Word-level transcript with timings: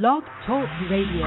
Blog 0.00 0.22
Talk 0.46 0.66
Radio. 0.90 1.26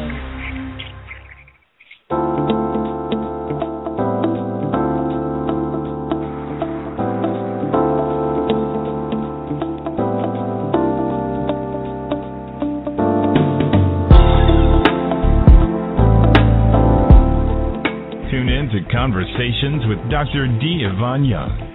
Tune 18.31 18.49
in 18.49 18.69
to 18.71 18.91
Conversations 18.91 19.83
with 19.87 19.99
Dr. 20.09 20.47
D. 20.59 20.87
Ivan 20.91 21.23
Young. 21.23 21.74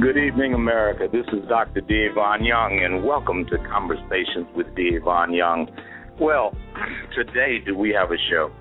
Good 0.00 0.16
evening, 0.16 0.54
America. 0.54 1.08
This 1.10 1.26
is 1.32 1.48
Dr. 1.48 1.80
D. 1.80 2.06
Ivan 2.08 2.44
Young, 2.44 2.84
and 2.84 3.02
welcome 3.02 3.44
to 3.46 3.58
Conversations 3.68 4.46
with 4.54 4.72
D. 4.76 4.96
Ivan 5.02 5.34
Young. 5.34 5.66
Well, 6.20 6.56
today 7.16 7.58
do 7.66 7.76
we 7.76 7.90
have 7.98 8.12
a 8.12 8.16
show? 8.30 8.52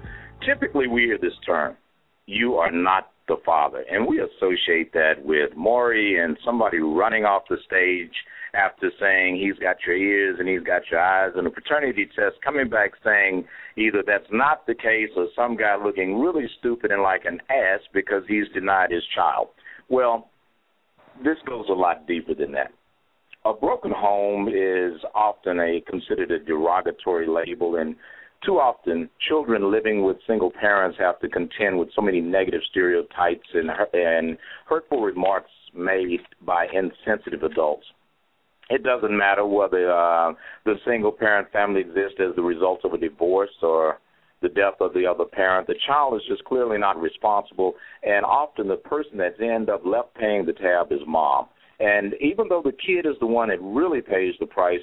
Typically, 0.43 0.87
we 0.87 1.03
hear 1.03 1.19
this 1.19 1.37
term, 1.45 1.77
you 2.25 2.55
are 2.55 2.71
not 2.71 3.11
the 3.27 3.35
father, 3.45 3.85
and 3.87 4.07
we 4.07 4.19
associate 4.19 4.93
that 4.93 5.23
with 5.23 5.55
Maury 5.55 6.19
and 6.19 6.39
somebody 6.43 6.79
running 6.79 7.25
off 7.25 7.43
the 7.47 7.57
stage 7.67 8.15
after 8.55 8.89
saying 8.99 9.35
he's 9.35 9.61
got 9.61 9.75
your 9.85 9.95
ears 9.95 10.37
and 10.39 10.49
he's 10.49 10.63
got 10.63 10.89
your 10.89 11.01
eyes, 11.01 11.33
and 11.35 11.45
a 11.45 11.51
paternity 11.51 12.07
test 12.15 12.37
coming 12.43 12.67
back 12.67 12.93
saying 13.05 13.45
either 13.77 14.01
that's 14.03 14.31
not 14.31 14.65
the 14.65 14.73
case 14.73 15.09
or 15.15 15.27
some 15.35 15.55
guy 15.55 15.75
looking 15.77 16.19
really 16.19 16.49
stupid 16.57 16.89
and 16.91 17.03
like 17.03 17.25
an 17.25 17.39
ass 17.51 17.81
because 17.93 18.23
he's 18.27 18.47
denied 18.55 18.89
his 18.89 19.03
child. 19.13 19.49
Well, 19.87 20.31
this 21.23 21.37
goes 21.45 21.65
a 21.69 21.73
lot 21.73 22.07
deeper 22.07 22.33
than 22.33 22.51
that. 22.53 22.71
A 23.45 23.53
broken 23.53 23.91
home 23.91 24.49
is 24.49 24.99
often 25.15 25.59
a 25.59 25.81
considered 25.87 26.31
a 26.31 26.39
derogatory 26.39 27.27
label, 27.27 27.77
and 27.77 27.95
too 28.45 28.59
often 28.59 29.09
children 29.27 29.71
living 29.71 30.03
with 30.03 30.17
single 30.27 30.51
parents 30.51 30.97
have 30.99 31.19
to 31.19 31.29
contend 31.29 31.79
with 31.79 31.89
so 31.95 32.01
many 32.01 32.21
negative 32.21 32.61
stereotypes 32.69 33.47
and, 33.53 33.69
and 33.93 34.37
hurtful 34.67 35.01
remarks 35.01 35.49
made 35.73 36.19
by 36.45 36.67
insensitive 36.73 37.43
adults. 37.43 37.85
It 38.69 38.83
doesn't 38.83 39.15
matter 39.15 39.45
whether 39.45 39.91
uh, 39.91 40.33
the 40.65 40.75
single 40.85 41.11
parent 41.11 41.51
family 41.51 41.81
exists 41.81 42.19
as 42.19 42.35
the 42.35 42.41
result 42.41 42.81
of 42.83 42.93
a 42.93 42.97
divorce 42.97 43.49
or 43.61 43.99
the 44.41 44.49
death 44.49 44.75
of 44.79 44.93
the 44.93 45.05
other 45.05 45.25
parent. 45.25 45.67
The 45.67 45.75
child 45.85 46.15
is 46.15 46.21
just 46.27 46.43
clearly 46.45 46.77
not 46.77 46.99
responsible, 47.01 47.73
and 48.03 48.23
often 48.25 48.67
the 48.67 48.75
person 48.75 49.17
that's 49.17 49.39
end 49.41 49.69
up 49.69 49.81
left 49.85 50.13
paying 50.15 50.45
the 50.45 50.53
tab 50.53 50.91
is 50.91 50.99
mom. 51.07 51.47
And 51.79 52.13
even 52.21 52.47
though 52.49 52.61
the 52.63 52.71
kid 52.71 53.05
is 53.05 53.15
the 53.19 53.27
one 53.27 53.49
that 53.49 53.61
really 53.61 54.01
pays 54.01 54.33
the 54.39 54.45
price, 54.45 54.79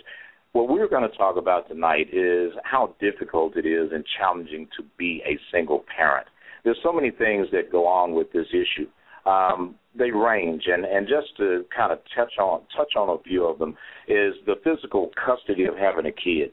what 0.52 0.68
we're 0.68 0.88
going 0.88 1.08
to 1.08 1.16
talk 1.16 1.36
about 1.36 1.68
tonight 1.68 2.08
is 2.12 2.52
how 2.62 2.94
difficult 3.00 3.56
it 3.56 3.66
is 3.66 3.90
and 3.92 4.04
challenging 4.18 4.68
to 4.76 4.84
be 4.96 5.20
a 5.26 5.38
single 5.52 5.84
parent. 5.96 6.26
There's 6.64 6.78
so 6.82 6.92
many 6.92 7.10
things 7.10 7.48
that 7.52 7.72
go 7.72 7.86
on 7.86 8.14
with 8.14 8.32
this 8.32 8.46
issue. 8.50 8.88
Um, 9.28 9.74
they 9.96 10.10
range, 10.10 10.64
and 10.66 10.84
and 10.84 11.08
just 11.08 11.36
to 11.38 11.64
kind 11.74 11.92
of 11.92 11.98
touch 12.14 12.32
on 12.38 12.60
touch 12.76 12.92
on 12.96 13.08
a 13.08 13.22
few 13.22 13.44
of 13.46 13.58
them 13.58 13.70
is 14.06 14.34
the 14.44 14.56
physical 14.62 15.10
custody 15.24 15.64
of 15.64 15.76
having 15.76 16.06
a 16.06 16.12
kid 16.12 16.52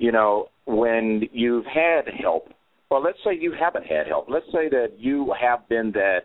you 0.00 0.10
know, 0.10 0.48
when 0.64 1.28
you've 1.30 1.66
had 1.66 2.12
help, 2.20 2.48
well, 2.90 3.02
let's 3.02 3.18
say 3.22 3.36
you 3.38 3.52
haven't 3.52 3.86
had 3.86 4.06
help. 4.08 4.28
Let's 4.28 4.46
say 4.46 4.68
that 4.70 4.94
you 4.98 5.32
have 5.38 5.68
been 5.68 5.92
that 5.92 6.20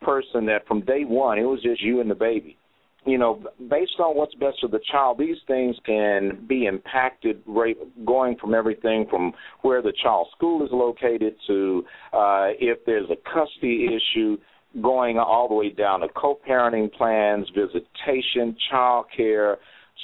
person 0.00 0.46
that 0.46 0.66
from 0.68 0.82
day 0.82 1.02
one 1.04 1.38
it 1.38 1.42
was 1.42 1.60
just 1.62 1.82
you 1.82 2.00
and 2.00 2.08
the 2.08 2.14
baby. 2.14 2.56
You 3.04 3.18
know, 3.18 3.42
based 3.68 3.98
on 3.98 4.16
what's 4.16 4.34
best 4.34 4.58
for 4.60 4.68
the 4.68 4.80
child, 4.90 5.18
these 5.18 5.36
things 5.46 5.76
can 5.84 6.44
be 6.48 6.66
impacted 6.66 7.42
right, 7.46 7.76
going 8.04 8.36
from 8.36 8.54
everything 8.54 9.06
from 9.10 9.32
where 9.62 9.82
the 9.82 9.92
child's 10.02 10.30
school 10.36 10.64
is 10.64 10.70
located 10.72 11.34
to 11.48 11.84
uh, 12.12 12.48
if 12.60 12.78
there's 12.86 13.08
a 13.10 13.16
custody 13.16 13.86
issue, 13.86 14.36
going 14.82 15.18
all 15.18 15.48
the 15.48 15.54
way 15.54 15.70
down 15.70 16.00
to 16.00 16.08
co-parenting 16.08 16.92
plans, 16.92 17.48
visitation, 17.54 18.56
child 18.70 19.06
care, 19.16 19.58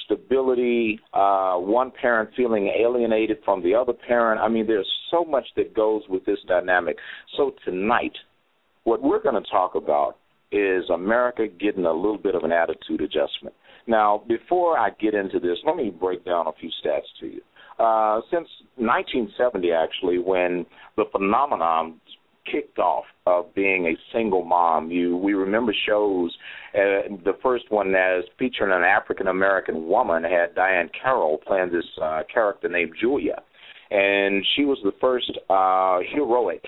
stability, 0.05 0.99
uh, 1.13 1.55
one 1.55 1.91
parent 1.91 2.29
feeling 2.35 2.73
alienated 2.79 3.37
from 3.45 3.63
the 3.63 3.73
other 3.75 3.93
parent. 3.93 4.41
I 4.41 4.47
mean, 4.49 4.67
there's 4.67 4.89
so 5.11 5.23
much 5.23 5.45
that 5.55 5.73
goes 5.75 6.03
with 6.09 6.25
this 6.25 6.39
dynamic. 6.47 6.97
So 7.37 7.53
tonight, 7.65 8.13
what 8.83 9.01
we're 9.01 9.21
going 9.21 9.41
to 9.41 9.49
talk 9.49 9.75
about 9.75 10.17
is 10.51 10.83
America 10.93 11.47
getting 11.47 11.85
a 11.85 11.93
little 11.93 12.17
bit 12.17 12.35
of 12.35 12.43
an 12.43 12.51
attitude 12.51 13.01
adjustment. 13.01 13.55
Now, 13.87 14.23
before 14.27 14.77
I 14.77 14.89
get 15.01 15.13
into 15.13 15.39
this, 15.39 15.57
let 15.65 15.75
me 15.75 15.89
break 15.89 16.23
down 16.25 16.47
a 16.47 16.51
few 16.59 16.69
stats 16.83 17.01
to 17.19 17.27
you. 17.27 17.41
Uh, 17.79 18.21
since 18.31 18.47
1970, 18.77 19.71
actually, 19.71 20.19
when 20.19 20.65
the 20.95 21.05
phenomenon 21.11 21.99
kicked 22.51 22.79
off 22.79 23.05
of 23.25 23.53
being 23.55 23.87
a 23.87 23.97
single 24.15 24.43
mom. 24.43 24.91
You 24.91 25.17
we 25.17 25.33
remember 25.33 25.73
shows. 25.87 26.31
Uh, 26.73 27.15
the 27.23 27.37
first 27.41 27.65
one 27.69 27.93
as 27.95 28.23
featuring 28.39 28.73
an 28.73 28.83
African 28.83 29.27
American 29.27 29.87
woman 29.87 30.23
had 30.23 30.55
Diahann 30.55 30.89
Carroll 30.99 31.37
playing 31.45 31.71
this 31.71 31.85
uh, 32.01 32.23
character 32.33 32.67
named 32.69 32.93
Julia, 32.99 33.41
and 33.91 34.45
she 34.55 34.65
was 34.65 34.79
the 34.83 34.93
first 34.99 35.31
uh, 35.49 35.99
heroic 36.13 36.63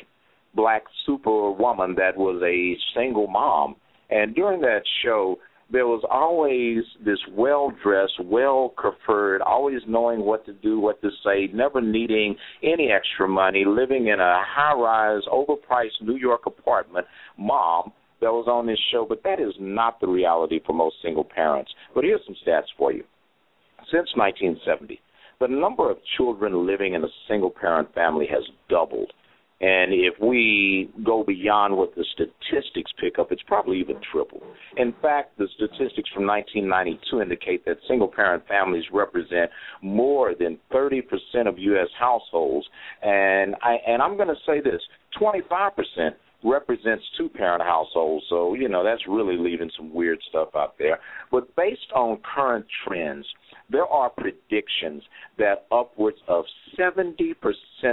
black 0.56 0.84
superwoman 1.06 1.96
that 1.96 2.16
was 2.16 2.42
a 2.44 2.78
single 2.98 3.28
mom. 3.28 3.76
And 4.10 4.36
during 4.36 4.62
that 4.62 4.84
show, 5.04 5.38
there 5.72 5.88
was 5.88 6.04
always 6.10 6.84
this 7.04 7.20
well 7.32 7.72
dressed, 7.84 8.14
well 8.24 8.74
coiffured, 8.78 9.40
always 9.46 9.82
knowing 9.88 10.22
what 10.22 10.46
to 10.46 10.54
do, 10.54 10.80
what 10.80 11.02
to 11.02 11.10
say, 11.24 11.50
never 11.54 11.82
needing 11.82 12.36
any 12.64 12.92
extra 12.92 13.28
money, 13.28 13.64
living 13.66 14.08
in 14.08 14.20
a 14.20 14.44
high 14.46 14.74
rise, 14.74 15.24
overpriced 15.32 16.02
New 16.02 16.18
York 16.18 16.42
apartment 16.46 17.08
mom 17.38 17.92
that 18.22 18.32
was 18.32 18.48
on 18.48 18.68
this 18.68 18.80
show. 18.92 19.06
But 19.08 19.24
that 19.24 19.40
is 19.40 19.54
not 19.60 20.00
the 20.00 20.08
reality 20.08 20.60
for 20.66 20.74
most 20.74 20.98
single 21.02 21.24
parents. 21.24 21.72
But 21.94 22.04
here's 22.04 22.22
some 22.26 22.36
stats 22.46 22.68
for 22.78 22.92
you. 22.92 23.04
Since 23.92 24.10
1970, 24.16 25.00
the 25.40 25.48
number 25.48 25.90
of 25.90 25.98
children 26.18 26.66
living 26.66 26.94
in 26.94 27.04
a 27.04 27.10
single 27.28 27.52
parent 27.52 27.94
family 27.94 28.28
has 28.32 28.44
doubled. 28.70 29.12
And 29.62 29.94
if 29.94 30.16
we 30.22 30.92
go 31.06 31.24
beyond 31.24 31.78
what 31.78 31.96
the 31.96 32.04
statistics 32.14 32.92
pick 33.00 33.18
up, 33.20 33.32
it's 33.32 33.42
probably 33.48 33.80
even 33.80 33.96
triple. 34.12 34.42
In 34.76 34.94
fact, 35.02 35.38
the 35.38 35.48
statistics 35.56 36.10
from 36.14 36.28
1992 36.28 37.22
indicate 37.22 37.66
that 37.66 37.78
single 37.88 38.10
parent 38.10 38.44
families 38.48 38.84
represent 38.92 39.50
more 39.82 40.36
than 40.38 40.58
30% 40.74 41.02
of 41.48 41.58
U.S. 41.58 41.88
households. 41.98 42.68
And, 43.02 43.56
I, 43.64 43.78
and 43.88 44.02
I'm 44.02 44.18
going 44.18 44.28
to 44.28 44.36
say 44.46 44.60
this 44.60 44.82
25% 45.22 45.72
represents 46.44 47.04
two 47.18 47.30
parent 47.30 47.64
households. 47.64 48.26
So, 48.30 48.56
you 48.56 48.68
know, 48.68 48.84
that's 48.84 49.02
really 49.08 49.38
leaving 49.38 49.72
some 49.78 49.94
weird 49.94 50.20
stuff 50.30 50.50
out 50.56 50.76
there. 50.78 51.00
But 51.32 51.54
based 51.56 51.92
on 51.96 52.20
current 52.36 52.66
trends, 52.86 53.26
there 53.70 53.88
are 53.88 54.10
predictions 54.10 55.04
that 55.38 55.66
upwards 55.72 56.18
of 56.28 56.46
70% 56.78 57.36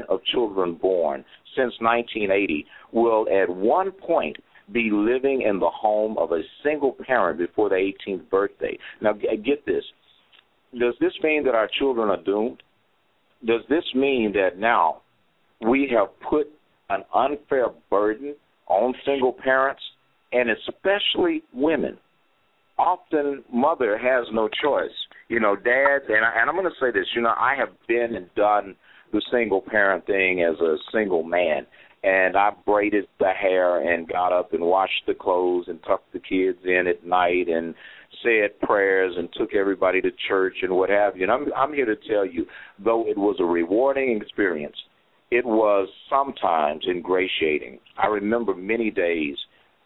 of 0.08 0.20
children 0.25 0.75
born 0.75 1.25
since 1.56 1.73
1980 1.81 2.67
will 2.93 3.26
at 3.31 3.49
one 3.49 3.93
point 3.93 4.37
be 4.73 4.91
living 4.93 5.43
in 5.43 5.58
the 5.58 5.70
home 5.70 6.17
of 6.19 6.32
a 6.32 6.41
single 6.62 6.93
parent 7.06 7.38
before 7.38 7.69
their 7.69 7.79
18th 7.79 8.29
birthday. 8.31 8.79
Now, 9.00 9.12
get 9.12 9.67
this. 9.67 9.85
Does 10.79 10.94
this 11.00 11.12
mean 11.23 11.44
that 11.44 11.55
our 11.55 11.69
children 11.79 12.08
are 12.08 12.23
doomed? 12.23 12.62
Does 13.44 13.62
this 13.69 13.85
mean 13.94 14.32
that 14.35 14.58
now 14.58 15.02
we 15.61 15.93
have 15.94 16.08
put 16.29 16.49
an 16.91 17.02
unfair 17.14 17.67
burden 17.91 18.35
on 18.69 18.94
single 19.05 19.32
parents 19.32 19.82
and 20.32 20.49
especially 20.50 21.43
women? 21.52 21.99
Often, 22.79 23.44
mother 23.52 23.99
has 23.99 24.26
no 24.32 24.49
choice. 24.62 24.91
You 25.32 25.40
know, 25.40 25.56
dads, 25.56 26.05
and, 26.08 26.26
I, 26.26 26.43
and 26.43 26.50
I'm 26.50 26.56
going 26.56 26.69
to 26.69 26.79
say 26.79 26.90
this. 26.93 27.06
You 27.17 27.23
know, 27.23 27.32
I 27.34 27.55
have 27.56 27.70
been 27.88 28.17
and 28.17 28.29
done 28.34 28.76
the 29.14 29.23
single 29.32 29.62
parent 29.62 30.05
thing 30.05 30.43
as 30.43 30.61
a 30.61 30.76
single 30.93 31.23
man. 31.23 31.67
And 32.02 32.37
I 32.37 32.50
braided 32.67 33.06
the 33.19 33.31
hair 33.31 33.81
and 33.81 34.06
got 34.06 34.38
up 34.38 34.52
and 34.52 34.62
washed 34.62 35.06
the 35.06 35.14
clothes 35.14 35.69
and 35.69 35.82
tucked 35.84 36.12
the 36.12 36.19
kids 36.19 36.58
in 36.67 36.84
at 36.87 37.06
night 37.06 37.49
and 37.49 37.75
said 38.23 38.61
prayers 38.61 39.14
and 39.17 39.31
took 39.32 39.55
everybody 39.55 40.02
to 40.02 40.11
church 40.29 40.56
and 40.61 40.75
what 40.75 40.90
have 40.90 41.17
you. 41.17 41.23
And 41.23 41.32
I'm 41.32 41.46
I'm 41.56 41.73
here 41.73 41.87
to 41.87 41.96
tell 41.96 42.26
you, 42.26 42.44
though 42.85 43.08
it 43.08 43.17
was 43.17 43.37
a 43.40 43.44
rewarding 43.44 44.20
experience, 44.20 44.76
it 45.31 45.46
was 45.46 45.88
sometimes 46.11 46.85
ingratiating. 46.87 47.78
I 47.96 48.08
remember 48.08 48.55
many 48.55 48.90
days 48.90 49.37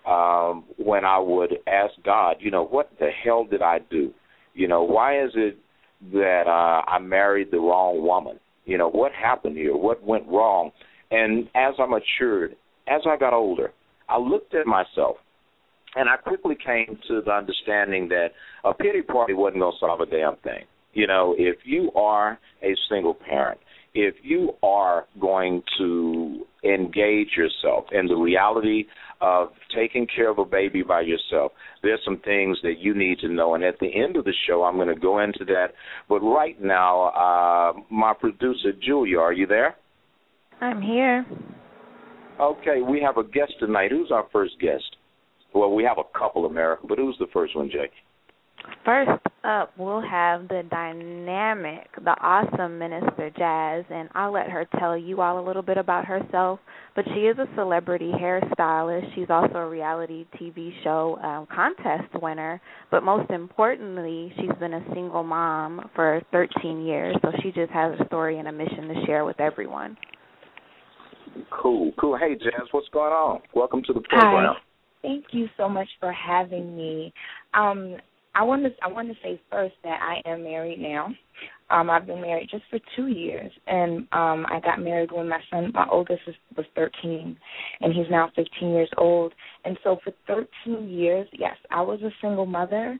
um, 0.08 0.64
when 0.76 1.04
I 1.04 1.20
would 1.20 1.52
ask 1.68 1.92
God, 2.04 2.36
you 2.40 2.50
know, 2.50 2.64
what 2.64 2.90
the 2.98 3.10
hell 3.24 3.44
did 3.44 3.62
I 3.62 3.78
do? 3.88 4.12
You 4.56 4.68
know, 4.68 4.82
why 4.82 5.22
is 5.22 5.30
it 5.34 5.58
that 6.12 6.44
uh, 6.46 6.90
I 6.90 6.98
married 6.98 7.50
the 7.50 7.58
wrong 7.58 8.02
woman? 8.02 8.40
You 8.64 8.78
know, 8.78 8.88
what 8.88 9.12
happened 9.12 9.56
here? 9.56 9.76
What 9.76 10.02
went 10.02 10.26
wrong? 10.26 10.70
And 11.10 11.44
as 11.54 11.74
I 11.78 11.86
matured, 11.86 12.56
as 12.88 13.02
I 13.06 13.16
got 13.16 13.34
older, 13.34 13.72
I 14.08 14.18
looked 14.18 14.54
at 14.54 14.66
myself 14.66 15.16
and 15.94 16.08
I 16.08 16.16
quickly 16.16 16.56
came 16.64 16.98
to 17.08 17.20
the 17.24 17.30
understanding 17.30 18.08
that 18.08 18.28
a 18.64 18.72
pity 18.72 19.02
party 19.02 19.34
wasn't 19.34 19.60
going 19.60 19.72
to 19.72 19.78
solve 19.78 20.00
a 20.00 20.06
damn 20.06 20.36
thing. 20.36 20.64
You 20.94 21.06
know, 21.06 21.34
if 21.38 21.56
you 21.64 21.92
are 21.92 22.38
a 22.62 22.74
single 22.90 23.14
parent, 23.14 23.60
if 23.94 24.14
you 24.22 24.52
are 24.62 25.04
going 25.20 25.62
to 25.78 26.46
engage 26.74 27.30
yourself 27.36 27.86
in 27.92 28.06
the 28.06 28.16
reality 28.16 28.84
of 29.20 29.48
taking 29.74 30.06
care 30.06 30.30
of 30.30 30.38
a 30.38 30.44
baby 30.44 30.82
by 30.82 31.00
yourself, 31.00 31.52
there's 31.82 32.00
some 32.04 32.18
things 32.24 32.58
that 32.62 32.74
you 32.78 32.94
need 32.94 33.18
to 33.20 33.28
know. 33.28 33.54
And 33.54 33.64
at 33.64 33.78
the 33.80 33.88
end 33.94 34.16
of 34.16 34.24
the 34.24 34.34
show, 34.46 34.64
I'm 34.64 34.76
going 34.76 34.88
to 34.88 35.00
go 35.00 35.20
into 35.20 35.44
that. 35.46 35.68
But 36.08 36.20
right 36.20 36.60
now, 36.62 37.06
uh, 37.08 37.72
my 37.90 38.12
producer, 38.18 38.72
Julia, 38.82 39.18
are 39.18 39.32
you 39.32 39.46
there? 39.46 39.76
I'm 40.60 40.82
here. 40.82 41.24
Okay, 42.40 42.82
we 42.86 43.00
have 43.00 43.16
a 43.16 43.24
guest 43.24 43.54
tonight. 43.58 43.90
Who's 43.90 44.10
our 44.10 44.26
first 44.32 44.60
guest? 44.60 44.96
Well, 45.54 45.74
we 45.74 45.84
have 45.84 45.96
a 45.98 46.18
couple, 46.18 46.44
America, 46.44 46.86
but 46.86 46.98
who's 46.98 47.16
the 47.18 47.28
first 47.32 47.56
one, 47.56 47.70
Jake? 47.70 47.92
First 48.84 49.10
up, 49.44 49.72
we'll 49.78 50.00
have 50.00 50.48
the 50.48 50.62
dynamic, 50.70 51.88
the 52.04 52.14
awesome 52.20 52.78
Minister 52.78 53.30
Jazz, 53.36 53.84
and 53.90 54.08
I'll 54.14 54.32
let 54.32 54.50
her 54.50 54.66
tell 54.78 54.96
you 54.96 55.20
all 55.20 55.38
a 55.38 55.44
little 55.46 55.62
bit 55.62 55.78
about 55.78 56.04
herself. 56.04 56.58
But 56.94 57.04
she 57.14 57.20
is 57.20 57.38
a 57.38 57.46
celebrity 57.54 58.10
hairstylist. 58.12 59.14
She's 59.14 59.30
also 59.30 59.56
a 59.56 59.68
reality 59.68 60.26
TV 60.40 60.70
show 60.82 61.18
um, 61.22 61.46
contest 61.54 62.12
winner. 62.20 62.60
But 62.90 63.02
most 63.02 63.30
importantly, 63.30 64.32
she's 64.40 64.58
been 64.58 64.74
a 64.74 64.84
single 64.94 65.22
mom 65.22 65.90
for 65.94 66.22
13 66.32 66.84
years. 66.84 67.16
So 67.22 67.30
she 67.42 67.52
just 67.52 67.70
has 67.72 67.98
a 68.00 68.04
story 68.06 68.38
and 68.38 68.48
a 68.48 68.52
mission 68.52 68.88
to 68.88 69.06
share 69.06 69.24
with 69.24 69.40
everyone. 69.40 69.96
Cool, 71.50 71.92
cool. 72.00 72.16
Hey, 72.16 72.34
Jazz, 72.34 72.66
what's 72.72 72.88
going 72.88 73.12
on? 73.12 73.40
Welcome 73.54 73.82
to 73.84 73.92
the 73.92 74.00
program. 74.00 74.54
Hi. 74.54 74.60
Thank 75.02 75.26
you 75.30 75.46
so 75.56 75.68
much 75.68 75.88
for 76.00 76.12
having 76.12 76.76
me. 76.76 77.12
Um, 77.54 77.96
I 78.36 78.42
want 78.42 78.64
to 78.64 78.70
I 78.82 78.88
want 78.88 79.08
to 79.08 79.14
say 79.22 79.40
first 79.50 79.74
that 79.82 79.98
I 80.02 80.28
am 80.28 80.44
married 80.44 80.78
now. 80.78 81.08
Um, 81.68 81.90
I've 81.90 82.06
been 82.06 82.20
married 82.20 82.48
just 82.50 82.62
for 82.70 82.78
two 82.94 83.08
years, 83.08 83.50
and 83.66 84.06
um, 84.12 84.46
I 84.48 84.60
got 84.62 84.80
married 84.80 85.10
when 85.10 85.28
my 85.28 85.40
son, 85.50 85.72
my 85.74 85.86
oldest, 85.90 86.20
was, 86.24 86.36
was 86.56 86.66
13, 86.76 87.36
and 87.80 87.92
he's 87.92 88.06
now 88.08 88.30
15 88.36 88.70
years 88.70 88.88
old. 88.96 89.32
And 89.64 89.76
so 89.82 89.98
for 90.04 90.12
13 90.28 90.88
years, 90.88 91.26
yes, 91.32 91.56
I 91.72 91.82
was 91.82 92.00
a 92.02 92.10
single 92.22 92.46
mother. 92.46 92.96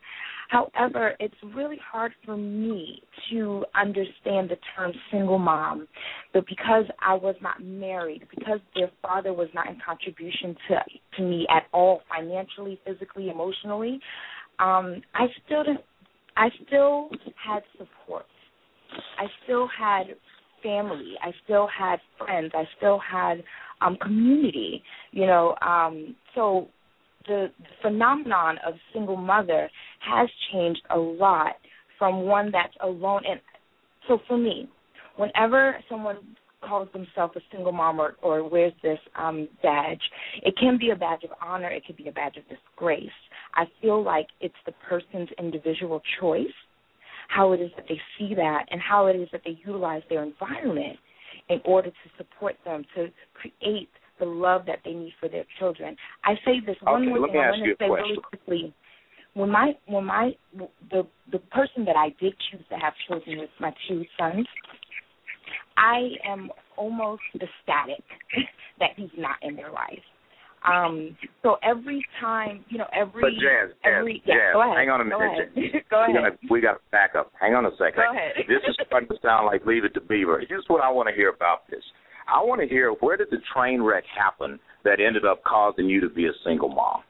However, 0.49 1.15
it's 1.21 1.35
really 1.55 1.79
hard 1.93 2.12
for 2.25 2.37
me 2.37 3.03
to 3.31 3.65
understand 3.75 4.50
the 4.50 4.56
term 4.77 4.93
single 5.12 5.38
mom, 5.38 5.88
but 6.33 6.44
because 6.47 6.85
I 7.05 7.15
was 7.15 7.35
not 7.41 7.62
married, 7.62 8.27
because 8.35 8.61
their 8.75 8.91
father 9.03 9.33
was 9.33 9.49
not 9.55 9.69
in 9.69 9.79
contribution 9.85 10.56
to 10.69 10.81
to 11.17 11.23
me 11.23 11.47
at 11.50 11.65
all, 11.73 12.03
financially, 12.15 12.81
physically, 12.87 13.31
emotionally, 13.31 14.00
um, 14.58 15.03
I 15.14 15.26
still 15.44 15.64
didn't, 15.64 15.85
I 16.37 16.49
still 16.67 17.11
had 17.43 17.62
support. 17.79 18.26
I 19.19 19.26
still 19.44 19.69
had 19.79 20.06
family. 20.62 21.14
I 21.23 21.32
still 21.44 21.69
had 21.69 21.99
friends. 22.19 22.53
I 22.55 22.64
still 22.76 22.99
had 22.99 23.43
um 23.81 23.97
community. 24.00 24.82
You 25.12 25.26
know, 25.26 25.55
um, 25.62 26.14
so 26.35 26.69
the, 27.26 27.50
the 27.58 27.67
phenomenon 27.82 28.56
of 28.67 28.75
single 28.93 29.17
mother 29.17 29.69
has 30.00 30.29
changed 30.53 30.82
a 30.91 30.99
lot 30.99 31.55
from 31.99 32.23
one 32.23 32.50
that's 32.52 32.75
alone. 32.82 33.23
And 33.29 33.41
so 34.09 34.19
for 34.29 34.37
me, 34.38 34.69
whenever 35.17 35.76
someone 35.88 36.19
calls 36.67 36.88
themselves 36.93 37.35
a 37.37 37.41
single 37.52 37.73
mom 37.73 38.00
or, 38.00 38.17
or 38.23 38.49
wears 38.49 38.73
this 38.82 38.99
um, 39.19 39.49
badge, 39.62 40.00
it 40.43 40.55
can 40.59 40.79
be 40.79 40.91
a 40.91 40.97
badge 40.97 41.25
of 41.25 41.31
honor. 41.43 41.69
It 41.69 41.85
could 41.87 41.97
be 41.97 42.09
a 42.09 42.12
badge 42.12 42.37
of 42.37 42.44
disgrace. 42.49 43.09
I 43.56 43.64
feel 43.81 44.03
like 44.03 44.26
it's 44.41 44.55
the 44.67 44.73
person's 44.88 45.31
individual 45.38 46.00
choice, 46.20 46.47
how 47.29 47.53
it 47.53 47.61
is 47.61 47.70
that 47.76 47.87
they 47.88 48.00
see 48.19 48.35
that, 48.35 48.67
and 48.70 48.81
how 48.81 49.06
it 49.06 49.17
is 49.17 49.29
that 49.32 49.41
they 49.44 49.58
utilize 49.64 50.03
their 50.08 50.23
environment 50.23 50.99
in 51.49 51.61
order 51.64 51.91
to 51.91 52.11
support 52.19 52.55
them, 52.64 52.85
to 52.94 53.08
create 53.35 53.88
the 54.19 54.26
love 54.26 54.62
that 54.67 54.79
they 54.85 54.93
need 54.93 55.12
for 55.20 55.29
their 55.29 55.44
children. 55.58 55.97
I 56.25 56.35
say 56.44 56.61
this 56.64 56.76
one 56.82 57.03
okay, 57.03 57.08
more 57.08 57.29
thing 57.29 57.37
I 57.37 57.50
want 57.50 57.64
to 57.64 57.70
say 57.73 57.88
question. 57.88 58.05
really 58.05 58.23
quickly. 58.23 58.75
When 59.35 59.50
my 59.50 59.73
when 59.87 60.05
my 60.05 60.31
the 60.91 61.06
the 61.31 61.38
person 61.38 61.85
that 61.85 61.97
I 61.97 62.09
did 62.20 62.35
choose 62.50 62.64
to 62.70 62.76
have 62.76 62.94
children 63.06 63.38
with, 63.38 63.50
my 63.61 63.73
two 63.88 64.05
sons, 64.19 64.47
I 65.76 66.09
am 66.26 66.50
almost 66.76 67.23
ecstatic 67.35 68.02
that 68.81 68.91
he's 68.97 69.11
not 69.17 69.37
in 69.43 69.56
their 69.56 69.70
life. 69.70 70.02
Um, 70.66 71.16
so 71.42 71.56
every 71.62 72.04
time, 72.20 72.64
you 72.68 72.78
know, 72.78 72.86
every 72.92 73.20
But 73.22 73.30
Jazz, 73.32 73.70
Jazz, 73.84 73.92
every 73.98 74.22
yeah, 74.26 74.34
Jazz, 74.34 74.52
go 74.54 74.62
ahead. 74.62 74.76
hang 74.78 74.90
on 74.90 75.00
a 75.00 75.08
Go 75.10 75.18
minute. 75.18 75.50
ahead. 75.56 75.82
go 75.90 76.04
We 76.08 76.14
ahead. 76.18 76.32
gotta, 76.32 76.36
we 76.50 76.60
got 76.60 76.72
to 76.74 76.80
back 76.90 77.14
up. 77.16 77.30
Hang 77.40 77.54
on 77.54 77.66
a 77.66 77.70
second. 77.78 78.02
Go 78.02 78.10
ahead. 78.10 78.32
this 78.48 78.62
is 78.68 78.76
starting 78.86 79.08
to 79.08 79.16
sound 79.22 79.46
like 79.46 79.64
Leave 79.66 79.84
It 79.84 79.94
to 79.94 80.00
Beaver. 80.00 80.42
Here's 80.48 80.64
what 80.68 80.82
I 80.82 80.90
want 80.90 81.08
to 81.08 81.14
hear 81.14 81.28
about 81.30 81.68
this. 81.70 81.82
I 82.28 82.42
want 82.42 82.60
to 82.60 82.66
hear 82.66 82.90
where 83.00 83.16
did 83.16 83.28
the 83.30 83.38
train 83.54 83.80
wreck 83.82 84.02
happen 84.18 84.58
that 84.84 84.98
ended 85.00 85.24
up 85.24 85.44
causing 85.44 85.86
you 85.86 86.00
to 86.00 86.08
be 86.08 86.26
a 86.26 86.32
single 86.44 86.68
mom? 86.68 87.02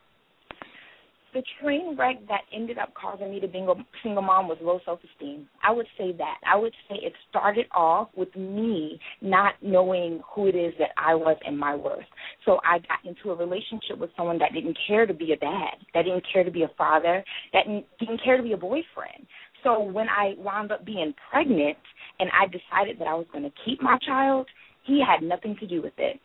The 1.36 1.42
train 1.60 1.94
wreck 1.98 2.16
that 2.28 2.40
ended 2.50 2.78
up 2.78 2.94
causing 2.94 3.30
me 3.30 3.40
to 3.40 3.46
be 3.46 3.58
a 3.58 3.74
single 4.02 4.22
mom 4.22 4.48
was 4.48 4.56
low 4.62 4.80
self 4.86 5.00
esteem. 5.04 5.46
I 5.62 5.70
would 5.70 5.86
say 5.98 6.12
that. 6.16 6.38
I 6.50 6.56
would 6.56 6.72
say 6.88 6.96
it 7.02 7.12
started 7.28 7.66
off 7.74 8.08
with 8.16 8.34
me 8.34 8.98
not 9.20 9.52
knowing 9.60 10.22
who 10.34 10.46
it 10.46 10.54
is 10.54 10.72
that 10.78 10.90
I 10.96 11.14
was 11.14 11.36
and 11.46 11.58
my 11.58 11.74
worth. 11.74 12.06
So 12.46 12.58
I 12.64 12.78
got 12.78 13.04
into 13.04 13.32
a 13.32 13.36
relationship 13.36 13.98
with 13.98 14.08
someone 14.16 14.38
that 14.38 14.54
didn't 14.54 14.78
care 14.88 15.04
to 15.04 15.12
be 15.12 15.32
a 15.32 15.36
dad, 15.36 15.76
that 15.92 16.04
didn't 16.04 16.24
care 16.32 16.42
to 16.42 16.50
be 16.50 16.62
a 16.62 16.70
father, 16.78 17.22
that 17.52 17.66
didn't 18.00 18.24
care 18.24 18.38
to 18.38 18.42
be 18.42 18.52
a 18.52 18.56
boyfriend. 18.56 19.26
So 19.62 19.82
when 19.82 20.08
I 20.08 20.36
wound 20.38 20.72
up 20.72 20.86
being 20.86 21.12
pregnant 21.30 21.76
and 22.18 22.30
I 22.32 22.46
decided 22.46 22.98
that 22.98 23.08
I 23.08 23.14
was 23.14 23.26
going 23.30 23.44
to 23.44 23.52
keep 23.62 23.82
my 23.82 23.98
child, 24.06 24.46
he 24.84 25.02
had 25.06 25.22
nothing 25.22 25.54
to 25.60 25.66
do 25.66 25.82
with 25.82 25.94
it. 25.99 26.18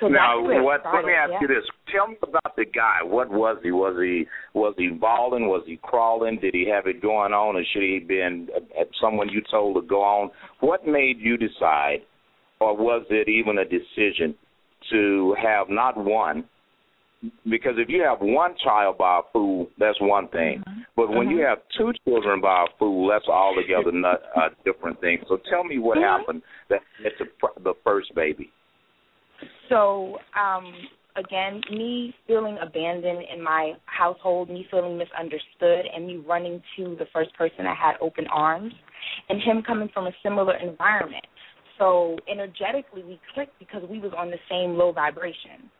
So 0.00 0.08
now, 0.08 0.38
that's 0.38 0.46
where 0.46 0.60
it 0.60 0.64
what, 0.64 0.80
started, 0.80 0.98
let 0.98 1.06
me 1.06 1.12
ask 1.12 1.30
yeah. 1.32 1.38
you 1.42 1.48
this: 1.48 1.64
Tell 1.92 2.08
me 2.08 2.16
about 2.22 2.56
the 2.56 2.64
guy. 2.64 3.02
What 3.02 3.30
was 3.30 3.58
he? 3.62 3.70
Was 3.70 3.96
he 4.00 4.26
was 4.54 4.74
he 4.78 4.88
balling? 4.88 5.46
Was 5.46 5.62
he 5.66 5.78
crawling? 5.82 6.38
Did 6.40 6.54
he 6.54 6.66
have 6.68 6.86
it 6.86 7.02
going 7.02 7.32
on, 7.32 7.56
or 7.56 7.62
should 7.72 7.82
he 7.82 7.98
been 7.98 8.48
uh, 8.56 8.84
someone 9.00 9.28
you 9.28 9.42
told 9.50 9.76
to 9.76 9.82
go 9.86 10.02
on? 10.02 10.30
What 10.60 10.86
made 10.86 11.18
you 11.18 11.36
decide, 11.36 11.98
or 12.60 12.76
was 12.76 13.04
it 13.10 13.28
even 13.28 13.58
a 13.58 13.64
decision 13.64 14.34
to 14.90 15.36
have 15.42 15.68
not 15.68 15.96
one? 15.96 16.44
Because 17.44 17.74
if 17.76 17.90
you 17.90 18.02
have 18.02 18.20
one 18.20 18.54
child 18.64 18.96
by 18.96 19.18
a 19.18 19.22
fool, 19.30 19.68
that's 19.78 20.00
one 20.00 20.28
thing. 20.28 20.62
Mm-hmm. 20.66 20.80
But 20.96 21.10
when 21.10 21.28
you 21.28 21.40
have 21.40 21.58
two 21.76 21.92
children 22.08 22.40
by 22.40 22.64
a 22.64 22.78
fool, 22.78 23.10
that's 23.10 23.28
altogether 23.28 23.92
not 23.92 24.20
a 24.36 24.48
different 24.64 24.98
thing. 25.02 25.18
So 25.28 25.38
tell 25.50 25.62
me 25.62 25.78
what 25.78 25.98
Mhm. 25.98 26.18
happened 26.18 26.42
that 26.70 26.80
led 27.04 27.12
to 27.18 27.26
the 27.62 27.74
first 27.84 28.14
baby. 28.14 28.50
So, 29.70 30.18
um, 30.38 30.72
again, 31.16 31.62
me 31.70 32.12
feeling 32.26 32.58
abandoned 32.60 33.24
in 33.32 33.42
my 33.42 33.74
household, 33.86 34.50
me 34.50 34.66
feeling 34.70 34.98
misunderstood, 34.98 35.86
and 35.94 36.06
me 36.06 36.16
running 36.16 36.60
to 36.76 36.96
the 36.98 37.06
first 37.12 37.32
person 37.34 37.64
that 37.64 37.76
had 37.76 37.94
open 38.00 38.26
arms, 38.26 38.74
and 39.28 39.40
him 39.40 39.62
coming 39.66 39.88
from 39.94 40.06
a 40.06 40.12
similar 40.22 40.56
environment. 40.56 41.24
So, 41.78 42.18
energetically, 42.30 43.04
we 43.04 43.18
clicked 43.32 43.58
because 43.58 43.82
we 43.88 44.00
was 44.00 44.12
on 44.18 44.30
the 44.30 44.36
same 44.50 44.74
low 44.76 44.92
vibration. 44.92 45.70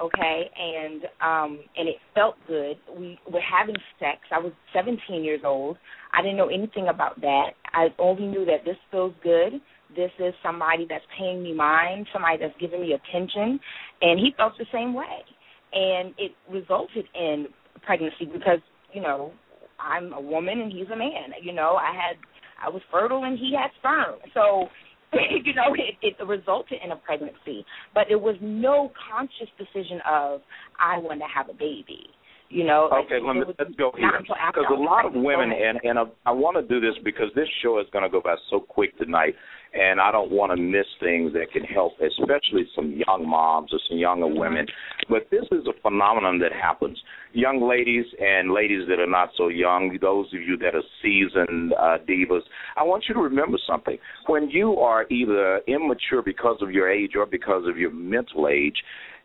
Okay, 0.00 0.50
and 0.58 1.02
um, 1.20 1.60
and 1.76 1.86
it 1.86 1.96
felt 2.14 2.34
good. 2.48 2.78
We 2.98 3.18
were 3.30 3.42
having 3.42 3.76
sex. 3.98 4.20
I 4.32 4.38
was 4.38 4.50
17 4.72 5.22
years 5.22 5.42
old. 5.44 5.76
I 6.14 6.22
didn't 6.22 6.38
know 6.38 6.48
anything 6.48 6.88
about 6.88 7.20
that. 7.20 7.50
I 7.74 7.88
only 7.98 8.26
knew 8.26 8.46
that 8.46 8.64
this 8.64 8.78
feels 8.90 9.12
good 9.22 9.60
this 9.96 10.10
is 10.18 10.34
somebody 10.42 10.86
that's 10.88 11.04
paying 11.18 11.42
me 11.42 11.52
mind, 11.54 12.06
somebody 12.12 12.38
that's 12.40 12.54
giving 12.60 12.80
me 12.80 12.92
attention, 12.92 13.58
and 14.02 14.18
he 14.18 14.32
felt 14.36 14.54
the 14.58 14.66
same 14.72 14.94
way. 14.94 15.24
And 15.72 16.14
it 16.18 16.32
resulted 16.50 17.04
in 17.14 17.46
pregnancy 17.82 18.26
because, 18.32 18.58
you 18.92 19.00
know, 19.00 19.32
I'm 19.78 20.12
a 20.12 20.20
woman 20.20 20.60
and 20.60 20.72
he's 20.72 20.88
a 20.92 20.96
man. 20.96 21.32
You 21.42 21.52
know, 21.52 21.76
I 21.76 21.92
had 21.94 22.16
I 22.62 22.68
was 22.68 22.82
fertile 22.90 23.24
and 23.24 23.38
he 23.38 23.54
had 23.56 23.70
sperm. 23.78 24.18
So, 24.34 24.66
you 25.12 25.54
know, 25.54 25.74
it, 25.74 25.96
it 26.02 26.24
resulted 26.24 26.78
in 26.84 26.92
a 26.92 26.96
pregnancy. 26.96 27.64
But 27.94 28.10
it 28.10 28.20
was 28.20 28.36
no 28.40 28.92
conscious 29.10 29.48
decision 29.58 30.00
of 30.08 30.40
I 30.78 30.98
want 30.98 31.20
to 31.20 31.26
have 31.34 31.48
a 31.48 31.54
baby. 31.54 32.10
You 32.50 32.64
know. 32.64 32.90
Okay, 33.04 33.24
let 33.24 33.34
me, 33.36 33.42
let's 33.46 33.74
go 33.76 33.92
here 33.96 34.10
because 34.18 34.64
a 34.70 34.74
lot 34.74 35.06
of 35.06 35.12
women, 35.14 35.52
and 35.52 35.78
and 35.84 35.98
I, 35.98 36.02
I 36.26 36.32
want 36.32 36.56
to 36.56 36.62
do 36.62 36.80
this 36.84 36.98
because 37.04 37.28
this 37.36 37.46
show 37.62 37.78
is 37.78 37.86
going 37.92 38.02
to 38.02 38.10
go 38.10 38.20
by 38.20 38.34
so 38.50 38.58
quick 38.58 38.98
tonight, 38.98 39.34
and 39.72 40.00
I 40.00 40.10
don't 40.10 40.32
want 40.32 40.50
to 40.50 40.56
miss 40.56 40.86
things 40.98 41.32
that 41.34 41.52
can 41.52 41.62
help, 41.62 41.92
especially 42.00 42.66
some 42.74 42.90
young 43.06 43.28
moms 43.28 43.72
or 43.72 43.78
some 43.88 43.98
younger 43.98 44.26
women. 44.26 44.66
But 45.08 45.28
this 45.30 45.44
is 45.52 45.64
a 45.68 45.80
phenomenon 45.80 46.40
that 46.40 46.52
happens. 46.52 46.98
Young 47.32 47.62
ladies 47.62 48.04
and 48.18 48.52
ladies 48.52 48.88
that 48.88 48.98
are 48.98 49.06
not 49.06 49.30
so 49.36 49.46
young, 49.46 49.96
those 50.00 50.26
of 50.34 50.42
you 50.42 50.56
that 50.56 50.74
are 50.74 50.82
seasoned 51.00 51.72
uh, 51.74 51.98
divas, 52.08 52.42
I 52.76 52.82
want 52.82 53.04
you 53.08 53.14
to 53.14 53.20
remember 53.20 53.58
something. 53.64 53.96
When 54.26 54.50
you 54.50 54.78
are 54.78 55.06
either 55.08 55.60
immature 55.68 56.22
because 56.24 56.56
of 56.60 56.72
your 56.72 56.90
age 56.90 57.12
or 57.16 57.26
because 57.26 57.62
of 57.68 57.78
your 57.78 57.92
mental 57.92 58.48
age, 58.48 58.74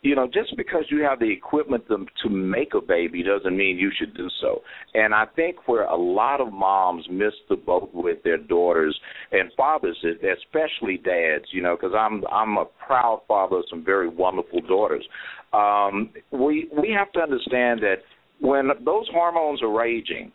you 0.02 0.16
know, 0.16 0.28
just 0.28 0.56
because 0.56 0.84
you 0.90 1.02
have 1.02 1.20
the 1.20 1.32
equipment 1.32 1.88
to, 1.88 2.06
to 2.24 2.30
make 2.30 2.74
a 2.74 2.82
baby 2.82 3.24
doesn't 3.24 3.56
mean 3.56 3.78
you 3.78 3.92
should 3.98 4.16
do 4.16 4.28
so. 4.42 4.62
And 4.94 5.14
I 5.14 5.26
think 5.36 5.68
where 5.68 5.86
a 5.86 5.96
lot 5.96 6.42
of 6.42 6.54
moms 6.54 7.06
miss 7.10 7.34
the 7.50 7.56
boat 7.56 7.90
with 7.94 8.22
their 8.24 8.38
daughters 8.38 8.98
and 9.32 9.52
fathers, 9.58 9.98
especially 10.04 10.98
dads, 10.98 11.46
you 11.52 11.62
know, 11.62 11.76
because 11.76 11.96
I'm 11.98 12.24
I'm 12.32 12.58
a 12.58 12.66
proud 12.86 13.22
father 13.28 13.58
of 13.58 13.66
some 13.70 13.84
very 13.84 14.08
wonderful 14.08 14.62
daughters. 14.62 15.06
Um, 15.54 16.12
we 16.32 16.70
we 16.78 16.96
have 16.98 17.12
to 17.14 17.20
understand 17.20 17.82
that 17.82 17.98
when 18.42 18.70
those 18.84 19.08
hormones 19.12 19.62
are 19.62 19.76
raging, 19.76 20.32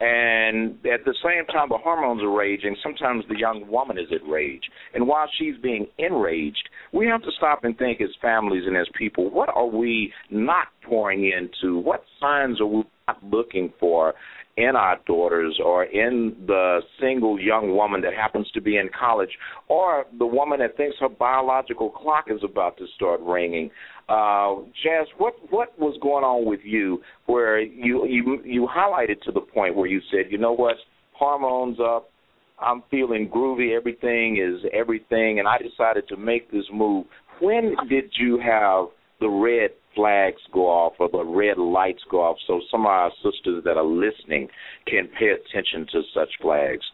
and 0.00 0.74
at 0.86 1.04
the 1.04 1.14
same 1.22 1.46
time, 1.46 1.68
the 1.68 1.78
hormones 1.78 2.22
are 2.22 2.36
raging. 2.36 2.76
Sometimes 2.82 3.24
the 3.28 3.38
young 3.38 3.68
woman 3.68 3.96
is 3.96 4.08
at 4.12 4.28
rage. 4.28 4.62
And 4.92 5.06
while 5.06 5.28
she's 5.38 5.56
being 5.62 5.86
enraged, 5.98 6.68
we 6.92 7.06
have 7.06 7.22
to 7.22 7.30
stop 7.36 7.64
and 7.64 7.78
think 7.78 8.00
as 8.00 8.08
families 8.20 8.64
and 8.66 8.76
as 8.76 8.86
people, 8.98 9.30
what 9.30 9.48
are 9.54 9.66
we 9.66 10.12
not 10.30 10.68
pouring 10.84 11.30
into? 11.30 11.78
What 11.78 12.04
signs 12.20 12.60
are 12.60 12.66
we 12.66 12.84
not 13.06 13.22
looking 13.22 13.72
for 13.78 14.14
in 14.56 14.76
our 14.76 14.98
daughters 15.06 15.58
or 15.64 15.84
in 15.84 16.36
the 16.46 16.80
single 17.00 17.40
young 17.40 17.74
woman 17.74 18.00
that 18.02 18.14
happens 18.14 18.48
to 18.52 18.60
be 18.60 18.76
in 18.76 18.88
college 18.98 19.30
or 19.68 20.04
the 20.18 20.26
woman 20.26 20.60
that 20.60 20.76
thinks 20.76 20.96
her 21.00 21.08
biological 21.08 21.90
clock 21.90 22.26
is 22.28 22.40
about 22.44 22.76
to 22.78 22.86
start 22.94 23.20
ringing. 23.20 23.70
Uh, 24.08 24.56
Jazz, 24.82 25.06
what 25.16 25.34
what 25.50 25.78
was 25.78 25.96
going 26.02 26.24
on 26.24 26.44
with 26.44 26.60
you 26.62 27.00
where 27.26 27.60
you 27.60 28.06
you 28.06 28.42
you 28.44 28.68
highlighted 28.68 29.20
to 29.22 29.32
the 29.32 29.40
point 29.40 29.74
where 29.74 29.86
you 29.86 30.00
said, 30.10 30.30
you 30.30 30.36
know 30.36 30.52
what, 30.52 30.76
hormones 31.12 31.78
up, 31.80 32.10
I'm 32.58 32.82
feeling 32.90 33.30
groovy, 33.34 33.74
everything 33.74 34.36
is 34.36 34.68
everything, 34.72 35.38
and 35.38 35.48
I 35.48 35.56
decided 35.58 36.06
to 36.08 36.16
make 36.16 36.50
this 36.50 36.64
move. 36.72 37.06
When 37.40 37.74
did 37.88 38.12
you 38.18 38.38
have 38.38 38.86
the 39.20 39.28
red 39.28 39.70
flags 39.94 40.40
go 40.52 40.66
off 40.66 40.94
or 40.98 41.08
the 41.10 41.24
red 41.24 41.58
lights 41.58 42.02
go 42.10 42.22
off 42.22 42.36
so 42.46 42.60
some 42.70 42.82
of 42.82 42.86
our 42.86 43.10
sisters 43.22 43.64
that 43.64 43.76
are 43.76 43.84
listening 43.84 44.48
can 44.86 45.08
pay 45.18 45.30
attention 45.30 45.86
to 45.92 46.02
such 46.14 46.28
flags? 46.42 46.84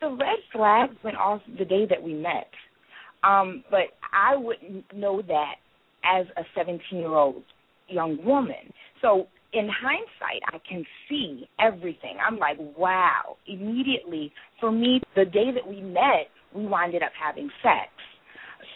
The 0.00 0.10
red 0.10 0.38
flags 0.52 0.96
went 1.02 1.16
off 1.16 1.40
the 1.58 1.64
day 1.64 1.86
that 1.88 2.02
we 2.02 2.12
met. 2.12 2.48
Um, 3.22 3.64
but 3.70 3.96
I 4.12 4.36
wouldn't 4.36 4.92
know 4.94 5.22
that 5.22 5.54
as 6.04 6.26
a 6.36 6.42
17 6.56 6.98
year 6.98 7.08
old 7.08 7.42
young 7.88 8.24
woman. 8.24 8.72
So 9.00 9.26
in 9.52 9.68
hindsight, 9.68 10.42
I 10.48 10.58
can 10.68 10.84
see 11.08 11.48
everything. 11.60 12.16
I'm 12.26 12.38
like, 12.38 12.58
wow. 12.76 13.36
Immediately, 13.46 14.32
for 14.60 14.72
me, 14.72 15.00
the 15.14 15.24
day 15.24 15.50
that 15.54 15.66
we 15.66 15.80
met, 15.80 16.28
we 16.54 16.66
winded 16.66 17.02
up 17.02 17.12
having 17.20 17.50
sex. 17.62 17.90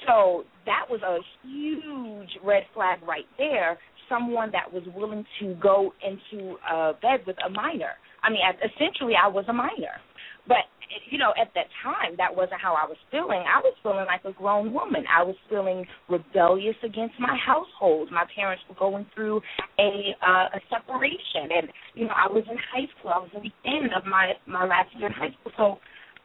So 0.07 0.45
that 0.67 0.85
was 0.89 1.01
a 1.03 1.19
huge 1.47 2.31
red 2.45 2.63
flag 2.75 2.99
right 3.07 3.27
there. 3.37 3.79
Someone 4.09 4.51
that 4.53 4.73
was 4.73 4.83
willing 4.95 5.25
to 5.41 5.55
go 5.61 5.93
into 6.07 6.57
a 6.71 6.93
bed 7.01 7.21
with 7.27 7.37
a 7.45 7.51
minor. 7.51 7.93
I 8.29 8.31
mean, 8.31 8.45
essentially, 8.61 9.15
I 9.17 9.27
was 9.27 9.47
a 9.49 9.57
minor. 9.57 9.97
But 10.45 10.69
you 11.09 11.17
know, 11.17 11.33
at 11.41 11.49
that 11.57 11.73
time, 11.81 12.13
that 12.21 12.29
wasn't 12.29 12.61
how 12.61 12.77
I 12.77 12.85
was 12.85 12.97
feeling. 13.11 13.41
I 13.41 13.61
was 13.61 13.73
feeling 13.83 14.05
like 14.05 14.25
a 14.29 14.37
grown 14.37 14.73
woman. 14.73 15.05
I 15.09 15.25
was 15.25 15.37
feeling 15.49 15.85
rebellious 16.09 16.77
against 16.85 17.17
my 17.21 17.37
household. 17.41 18.13
My 18.13 18.25
parents 18.37 18.63
were 18.69 18.77
going 18.77 19.07
through 19.15 19.41
a 19.81 20.13
uh, 20.21 20.57
a 20.57 20.61
separation, 20.69 21.49
and 21.57 21.67
you 21.97 22.05
know, 22.05 22.17
I 22.17 22.29
was 22.29 22.45
in 22.45 22.57
high 22.69 22.89
school. 22.93 23.17
I 23.17 23.21
was 23.25 23.33
in 23.33 23.49
the 23.49 23.57
end 23.65 23.97
of 23.97 24.05
my 24.05 24.37
my 24.45 24.65
last 24.69 24.93
year 24.97 25.09
in 25.09 25.17
high 25.17 25.33
school. 25.41 25.53
So, 25.57 25.67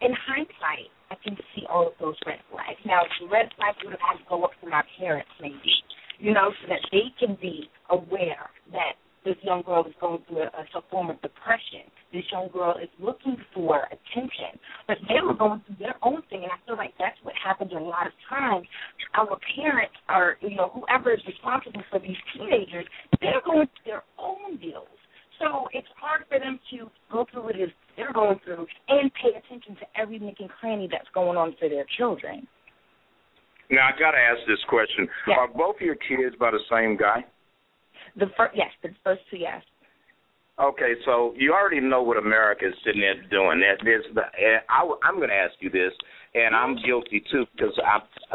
in 0.03 0.12
hindsight, 0.27 0.91
I 1.12 1.15
can 1.24 1.39
see 1.55 1.63
all 1.72 1.88
of 1.88 1.95
those 2.00 2.19
red 2.27 2.43
flags. 2.51 2.79
Now, 2.83 3.03
the 3.19 3.31
red 3.31 3.48
flags 3.55 3.79
would 3.83 3.95
have 3.95 4.03
had 4.03 4.19
to 4.19 4.27
go 4.27 4.43
up 4.43 4.51
to 4.60 4.67
my 4.67 4.83
parents, 5.00 5.31
maybe, 5.39 5.75
you 6.19 6.33
know, 6.33 6.51
so 6.51 6.67
that 6.67 6.83
they 6.91 7.12
can 7.19 7.38
be 7.39 7.72
aware 7.91 8.51
that 8.72 9.00
this 9.25 9.35
young 9.41 9.61
girl 9.63 9.85
is 9.85 9.93
going 9.99 10.19
through 10.27 10.43
a, 10.43 10.47
a 10.47 10.81
form 10.91 11.09
of 11.09 11.21
depression. 11.21 11.89
This 12.11 12.23
young 12.31 12.49
girl 12.51 12.75
is 12.81 12.89
looking 12.99 13.37
for 13.53 13.87
attention, 13.87 14.59
but 14.87 14.97
they 15.07 15.21
were 15.23 15.33
going 15.33 15.61
through 15.65 15.77
their 15.79 15.95
own 16.03 16.21
thing, 16.29 16.43
and 16.43 16.51
I 16.51 16.59
feel 16.65 16.77
like 16.77 16.93
that's 16.99 17.17
what 17.23 17.33
happens 17.43 17.71
a 17.71 17.79
lot 17.79 18.07
of 18.07 18.13
times. 18.29 18.67
Our 19.15 19.37
parents, 19.55 19.95
are, 20.09 20.37
you 20.41 20.55
know, 20.55 20.71
whoever 20.73 21.13
is 21.13 21.21
responsible 21.25 21.83
for 21.89 21.99
these 21.99 22.17
teenagers, 22.33 22.85
they're 23.21 23.41
going 23.45 23.67
through 23.67 23.91
their 23.91 24.03
own 24.19 24.57
deals. 24.57 24.87
So 25.39 25.67
it's 25.73 25.87
hard 25.99 26.23
for 26.29 26.39
them 26.39 26.59
to 26.71 26.89
go 27.11 27.25
through 27.31 27.43
what 27.43 27.55
it 27.55 27.63
is 27.63 27.69
they're 27.97 28.13
going 28.13 28.39
through 28.43 28.65
and 28.89 29.11
pay 29.13 29.37
attention 29.37 29.75
to 29.75 29.85
every 29.99 30.19
nick 30.19 30.37
and 30.39 30.49
cranny 30.49 30.87
that's 30.91 31.07
going 31.13 31.37
on 31.37 31.55
for 31.59 31.69
their 31.69 31.85
children. 31.97 32.47
Now 33.69 33.89
I 33.89 33.99
got 33.99 34.11
to 34.11 34.17
ask 34.17 34.39
this 34.47 34.63
question. 34.67 35.07
Are 35.37 35.47
both 35.47 35.77
your 35.79 35.95
kids 35.95 36.35
by 36.39 36.51
the 36.51 36.59
same 36.71 36.97
guy? 36.97 37.25
The 38.15 38.27
first, 38.38 38.55
yes, 38.55 38.70
the 38.82 38.89
first 39.03 39.22
two, 39.29 39.38
yes. 39.38 39.62
Okay, 40.60 40.93
so 41.03 41.34
you 41.36 41.51
already 41.51 41.79
know 41.79 42.03
what 42.03 42.17
America 42.17 42.67
is 42.67 42.75
sitting 42.86 43.01
there 43.01 43.15
doing. 43.32 43.62
There's 43.84 44.05
the, 44.13 44.22
I, 44.70 44.88
I'm 45.03 45.15
going 45.15 45.29
to 45.29 45.36
ask 45.36 45.53
you 45.60 45.72
this, 45.72 45.91
and 46.36 46.55
I'm 46.55 46.75
guilty 46.86 47.24
too, 47.32 47.46
because 47.55 47.74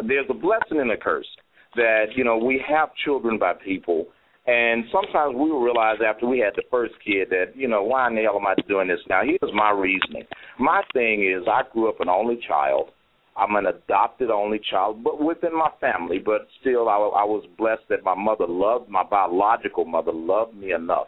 there's 0.05 0.27
a 0.29 0.35
blessing 0.35 0.81
and 0.81 0.91
a 0.91 0.97
curse 0.97 1.29
that 1.77 2.07
you 2.17 2.25
know 2.25 2.37
we 2.37 2.61
have 2.69 2.89
children 3.05 3.39
by 3.39 3.53
people, 3.53 4.07
and 4.49 4.85
sometimes 4.91 5.37
we 5.37 5.51
will 5.51 5.63
realize 5.63 5.99
after 6.05 6.27
we 6.27 6.41
had 6.41 6.55
the 6.57 6.65
first 6.71 6.95
kid 7.07 7.29
that 7.31 7.55
you 7.55 7.69
know 7.69 7.85
why 7.85 8.09
in 8.09 8.17
the 8.17 8.23
hell 8.23 8.37
am 8.37 8.47
I 8.47 8.55
doing 8.67 8.89
this 8.89 9.01
now? 9.09 9.23
Here's 9.23 9.55
my 9.55 9.71
reasoning. 9.71 10.25
My 10.59 10.83
thing 10.93 11.23
is 11.23 11.47
I 11.47 11.63
grew 11.73 11.89
up 11.89 12.01
an 12.01 12.09
only 12.09 12.41
child. 12.49 12.91
I'm 13.38 13.54
an 13.54 13.66
adopted 13.66 14.30
only 14.30 14.61
child, 14.71 15.04
but 15.04 15.23
within 15.23 15.57
my 15.57 15.71
family. 15.80 16.18
But 16.18 16.49
still, 16.61 16.88
I, 16.88 16.97
I 16.97 17.25
was 17.25 17.45
blessed 17.57 17.83
that 17.88 18.04
my 18.04 18.14
mother 18.14 18.47
loved 18.49 18.88
my 18.88 19.04
biological 19.04 19.85
mother 19.85 20.12
loved 20.12 20.57
me 20.57 20.73
enough 20.73 21.07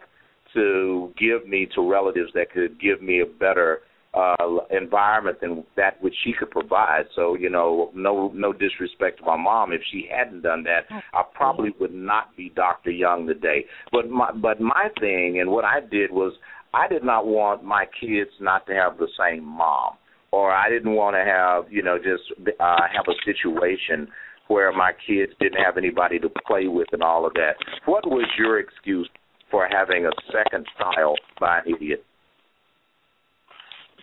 to 0.53 1.13
give 1.17 1.47
me 1.47 1.67
to 1.75 1.89
relatives 1.89 2.31
that 2.33 2.51
could 2.51 2.79
give 2.79 3.01
me 3.01 3.21
a 3.21 3.25
better 3.25 3.81
uh 4.13 4.57
environment 4.71 5.39
than 5.39 5.63
that 5.77 6.01
which 6.01 6.15
she 6.23 6.33
could 6.37 6.51
provide. 6.51 7.03
So, 7.15 7.35
you 7.35 7.49
know, 7.49 7.91
no 7.93 8.31
no 8.33 8.53
disrespect 8.53 9.19
to 9.19 9.25
my 9.25 9.37
mom. 9.37 9.71
If 9.71 9.81
she 9.91 10.07
hadn't 10.09 10.41
done 10.41 10.63
that, 10.63 10.85
I 11.13 11.23
probably 11.33 11.71
would 11.79 11.93
not 11.93 12.35
be 12.35 12.51
Dr. 12.55 12.91
Young 12.91 13.27
today. 13.27 13.65
But 13.91 14.09
my 14.09 14.31
but 14.31 14.59
my 14.59 14.89
thing 14.99 15.39
and 15.39 15.49
what 15.49 15.65
I 15.65 15.79
did 15.79 16.11
was 16.11 16.33
I 16.73 16.87
did 16.87 17.03
not 17.03 17.25
want 17.25 17.63
my 17.63 17.85
kids 17.99 18.31
not 18.39 18.65
to 18.67 18.73
have 18.73 18.97
the 18.97 19.07
same 19.17 19.43
mom 19.43 19.95
or 20.31 20.51
I 20.51 20.69
didn't 20.69 20.95
want 20.95 21.15
to 21.15 21.23
have, 21.23 21.71
you 21.71 21.83
know, 21.83 21.97
just 21.97 22.23
uh 22.59 22.75
have 22.93 23.05
a 23.07 23.17
situation 23.25 24.07
where 24.47 24.71
my 24.71 24.91
kids 25.07 25.31
didn't 25.39 25.63
have 25.63 25.77
anybody 25.77 26.19
to 26.19 26.29
play 26.45 26.67
with 26.67 26.87
and 26.91 27.01
all 27.01 27.25
of 27.25 27.33
that. 27.33 27.53
What 27.85 28.05
was 28.05 28.27
your 28.37 28.59
excuse 28.59 29.09
for 29.49 29.67
having 29.69 30.05
a 30.05 30.11
second 30.31 30.65
child 30.77 31.19
by 31.39 31.59
an 31.59 31.75
idiot? 31.75 32.03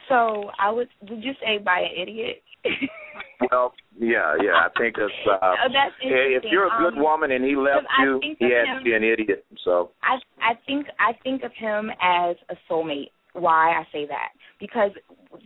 So 0.08 0.50
I 0.58 0.70
would 0.70 0.88
would 1.08 1.22
you 1.22 1.32
say 1.40 1.58
by 1.62 1.80
an 1.80 2.02
idiot? 2.02 2.42
well, 3.50 3.72
yeah, 3.98 4.34
yeah. 4.42 4.56
I 4.56 4.68
think 4.78 4.96
it's 4.98 5.12
uh 5.30 5.38
oh, 5.42 5.54
that's 5.72 5.94
if 6.00 6.44
you're 6.50 6.66
a 6.66 6.78
good 6.78 6.96
um, 6.96 7.02
woman 7.02 7.30
and 7.32 7.44
he 7.44 7.56
left 7.56 7.86
you, 8.00 8.20
he 8.22 8.46
has 8.52 8.78
to 8.78 8.84
be 8.84 8.94
an 8.94 9.04
idiot. 9.04 9.44
So 9.64 9.90
I 10.02 10.16
I 10.40 10.54
think 10.66 10.86
I 10.98 11.12
think 11.22 11.42
of 11.42 11.52
him 11.52 11.90
as 12.02 12.36
a 12.48 12.54
soulmate. 12.70 13.10
Why 13.34 13.72
I 13.72 13.84
say 13.92 14.06
that? 14.06 14.32
Because 14.60 14.90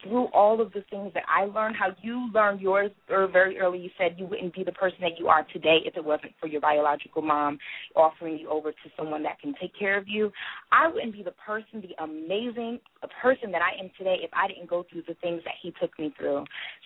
through 0.02 0.26
all 0.26 0.60
of 0.60 0.72
the 0.72 0.82
things 0.90 1.12
that 1.14 1.24
I 1.28 1.44
learned, 1.44 1.76
how 1.76 1.88
you 2.02 2.30
learned 2.32 2.60
yours 2.60 2.90
or 3.10 3.26
very 3.26 3.58
early, 3.58 3.78
you 3.78 3.90
said 3.98 4.16
you 4.16 4.26
wouldn't 4.26 4.54
be 4.54 4.64
the 4.64 4.72
person 4.72 4.98
that 5.02 5.18
you 5.18 5.28
are 5.28 5.46
today 5.52 5.78
if 5.84 5.96
it 5.96 6.04
wasn't 6.04 6.32
for 6.40 6.46
your 6.46 6.60
biological 6.60 7.22
mom 7.22 7.58
offering 7.94 8.38
you 8.38 8.48
over 8.48 8.70
to 8.70 8.90
someone 8.96 9.22
that 9.22 9.40
can 9.40 9.54
take 9.60 9.72
care 9.78 9.98
of 9.98 10.08
you. 10.08 10.32
I 10.70 10.88
wouldn't 10.88 11.12
be 11.12 11.22
the 11.22 11.32
person, 11.32 11.82
the 11.82 12.02
amazing 12.02 12.80
person 13.20 13.50
that 13.52 13.62
I 13.62 13.82
am 13.82 13.90
today 13.98 14.16
if 14.22 14.30
I 14.32 14.48
didn't 14.48 14.70
go 14.70 14.84
through 14.90 15.02
the 15.06 15.14
things 15.14 15.42
that 15.44 15.54
he 15.62 15.72
took 15.80 15.96
me 15.98 16.14
through. 16.18 16.44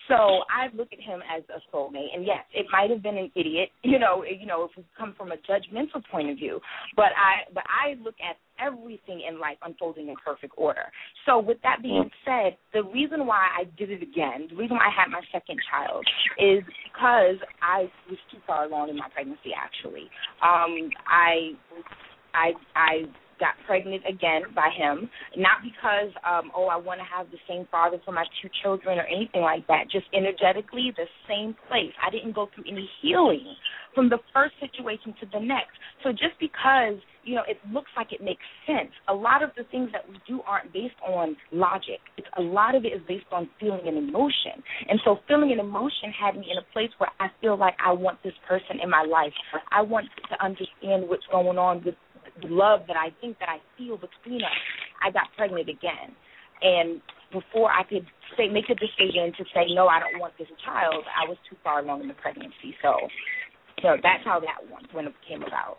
So 0.08 0.14
I 0.14 0.74
look 0.74 0.88
at 0.92 1.00
him 1.00 1.20
as 1.34 1.42
a 1.50 1.60
soulmate, 1.74 2.14
and 2.14 2.24
yes, 2.24 2.44
it 2.54 2.66
might 2.72 2.90
have 2.90 3.02
been 3.02 3.16
an 3.16 3.30
idiot, 3.34 3.70
you 3.82 3.98
know, 3.98 4.24
you 4.24 4.46
know, 4.46 4.64
if 4.64 4.70
we 4.76 4.84
come 4.98 5.14
from 5.16 5.32
a 5.32 5.36
judgmental 5.36 6.02
point 6.10 6.30
of 6.30 6.36
view, 6.36 6.60
but 6.96 7.12
I, 7.16 7.50
but 7.52 7.64
I 7.66 7.94
look 8.02 8.14
at 8.20 8.36
everything 8.60 9.22
in 9.28 9.38
life 9.40 9.56
unfolding 9.62 10.08
in 10.08 10.14
perfect 10.24 10.54
order. 10.56 10.84
So 11.24 11.38
with 11.38 11.58
that 11.62 11.82
being 11.82 12.10
said, 12.24 12.56
the 12.72 12.82
reason 12.82 13.26
why 13.26 13.48
I 13.58 13.64
did 13.78 13.90
it 13.90 14.02
again, 14.02 14.48
the 14.50 14.56
reason 14.56 14.76
why 14.76 14.86
I 14.86 14.94
had 14.94 15.10
my 15.10 15.22
second 15.32 15.58
child 15.70 16.04
is 16.38 16.62
because 16.84 17.36
I 17.62 17.90
was 18.08 18.18
too 18.30 18.38
far 18.46 18.64
along 18.64 18.90
in 18.90 18.96
my 18.96 19.08
pregnancy. 19.12 19.50
Actually, 19.56 20.08
um, 20.42 20.90
I, 21.06 21.52
I, 22.34 22.52
I 22.74 23.04
got 23.38 23.54
pregnant 23.66 24.02
again 24.08 24.42
by 24.54 24.70
him, 24.76 25.10
not 25.36 25.58
because 25.62 26.12
um 26.26 26.50
oh 26.54 26.66
I 26.66 26.76
want 26.76 27.00
to 27.00 27.06
have 27.06 27.30
the 27.30 27.38
same 27.48 27.66
father 27.70 27.98
for 28.04 28.12
my 28.12 28.24
two 28.42 28.48
children 28.62 28.98
or 28.98 29.06
anything 29.06 29.42
like 29.42 29.66
that, 29.68 29.90
just 29.90 30.06
energetically 30.14 30.92
the 30.96 31.06
same 31.28 31.54
place. 31.68 31.92
I 32.04 32.10
didn't 32.10 32.34
go 32.34 32.48
through 32.54 32.64
any 32.70 32.88
healing 33.02 33.56
from 33.96 34.10
the 34.10 34.18
first 34.32 34.54
situation 34.60 35.14
to 35.20 35.26
the 35.32 35.40
next. 35.40 35.72
So 36.04 36.12
just 36.12 36.38
because, 36.38 37.00
you 37.24 37.34
know, 37.34 37.42
it 37.48 37.56
looks 37.72 37.88
like 37.96 38.12
it 38.12 38.22
makes 38.22 38.44
sense, 38.66 38.92
a 39.08 39.14
lot 39.14 39.42
of 39.42 39.50
the 39.56 39.64
things 39.72 39.88
that 39.92 40.06
we 40.06 40.20
do 40.28 40.42
aren't 40.46 40.70
based 40.72 41.00
on 41.04 41.34
logic. 41.50 41.98
It's, 42.18 42.28
a 42.36 42.42
lot 42.42 42.74
of 42.76 42.84
it 42.84 42.92
is 42.92 43.00
based 43.08 43.24
on 43.32 43.48
feeling 43.58 43.88
and 43.88 43.96
emotion. 43.96 44.62
And 44.88 45.00
so 45.02 45.16
feeling 45.26 45.50
and 45.50 45.58
emotion 45.58 46.12
had 46.12 46.36
me 46.36 46.46
in 46.52 46.58
a 46.58 46.72
place 46.72 46.90
where 46.98 47.10
I 47.18 47.28
feel 47.40 47.56
like 47.56 47.74
I 47.84 47.92
want 47.92 48.22
this 48.22 48.36
person 48.46 48.78
in 48.82 48.90
my 48.90 49.02
life. 49.02 49.32
I 49.72 49.80
want 49.80 50.06
to 50.28 50.44
understand 50.44 51.08
what's 51.08 51.26
going 51.32 51.56
on 51.56 51.82
with 51.82 51.94
love 52.44 52.80
that 52.88 52.96
I 52.96 53.10
think 53.20 53.38
that 53.38 53.48
I 53.48 53.58
feel 53.78 53.96
between 53.96 54.42
us, 54.42 54.60
I 55.02 55.10
got 55.10 55.28
pregnant 55.36 55.68
again. 55.68 56.12
And 56.62 57.00
before 57.32 57.70
I 57.70 57.82
could 57.84 58.06
say 58.36 58.48
make 58.48 58.68
a 58.70 58.74
decision 58.74 59.32
to 59.38 59.44
say 59.54 59.72
no, 59.74 59.88
I 59.88 60.00
don't 60.00 60.20
want 60.20 60.34
this 60.38 60.48
child, 60.64 61.04
I 61.08 61.28
was 61.28 61.36
too 61.48 61.56
far 61.62 61.80
along 61.80 62.02
in 62.02 62.08
the 62.08 62.14
pregnancy. 62.14 62.76
So, 62.82 62.96
so 63.82 63.96
that's 64.02 64.24
how 64.24 64.40
that 64.40 64.70
one 64.70 64.84
when 64.92 65.06
it 65.06 65.14
came 65.28 65.42
about. 65.42 65.78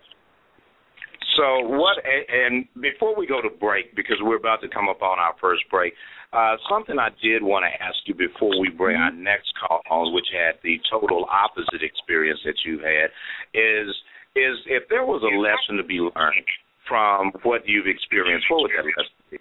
So 1.36 1.60
what? 1.62 1.98
And 2.02 2.66
before 2.82 3.16
we 3.16 3.28
go 3.28 3.42
to 3.42 3.50
break, 3.50 3.96
because 3.96 4.18
we're 4.22 4.38
about 4.38 4.62
to 4.62 4.70
come 4.70 4.90
up 4.90 5.02
on 5.02 5.20
our 5.20 5.36
first 5.40 5.64
break, 5.70 5.94
uh, 6.34 6.56
something 6.70 6.98
I 6.98 7.10
did 7.22 7.44
want 7.44 7.64
to 7.64 7.72
ask 7.84 7.98
you 8.06 8.16
before 8.16 8.60
we 8.60 8.70
bring 8.70 8.98
our 8.98 9.12
next 9.12 9.54
call 9.60 9.82
on, 9.90 10.14
which 10.14 10.26
had 10.34 10.56
the 10.64 10.80
total 10.90 11.28
opposite 11.30 11.84
experience 11.84 12.40
that 12.44 12.58
you 12.66 12.80
had, 12.80 13.14
is 13.54 13.94
is 14.38 14.58
if 14.67 14.84
there 14.89 15.06
was 15.06 15.22
a 15.25 15.34
lesson 15.36 15.82
to 15.82 15.84
be 15.84 16.00
learned 16.00 16.48
from 16.88 17.32
what 17.44 17.67
you've 17.67 17.88
experienced, 17.88 18.46
what 18.50 18.62
would 18.62 18.72
that 18.77 18.86
lesson 18.86 19.17
be? 19.32 19.38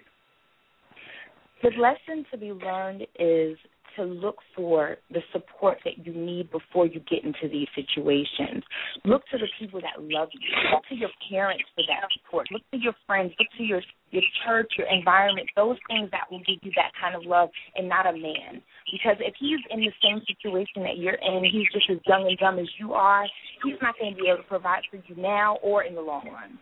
The 1.63 1.69
lesson 1.79 2.25
to 2.31 2.37
be 2.37 2.51
learned 2.51 3.03
is 3.19 3.57
to 3.97 4.03
look 4.03 4.37
for 4.55 4.97
the 5.11 5.19
support 5.31 5.77
that 5.83 6.05
you 6.05 6.13
need 6.13 6.49
before 6.51 6.87
you 6.87 7.01
get 7.09 7.23
into 7.23 7.49
these 7.51 7.67
situations. 7.75 8.63
Look 9.03 9.23
to 9.31 9.37
the 9.37 9.47
people 9.59 9.81
that 9.81 10.01
love 10.01 10.29
you. 10.31 10.49
Look 10.73 10.83
to 10.89 10.95
your 10.95 11.09
parents 11.29 11.65
for 11.75 11.83
that 11.87 12.07
support. 12.13 12.47
Look 12.51 12.61
to 12.71 12.77
your 12.77 12.93
friends. 13.05 13.33
Look 13.37 13.49
to 13.57 13.63
your 13.63 13.81
your 14.11 14.23
church, 14.45 14.71
your 14.77 14.87
environment. 14.87 15.49
Those 15.55 15.75
things 15.89 16.09
that 16.11 16.31
will 16.31 16.39
give 16.39 16.59
you 16.61 16.71
that 16.75 16.91
kind 16.99 17.13
of 17.13 17.23
love, 17.25 17.49
and 17.75 17.89
not 17.89 18.07
a 18.07 18.13
man. 18.13 18.61
Because 18.91 19.17
if 19.19 19.33
he's 19.37 19.59
in 19.69 19.81
the 19.81 19.91
same 20.01 20.21
situation 20.25 20.83
that 20.83 20.97
you're 20.97 21.19
in, 21.19 21.43
he's 21.43 21.67
just 21.73 21.89
as 21.89 21.97
young 22.07 22.25
and 22.27 22.37
dumb 22.37 22.57
as 22.57 22.69
you 22.79 22.93
are. 22.93 23.25
He's 23.63 23.75
not 23.81 23.95
going 23.99 24.15
to 24.15 24.21
be 24.21 24.29
able 24.29 24.43
to 24.43 24.47
provide 24.47 24.83
for 24.89 24.97
you 24.97 25.21
now 25.21 25.57
or 25.61 25.83
in 25.83 25.95
the 25.95 26.01
long 26.01 26.25
run. 26.27 26.57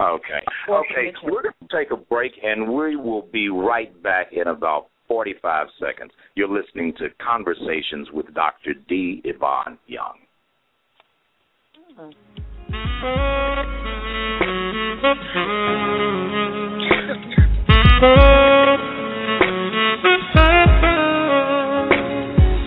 Okay. 0.00 0.40
Okay. 0.68 1.12
So 1.20 1.32
we're 1.32 1.42
going 1.42 1.54
to 1.68 1.76
take 1.76 1.90
a 1.90 1.96
break, 1.96 2.32
and 2.42 2.68
we 2.72 2.96
will 2.96 3.26
be 3.32 3.48
right 3.48 3.90
back 4.02 4.28
in 4.32 4.48
about 4.48 4.88
45 5.08 5.68
seconds. 5.80 6.12
You're 6.34 6.48
listening 6.48 6.94
to 6.98 7.08
Conversations 7.24 8.08
with 8.12 8.32
Dr. 8.34 8.74
D. 8.88 9.22
Ivan 9.24 9.78
Young. 9.86 10.18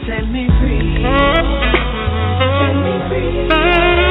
Set 0.07 0.25
me 0.31 0.47
free. 0.59 1.03
Set 2.59 2.75
me 2.75 2.93
free. 3.09 4.08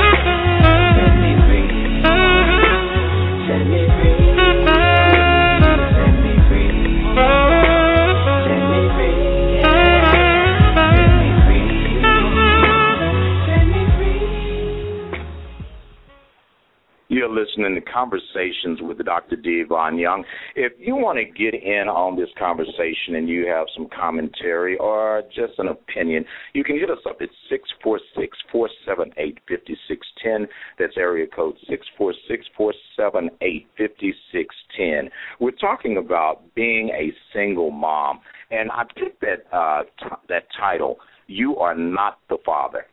You're 17.18 17.28
listening 17.28 17.74
to 17.74 17.80
Conversations 17.80 18.78
with 18.80 19.04
Dr. 19.04 19.34
D. 19.34 19.64
Ivan 19.68 19.98
Young. 19.98 20.22
If 20.54 20.74
you 20.78 20.94
want 20.94 21.18
to 21.18 21.24
get 21.24 21.52
in 21.52 21.88
on 21.88 22.16
this 22.16 22.28
conversation 22.38 23.16
and 23.16 23.28
you 23.28 23.48
have 23.48 23.66
some 23.74 23.88
commentary 23.88 24.76
or 24.78 25.24
just 25.34 25.58
an 25.58 25.66
opinion, 25.66 26.24
you 26.54 26.62
can 26.62 26.78
hit 26.78 26.90
us 26.90 27.00
up 27.08 27.16
at 27.20 27.30
646 27.50 28.38
478 28.52 29.34
5610. 29.48 30.46
That's 30.78 30.96
area 30.96 31.26
code 31.26 31.56
646 31.66 32.46
478 32.56 33.66
5610. 33.76 35.10
We're 35.40 35.50
talking 35.58 35.96
about 35.96 36.42
being 36.54 36.90
a 36.90 37.10
single 37.34 37.72
mom. 37.72 38.20
And 38.52 38.70
I 38.70 38.84
picked 38.94 39.20
that, 39.22 39.42
uh, 39.52 39.82
t- 39.98 40.22
that 40.28 40.44
title, 40.56 41.00
You 41.26 41.56
Are 41.56 41.74
Not 41.74 42.20
the 42.28 42.38
Father 42.46 42.86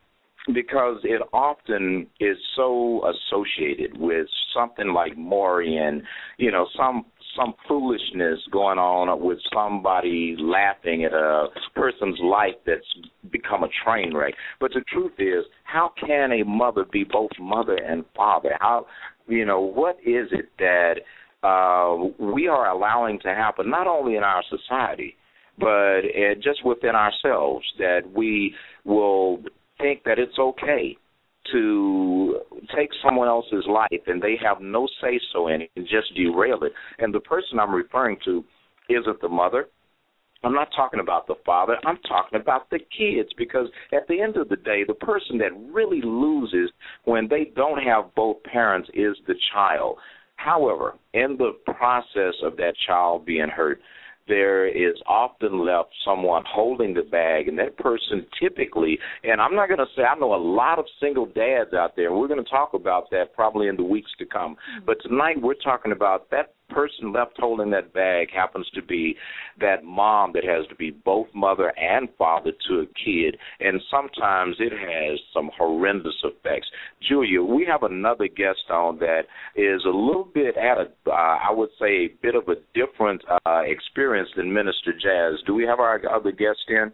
because 0.53 0.97
it 1.03 1.21
often 1.33 2.07
is 2.19 2.37
so 2.55 3.01
associated 3.09 3.97
with 3.97 4.27
something 4.53 4.89
like 4.89 5.17
Maury 5.17 5.77
and 5.77 6.03
you 6.37 6.51
know 6.51 6.67
some 6.77 7.05
some 7.35 7.53
foolishness 7.67 8.39
going 8.51 8.79
on 8.79 9.21
with 9.21 9.39
somebody 9.53 10.37
laughing 10.39 11.03
at 11.03 11.13
a 11.13 11.47
person's 11.75 12.17
life 12.21 12.55
that's 12.65 12.85
become 13.29 13.63
a 13.63 13.67
train 13.83 14.15
wreck. 14.15 14.33
But 14.59 14.71
the 14.73 14.81
truth 14.87 15.11
is, 15.17 15.43
how 15.65 15.91
can 15.99 16.31
a 16.31 16.45
mother 16.45 16.85
be 16.89 17.03
both 17.03 17.31
mother 17.39 17.75
and 17.75 18.05
father? 18.15 18.51
How 18.59 18.85
you 19.27 19.45
know 19.45 19.59
what 19.59 19.97
is 20.05 20.27
it 20.31 20.49
that 20.59 20.95
uh, 21.45 21.95
we 22.19 22.47
are 22.47 22.69
allowing 22.69 23.19
to 23.19 23.29
happen 23.29 23.69
not 23.69 23.87
only 23.87 24.15
in 24.15 24.23
our 24.23 24.43
society 24.49 25.15
but 25.57 25.99
uh, 25.99 26.35
just 26.43 26.65
within 26.65 26.95
ourselves 26.95 27.65
that 27.77 28.01
we 28.13 28.53
will 28.83 29.39
think 29.77 30.03
that 30.03 30.19
it's 30.19 30.37
okay 30.39 30.97
to 31.51 32.39
take 32.75 32.89
someone 33.03 33.27
else's 33.27 33.65
life 33.67 34.01
and 34.07 34.21
they 34.21 34.35
have 34.41 34.61
no 34.61 34.87
say 35.01 35.19
so 35.31 35.47
in 35.47 35.61
it 35.61 35.71
and 35.75 35.85
just 35.85 36.13
derail 36.15 36.59
it. 36.63 36.71
And 36.99 37.13
the 37.13 37.19
person 37.19 37.59
I'm 37.59 37.73
referring 37.73 38.17
to 38.25 38.43
isn't 38.89 39.21
the 39.21 39.29
mother. 39.29 39.67
I'm 40.43 40.53
not 40.53 40.69
talking 40.75 40.99
about 40.99 41.27
the 41.27 41.35
father. 41.45 41.77
I'm 41.85 41.97
talking 42.07 42.39
about 42.39 42.69
the 42.69 42.79
kids 42.79 43.29
because 43.37 43.67
at 43.93 44.07
the 44.07 44.21
end 44.21 44.37
of 44.37 44.49
the 44.49 44.57
day, 44.57 44.83
the 44.87 44.93
person 44.93 45.37
that 45.39 45.51
really 45.71 46.01
loses 46.03 46.71
when 47.05 47.27
they 47.27 47.51
don't 47.55 47.81
have 47.81 48.13
both 48.15 48.43
parents 48.43 48.89
is 48.93 49.15
the 49.27 49.33
child. 49.53 49.97
However, 50.35 50.95
in 51.13 51.37
the 51.37 51.53
process 51.73 52.33
of 52.43 52.57
that 52.57 52.73
child 52.85 53.25
being 53.25 53.47
hurt, 53.47 53.79
there 54.27 54.67
is 54.67 54.95
often 55.07 55.65
left 55.65 55.89
someone 56.03 56.43
holding 56.47 56.93
the 56.93 57.03
bag, 57.03 57.47
and 57.47 57.57
that 57.59 57.77
person 57.77 58.25
typically, 58.41 58.97
and 59.23 59.39
I'm 59.41 59.55
not 59.55 59.67
going 59.67 59.79
to 59.79 59.85
say 59.95 60.03
I 60.03 60.15
know 60.15 60.33
a 60.33 60.41
lot 60.41 60.79
of 60.79 60.85
single 60.99 61.25
dads 61.25 61.73
out 61.73 61.95
there, 61.95 62.09
and 62.09 62.19
we're 62.19 62.27
going 62.27 62.43
to 62.43 62.49
talk 62.49 62.73
about 62.73 63.09
that 63.11 63.33
probably 63.33 63.67
in 63.67 63.75
the 63.75 63.83
weeks 63.83 64.11
to 64.19 64.25
come. 64.25 64.55
Mm-hmm. 64.55 64.85
But 64.85 64.97
tonight 65.01 65.41
we're 65.41 65.53
talking 65.53 65.91
about 65.91 66.29
that 66.31 66.53
person 66.69 67.13
left 67.13 67.37
holding 67.37 67.71
that 67.71 67.93
bag 67.93 68.27
happens 68.33 68.69
to 68.73 68.81
be 68.81 69.15
that 69.59 69.83
mom 69.83 70.31
that 70.33 70.43
has 70.43 70.67
to 70.67 70.75
be 70.75 70.91
both 70.91 71.27
mother 71.33 71.73
and 71.77 72.09
father 72.17 72.51
to 72.67 72.79
a 72.79 72.85
kid, 72.85 73.37
and 73.59 73.81
sometimes 73.89 74.55
it 74.59 74.71
has 74.71 75.19
some 75.33 75.49
horrendous 75.57 76.15
effects. 76.23 76.67
Julia, 77.07 77.41
we 77.41 77.65
have 77.65 77.83
another 77.83 78.27
guest 78.27 78.69
on 78.69 78.99
that 78.99 79.23
is 79.55 79.81
a 79.85 79.89
little 79.89 80.29
bit 80.33 80.57
at 80.57 80.77
a, 80.77 80.89
uh, 81.09 81.11
I 81.11 81.51
would 81.51 81.69
say, 81.79 81.85
a 81.85 82.15
bit 82.21 82.35
of 82.35 82.47
a 82.47 82.55
different 82.73 83.23
uh, 83.45 83.61
experience 83.65 84.29
than 84.35 84.53
Minister 84.53 84.93
Jazz. 84.93 85.41
Do 85.45 85.53
we 85.53 85.63
have 85.65 85.79
our 85.79 86.01
other 86.09 86.31
guest 86.31 86.59
in? 86.67 86.91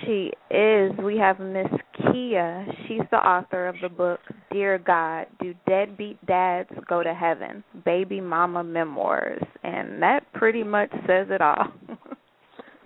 She 0.00 0.32
is. 0.50 0.92
We 1.02 1.16
have 1.18 1.40
Miss 1.40 1.68
Kia. 1.96 2.66
She's 2.86 3.02
the 3.10 3.16
author 3.16 3.68
of 3.68 3.76
the 3.82 3.88
book 3.88 4.20
Dear 4.52 4.78
God, 4.78 5.26
Do 5.40 5.54
Deadbeat 5.68 6.24
Dads 6.26 6.70
Go 6.88 7.02
to 7.02 7.14
Heaven? 7.14 7.64
Baby 7.84 8.20
Mama 8.20 8.62
Memoirs. 8.62 9.42
And 9.62 10.02
that 10.02 10.20
pretty 10.34 10.62
much 10.62 10.90
says 11.06 11.28
it 11.30 11.40
all. 11.40 11.66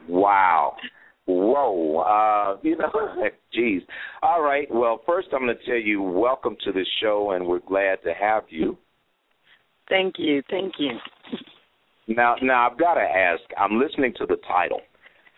Wow. 0.08 0.76
Whoa. 1.26 1.98
Uh, 1.98 2.58
you 2.62 2.76
know, 2.76 2.90
geez. 3.52 3.82
All 4.22 4.42
right. 4.42 4.68
Well, 4.70 5.02
first 5.06 5.28
I'm 5.32 5.44
going 5.44 5.56
to 5.56 5.64
tell 5.64 5.74
you 5.80 6.02
welcome 6.02 6.56
to 6.64 6.72
the 6.72 6.84
show, 7.00 7.32
and 7.32 7.46
we're 7.46 7.60
glad 7.60 7.98
to 8.04 8.12
have 8.14 8.44
you. 8.48 8.78
Thank 9.88 10.14
you. 10.18 10.42
Thank 10.50 10.74
you. 10.78 10.92
Now, 12.08 12.36
now 12.42 12.70
I've 12.70 12.78
got 12.78 12.94
to 12.94 13.00
ask. 13.00 13.42
I'm 13.58 13.80
listening 13.80 14.14
to 14.18 14.26
the 14.26 14.36
title, 14.48 14.80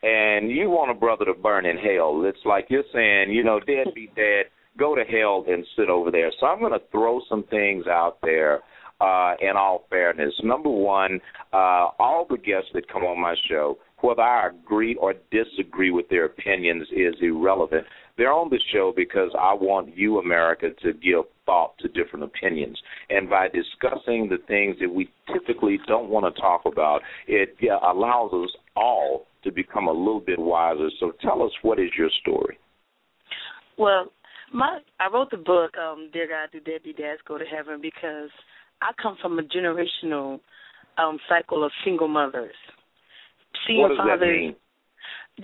and 0.03 0.51
you 0.51 0.71
want 0.71 0.91
a 0.91 0.95
brother 0.95 1.25
to 1.25 1.35
burn 1.35 1.67
in 1.67 1.77
hell. 1.77 2.23
It's 2.25 2.39
like 2.45 2.67
you're 2.69 2.85
saying, 2.93 3.31
you 3.33 3.43
know, 3.43 3.61
dead 3.61 3.95
be 3.95 4.11
dead. 4.15 4.47
Go 4.79 4.95
to 4.95 5.03
hell 5.03 5.45
and 5.49 5.67
sit 5.77 5.91
over 5.91 6.11
there. 6.11 6.31
So 6.39 6.47
I'm 6.47 6.61
going 6.61 6.73
to 6.73 6.83
throw 6.93 7.21
some 7.29 7.45
things 7.45 7.87
out 7.87 8.19
there. 8.23 8.61
Uh, 9.01 9.35
in 9.41 9.57
all 9.57 9.85
fairness, 9.91 10.35
number 10.43 10.69
one, 10.69 11.21
uh, 11.53 11.87
all 12.01 12.27
the 12.29 12.37
guests 12.37 12.69
that 12.75 12.89
come 12.93 13.05
on 13.05 13.21
my 13.21 13.37
show, 13.49 13.79
whether 14.01 14.23
I 14.23 14.49
agree 14.49 14.97
or 14.97 15.15
disagree 15.31 15.93
with 15.93 16.09
their 16.09 16.25
opinions, 16.25 16.89
is 16.91 17.15
irrelevant. 17.23 17.87
They're 18.19 18.33
on 18.33 18.51
the 18.51 18.59
show 18.73 18.93
because 18.95 19.31
I 19.39 19.55
want 19.55 19.97
you, 19.97 20.19
America, 20.19 20.71
to 20.83 20.93
give 20.93 21.25
thought 21.47 21.79
to 21.79 21.89
different 21.89 22.25
opinions. 22.25 22.77
And 23.09 23.31
by 23.31 23.47
discussing 23.47 24.29
the 24.29 24.39
things 24.49 24.77
that 24.81 24.93
we 24.93 25.09
typically 25.33 25.79
don't 25.87 26.11
want 26.11 26.35
to 26.35 26.41
talk 26.41 26.63
about, 26.67 27.01
it 27.29 27.55
yeah, 27.61 27.79
allows 27.81 28.33
us 28.35 28.51
all 28.77 29.27
to 29.45 29.53
become 29.53 29.87
a 29.87 29.93
little 29.93 30.21
bit 30.21 30.39
wiser. 30.39 30.89
So 30.99 31.13
tell 31.23 31.45
us 31.45 31.53
what 31.63 31.79
is 31.79 31.91
your 31.97 32.11
story? 32.21 32.59
Well, 33.79 34.13
my 34.53 34.81
I 34.99 35.09
wrote 35.13 35.31
the 35.31 35.37
book, 35.37 35.77
um, 35.79 36.11
Dear 36.13 36.27
God, 36.27 36.49
Do 36.51 36.59
Deadbeat 36.59 36.99
Dads 36.99 37.21
Go 37.27 37.39
to 37.39 37.45
Heaven 37.45 37.79
because 37.81 38.31
I 38.83 38.91
come 39.01 39.17
from 39.23 39.39
a 39.39 39.43
generational 39.43 40.41
um 40.99 41.19
cycle 41.29 41.65
of 41.65 41.71
single 41.85 42.09
mothers. 42.09 42.55
Single 43.65 43.85
what 43.85 43.89
does 43.91 43.99
fathers 43.99 44.21
that 44.21 44.27
mean? 44.27 44.57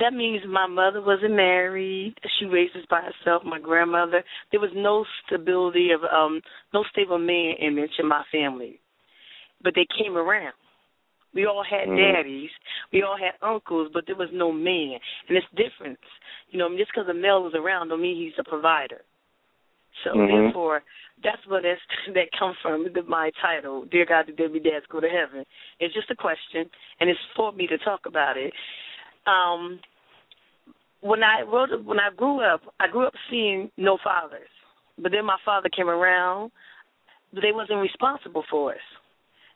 That 0.01 0.13
means 0.13 0.43
my 0.49 0.67
mother 0.67 1.01
wasn't 1.01 1.37
married. 1.37 2.15
She 2.39 2.47
raised 2.47 2.77
us 2.77 2.85
by 2.91 3.03
herself. 3.03 3.43
My 3.45 3.61
grandmother. 3.61 4.25
There 4.51 4.61
was 4.61 4.71
no 4.75 5.05
stability 5.27 5.91
of 5.93 6.03
um 6.05 6.41
no 6.73 6.85
stable 6.91 7.19
man 7.19 7.55
image 7.61 7.93
in 7.99 8.09
my 8.09 8.23
family. 8.33 8.81
But 9.63 9.75
they 9.75 9.87
came 9.99 10.17
around. 10.17 10.55
We 11.33 11.47
all 11.47 11.65
had 11.65 11.89
Mhm. 11.89 11.97
daddies. 11.97 12.51
We 12.93 13.03
all 13.03 13.17
had 13.17 13.35
uncles, 13.43 13.91
but 13.93 14.07
there 14.07 14.17
was 14.17 14.31
no 14.33 14.53
man. 14.53 15.01
And 15.29 15.37
it's 15.37 15.47
different. 15.55 15.99
You 16.51 16.59
know, 16.59 16.77
just 16.77 16.93
because 16.93 17.09
a 17.09 17.15
male 17.15 17.43
was 17.43 17.55
around 17.55 17.89
don't 17.89 18.01
mean 18.01 18.17
he's 18.17 18.39
a 18.39 18.45
provider. 18.45 19.03
So 20.03 20.11
Mhm. 20.15 20.27
therefore, 20.29 20.83
that's 21.23 21.45
what 21.47 21.63
that's, 21.63 21.81
that 22.15 22.33
comes 22.33 22.57
from 22.59 22.93
the, 22.93 23.03
my 23.05 23.31
title, 23.41 23.85
"Dear 23.87 24.05
God, 24.05 24.27
did 24.27 24.37
Deadbeat 24.37 24.65
Dads 24.65 24.87
Go 24.87 25.01
to 25.01 25.09
Heaven?" 25.09 25.45
It's 25.79 25.95
just 25.95 26.11
a 26.11 26.17
question, 26.17 26.69
and 27.01 27.09
it's 27.09 27.21
for 27.37 27.53
me 27.53 27.67
to 27.69 27.79
talk 27.79 28.07
about 28.07 28.37
it. 28.37 28.53
Um, 29.27 29.81
when 31.01 31.23
I 31.23 31.43
wrote, 31.43 31.85
when 31.85 32.01
I 32.01 32.15
grew 32.15 32.41
up, 32.41 32.63
I 32.81 32.89
grew 32.89 33.07
up 33.07 33.15
seeing 33.31 33.71
no 33.77 33.99
fathers, 34.03 34.49
but 34.99 35.13
then 35.13 35.25
my 35.25 35.37
father 35.45 35.69
came 35.69 35.89
around, 35.89 36.51
but 37.33 37.43
they 37.43 37.53
wasn't 37.53 37.81
responsible 37.81 38.45
for 38.51 38.73
us. 38.73 38.81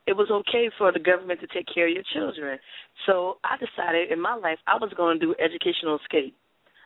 It 0.05 0.13
was 0.13 0.29
okay 0.31 0.69
for 0.77 0.91
the 0.91 0.99
government 0.99 1.39
to 1.41 1.47
take 1.47 1.67
care 1.73 1.87
of 1.87 1.93
your 1.93 2.03
children. 2.13 2.57
So 3.05 3.37
I 3.43 3.57
decided 3.57 4.11
in 4.11 4.19
my 4.19 4.35
life 4.35 4.57
I 4.65 4.75
was 4.75 4.91
going 4.95 5.19
to 5.19 5.25
do 5.25 5.35
educational 5.37 5.99
escape. 6.01 6.35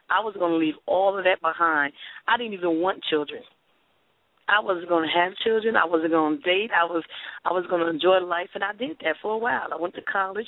I 0.09 0.19
was 0.19 0.35
going 0.37 0.51
to 0.51 0.57
leave 0.57 0.75
all 0.85 1.17
of 1.17 1.23
that 1.23 1.41
behind. 1.41 1.93
I 2.27 2.37
didn't 2.37 2.53
even 2.53 2.81
want 2.81 3.03
children. 3.09 3.41
I 4.47 4.59
wasn't 4.59 4.89
going 4.89 5.07
to 5.07 5.19
have 5.19 5.31
children. 5.43 5.75
I 5.75 5.85
wasn't 5.85 6.11
going 6.11 6.37
to 6.37 6.43
date. 6.43 6.71
I 6.75 6.83
was 6.83 7.03
I 7.45 7.53
was 7.53 7.65
going 7.69 7.81
to 7.81 7.89
enjoy 7.89 8.19
life, 8.19 8.49
and 8.53 8.63
I 8.63 8.73
did 8.73 8.97
that 9.03 9.15
for 9.21 9.33
a 9.33 9.37
while. 9.37 9.71
I 9.71 9.79
went 9.79 9.95
to 9.95 10.01
college, 10.01 10.47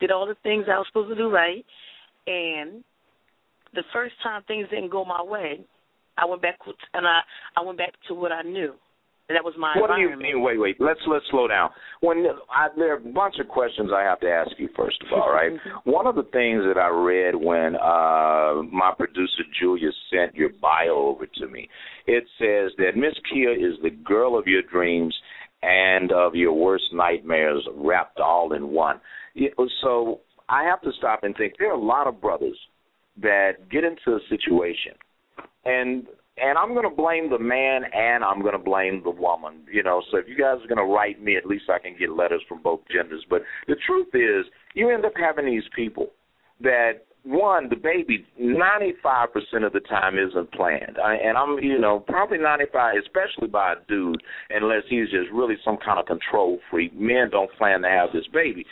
did 0.00 0.10
all 0.10 0.26
the 0.26 0.36
things 0.42 0.66
I 0.68 0.78
was 0.78 0.86
supposed 0.88 1.10
to 1.10 1.14
do 1.14 1.30
right, 1.30 1.64
and 2.26 2.82
the 3.74 3.82
first 3.92 4.14
time 4.22 4.42
things 4.46 4.68
didn't 4.70 4.90
go 4.90 5.04
my 5.04 5.22
way, 5.22 5.60
I 6.18 6.26
went 6.26 6.42
back 6.42 6.58
and 6.94 7.06
I 7.06 7.20
I 7.56 7.62
went 7.62 7.78
back 7.78 7.92
to 8.08 8.14
what 8.14 8.32
I 8.32 8.42
knew. 8.42 8.74
And 9.28 9.36
that 9.36 9.44
was 9.44 9.54
my 9.56 9.76
What 9.78 9.94
do 9.94 10.02
you 10.02 10.16
mean? 10.16 10.42
Wait, 10.42 10.58
wait. 10.58 10.80
Let's 10.80 10.98
let's 11.06 11.24
slow 11.30 11.46
down. 11.46 11.70
When 12.00 12.26
I, 12.50 12.66
there 12.76 12.94
are 12.94 12.96
a 12.96 13.12
bunch 13.12 13.36
of 13.40 13.46
questions 13.46 13.90
I 13.94 14.02
have 14.02 14.18
to 14.20 14.28
ask 14.28 14.50
you. 14.58 14.68
First 14.76 14.96
of 15.02 15.16
all, 15.16 15.30
right? 15.30 15.52
One 15.84 16.08
of 16.08 16.16
the 16.16 16.24
things 16.32 16.64
that 16.66 16.76
I 16.76 16.88
read 16.88 17.36
when 17.36 17.76
uh, 17.76 18.62
my 18.74 18.92
producer 18.96 19.44
Julia 19.60 19.90
sent 20.12 20.34
your 20.34 20.50
bio 20.60 21.14
over 21.14 21.26
to 21.26 21.46
me, 21.46 21.68
it 22.08 22.24
says 22.38 22.72
that 22.78 22.96
Miss 22.96 23.14
Kia 23.32 23.52
is 23.52 23.74
the 23.84 23.90
girl 23.90 24.36
of 24.36 24.48
your 24.48 24.62
dreams 24.62 25.14
and 25.62 26.10
of 26.10 26.34
your 26.34 26.52
worst 26.52 26.86
nightmares 26.92 27.64
wrapped 27.76 28.18
all 28.18 28.52
in 28.54 28.68
one. 28.70 29.00
So 29.82 30.20
I 30.48 30.64
have 30.64 30.80
to 30.82 30.90
stop 30.98 31.24
and 31.24 31.36
think. 31.36 31.54
There 31.58 31.70
are 31.70 31.74
a 31.74 31.84
lot 31.84 32.06
of 32.06 32.20
brothers 32.20 32.58
that 33.22 33.68
get 33.70 33.84
into 33.84 34.16
a 34.16 34.20
situation 34.28 34.92
and 35.64 36.06
and 36.36 36.56
I'm 36.56 36.72
going 36.72 36.88
to 36.88 36.96
blame 36.96 37.28
the 37.28 37.38
man 37.38 37.82
and 37.92 38.24
I'm 38.24 38.40
going 38.40 38.54
to 38.54 38.58
blame 38.58 39.02
the 39.04 39.10
woman. 39.10 39.60
You 39.70 39.82
know, 39.82 40.02
so 40.10 40.16
if 40.16 40.26
you 40.26 40.36
guys 40.36 40.56
are 40.64 40.74
going 40.74 40.78
to 40.78 40.90
write 40.90 41.22
me, 41.22 41.36
at 41.36 41.44
least 41.44 41.64
I 41.68 41.78
can 41.78 41.94
get 41.98 42.10
letters 42.10 42.40
from 42.48 42.62
both 42.62 42.80
genders. 42.90 43.24
But 43.28 43.42
the 43.68 43.76
truth 43.86 44.08
is, 44.14 44.50
you 44.74 44.88
end 44.88 45.04
up 45.04 45.12
having 45.16 45.44
these 45.44 45.68
people 45.76 46.08
that 46.62 47.04
one, 47.24 47.68
the 47.68 47.76
baby, 47.76 48.24
95% 48.40 49.66
of 49.66 49.74
the 49.74 49.80
time 49.80 50.16
isn't 50.18 50.52
planned. 50.52 50.96
I, 51.02 51.16
and 51.16 51.36
I'm, 51.36 51.58
you 51.58 51.78
know, 51.78 52.00
probably 52.00 52.38
95, 52.38 52.94
especially 53.04 53.48
by 53.48 53.74
a 53.74 53.76
dude, 53.86 54.22
unless 54.48 54.84
he's 54.88 55.10
just 55.10 55.30
really 55.32 55.56
some 55.62 55.76
kind 55.84 56.00
of 56.00 56.06
control 56.06 56.58
freak. 56.70 56.98
Men 56.98 57.28
don't 57.30 57.52
plan 57.58 57.82
to 57.82 57.88
have 57.88 58.08
this 58.14 58.26
baby. 58.32 58.64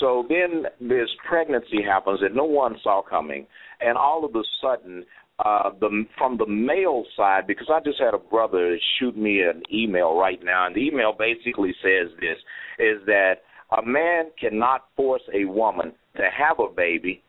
So 0.00 0.26
then 0.28 0.64
this 0.80 1.08
pregnancy 1.28 1.82
happens 1.82 2.20
that 2.20 2.34
no 2.34 2.44
one 2.44 2.76
saw 2.82 3.02
coming, 3.02 3.46
and 3.80 3.96
all 3.96 4.24
of 4.24 4.34
a 4.34 4.42
sudden, 4.60 5.04
uh, 5.38 5.70
the 5.80 6.04
from 6.16 6.38
the 6.38 6.46
male 6.46 7.04
side, 7.16 7.46
because 7.46 7.68
I 7.72 7.80
just 7.80 8.00
had 8.00 8.14
a 8.14 8.18
brother 8.18 8.78
shoot 8.98 9.16
me 9.16 9.42
an 9.42 9.62
email 9.72 10.16
right 10.18 10.42
now, 10.42 10.66
and 10.66 10.74
the 10.74 10.80
email 10.80 11.14
basically 11.18 11.74
says 11.82 12.10
this: 12.20 12.38
is 12.78 13.04
that 13.06 13.42
a 13.76 13.84
man 13.84 14.26
cannot 14.40 14.86
force 14.96 15.22
a 15.34 15.44
woman 15.44 15.92
to 16.16 16.22
have 16.36 16.58
a 16.58 16.72
baby, 16.74 17.22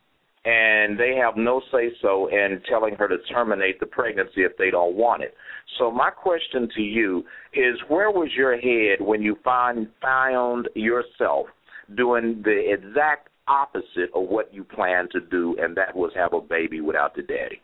and 0.46 0.98
they 0.98 1.16
have 1.16 1.36
no 1.36 1.62
say 1.72 1.90
so 2.02 2.28
in 2.28 2.62
telling 2.70 2.96
her 2.96 3.08
to 3.08 3.18
terminate 3.30 3.80
the 3.80 3.86
pregnancy 3.86 4.42
if 4.42 4.56
they 4.58 4.72
don't 4.72 4.96
want 4.96 5.24
it. 5.24 5.34
So 5.78 5.92
my 5.92 6.10
question 6.10 6.70
to 6.76 6.82
you 6.82 7.24
is: 7.54 7.76
Where 7.90 8.12
was 8.12 8.30
your 8.36 8.58
head 8.58 9.06
when 9.06 9.22
you 9.22 9.38
find 9.44 9.88
found 10.02 10.70
yourself 10.76 11.48
doing 11.96 12.42
the 12.44 12.74
exact 12.74 13.30
opposite 13.48 14.12
of 14.14 14.28
what 14.28 14.54
you 14.54 14.64
planned 14.64 15.12
to 15.12 15.22
do, 15.22 15.56
and 15.60 15.76
that 15.78 15.96
was 15.96 16.12
have 16.16 16.34
a 16.34 16.42
baby 16.42 16.82
without 16.82 17.16
the 17.16 17.22
daddy? 17.22 17.62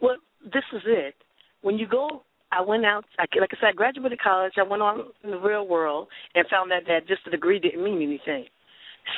Well, 0.00 0.16
this 0.44 0.64
is 0.72 0.82
it. 0.86 1.14
When 1.62 1.78
you 1.78 1.86
go, 1.86 2.22
I 2.50 2.62
went 2.62 2.84
out. 2.84 3.04
I, 3.18 3.26
like 3.38 3.50
I 3.52 3.56
said, 3.60 3.68
I 3.68 3.72
graduated 3.72 4.20
college. 4.20 4.54
I 4.56 4.62
went 4.62 4.82
on 4.82 5.06
in 5.22 5.30
the 5.30 5.38
real 5.38 5.66
world 5.66 6.08
and 6.34 6.46
found 6.48 6.72
out 6.72 6.82
that 6.86 7.06
just 7.06 7.26
a 7.26 7.30
degree 7.30 7.58
didn't 7.58 7.84
mean 7.84 8.02
anything. 8.02 8.46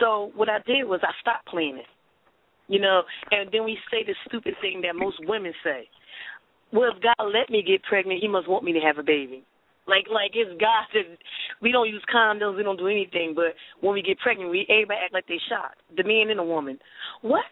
So 0.01 0.33
what 0.35 0.49
I 0.49 0.59
did 0.67 0.85
was 0.85 1.01
I 1.03 1.13
stopped 1.21 1.47
planning. 1.47 1.83
You 2.69 2.81
know, 2.81 3.03
and 3.33 3.51
then 3.53 3.65
we 3.65 3.77
say 3.91 4.05
the 4.07 4.15
stupid 4.29 4.55
thing 4.61 4.83
that 4.83 4.95
most 4.95 5.17
women 5.27 5.53
say. 5.65 5.89
Well, 6.73 6.93
if 6.95 7.03
God 7.03 7.27
let 7.27 7.51
me 7.51 7.65
get 7.67 7.83
pregnant, 7.83 8.21
He 8.21 8.29
must 8.29 8.49
want 8.49 8.65
me 8.65 8.73
to 8.73 8.81
have 8.81 8.99
a 8.99 9.03
baby. 9.03 9.45
Like, 9.91 10.07
like 10.07 10.33
it's 10.35 10.55
God 10.61 10.87
that 10.95 11.19
we 11.61 11.73
don't 11.73 11.89
use 11.89 12.05
condoms, 12.07 12.57
we 12.57 12.63
don't 12.63 12.79
do 12.79 12.89
anything. 12.89 13.35
But 13.35 13.59
when 13.81 13.95
we 13.95 14.03
get 14.03 14.19
pregnant, 14.19 14.51
we 14.51 14.67
everybody 14.71 15.01
act 15.05 15.13
like 15.13 15.27
they 15.27 15.41
shot 15.51 15.75
the 15.97 16.05
man 16.05 16.31
and 16.31 16.39
the 16.39 16.47
woman. 16.47 16.79
What? 17.23 17.45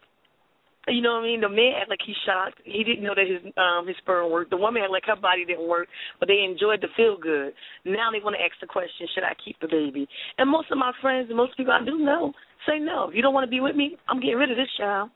You 0.89 1.03
know 1.03 1.21
what 1.21 1.29
I 1.29 1.29
mean? 1.29 1.41
The 1.43 1.49
man 1.53 1.77
act 1.77 1.91
like 1.91 2.01
he's 2.05 2.17
shocked. 2.25 2.63
He 2.65 2.83
didn't 2.83 3.05
know 3.05 3.15
that 3.15 3.29
his 3.29 3.45
um 3.61 3.87
his 3.87 3.97
sperm 4.01 4.31
worked. 4.31 4.51
The 4.51 4.57
woman 4.57 4.83
act 4.83 4.93
like 4.93 5.05
her 5.05 5.21
body 5.21 5.45
didn't 5.45 5.69
work, 5.69 5.89
but 6.19 6.29
they 6.29 6.41
enjoyed 6.41 6.81
the 6.81 6.89
feel 6.97 7.19
good. 7.21 7.53
Now 7.85 8.09
they 8.09 8.25
want 8.25 8.37
to 8.39 8.45
ask 8.45 8.57
the 8.61 8.67
question, 8.67 9.07
should 9.13 9.25
I 9.25 9.37
keep 9.37 9.61
the 9.61 9.69
baby? 9.69 10.09
And 10.39 10.49
most 10.49 10.71
of 10.71 10.79
my 10.79 10.93
friends 11.03 11.29
and 11.29 11.37
most 11.37 11.57
people 11.57 11.73
I 11.73 11.85
do 11.85 11.99
know 11.99 12.33
say 12.67 12.79
no. 12.79 13.11
If 13.11 13.15
you 13.15 13.23
don't 13.23 13.35
want 13.35 13.45
to 13.45 13.51
be 13.51 13.61
with 13.61 13.77
me, 13.77 13.97
I'm 14.09 14.21
getting 14.21 14.41
rid 14.41 14.51
of 14.51 14.57
this 14.57 14.73
child. 14.79 15.11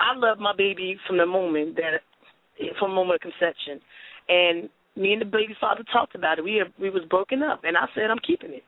I 0.00 0.16
love 0.16 0.38
my 0.38 0.52
baby 0.56 0.98
from 1.06 1.18
the 1.18 1.26
moment 1.26 1.76
that 1.76 2.02
from 2.78 2.90
the 2.90 2.96
moment 2.96 3.22
of 3.22 3.30
conception. 3.30 3.80
And 4.28 4.68
me 4.96 5.12
and 5.12 5.20
the 5.20 5.26
baby 5.26 5.54
father 5.60 5.84
talked 5.92 6.14
about 6.14 6.38
it. 6.38 6.44
We 6.44 6.56
have, 6.56 6.72
we 6.80 6.90
was 6.90 7.02
broken 7.08 7.42
up 7.42 7.60
and 7.64 7.76
I 7.76 7.86
said 7.94 8.10
I'm 8.10 8.22
keeping 8.26 8.52
it. 8.52 8.64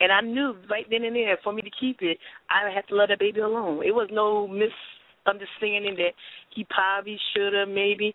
And 0.00 0.12
I 0.12 0.20
knew 0.20 0.54
right 0.70 0.84
then 0.90 1.04
and 1.04 1.16
there 1.16 1.38
for 1.42 1.52
me 1.52 1.62
to 1.62 1.70
keep 1.80 1.98
it, 2.00 2.18
I 2.50 2.70
had 2.70 2.86
to 2.88 2.94
let 2.94 3.08
that 3.08 3.18
baby 3.18 3.40
alone. 3.40 3.82
It 3.84 3.94
was 3.94 4.08
no 4.12 4.46
misunderstanding 4.46 5.96
that 5.96 6.12
he 6.54 6.66
probably 6.68 7.18
should 7.34 7.54
have 7.54 7.68
maybe. 7.68 8.14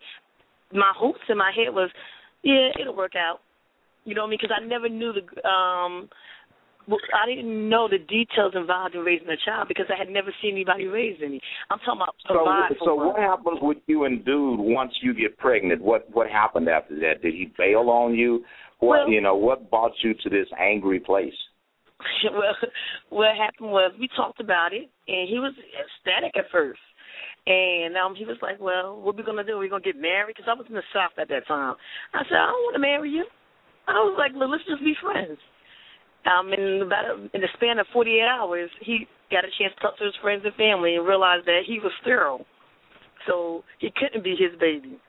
My 0.71 0.93
hopes 0.95 1.19
in 1.27 1.37
my 1.37 1.51
head 1.55 1.73
was, 1.73 1.89
yeah, 2.43 2.69
it'll 2.79 2.95
work 2.95 3.15
out. 3.15 3.39
You 4.05 4.15
know 4.15 4.21
what 4.21 4.27
I 4.27 4.29
mean? 4.31 4.39
Because 4.41 4.57
I 4.59 4.65
never 4.65 4.89
knew 4.89 5.11
the 5.11 5.47
um 5.47 6.09
I 6.89 7.25
didn't 7.27 7.69
know 7.69 7.87
the 7.87 7.99
details 7.99 8.53
involved 8.55 8.95
in 8.95 9.01
raising 9.01 9.29
a 9.29 9.37
child 9.45 9.67
because 9.67 9.85
I 9.93 9.97
had 9.97 10.09
never 10.09 10.33
seen 10.41 10.53
anybody 10.53 10.85
raise 10.85 11.17
any. 11.23 11.39
I'm 11.69 11.79
talking 11.79 12.01
about 12.01 12.15
So, 12.27 12.33
for 12.79 12.85
so 12.85 12.95
one. 12.95 13.07
what 13.07 13.19
happens 13.19 13.59
with 13.61 13.77
you 13.87 14.05
and 14.05 14.23
dude 14.25 14.59
once 14.59 14.91
you 15.01 15.13
get 15.13 15.37
pregnant? 15.37 15.81
What 15.81 16.09
what 16.11 16.29
happened 16.29 16.67
after 16.69 16.95
that? 16.99 17.21
Did 17.21 17.33
he 17.33 17.51
bail 17.57 17.89
on 17.89 18.15
you? 18.15 18.43
What 18.79 19.05
Well- 19.05 19.09
you 19.09 19.21
know? 19.21 19.35
What 19.35 19.69
brought 19.69 19.93
you 20.03 20.13
to 20.13 20.29
this 20.29 20.47
angry 20.59 20.99
place? 20.99 21.35
well, 22.33 22.55
what 23.09 23.35
happened 23.37 23.69
was 23.71 23.93
we 23.99 24.07
talked 24.15 24.39
about 24.39 24.73
it, 24.73 24.89
and 25.07 25.29
he 25.29 25.37
was 25.37 25.53
ecstatic 25.77 26.35
at 26.35 26.49
first. 26.51 26.79
And 27.45 27.97
um, 27.97 28.13
he 28.15 28.25
was 28.25 28.37
like, 28.41 28.59
"Well, 28.59 28.99
what 29.01 29.15
are 29.15 29.17
we 29.17 29.23
gonna 29.23 29.43
do? 29.43 29.53
Are 29.53 29.59
we 29.59 29.69
gonna 29.69 29.81
get 29.81 29.97
married?" 29.97 30.35
Because 30.35 30.49
I 30.49 30.53
was 30.53 30.65
in 30.69 30.75
the 30.75 30.83
South 30.93 31.11
at 31.17 31.27
that 31.29 31.47
time. 31.47 31.75
I 32.13 32.23
said, 32.25 32.37
"I 32.37 32.47
don't 32.47 32.63
want 32.65 32.75
to 32.75 32.79
marry 32.81 33.09
you." 33.09 33.25
I 33.87 33.93
was 33.93 34.15
like, 34.17 34.31
"Well, 34.35 34.49
let's 34.49 34.63
just 34.65 34.83
be 34.83 34.93
friends." 35.01 35.39
Um, 36.25 36.53
in 36.53 36.81
about 36.85 37.05
a, 37.05 37.13
in 37.33 37.41
the 37.41 37.49
span 37.57 37.79
of 37.79 37.87
48 37.93 38.21
hours, 38.21 38.69
he 38.81 39.07
got 39.31 39.43
a 39.43 39.49
chance 39.57 39.73
to 39.75 39.81
talk 39.81 39.97
to 39.97 40.05
his 40.05 40.13
friends 40.21 40.43
and 40.45 40.53
family 40.55 40.95
and 40.95 41.07
realized 41.07 41.45
that 41.47 41.61
he 41.65 41.79
was 41.79 41.91
sterile, 42.01 42.45
so 43.25 43.63
he 43.79 43.89
couldn't 43.95 44.23
be 44.23 44.31
his 44.37 44.53
baby. 44.59 44.99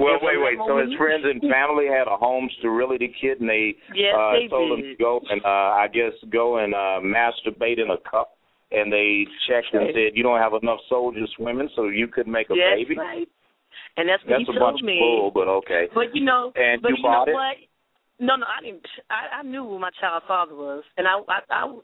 Well, 0.00 0.14
And 0.14 0.22
wait, 0.22 0.38
wait. 0.38 0.58
So 0.66 0.78
his 0.78 0.94
friends 0.98 1.22
and 1.26 1.40
family 1.50 1.86
had 1.86 2.06
a 2.06 2.16
home 2.16 2.48
sterility 2.58 3.14
kit, 3.20 3.40
and 3.40 3.48
they 3.48 3.74
Yes, 3.94 4.14
uh, 4.14 4.32
they 4.34 4.46
told 4.48 4.78
him 4.78 4.84
to 4.86 4.94
go 4.98 5.20
and 5.30 5.42
uh, 5.44 5.74
I 5.78 5.86
guess 5.92 6.12
go 6.30 6.58
and 6.58 6.74
uh, 6.74 6.98
masturbate 7.02 7.78
in 7.82 7.90
a 7.90 7.98
cup. 8.08 8.34
And 8.70 8.92
they 8.92 9.24
checked 9.48 9.72
and 9.72 9.88
said 9.94 10.12
you 10.14 10.22
don't 10.22 10.38
have 10.40 10.52
enough 10.60 10.78
soldiers 10.88 11.30
swimming, 11.36 11.70
so 11.74 11.88
you 11.88 12.06
could 12.06 12.28
make 12.28 12.50
a 12.50 12.54
yes, 12.54 12.76
baby. 12.76 12.98
right. 12.98 13.26
and 13.96 14.08
that's 14.08 14.22
what 14.24 14.38
That's 14.38 14.50
he 14.50 14.56
a 14.56 14.58
told 14.58 14.72
bunch 14.74 14.82
me. 14.84 14.98
of 14.98 15.00
bull, 15.00 15.30
but 15.34 15.48
okay. 15.62 15.86
But 15.94 16.14
you 16.14 16.22
know, 16.24 16.52
And 16.54 16.82
but 16.82 16.90
you 16.90 16.96
you 16.98 17.02
bought 17.02 17.26
know 17.26 17.32
it? 17.32 17.34
what? 17.34 17.56
No, 18.20 18.36
no, 18.36 18.46
I 18.46 18.64
didn't. 18.64 18.86
I, 19.10 19.40
I 19.40 19.42
knew 19.42 19.62
who 19.62 19.78
my 19.78 19.90
child's 20.00 20.26
father 20.26 20.54
was, 20.54 20.82
and 20.96 21.06
I, 21.06 21.18
I, 21.28 21.38
I, 21.50 21.78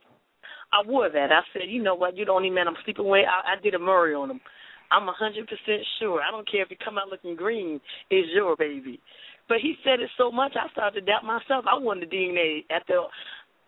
I 0.73 0.87
wore 0.87 1.09
that. 1.09 1.31
I 1.31 1.40
said, 1.53 1.62
you 1.68 1.83
know 1.83 1.94
what? 1.94 2.16
You're 2.16 2.27
the 2.27 2.33
only 2.33 2.51
man 2.51 2.66
I'm 2.66 2.77
sleeping 2.85 3.09
with. 3.09 3.25
I, 3.27 3.55
I 3.55 3.62
did 3.62 3.75
a 3.75 3.79
Maury 3.79 4.14
on 4.14 4.31
him. 4.31 4.40
I'm 4.90 5.09
a 5.09 5.12
hundred 5.12 5.47
percent 5.47 5.83
sure. 5.99 6.20
I 6.20 6.31
don't 6.31 6.51
care 6.51 6.62
if 6.62 6.70
you 6.70 6.77
come 6.85 6.99
out 6.99 7.09
looking 7.09 7.37
green. 7.37 7.81
It's 8.11 8.29
your 8.35 8.57
baby. 8.57 9.01
But 9.49 9.59
he 9.61 9.75
said 9.85 10.01
it 10.01 10.11
so 10.16 10.31
much, 10.33 10.53
I 10.57 10.70
started 10.73 11.01
to 11.01 11.07
doubt 11.07 11.25
myself. 11.25 11.64
I 11.70 11.79
wanted 11.79 12.11
the 12.11 12.16
DNA 12.16 12.64
after. 12.70 13.01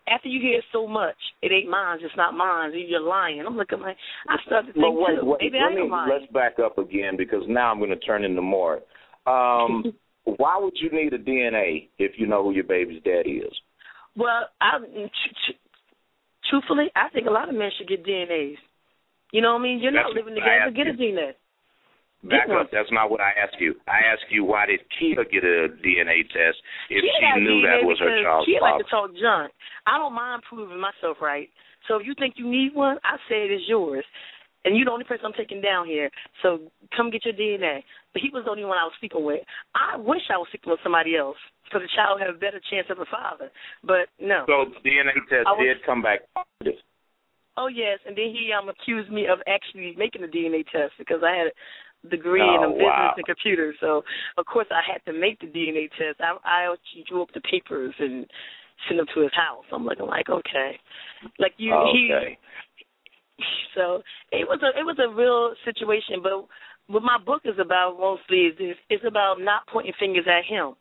After 0.09 0.29
you 0.29 0.39
hear 0.39 0.61
so 0.71 0.87
much, 0.87 1.17
it 1.41 1.51
ain't 1.51 1.69
mine. 1.69 1.99
It's 2.01 2.15
not 2.15 2.33
mine. 2.33 2.71
You're 2.73 3.01
lying. 3.01 3.43
I'm 3.45 3.57
looking 3.57 3.81
like 3.81 3.97
I 4.29 4.37
started 4.45 4.67
to 4.67 4.73
think 4.79 4.97
wait, 4.97 5.19
too. 5.19 5.25
wait, 5.25 5.39
Maybe 5.41 5.57
let 5.57 5.73
I 5.73 5.75
me 5.75 5.89
lying. 5.91 6.09
let's 6.09 6.31
back 6.31 6.59
up 6.63 6.77
again 6.77 7.17
because 7.17 7.41
now 7.49 7.69
I'm 7.71 7.79
going 7.79 7.89
to 7.89 7.97
turn 7.97 8.23
into 8.23 8.41
more. 8.41 8.79
Um, 9.25 9.83
why 10.35 10.59
would 10.59 10.75
you 10.75 10.89
need 10.91 11.13
a 11.13 11.17
DNA 11.17 11.87
if 11.97 12.13
you 12.17 12.27
know 12.27 12.43
who 12.43 12.51
your 12.51 12.65
baby's 12.65 13.01
daddy 13.03 13.39
is? 13.39 13.53
Well, 14.15 14.49
I 14.59 14.79
mm, 14.79 15.07
tr- 15.07 15.61
truthfully, 16.49 16.91
I 16.95 17.09
think 17.13 17.27
a 17.27 17.31
lot 17.31 17.47
of 17.47 17.55
men 17.55 17.69
should 17.77 17.87
get 17.87 18.05
DNAs. 18.05 18.59
You 19.31 19.41
know 19.41 19.53
what 19.53 19.59
I 19.59 19.63
mean? 19.63 19.79
You're 19.79 19.91
not 19.91 20.11
living 20.11 20.35
together. 20.35 20.71
Get 20.75 20.87
a. 20.87 20.93
DNA. 20.93 21.31
Back 22.23 22.49
up. 22.49 22.67
That's 22.73 22.91
not 22.91 23.11
what 23.11 23.21
I 23.21 23.31
asked 23.39 23.61
you. 23.61 23.75
I 23.87 24.01
asked 24.11 24.25
you 24.31 24.43
why 24.43 24.65
did 24.65 24.81
Kia 24.99 25.23
get 25.23 25.43
a 25.45 25.69
DNA 25.79 26.25
test 26.33 26.57
if 26.89 27.05
Kia 27.05 27.13
she 27.13 27.39
knew 27.39 27.61
DNA 27.61 27.79
that 27.79 27.85
was 27.85 27.99
her 28.01 28.09
child's 28.23 28.49
father? 28.49 28.73
like 28.73 28.83
to 28.83 28.89
talk 28.89 29.09
junk. 29.15 29.53
I 29.85 29.97
don't 29.97 30.13
mind 30.17 30.41
proving 30.49 30.81
myself 30.81 31.21
right. 31.21 31.47
So 31.87 31.95
if 31.95 32.07
you 32.07 32.15
think 32.17 32.35
you 32.35 32.49
need 32.49 32.73
one, 32.73 32.97
I 33.05 33.15
say 33.29 33.45
it 33.45 33.53
is 33.53 33.61
yours. 33.67 34.03
And 34.67 34.75
you're 34.75 34.83
the 34.83 34.91
only 34.91 35.07
person 35.07 35.23
I'm 35.25 35.31
taking 35.31 35.61
down 35.63 35.87
here. 35.87 36.11
So 36.43 36.59
come 36.91 37.09
get 37.09 37.23
your 37.23 37.33
DNA. 37.33 37.87
But 38.11 38.21
he 38.21 38.27
was 38.35 38.43
the 38.43 38.51
only 38.51 38.67
one 38.67 38.75
I 38.77 38.83
was 38.83 38.91
sleeping 38.99 39.23
with. 39.23 39.39
I 39.71 39.95
wish 39.95 40.27
I 40.27 40.35
was 40.35 40.47
sleeping 40.51 40.71
with 40.75 40.83
somebody 40.83 41.15
else 41.15 41.39
so 41.71 41.79
the 41.79 41.87
child 41.95 42.19
would 42.19 42.27
have 42.27 42.35
a 42.35 42.39
better 42.39 42.59
chance 42.71 42.87
of 42.89 42.99
a 42.99 43.07
father. 43.07 43.47
But 43.83 44.11
no. 44.19 44.43
So 44.47 44.67
the 44.71 44.83
DNA 44.83 45.15
test 45.31 45.47
was- 45.47 45.59
did 45.59 45.83
come 45.83 46.01
back 46.01 46.21
positive. 46.35 46.79
Oh 47.57 47.67
yes, 47.67 47.97
and 48.05 48.15
then 48.15 48.29
he 48.29 48.53
um 48.53 48.69
accused 48.69 49.09
me 49.09 49.25
of 49.25 49.39
actually 49.47 49.95
making 49.97 50.23
a 50.23 50.27
DNA 50.27 50.63
test 50.67 50.93
because 50.99 51.23
I 51.23 51.31
had 51.35 51.47
a 51.47 52.07
degree 52.07 52.41
in 52.43 52.59
Oh, 52.61 52.65
um, 52.65 52.71
business 52.73 52.85
wow. 52.85 53.13
and 53.17 53.25
computers. 53.25 53.75
So 53.79 54.03
of 54.37 54.45
course 54.45 54.67
I 54.69 54.81
had 54.85 55.03
to 55.11 55.13
make 55.17 55.39
the 55.39 55.47
DNA 55.47 55.89
test. 55.97 56.21
I 56.21 56.37
I 56.45 56.71
actually 56.71 57.03
drew 57.09 57.23
up 57.23 57.31
the 57.33 57.41
papers 57.41 57.95
and 57.97 58.29
sent 58.87 58.97
them 58.97 59.07
to 59.15 59.21
his 59.21 59.33
house. 59.33 59.65
I'm 59.71 59.85
looking 59.85 60.05
like 60.05 60.29
okay, 60.29 60.79
like 61.39 61.53
you 61.57 61.73
Okay. 61.73 61.91
he. 61.93 62.37
So 63.75 64.01
it 64.31 64.47
was 64.47 64.59
a 64.63 64.73
it 64.79 64.83
was 64.83 64.97
a 64.97 65.13
real 65.13 65.53
situation, 65.63 66.23
but 66.23 66.47
what 66.87 67.03
my 67.03 67.17
book 67.23 67.43
is 67.45 67.59
about 67.61 67.97
mostly 67.99 68.47
is 68.47 68.75
it's 68.89 69.03
about 69.05 69.39
not 69.39 69.67
pointing 69.71 69.93
fingers 69.99 70.25
at 70.25 70.45
him. 70.45 70.73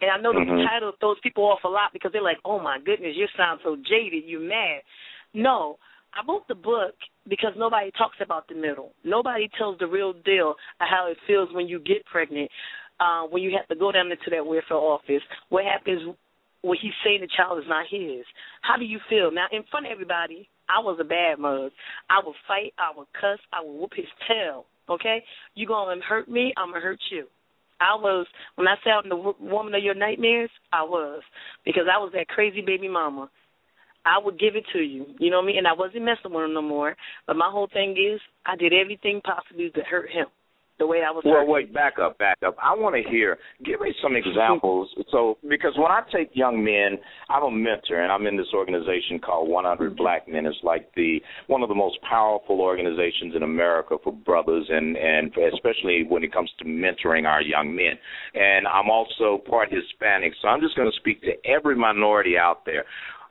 And 0.00 0.10
I 0.10 0.16
know 0.16 0.32
the 0.32 0.40
Mhm. 0.40 0.64
title 0.66 0.92
throws 0.98 1.20
people 1.22 1.44
off 1.44 1.62
a 1.64 1.68
lot 1.68 1.92
because 1.92 2.10
they're 2.12 2.22
like, 2.22 2.40
"Oh 2.44 2.58
my 2.58 2.78
goodness, 2.78 3.14
you 3.16 3.28
sound 3.36 3.60
so 3.62 3.76
jaded. 3.76 4.24
You're 4.24 4.40
mad." 4.40 4.82
No, 5.34 5.78
I 6.14 6.22
wrote 6.26 6.48
the 6.48 6.54
book 6.54 6.94
because 7.28 7.54
nobody 7.56 7.90
talks 7.92 8.16
about 8.20 8.48
the 8.48 8.54
middle. 8.54 8.92
Nobody 9.04 9.48
tells 9.56 9.78
the 9.78 9.86
real 9.86 10.12
deal 10.12 10.56
of 10.80 10.88
how 10.88 11.06
it 11.06 11.18
feels 11.26 11.52
when 11.52 11.68
you 11.68 11.78
get 11.78 12.04
pregnant, 12.06 12.50
uh, 12.98 13.22
when 13.24 13.42
you 13.42 13.52
have 13.56 13.68
to 13.68 13.76
go 13.76 13.92
down 13.92 14.10
into 14.10 14.30
that 14.30 14.44
welfare 14.44 14.76
office. 14.78 15.22
What 15.50 15.64
happens 15.64 16.16
when 16.62 16.78
he's 16.78 16.96
saying 17.04 17.20
the 17.20 17.28
child 17.28 17.58
is 17.60 17.68
not 17.68 17.86
his? 17.86 18.24
How 18.62 18.76
do 18.76 18.84
you 18.84 18.98
feel? 19.08 19.30
Now, 19.30 19.46
in 19.52 19.62
front 19.70 19.86
of 19.86 19.92
everybody, 19.92 20.48
I 20.70 20.80
was 20.80 20.98
a 21.00 21.04
bad 21.04 21.38
mug. 21.38 21.72
I 22.08 22.20
would 22.24 22.36
fight, 22.46 22.74
I 22.78 22.96
would 22.96 23.08
cuss, 23.12 23.38
I 23.52 23.64
would 23.64 23.80
whoop 23.80 23.92
his 23.96 24.06
tail. 24.28 24.66
Okay? 24.88 25.24
You 25.54 25.66
gonna 25.66 26.00
hurt 26.02 26.28
me, 26.28 26.52
I'm 26.56 26.70
gonna 26.70 26.80
hurt 26.80 27.00
you. 27.10 27.26
I 27.80 27.94
was 27.96 28.26
when 28.56 28.68
I 28.68 28.76
said 28.84 28.92
I'm 28.92 29.08
the 29.08 29.32
woman 29.40 29.74
of 29.74 29.82
your 29.82 29.94
nightmares, 29.94 30.50
I 30.72 30.82
was 30.82 31.22
because 31.64 31.84
I 31.92 31.98
was 31.98 32.12
that 32.14 32.28
crazy 32.28 32.60
baby 32.60 32.88
mama. 32.88 33.30
I 34.04 34.18
would 34.22 34.38
give 34.38 34.56
it 34.56 34.64
to 34.72 34.78
you. 34.78 35.06
You 35.18 35.30
know 35.30 35.38
what 35.38 35.44
I 35.44 35.46
mean? 35.46 35.58
And 35.58 35.66
I 35.66 35.74
wasn't 35.74 36.04
messing 36.04 36.32
with 36.32 36.44
him 36.44 36.54
no 36.54 36.62
more. 36.62 36.96
But 37.26 37.36
my 37.36 37.50
whole 37.50 37.68
thing 37.70 37.92
is 37.92 38.20
I 38.46 38.56
did 38.56 38.72
everything 38.72 39.20
possible 39.20 39.68
to 39.74 39.82
hurt 39.82 40.10
him. 40.10 40.26
The 40.80 40.86
way 40.86 41.02
I 41.06 41.10
was 41.10 41.22
Well, 41.26 41.44
hurt. 41.44 41.46
wait, 41.46 41.74
back 41.74 41.98
up, 41.98 42.16
back 42.16 42.38
up. 42.42 42.56
I 42.56 42.74
want 42.74 42.96
to 42.96 43.02
hear. 43.10 43.36
Give 43.62 43.82
me 43.82 43.94
some 44.00 44.16
examples. 44.16 44.88
So, 45.10 45.36
because 45.46 45.76
when 45.76 45.92
I 45.92 46.00
take 46.10 46.34
young 46.34 46.64
men, 46.64 46.98
I'm 47.28 47.42
a 47.42 47.50
mentor, 47.50 48.00
and 48.00 48.10
I'm 48.10 48.26
in 48.26 48.38
this 48.38 48.48
organization 48.54 49.18
called 49.18 49.50
100 49.50 49.90
mm-hmm. 49.90 49.96
Black 49.96 50.26
Men. 50.26 50.46
It's 50.46 50.56
like 50.62 50.90
the 50.94 51.20
one 51.48 51.62
of 51.62 51.68
the 51.68 51.74
most 51.74 52.00
powerful 52.00 52.62
organizations 52.62 53.36
in 53.36 53.42
America 53.42 53.98
for 54.02 54.10
brothers, 54.10 54.64
and 54.70 54.96
and 54.96 55.30
especially 55.52 56.04
when 56.08 56.24
it 56.24 56.32
comes 56.32 56.50
to 56.60 56.64
mentoring 56.64 57.28
our 57.28 57.42
young 57.42 57.76
men. 57.76 57.98
And 58.32 58.66
I'm 58.66 58.88
also 58.88 59.36
part 59.36 59.68
Hispanic, 59.70 60.32
so 60.40 60.48
I'm 60.48 60.62
just 60.62 60.76
going 60.76 60.90
to 60.90 60.96
speak 60.96 61.20
to 61.28 61.32
every 61.44 61.76
minority 61.76 62.38
out 62.38 62.64
there 62.64 62.86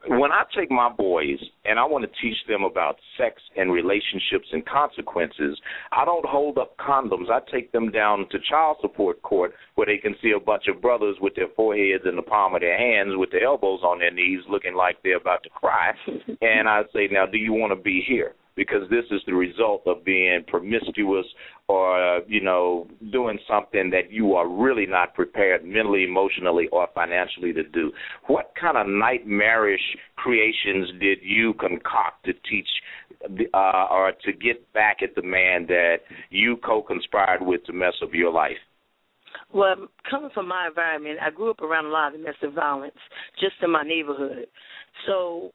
when 0.08 0.32
I 0.32 0.44
take 0.56 0.70
my 0.70 0.90
boys 0.90 1.38
and 1.64 1.78
I 1.78 1.84
want 1.84 2.04
to 2.04 2.20
teach 2.22 2.36
them 2.48 2.62
about 2.64 2.96
sex 3.18 3.40
and 3.56 3.70
relationships 3.70 4.48
and 4.52 4.64
consequences, 4.64 5.60
I 5.92 6.04
don't 6.04 6.24
hold 6.24 6.58
up 6.58 6.76
condoms. 6.78 7.30
I 7.30 7.40
take 7.50 7.70
them 7.72 7.90
down 7.90 8.26
to 8.30 8.38
child 8.48 8.78
support 8.80 9.20
court 9.22 9.52
where 9.74 9.86
they 9.86 9.98
can 9.98 10.14
see 10.22 10.32
a 10.34 10.40
bunch 10.40 10.64
of 10.68 10.80
brothers 10.80 11.16
with 11.20 11.34
their 11.34 11.48
foreheads 11.54 12.04
in 12.08 12.16
the 12.16 12.22
palm 12.22 12.54
of 12.54 12.60
their 12.60 12.78
hands 12.78 13.12
with 13.16 13.30
their 13.30 13.44
elbows 13.44 13.80
on 13.82 13.98
their 13.98 14.12
knees 14.12 14.40
looking 14.48 14.74
like 14.74 14.96
they're 15.02 15.18
about 15.18 15.42
to 15.42 15.50
cry. 15.50 15.92
and 16.40 16.68
I 16.68 16.82
say, 16.94 17.08
now, 17.10 17.26
do 17.26 17.38
you 17.38 17.52
want 17.52 17.72
to 17.72 17.82
be 17.82 18.02
here? 18.06 18.34
Because 18.60 18.84
this 18.90 19.06
is 19.10 19.22
the 19.26 19.32
result 19.32 19.84
of 19.86 20.04
being 20.04 20.44
promiscuous 20.46 21.24
or, 21.66 22.20
you 22.28 22.42
know, 22.42 22.86
doing 23.10 23.38
something 23.48 23.88
that 23.88 24.12
you 24.12 24.34
are 24.34 24.46
really 24.46 24.84
not 24.84 25.14
prepared 25.14 25.64
mentally, 25.64 26.04
emotionally, 26.04 26.68
or 26.70 26.86
financially 26.94 27.54
to 27.54 27.62
do. 27.62 27.90
What 28.26 28.52
kind 28.60 28.76
of 28.76 28.86
nightmarish 28.86 29.80
creations 30.16 30.90
did 31.00 31.20
you 31.22 31.54
concoct 31.54 32.26
to 32.26 32.34
teach 32.34 32.68
uh, 33.54 33.86
or 33.90 34.12
to 34.26 34.32
get 34.32 34.70
back 34.74 34.98
at 35.02 35.14
the 35.14 35.22
man 35.22 35.64
that 35.68 36.00
you 36.28 36.58
co-conspired 36.58 37.40
with 37.40 37.64
to 37.64 37.72
mess 37.72 37.94
up 38.02 38.10
your 38.12 38.30
life? 38.30 38.60
Well, 39.54 39.88
coming 40.10 40.30
from 40.34 40.48
my 40.48 40.66
environment, 40.68 41.18
I 41.22 41.30
grew 41.30 41.50
up 41.50 41.62
around 41.62 41.86
a 41.86 41.88
lot 41.88 42.14
of 42.14 42.20
domestic 42.20 42.52
violence 42.54 43.00
just 43.40 43.54
in 43.62 43.70
my 43.70 43.84
neighborhood. 43.84 44.48
So 45.06 45.52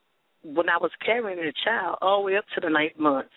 when 0.54 0.70
I 0.70 0.78
was 0.78 0.92
carrying 1.04 1.40
a 1.40 1.52
child 1.64 1.98
all 2.02 2.22
the 2.22 2.26
way 2.26 2.38
up 2.38 2.46
to 2.54 2.62
the 2.62 2.70
ninth 2.70 2.98
month, 3.00 3.28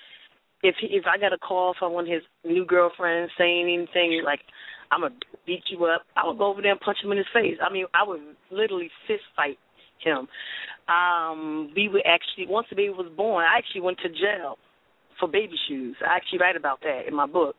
if 0.62 0.74
he, 0.80 0.88
if 0.88 1.04
I 1.06 1.18
got 1.18 1.32
a 1.32 1.38
call 1.38 1.74
from 1.78 1.92
one 1.92 2.04
of 2.04 2.12
his 2.12 2.22
new 2.44 2.66
girlfriends 2.66 3.32
saying 3.38 3.64
anything 3.64 4.22
like 4.24 4.40
I'm 4.90 5.00
gonna 5.00 5.14
beat 5.46 5.62
you 5.70 5.84
up, 5.86 6.02
I 6.16 6.26
would 6.26 6.38
go 6.38 6.46
over 6.46 6.60
there 6.60 6.72
and 6.72 6.80
punch 6.80 6.98
him 7.02 7.12
in 7.12 7.18
his 7.18 7.26
face. 7.32 7.56
I 7.62 7.72
mean, 7.72 7.86
I 7.94 8.06
would 8.06 8.20
literally 8.50 8.90
fist 9.06 9.22
fight 9.36 9.58
him. 10.04 10.28
Um, 10.92 11.72
we 11.74 11.88
would 11.88 12.02
actually 12.04 12.52
once 12.52 12.66
the 12.70 12.76
baby 12.76 12.90
was 12.90 13.10
born, 13.16 13.44
I 13.44 13.58
actually 13.58 13.82
went 13.82 13.98
to 13.98 14.08
jail 14.08 14.58
for 15.18 15.28
baby 15.28 15.54
shoes. 15.68 15.96
I 16.02 16.16
actually 16.16 16.38
write 16.40 16.56
about 16.56 16.80
that 16.82 17.02
in 17.06 17.14
my 17.14 17.26
book. 17.26 17.56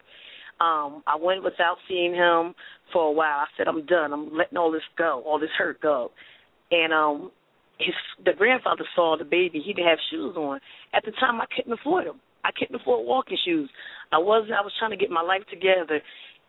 Um, 0.59 1.03
I 1.07 1.15
went 1.19 1.43
without 1.43 1.77
seeing 1.87 2.13
him 2.13 2.53
for 2.91 3.07
a 3.07 3.11
while. 3.11 3.39
I 3.39 3.45
said, 3.57 3.67
I'm 3.67 3.85
done. 3.85 4.11
I'm 4.11 4.35
letting 4.35 4.57
all 4.57 4.71
this 4.71 4.81
go, 4.97 5.23
all 5.25 5.39
this 5.39 5.49
hurt 5.57 5.79
go. 5.81 6.11
And 6.71 6.93
um 6.93 7.31
his 7.79 7.95
the 8.23 8.33
grandfather 8.37 8.85
saw 8.95 9.17
the 9.17 9.25
baby. 9.25 9.63
He 9.63 9.73
didn't 9.73 9.89
have 9.89 9.99
shoes 10.11 10.35
on. 10.35 10.59
At 10.93 11.05
the 11.05 11.11
time 11.11 11.41
I 11.41 11.45
couldn't 11.55 11.73
afford 11.73 12.07
them. 12.07 12.19
I 12.43 12.51
couldn't 12.55 12.75
afford 12.75 13.05
walking 13.07 13.37
shoes. 13.43 13.69
I 14.11 14.17
wasn't. 14.17 14.53
I 14.53 14.61
was 14.61 14.73
trying 14.79 14.91
to 14.91 14.97
get 14.97 15.09
my 15.09 15.21
life 15.21 15.43
together 15.49 16.01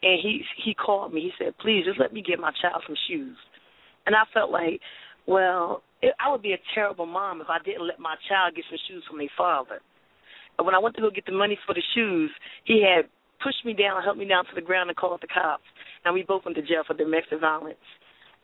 and 0.03 0.21
he 0.21 0.43
he 0.64 0.75
called 0.75 1.12
me. 1.12 1.21
He 1.21 1.33
said, 1.38 1.59
"Please 1.59 1.85
just 1.85 2.01
let 2.01 2.12
me 2.12 2.23
get 2.23 2.38
my 2.38 2.53
child 2.61 2.83
some 2.87 2.97
shoes." 3.09 3.37
And 4.07 4.16
I 4.16 4.25
felt 4.33 4.51
like, 4.51 4.81
well, 5.27 5.83
it, 6.01 6.14
I 6.19 6.31
would 6.31 6.43
be 6.43 6.53
a 6.53 6.62
terrible 6.75 7.07
mom 7.07 7.40
if 7.40 7.49
I 7.49 7.59
didn't 7.64 7.87
let 7.87 8.01
my 8.01 8.16
child 8.29 8.57
get 8.57 8.64
some 8.71 8.79
shoes 8.88 9.05
from 9.09 9.19
their 9.19 9.29
father. 9.37 9.81
And 10.59 10.64
when 10.66 10.75
I 10.75 10.79
went 10.79 10.97
to 10.97 11.03
go 11.03 11.11
get 11.11 11.27
the 11.27 11.33
money 11.33 11.59
for 11.66 11.75
the 11.75 11.83
shoes, 11.95 12.31
he 12.64 12.83
had 12.83 13.09
pushed 13.45 13.64
me 13.64 13.73
down, 13.73 14.03
helped 14.03 14.19
me 14.19 14.27
down 14.27 14.45
to 14.47 14.55
the 14.55 14.64
ground, 14.64 14.88
and 14.88 14.97
called 14.97 15.21
the 15.21 15.29
cops. 15.29 15.64
And 16.05 16.14
we 16.14 16.23
both 16.23 16.45
went 16.45 16.57
to 16.57 16.62
jail 16.62 16.83
for 16.87 16.95
domestic 16.95 17.40
violence. 17.40 17.77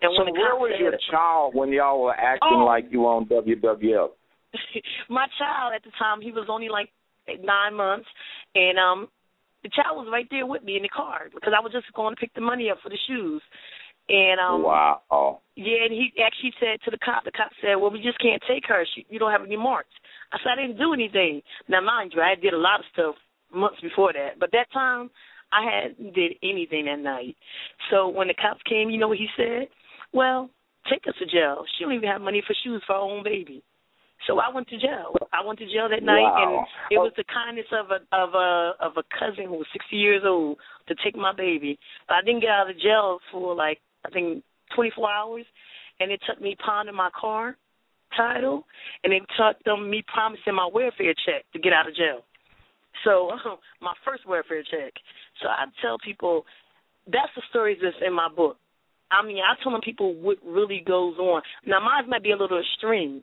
And 0.02 0.12
so 0.16 0.24
where 0.24 0.56
was 0.56 0.76
your 0.78 0.92
child 1.10 1.54
when 1.54 1.72
y'all 1.72 2.02
were 2.02 2.14
acting 2.14 2.60
Oh. 2.60 2.64
like 2.64 2.86
you 2.90 3.06
on 3.06 3.26
WWF? 3.26 4.10
my 5.08 5.26
child 5.38 5.72
at 5.74 5.82
the 5.84 5.90
time 5.98 6.20
he 6.20 6.32
was 6.32 6.46
only 6.48 6.68
like 6.68 6.90
nine 7.42 7.74
months 7.74 8.06
and 8.54 8.78
um 8.78 9.08
the 9.62 9.70
child 9.74 9.98
was 9.98 10.08
right 10.12 10.26
there 10.30 10.46
with 10.46 10.62
me 10.62 10.76
in 10.76 10.82
the 10.82 10.88
car 10.88 11.28
because 11.34 11.52
I 11.56 11.60
was 11.60 11.72
just 11.72 11.92
going 11.92 12.14
to 12.14 12.20
pick 12.20 12.32
the 12.34 12.40
money 12.40 12.70
up 12.70 12.78
for 12.82 12.88
the 12.88 12.98
shoes. 13.08 13.42
And 14.08 14.38
um 14.38 14.62
wow. 14.62 15.40
yeah, 15.56 15.84
and 15.84 15.92
he 15.92 16.12
actually 16.22 16.52
said 16.60 16.78
to 16.84 16.90
the 16.92 16.98
cop, 17.02 17.24
the 17.24 17.32
cop 17.32 17.50
said, 17.60 17.74
Well 17.74 17.90
we 17.90 18.00
just 18.00 18.20
can't 18.20 18.42
take 18.46 18.64
her. 18.68 18.84
She 18.94 19.04
you 19.08 19.18
don't 19.18 19.32
have 19.32 19.42
any 19.42 19.56
marks. 19.56 19.90
I 20.32 20.38
said 20.38 20.58
I 20.58 20.66
didn't 20.66 20.78
do 20.78 20.92
anything. 20.92 21.42
Now 21.68 21.80
mind 21.80 22.12
you, 22.14 22.22
I 22.22 22.34
did 22.36 22.54
a 22.54 22.58
lot 22.58 22.80
of 22.80 22.86
stuff 22.92 23.14
months 23.52 23.80
before 23.80 24.12
that. 24.12 24.38
But 24.38 24.52
that 24.52 24.70
time 24.72 25.10
I 25.52 25.64
hadn't 25.64 26.14
did 26.14 26.34
anything 26.42 26.86
that 26.86 27.00
night. 27.00 27.36
So 27.90 28.08
when 28.08 28.28
the 28.28 28.34
cops 28.34 28.62
came, 28.68 28.90
you 28.90 28.98
know 28.98 29.08
what 29.08 29.18
he 29.18 29.28
said? 29.36 29.68
Well, 30.12 30.50
take 30.90 31.06
us 31.08 31.14
to 31.18 31.26
jail. 31.26 31.64
She 31.76 31.84
don't 31.84 31.94
even 31.94 32.08
have 32.08 32.20
money 32.20 32.42
for 32.46 32.54
shoes 32.64 32.82
for 32.86 32.94
her 32.94 33.00
own 33.00 33.22
baby. 33.24 33.62
So 34.26 34.40
I 34.40 34.52
went 34.52 34.68
to 34.68 34.78
jail. 34.78 35.14
I 35.32 35.44
went 35.44 35.58
to 35.58 35.66
jail 35.66 35.88
that 35.90 36.02
night, 36.02 36.22
Wow. 36.22 36.42
and 36.42 36.66
it 36.90 36.98
was 36.98 37.12
oh. 37.12 37.20
the 37.20 37.24
kindness 37.24 37.66
of 37.70 37.90
a 37.90 38.00
of 38.16 38.34
a 38.34 38.72
of 38.80 38.96
a 38.96 39.04
cousin 39.12 39.44
who 39.46 39.58
was 39.60 39.66
60 39.72 39.96
years 39.96 40.22
old 40.24 40.58
to 40.88 40.94
take 41.04 41.14
my 41.14 41.32
baby. 41.32 41.78
But 42.08 42.14
I 42.16 42.22
didn't 42.22 42.40
get 42.40 42.50
out 42.50 42.70
of 42.70 42.78
jail 42.80 43.18
for 43.30 43.54
like 43.54 43.80
I 44.04 44.10
think 44.10 44.42
24 44.74 45.10
hours, 45.10 45.46
and 46.00 46.10
it 46.10 46.20
took 46.26 46.40
me 46.40 46.56
pawning 46.64 46.94
my 46.94 47.10
car 47.18 47.56
title, 48.16 48.64
and 49.04 49.12
it 49.12 49.22
took 49.36 49.62
them 49.64 49.90
me 49.90 50.02
promising 50.12 50.54
my 50.54 50.68
welfare 50.72 51.14
check 51.26 51.44
to 51.52 51.58
get 51.58 51.72
out 51.72 51.88
of 51.88 51.94
jail. 51.94 52.24
So 53.04 53.30
my 53.80 53.94
first 54.04 54.26
welfare 54.26 54.62
check. 54.62 54.94
So 55.42 55.48
I 55.48 55.66
tell 55.82 55.98
people 56.02 56.46
that's 57.06 57.32
the 57.36 57.42
stories 57.50 57.78
that's 57.82 57.96
in 58.04 58.12
my 58.12 58.28
book. 58.28 58.56
I 59.10 59.24
mean, 59.24 59.38
I 59.38 59.54
tell 59.62 59.72
them 59.72 59.80
people 59.82 60.14
what 60.14 60.38
really 60.44 60.82
goes 60.84 61.16
on. 61.18 61.42
Now, 61.64 61.80
mine 61.80 62.08
might 62.10 62.22
be 62.22 62.32
a 62.32 62.36
little 62.36 62.58
extreme, 62.58 63.22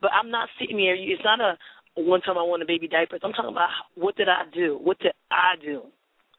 but 0.00 0.10
I'm 0.12 0.30
not 0.30 0.48
sitting 0.58 0.78
here. 0.78 0.94
It's 0.98 1.22
not 1.24 1.40
a 1.40 1.56
one 1.94 2.22
time 2.22 2.38
I 2.38 2.42
wanted 2.42 2.66
baby 2.66 2.88
diapers. 2.88 3.20
I'm 3.22 3.32
talking 3.32 3.52
about 3.52 3.68
what 3.94 4.16
did 4.16 4.28
I 4.28 4.48
do? 4.54 4.78
What 4.80 4.98
did 5.00 5.12
I 5.30 5.60
do? 5.60 5.82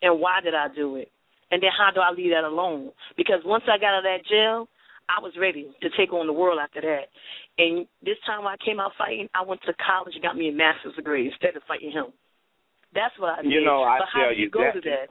And 0.02 0.20
why 0.20 0.42
did 0.44 0.56
I 0.56 0.68
do 0.74 0.96
it? 0.98 1.10
And 1.52 1.62
then 1.62 1.70
how 1.78 1.94
do 1.94 2.02
I 2.02 2.12
leave 2.12 2.32
that 2.34 2.44
alone? 2.44 2.92
Because 3.16 3.46
once 3.46 3.64
I 3.70 3.78
got 3.78 3.94
out 3.94 4.00
of 4.00 4.10
that 4.10 4.26
jail, 4.26 4.68
I 5.06 5.22
was 5.22 5.34
ready 5.40 5.70
to 5.82 5.90
take 5.96 6.12
on 6.12 6.26
the 6.26 6.34
world 6.34 6.58
after 6.58 6.82
that. 6.82 7.14
And 7.60 7.86
this 8.02 8.18
time 8.26 8.48
I 8.48 8.58
came 8.66 8.80
out 8.80 8.98
fighting, 8.98 9.30
I 9.36 9.46
went 9.46 9.62
to 9.70 9.74
college 9.78 10.16
and 10.16 10.24
got 10.24 10.36
me 10.36 10.50
a 10.50 10.52
master's 10.52 10.96
degree 10.96 11.30
instead 11.30 11.56
of 11.56 11.62
fighting 11.68 11.92
him. 11.92 12.10
That's 12.96 13.14
what 13.20 13.38
I 13.38 13.42
did. 13.44 13.52
You 13.52 13.64
know, 13.64 13.84
I 13.84 14.00
but 14.00 14.08
how 14.12 14.22
tell 14.26 14.30
do 14.34 14.36
you 14.42 14.46
you 14.46 14.50
go 14.50 14.66
that- 14.66 14.74
to 14.74 14.82
that? 14.90 15.08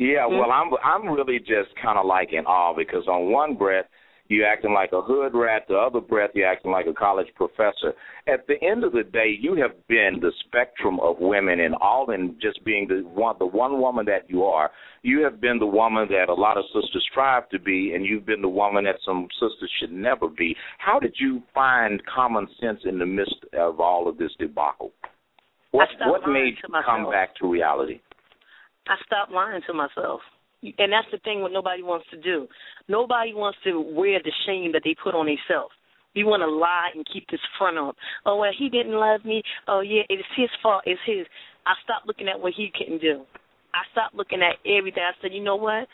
Yeah, 0.00 0.26
Mhm. 0.26 0.38
well, 0.38 0.50
I'm 0.50 0.72
I'm 0.82 1.08
really 1.10 1.38
just 1.38 1.76
kind 1.76 1.98
of 1.98 2.06
like 2.06 2.32
in 2.32 2.46
awe 2.46 2.72
because 2.72 3.06
on 3.06 3.30
one 3.30 3.54
breath 3.54 3.84
you 4.28 4.44
acting 4.44 4.72
like 4.72 4.92
a 4.92 5.02
hood 5.02 5.34
rat, 5.34 5.66
the 5.68 5.76
other 5.76 6.00
breath 6.00 6.30
you 6.34 6.42
acting 6.42 6.70
like 6.70 6.86
a 6.86 6.94
college 6.94 7.26
professor. 7.34 7.94
At 8.26 8.46
the 8.46 8.62
end 8.64 8.82
of 8.82 8.92
the 8.92 9.02
day, 9.02 9.36
you 9.38 9.56
have 9.56 9.74
been 9.88 10.18
the 10.20 10.32
spectrum 10.46 11.00
of 11.00 11.18
women, 11.20 11.60
and 11.60 11.74
all 11.82 12.10
in 12.12 12.38
just 12.40 12.64
being 12.64 12.88
the 12.88 13.00
one 13.12 13.36
the 13.38 13.44
one 13.44 13.78
woman 13.78 14.06
that 14.06 14.30
you 14.30 14.42
are. 14.46 14.70
You 15.02 15.22
have 15.24 15.38
been 15.38 15.58
the 15.58 15.66
woman 15.66 16.08
that 16.08 16.30
a 16.30 16.34
lot 16.34 16.56
of 16.56 16.64
sisters 16.72 17.06
strive 17.10 17.50
to 17.50 17.58
be, 17.58 17.92
and 17.92 18.06
you've 18.06 18.24
been 18.24 18.40
the 18.40 18.48
woman 18.48 18.84
that 18.84 19.00
some 19.04 19.28
sisters 19.38 19.70
should 19.78 19.92
never 19.92 20.28
be. 20.28 20.56
How 20.78 20.98
did 20.98 21.14
you 21.18 21.42
find 21.52 22.02
common 22.06 22.48
sense 22.58 22.86
in 22.86 22.98
the 22.98 23.06
midst 23.06 23.44
of 23.52 23.80
all 23.80 24.08
of 24.08 24.16
this 24.16 24.34
debacle? 24.38 24.92
What 25.72 25.88
what 26.06 26.26
made 26.26 26.56
you 26.62 26.82
come 26.86 27.10
back 27.10 27.34
to 27.36 27.46
reality? 27.46 28.00
I 28.88 28.96
stopped 29.06 29.32
lying 29.32 29.62
to 29.66 29.74
myself. 29.74 30.20
And 30.62 30.92
that's 30.92 31.08
the 31.10 31.18
thing 31.24 31.40
what 31.40 31.52
nobody 31.52 31.82
wants 31.82 32.06
to 32.10 32.20
do. 32.20 32.46
Nobody 32.88 33.32
wants 33.32 33.58
to 33.64 33.80
wear 33.80 34.20
the 34.22 34.32
shame 34.46 34.72
that 34.72 34.82
they 34.84 34.94
put 35.02 35.14
on 35.14 35.26
themselves. 35.26 35.72
We 36.14 36.24
want 36.24 36.42
to 36.42 36.50
lie 36.50 36.90
and 36.94 37.06
keep 37.10 37.24
this 37.30 37.40
front 37.56 37.78
up. 37.78 37.96
Oh 38.26 38.36
well, 38.36 38.50
he 38.56 38.68
didn't 38.68 38.98
love 38.98 39.24
me. 39.24 39.42
Oh 39.68 39.80
yeah, 39.80 40.02
it's 40.08 40.26
his 40.36 40.50
fault. 40.62 40.82
It's 40.84 41.00
his. 41.06 41.24
I 41.64 41.74
stopped 41.84 42.06
looking 42.06 42.28
at 42.28 42.40
what 42.40 42.52
he 42.54 42.70
couldn't 42.76 43.00
do. 43.00 43.24
I 43.72 43.86
stopped 43.92 44.14
looking 44.14 44.42
at 44.42 44.58
everything. 44.66 45.04
I 45.06 45.14
said, 45.22 45.32
you 45.32 45.42
know 45.42 45.56
what? 45.56 45.86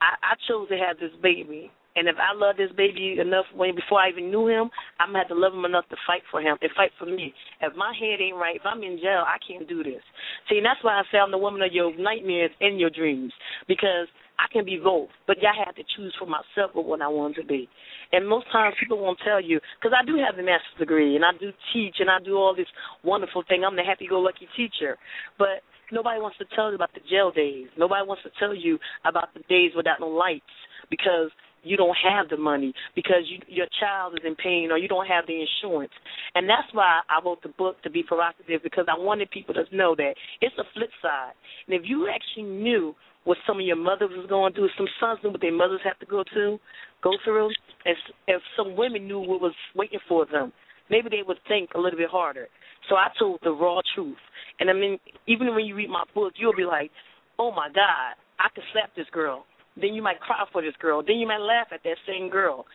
I, 0.00 0.16
I 0.22 0.34
chose 0.48 0.68
to 0.70 0.76
have 0.76 0.98
this 0.98 1.12
baby, 1.22 1.70
and 1.96 2.08
if 2.08 2.16
I 2.18 2.34
love 2.34 2.56
this 2.56 2.72
baby 2.76 3.16
enough 3.20 3.46
when 3.54 3.74
before 3.74 4.00
I 4.00 4.10
even 4.10 4.30
knew 4.30 4.48
him, 4.48 4.70
I'm 4.98 5.08
gonna 5.08 5.18
have 5.20 5.28
to 5.28 5.38
love 5.38 5.54
him 5.54 5.64
enough 5.64 5.88
to 5.90 5.96
fight 6.06 6.22
for 6.30 6.40
him 6.40 6.56
and 6.60 6.70
fight 6.76 6.90
for 6.98 7.06
me. 7.06 7.32
If 7.60 7.76
my 7.76 7.94
head 7.94 8.20
ain't 8.20 8.36
right, 8.36 8.56
if 8.56 8.62
I'm 8.64 8.82
in 8.82 8.98
jail, 8.98 9.22
I 9.22 9.38
can't 9.46 9.68
do 9.68 9.82
this. 9.82 10.02
See, 10.48 10.58
and 10.58 10.66
that's 10.66 10.82
why 10.82 10.98
I 10.98 11.02
say 11.10 11.18
I'm 11.18 11.30
the 11.30 11.38
woman 11.38 11.62
of 11.62 11.72
your 11.72 11.96
nightmares 11.96 12.50
and 12.60 12.80
your 12.80 12.90
dreams 12.90 13.32
because 13.68 14.08
I 14.38 14.50
can 14.52 14.64
be 14.64 14.80
both, 14.82 15.10
but 15.26 15.38
I 15.38 15.54
have 15.64 15.76
to 15.76 15.84
choose 15.96 16.14
for 16.18 16.26
myself 16.26 16.74
what 16.74 17.00
I 17.00 17.08
want 17.08 17.36
to 17.36 17.44
be. 17.44 17.68
And 18.12 18.28
most 18.28 18.50
times 18.50 18.74
people 18.80 18.98
won't 18.98 19.18
tell 19.24 19.40
you 19.40 19.60
because 19.78 19.94
I 19.94 20.04
do 20.04 20.18
have 20.18 20.34
a 20.34 20.42
master's 20.42 20.78
degree 20.78 21.14
and 21.14 21.24
I 21.24 21.30
do 21.38 21.52
teach 21.72 21.96
and 22.00 22.10
I 22.10 22.18
do 22.18 22.34
all 22.36 22.54
this 22.54 22.66
wonderful 23.04 23.44
thing. 23.46 23.62
I'm 23.64 23.76
the 23.76 23.86
happy-go-lucky 23.86 24.48
teacher, 24.56 24.98
but 25.38 25.62
nobody 25.92 26.20
wants 26.20 26.38
to 26.38 26.46
tell 26.56 26.70
you 26.70 26.74
about 26.74 26.92
the 26.94 27.00
jail 27.08 27.30
days. 27.30 27.68
Nobody 27.78 28.06
wants 28.06 28.24
to 28.24 28.30
tell 28.38 28.54
you 28.54 28.78
about 29.04 29.32
the 29.34 29.40
days 29.48 29.70
without 29.76 30.00
no 30.00 30.08
lights 30.08 30.50
because 30.90 31.30
you 31.64 31.76
don't 31.76 31.96
have 32.02 32.28
the 32.28 32.36
money 32.36 32.72
because 32.94 33.24
you, 33.28 33.38
your 33.48 33.66
child 33.80 34.14
is 34.14 34.24
in 34.24 34.34
pain 34.36 34.70
or 34.70 34.78
you 34.78 34.88
don't 34.88 35.06
have 35.06 35.26
the 35.26 35.40
insurance. 35.40 35.92
And 36.34 36.48
that's 36.48 36.68
why 36.72 37.00
I 37.08 37.24
wrote 37.24 37.42
the 37.42 37.48
book 37.48 37.82
to 37.82 37.90
be 37.90 38.02
provocative 38.02 38.62
because 38.62 38.86
I 38.88 38.98
wanted 38.98 39.30
people 39.30 39.54
to 39.54 39.64
know 39.74 39.94
that 39.96 40.14
it's 40.40 40.56
a 40.58 40.64
flip 40.74 40.90
side. 41.02 41.32
And 41.66 41.74
if 41.74 41.82
you 41.84 42.08
actually 42.08 42.50
knew 42.50 42.94
what 43.24 43.38
some 43.46 43.58
of 43.58 43.66
your 43.66 43.76
mothers 43.76 44.10
was 44.12 44.26
going 44.28 44.52
through, 44.52 44.68
some 44.76 44.88
sons 45.00 45.18
knew 45.24 45.30
what 45.30 45.40
their 45.40 45.52
mothers 45.52 45.80
have 45.84 45.98
to 45.98 46.06
go 46.06 46.22
to, 46.34 46.58
go 47.02 47.12
through, 47.24 47.50
and 47.84 47.96
if 48.28 48.42
some 48.56 48.76
women 48.76 49.06
knew 49.08 49.18
what 49.18 49.40
was 49.40 49.54
waiting 49.74 50.00
for 50.08 50.26
them, 50.26 50.52
maybe 50.90 51.08
they 51.08 51.22
would 51.26 51.38
think 51.48 51.70
a 51.74 51.80
little 51.80 51.98
bit 51.98 52.10
harder. 52.10 52.48
So 52.88 52.96
I 52.96 53.08
told 53.18 53.40
the 53.42 53.50
raw 53.50 53.80
truth. 53.94 54.18
And 54.60 54.70
I 54.70 54.72
mean, 54.74 54.98
even 55.26 55.54
when 55.54 55.64
you 55.64 55.74
read 55.74 55.90
my 55.90 56.04
book, 56.14 56.34
you'll 56.36 56.56
be 56.56 56.64
like, 56.64 56.90
oh 57.38 57.50
my 57.50 57.68
God, 57.68 58.14
I 58.38 58.48
could 58.54 58.64
slap 58.72 58.90
this 58.94 59.06
girl. 59.12 59.44
Then 59.76 59.94
you 59.94 60.02
might 60.02 60.20
cry 60.20 60.44
for 60.52 60.62
this 60.62 60.74
girl. 60.80 61.02
Then 61.02 61.16
you 61.16 61.26
might 61.26 61.40
laugh 61.40 61.68
at 61.72 61.82
that 61.84 61.96
same 62.06 62.30
girl. 62.30 62.66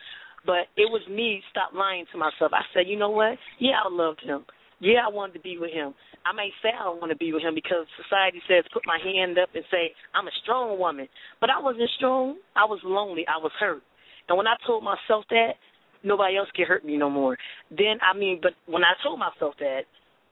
But 0.44 0.72
it 0.76 0.88
was 0.88 1.02
me 1.08 1.42
stop 1.50 1.72
lying 1.74 2.06
to 2.12 2.18
myself. 2.18 2.52
I 2.52 2.62
said, 2.72 2.88
you 2.88 2.98
know 2.98 3.10
what? 3.10 3.36
Yeah, 3.58 3.80
I 3.84 3.88
loved 3.90 4.20
him. 4.24 4.44
Yeah, 4.80 5.04
I 5.04 5.12
wanted 5.12 5.34
to 5.34 5.40
be 5.40 5.58
with 5.58 5.72
him. 5.72 5.94
I 6.24 6.32
may 6.32 6.48
say 6.62 6.70
I 6.72 6.88
want 6.88 7.10
to 7.12 7.16
be 7.16 7.32
with 7.32 7.42
him 7.42 7.54
because 7.54 7.84
society 8.00 8.40
says 8.48 8.64
put 8.72 8.82
my 8.86 8.98
hand 9.02 9.38
up 9.38 9.48
and 9.54 9.64
say 9.70 9.92
I'm 10.14 10.26
a 10.26 10.36
strong 10.42 10.78
woman. 10.78 11.08
But 11.40 11.50
I 11.50 11.60
wasn't 11.60 11.90
strong. 11.96 12.36
I 12.56 12.64
was 12.64 12.80
lonely. 12.84 13.24
I 13.28 13.36
was 13.36 13.52
hurt. 13.60 13.82
And 14.28 14.36
when 14.36 14.46
I 14.46 14.56
told 14.66 14.84
myself 14.84 15.24
that, 15.30 15.60
nobody 16.02 16.36
else 16.36 16.48
can 16.54 16.66
hurt 16.66 16.84
me 16.84 16.96
no 16.96 17.10
more. 17.10 17.36
Then 17.70 18.00
I 18.00 18.16
mean, 18.16 18.40
but 18.42 18.52
when 18.66 18.84
I 18.84 18.92
told 19.02 19.18
myself 19.18 19.54
that, 19.60 19.84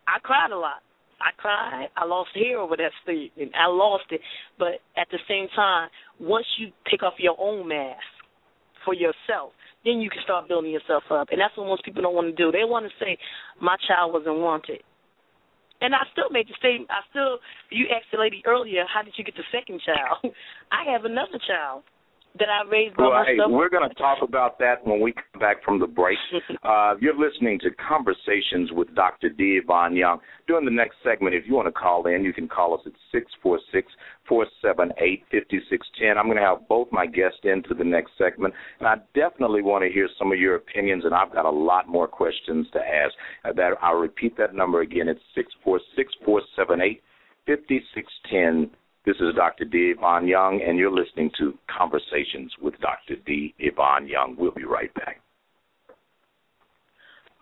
I 0.06 0.18
cried 0.20 0.50
a 0.50 0.58
lot. 0.58 0.80
I 1.20 1.30
cried. 1.36 1.88
I 1.96 2.04
lost 2.04 2.30
hair 2.34 2.58
over 2.58 2.76
that 2.76 2.92
statement. 3.02 3.52
I 3.54 3.66
lost 3.66 4.04
it. 4.10 4.20
But 4.58 4.80
at 4.96 5.08
the 5.10 5.18
same 5.28 5.48
time, 5.54 5.88
once 6.20 6.46
you 6.58 6.70
take 6.90 7.02
off 7.02 7.14
your 7.18 7.36
own 7.38 7.68
mask 7.68 8.06
for 8.84 8.94
yourself, 8.94 9.52
then 9.84 10.00
you 10.00 10.10
can 10.10 10.22
start 10.22 10.48
building 10.48 10.70
yourself 10.70 11.04
up. 11.10 11.28
And 11.30 11.40
that's 11.40 11.56
what 11.56 11.66
most 11.66 11.84
people 11.84 12.02
don't 12.02 12.14
want 12.14 12.28
to 12.28 12.36
do. 12.36 12.50
They 12.50 12.64
want 12.64 12.86
to 12.86 13.04
say, 13.04 13.18
my 13.60 13.76
child 13.86 14.12
wasn't 14.12 14.38
wanted. 14.38 14.82
And 15.80 15.94
I 15.94 16.02
still 16.10 16.30
made 16.30 16.48
the 16.48 16.58
statement. 16.58 16.90
I 16.90 17.06
still, 17.10 17.38
you 17.70 17.86
asked 17.94 18.10
the 18.10 18.18
lady 18.18 18.42
earlier, 18.46 18.84
how 18.92 19.02
did 19.02 19.14
you 19.16 19.22
get 19.22 19.36
the 19.36 19.46
second 19.54 19.80
child? 19.86 20.34
I 20.72 20.90
have 20.90 21.04
another 21.04 21.38
child 21.46 21.82
that 22.38 22.48
I 22.48 22.68
raised 22.68 22.96
by 22.96 23.02
well, 23.04 23.12
myself. 23.12 23.50
Hey, 23.50 23.54
we're 23.54 23.68
going 23.68 23.88
to 23.88 23.94
talk 23.94 24.18
about 24.22 24.58
that 24.58 24.86
when 24.86 25.00
we 25.00 25.12
come 25.12 25.40
back 25.40 25.62
from 25.64 25.78
the 25.78 25.86
break. 25.86 26.18
uh, 26.62 26.94
you're 27.00 27.18
listening 27.18 27.58
to 27.60 27.70
Conversations 27.70 28.70
with 28.72 28.94
Dr. 28.94 29.28
D. 29.28 29.60
Ivan 29.62 29.96
Young. 29.96 30.20
During 30.46 30.64
the 30.64 30.70
next 30.70 30.96
segment, 31.04 31.34
if 31.34 31.44
you 31.46 31.54
want 31.54 31.66
to 31.66 31.72
call 31.72 32.06
in, 32.06 32.24
you 32.24 32.32
can 32.32 32.48
call 32.48 32.74
us 32.74 32.80
at 32.86 32.92
646 33.12 33.92
478 34.28 35.24
5610. 35.30 36.18
I'm 36.18 36.26
going 36.26 36.36
to 36.36 36.42
have 36.42 36.68
both 36.68 36.88
my 36.92 37.06
guests 37.06 37.40
into 37.44 37.74
the 37.74 37.84
next 37.84 38.12
segment, 38.16 38.54
and 38.80 38.88
I 38.88 38.96
definitely 39.14 39.62
want 39.62 39.84
to 39.84 39.90
hear 39.90 40.08
some 40.18 40.32
of 40.32 40.38
your 40.38 40.56
opinions, 40.56 41.04
and 41.04 41.14
I've 41.14 41.32
got 41.32 41.44
a 41.44 41.50
lot 41.50 41.88
more 41.88 42.08
questions 42.08 42.66
to 42.72 42.80
ask. 42.80 43.14
Uh, 43.44 43.52
that 43.54 43.72
I'll 43.82 43.94
repeat 43.94 44.36
that 44.38 44.54
number 44.54 44.80
again. 44.80 45.08
It's 45.08 45.20
646 45.34 46.14
478 46.24 47.02
5610. 47.46 48.70
This 49.08 49.16
is 49.20 49.34
Dr. 49.36 49.64
D. 49.64 49.94
Ivan 49.98 50.28
Young, 50.28 50.60
and 50.60 50.76
you're 50.78 50.92
listening 50.92 51.30
to 51.38 51.54
Conversations 51.74 52.52
with 52.60 52.78
Dr. 52.80 53.16
D. 53.24 53.54
Ivan 53.58 54.06
Young. 54.06 54.36
We'll 54.36 54.50
be 54.50 54.64
right 54.64 54.92
back. 54.92 55.22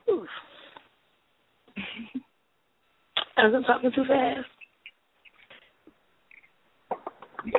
Oof. 0.08 0.28
I 3.36 3.48
was 3.48 3.64
talking 3.66 3.90
too 3.92 4.04
fast. 4.04 4.46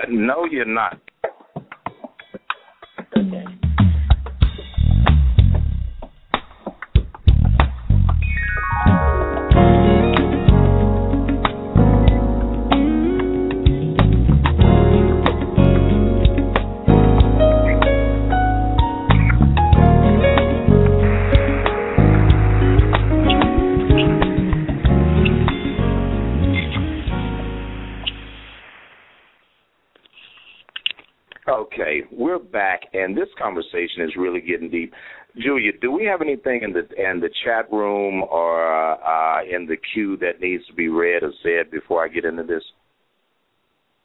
No, 0.08 0.46
you're 0.50 0.64
not. 0.64 1.02
Okay, 31.50 32.02
we're 32.12 32.40
back, 32.40 32.82
and 32.94 33.16
this 33.16 33.30
conversation 33.42 34.02
is 34.02 34.12
really 34.18 34.42
getting 34.42 34.70
deep. 34.70 34.94
Julia, 35.38 35.72
do 35.80 35.92
we 35.94 36.04
have 36.04 36.22
anything 36.22 36.62
in 36.62 36.74
the 36.74 36.80
in 36.80 37.22
the 37.22 37.30
chat 37.46 37.72
room 37.72 38.24
or 38.24 39.02
uh, 39.02 39.44
in 39.44 39.66
the 39.66 39.78
queue 39.94 40.18
that 40.18 40.42
needs 40.42 40.66
to 40.68 40.74
be 40.74 40.90
read 40.90 41.24
or 41.24 41.32
said 41.44 41.72
before 41.72 42.04
I 42.04 42.10
get 42.10 42.26
into 42.26 42.44
this? 42.44 42.64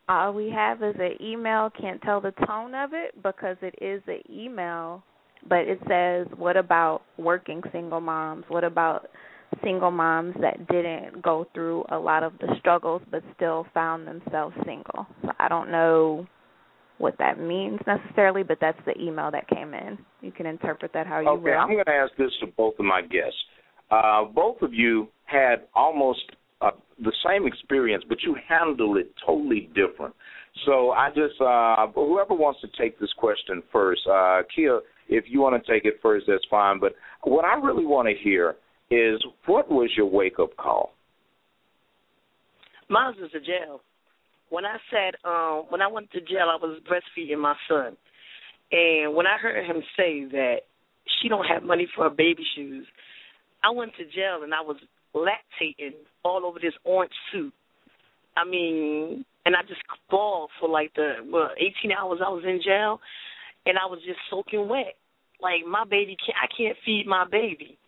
All 0.08 0.32
we 0.32 0.50
have 0.50 0.84
is 0.84 0.94
an 1.00 1.16
email. 1.20 1.68
Can't 1.80 2.00
tell 2.02 2.20
the 2.20 2.32
tone 2.46 2.76
of 2.76 2.90
it 2.92 3.20
because 3.20 3.56
it 3.60 3.74
is 3.80 4.02
an 4.06 4.20
email. 4.30 5.02
but 5.48 5.60
it 5.66 5.80
says, 5.88 6.26
what 6.36 6.56
about 6.56 7.02
working 7.18 7.62
single 7.72 8.00
moms? 8.00 8.44
What 8.48 8.64
about 8.64 9.08
single 9.64 9.90
moms 9.90 10.34
that 10.40 10.66
didn't 10.68 11.22
go 11.22 11.46
through 11.52 11.84
a 11.90 11.98
lot 11.98 12.22
of 12.22 12.32
the 12.38 12.54
struggles 12.58 13.02
but 13.10 13.22
still 13.34 13.66
found 13.74 14.06
themselves 14.06 14.54
single? 14.64 15.06
So 15.22 15.30
I 15.38 15.48
don't 15.48 15.70
know 15.70 16.26
what 16.98 17.16
that 17.18 17.40
means 17.40 17.80
necessarily, 17.86 18.42
but 18.42 18.58
that's 18.60 18.78
the 18.86 18.98
email 19.00 19.30
that 19.30 19.48
came 19.48 19.74
in. 19.74 19.98
You 20.20 20.32
can 20.32 20.46
interpret 20.46 20.92
that 20.94 21.06
how 21.06 21.20
you 21.20 21.26
want. 21.26 21.40
okay, 21.40 21.50
will. 21.50 21.58
I'm 21.58 21.72
going 21.72 21.84
to 21.84 21.90
ask 21.90 22.12
this 22.16 22.30
to 22.40 22.46
both 22.46 22.74
of 22.78 22.84
my 22.84 23.02
guests. 23.02 23.38
Uh, 23.90 24.24
both 24.24 24.62
of 24.62 24.72
you 24.72 25.08
had 25.24 25.66
almost 25.74 26.20
uh, 26.60 26.70
the 27.02 27.12
same 27.26 27.46
experience, 27.46 28.04
but 28.08 28.18
you 28.22 28.36
handled 28.48 28.96
it 28.98 29.12
totally 29.26 29.68
different. 29.74 30.14
So 30.66 30.90
I 30.90 31.08
just, 31.08 31.40
uh, 31.40 31.86
whoever 31.94 32.34
wants 32.34 32.60
to 32.60 32.68
take 32.80 32.98
this 33.00 33.12
question 33.18 33.62
first, 33.72 34.02
uh, 34.06 34.42
Kia, 34.54 34.80
if 35.08 35.24
you 35.28 35.40
want 35.40 35.62
to 35.62 35.72
take 35.72 35.84
it 35.84 35.94
first, 36.02 36.26
that's 36.28 36.44
fine. 36.50 36.78
But 36.78 36.94
what 37.22 37.44
I 37.44 37.54
really 37.54 37.84
want 37.84 38.08
to 38.08 38.14
hear 38.22 38.56
is 38.90 39.22
what 39.46 39.70
was 39.70 39.90
your 39.96 40.06
wake 40.06 40.38
up 40.38 40.56
call? 40.56 40.92
Mine 42.88 43.14
was 43.18 43.30
a 43.34 43.40
jail. 43.40 43.80
When 44.52 44.66
I 44.66 44.76
said, 44.90 45.14
um, 45.24 45.64
when 45.70 45.80
I 45.80 45.86
went 45.86 46.10
to 46.10 46.20
jail, 46.20 46.52
I 46.52 46.60
was 46.60 46.78
breastfeeding 46.84 47.38
my 47.38 47.54
son, 47.66 47.96
and 48.70 49.14
when 49.14 49.26
I 49.26 49.38
heard 49.38 49.64
him 49.64 49.82
say 49.96 50.26
that 50.30 50.56
she 51.06 51.30
don't 51.30 51.46
have 51.46 51.62
money 51.62 51.88
for 51.96 52.04
her 52.04 52.14
baby 52.14 52.44
shoes, 52.54 52.86
I 53.64 53.70
went 53.70 53.92
to 53.96 54.04
jail 54.04 54.42
and 54.42 54.52
I 54.52 54.60
was 54.60 54.76
lactating 55.16 55.94
all 56.22 56.44
over 56.44 56.58
this 56.58 56.74
orange 56.84 57.14
suit. 57.32 57.54
I 58.36 58.44
mean, 58.44 59.24
and 59.46 59.56
I 59.56 59.62
just 59.62 59.80
bawled 60.10 60.50
for 60.60 60.68
like 60.68 60.92
the 60.96 61.14
well, 61.32 61.48
18 61.56 61.90
hours 61.90 62.20
I 62.22 62.28
was 62.28 62.44
in 62.44 62.60
jail, 62.62 63.00
and 63.64 63.78
I 63.78 63.86
was 63.88 64.00
just 64.06 64.20
soaking 64.28 64.68
wet. 64.68 64.96
Like 65.40 65.64
my 65.66 65.84
baby 65.84 66.14
can't, 66.20 66.36
I 66.36 66.48
can't 66.54 66.76
feed 66.84 67.06
my 67.06 67.24
baby 67.24 67.78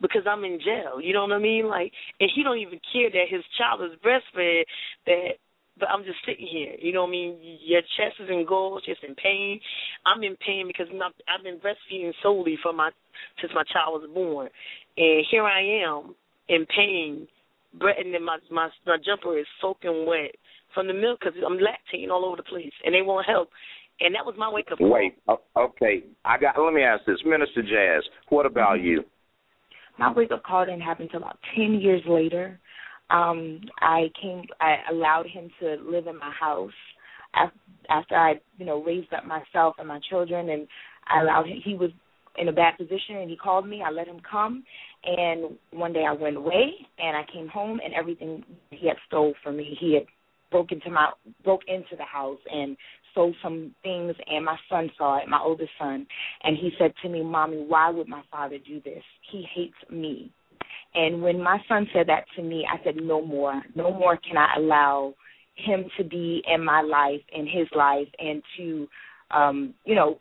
because 0.00 0.22
I'm 0.28 0.42
in 0.42 0.58
jail. 0.58 1.00
You 1.00 1.14
know 1.14 1.22
what 1.22 1.32
I 1.32 1.38
mean? 1.38 1.68
Like, 1.68 1.92
and 2.18 2.28
he 2.34 2.42
don't 2.42 2.58
even 2.58 2.80
care 2.92 3.08
that 3.08 3.30
his 3.30 3.44
child 3.56 3.82
is 3.82 3.98
breastfed. 4.04 4.64
That, 5.06 5.38
but 5.78 5.88
I'm 5.88 6.04
just 6.04 6.18
sitting 6.26 6.46
here. 6.46 6.74
You 6.80 6.92
know 6.92 7.02
what 7.02 7.08
I 7.08 7.12
mean? 7.12 7.58
Your 7.64 7.82
chest 7.96 8.16
is 8.20 8.28
in 8.28 8.44
gold, 8.46 8.82
just 8.86 9.02
in 9.02 9.14
pain. 9.14 9.60
I'm 10.06 10.22
in 10.22 10.36
pain 10.44 10.66
because 10.66 10.86
my, 10.96 11.10
I've 11.28 11.44
been 11.44 11.58
breastfeeding 11.58 12.12
solely 12.22 12.58
for 12.62 12.72
my 12.72 12.90
since 13.40 13.52
my 13.54 13.64
child 13.72 14.02
was 14.02 14.10
born, 14.12 14.48
and 14.96 15.26
here 15.30 15.44
I 15.44 15.62
am 15.84 16.14
in 16.48 16.66
pain, 16.74 17.28
and 17.80 18.14
then 18.14 18.24
my 18.24 18.38
my 18.50 18.68
my 18.86 18.96
jumper 19.04 19.38
is 19.38 19.46
soaking 19.60 20.06
wet 20.06 20.34
from 20.74 20.86
the 20.86 20.94
milk 20.94 21.20
because 21.20 21.34
I'm 21.44 21.58
lactating 21.58 22.10
all 22.10 22.24
over 22.24 22.36
the 22.36 22.42
place, 22.42 22.72
and 22.84 22.94
they 22.94 23.02
won't 23.02 23.26
help. 23.26 23.48
And 24.00 24.14
that 24.14 24.24
was 24.24 24.36
my 24.38 24.48
wake 24.48 24.70
up 24.70 24.78
call. 24.78 24.92
Wait, 24.92 25.14
okay. 25.56 26.04
I 26.24 26.38
got. 26.38 26.54
Let 26.56 26.72
me 26.72 26.82
ask 26.82 27.04
this, 27.04 27.18
Minister 27.24 27.62
Jazz. 27.62 28.04
What 28.28 28.46
about 28.46 28.78
Mm-hmm. 28.78 28.86
you? 28.86 29.04
My 29.98 30.12
wake 30.12 30.30
up 30.30 30.44
call 30.44 30.64
didn't 30.64 30.82
happen 30.82 31.06
until 31.06 31.22
about 31.22 31.38
ten 31.56 31.74
years 31.74 32.02
later. 32.06 32.60
Um, 33.10 33.60
I 33.80 34.10
came. 34.20 34.44
I 34.60 34.76
allowed 34.90 35.26
him 35.26 35.50
to 35.60 35.76
live 35.84 36.06
in 36.06 36.18
my 36.18 36.32
house 36.38 36.72
after, 37.88 38.14
I, 38.14 38.34
you 38.58 38.66
know, 38.66 38.82
raised 38.82 39.12
up 39.12 39.24
myself 39.24 39.76
and 39.78 39.88
my 39.88 40.00
children, 40.10 40.50
and 40.50 40.66
I 41.06 41.22
allowed 41.22 41.46
him. 41.46 41.60
He 41.64 41.74
was 41.74 41.90
in 42.36 42.48
a 42.48 42.52
bad 42.52 42.76
position, 42.76 43.16
and 43.16 43.30
he 43.30 43.36
called 43.36 43.66
me. 43.66 43.82
I 43.84 43.90
let 43.90 44.06
him 44.06 44.20
come, 44.28 44.64
and 45.04 45.56
one 45.72 45.92
day 45.92 46.04
I 46.06 46.12
went 46.12 46.36
away, 46.36 46.72
and 46.98 47.16
I 47.16 47.24
came 47.32 47.48
home, 47.48 47.80
and 47.84 47.94
everything 47.94 48.44
he 48.70 48.88
had 48.88 48.96
stole 49.06 49.34
from 49.42 49.56
me. 49.56 49.76
He 49.80 49.94
had 49.94 50.04
broke 50.50 50.72
into 50.72 50.90
my 50.90 51.10
broke 51.44 51.62
into 51.66 51.96
the 51.96 52.04
house 52.04 52.38
and 52.50 52.76
stole 53.12 53.34
some 53.42 53.74
things 53.82 54.14
and 54.26 54.44
my 54.44 54.56
son 54.68 54.90
saw 54.96 55.18
it, 55.18 55.28
my 55.28 55.40
oldest 55.42 55.70
son, 55.78 56.06
and 56.42 56.56
he 56.56 56.70
said 56.78 56.92
to 57.02 57.08
me, 57.08 57.22
Mommy, 57.22 57.64
why 57.66 57.90
would 57.90 58.08
my 58.08 58.22
father 58.30 58.58
do 58.58 58.80
this? 58.80 59.02
He 59.30 59.46
hates 59.54 59.74
me. 59.90 60.30
And 60.94 61.22
when 61.22 61.42
my 61.42 61.58
son 61.68 61.86
said 61.92 62.08
that 62.08 62.24
to 62.36 62.42
me, 62.42 62.66
I 62.70 62.82
said, 62.84 62.96
No 62.96 63.24
more. 63.24 63.62
No 63.74 63.92
more 63.92 64.16
can 64.16 64.36
I 64.36 64.54
allow 64.56 65.14
him 65.54 65.86
to 65.96 66.04
be 66.04 66.42
in 66.46 66.64
my 66.64 66.82
life, 66.82 67.20
in 67.32 67.46
his 67.46 67.66
life, 67.74 68.08
and 68.18 68.42
to 68.56 68.88
um, 69.30 69.74
you 69.84 69.94
know, 69.94 70.20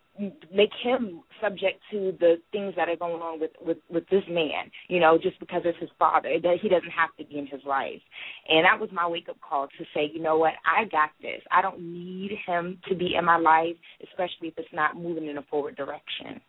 make 0.53 0.71
him 0.83 1.21
subject 1.41 1.79
to 1.91 2.13
the 2.19 2.35
things 2.51 2.73
that 2.75 2.89
are 2.89 2.95
going 2.95 3.21
on 3.21 3.39
with 3.39 3.51
with 3.61 3.77
with 3.89 4.03
this 4.09 4.23
man, 4.29 4.71
you 4.87 4.99
know, 4.99 5.17
just 5.21 5.39
because 5.39 5.61
it's 5.63 5.77
his 5.79 5.89
father. 5.97 6.29
It, 6.29 6.43
he 6.61 6.67
doesn't 6.67 6.89
have 6.89 7.15
to 7.17 7.23
be 7.23 7.37
in 7.37 7.47
his 7.47 7.61
life. 7.65 8.01
And 8.49 8.65
that 8.65 8.79
was 8.79 8.89
my 8.91 9.07
wake 9.07 9.29
up 9.29 9.37
call 9.47 9.67
to 9.67 9.85
say, 9.93 10.09
you 10.13 10.21
know 10.21 10.37
what, 10.37 10.53
I 10.65 10.85
got 10.85 11.11
this. 11.21 11.41
I 11.51 11.61
don't 11.61 11.79
need 11.79 12.31
him 12.45 12.79
to 12.89 12.95
be 12.95 13.15
in 13.17 13.23
my 13.23 13.37
life, 13.37 13.75
especially 14.03 14.49
if 14.49 14.55
it's 14.57 14.67
not 14.73 14.97
moving 14.97 15.27
in 15.27 15.37
a 15.37 15.43
forward 15.43 15.75
direction. 15.75 16.41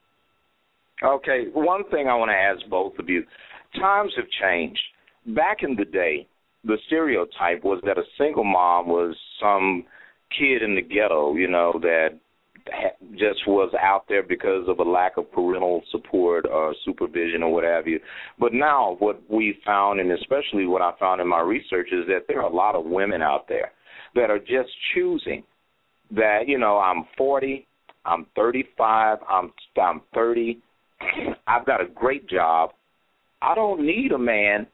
Okay, 1.04 1.44
one 1.52 1.88
thing 1.90 2.08
I 2.08 2.14
want 2.16 2.30
to 2.30 2.34
ask 2.34 2.68
both 2.68 2.98
of 2.98 3.08
you. 3.08 3.22
Times 3.74 4.12
have 4.16 4.26
changed. 4.42 4.80
Back 5.26 5.58
in 5.62 5.76
the 5.76 5.84
day, 5.84 6.26
the 6.64 6.78
stereotype 6.86 7.62
was 7.64 7.80
that 7.84 7.98
a 7.98 8.02
single 8.16 8.44
mom 8.44 8.88
was 8.88 9.16
some 9.40 9.84
kid 10.36 10.62
in 10.62 10.74
the 10.74 10.82
ghetto, 10.82 11.34
you 11.34 11.48
know, 11.48 11.78
that 11.82 12.18
just 13.12 13.46
was 13.46 13.72
out 13.80 14.04
there 14.08 14.22
because 14.22 14.68
of 14.68 14.78
a 14.78 14.82
lack 14.82 15.16
of 15.16 15.30
parental 15.32 15.82
support 15.90 16.46
or 16.46 16.74
supervision 16.84 17.42
or 17.42 17.52
what 17.52 17.64
have 17.64 17.86
you. 17.86 17.98
But 18.38 18.52
now, 18.52 18.96
what 18.98 19.22
we 19.30 19.58
found, 19.64 20.00
and 20.00 20.12
especially 20.12 20.66
what 20.66 20.82
I 20.82 20.92
found 20.98 21.20
in 21.20 21.28
my 21.28 21.40
research, 21.40 21.88
is 21.92 22.06
that 22.08 22.24
there 22.28 22.42
are 22.42 22.50
a 22.50 22.54
lot 22.54 22.74
of 22.74 22.84
women 22.84 23.22
out 23.22 23.48
there 23.48 23.72
that 24.14 24.30
are 24.30 24.38
just 24.38 24.70
choosing 24.94 25.42
that, 26.10 26.40
you 26.46 26.58
know, 26.58 26.78
I'm 26.78 27.04
40, 27.16 27.66
I'm 28.04 28.26
35, 28.34 29.18
I'm 29.28 29.52
I'm 29.80 30.02
30, 30.14 30.60
I've 31.46 31.66
got 31.66 31.80
a 31.80 31.86
great 31.86 32.28
job. 32.28 32.70
I 33.42 33.54
don't 33.54 33.84
need 33.84 34.12
a 34.12 34.18
man 34.18 34.66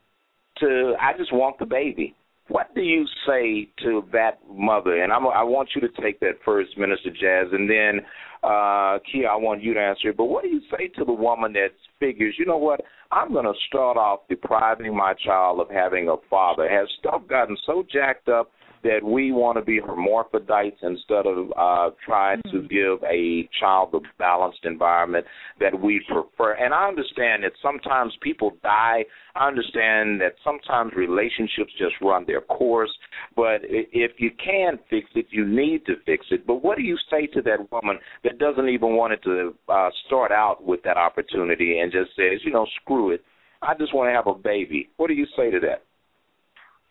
to. 0.58 0.94
I 1.00 1.16
just 1.16 1.32
want 1.32 1.58
the 1.58 1.66
baby. 1.66 2.14
What 2.48 2.74
do 2.74 2.82
you 2.82 3.06
say 3.26 3.70
to 3.82 4.04
that 4.12 4.38
mother? 4.50 5.02
And 5.02 5.12
I'm, 5.12 5.26
I 5.26 5.42
want 5.42 5.70
you 5.74 5.80
to 5.80 6.02
take 6.02 6.20
that 6.20 6.34
first, 6.44 6.76
Minister 6.76 7.10
Jazz, 7.10 7.48
and 7.52 7.68
then 7.68 8.00
uh, 8.42 8.98
Kia, 9.10 9.28
I 9.28 9.36
want 9.36 9.62
you 9.62 9.72
to 9.72 9.80
answer 9.80 10.10
it. 10.10 10.16
But 10.16 10.26
what 10.26 10.42
do 10.42 10.50
you 10.50 10.60
say 10.70 10.88
to 10.98 11.04
the 11.06 11.12
woman 11.12 11.54
that 11.54 11.68
figures, 11.98 12.34
you 12.38 12.44
know 12.44 12.58
what? 12.58 12.80
I'm 13.10 13.32
going 13.32 13.46
to 13.46 13.54
start 13.68 13.96
off 13.96 14.20
depriving 14.28 14.94
my 14.94 15.14
child 15.14 15.60
of 15.60 15.70
having 15.70 16.08
a 16.08 16.16
father. 16.28 16.68
Has 16.68 16.86
stuff 16.98 17.22
gotten 17.28 17.56
so 17.64 17.82
jacked 17.90 18.28
up 18.28 18.50
that 18.84 19.02
we 19.02 19.32
want 19.32 19.56
to 19.56 19.64
be 19.64 19.80
hermaphrodites 19.80 20.76
instead 20.82 21.26
of 21.26 21.50
uh, 21.56 21.90
trying 22.04 22.40
to 22.52 22.62
give 22.68 23.02
a 23.02 23.48
child 23.58 23.94
a 23.94 24.00
balanced 24.18 24.64
environment 24.64 25.26
that 25.58 25.78
we 25.78 26.00
prefer. 26.06 26.52
And 26.52 26.72
I 26.74 26.86
understand 26.86 27.42
that 27.44 27.52
sometimes 27.62 28.12
people 28.20 28.52
die. 28.62 29.04
I 29.34 29.48
understand 29.48 30.20
that 30.20 30.34
sometimes 30.44 30.92
relationships 30.94 31.72
just 31.78 31.94
run 32.02 32.24
their 32.26 32.42
course. 32.42 32.92
But 33.34 33.62
if 33.62 34.12
you 34.18 34.30
can 34.42 34.78
fix 34.90 35.08
it, 35.14 35.26
you 35.30 35.46
need 35.46 35.86
to 35.86 35.94
fix 36.04 36.26
it. 36.30 36.46
But 36.46 36.62
what 36.62 36.76
do 36.76 36.84
you 36.84 36.98
say 37.10 37.26
to 37.28 37.42
that 37.42 37.72
woman 37.72 37.98
that 38.22 38.38
doesn't 38.38 38.68
even 38.68 38.96
want 38.96 39.14
it 39.14 39.22
to 39.24 39.54
uh, 39.68 39.88
start 40.06 40.30
out 40.30 40.62
with 40.62 40.82
that 40.84 40.98
opportunity 40.98 41.78
and 41.78 41.90
just 41.90 42.10
says, 42.16 42.40
you 42.44 42.52
know, 42.52 42.66
screw 42.82 43.12
it. 43.12 43.24
I 43.62 43.72
just 43.74 43.94
want 43.94 44.08
to 44.08 44.12
have 44.12 44.26
a 44.26 44.38
baby. 44.38 44.90
What 44.98 45.08
do 45.08 45.14
you 45.14 45.26
say 45.36 45.50
to 45.50 45.58
that? 45.60 45.84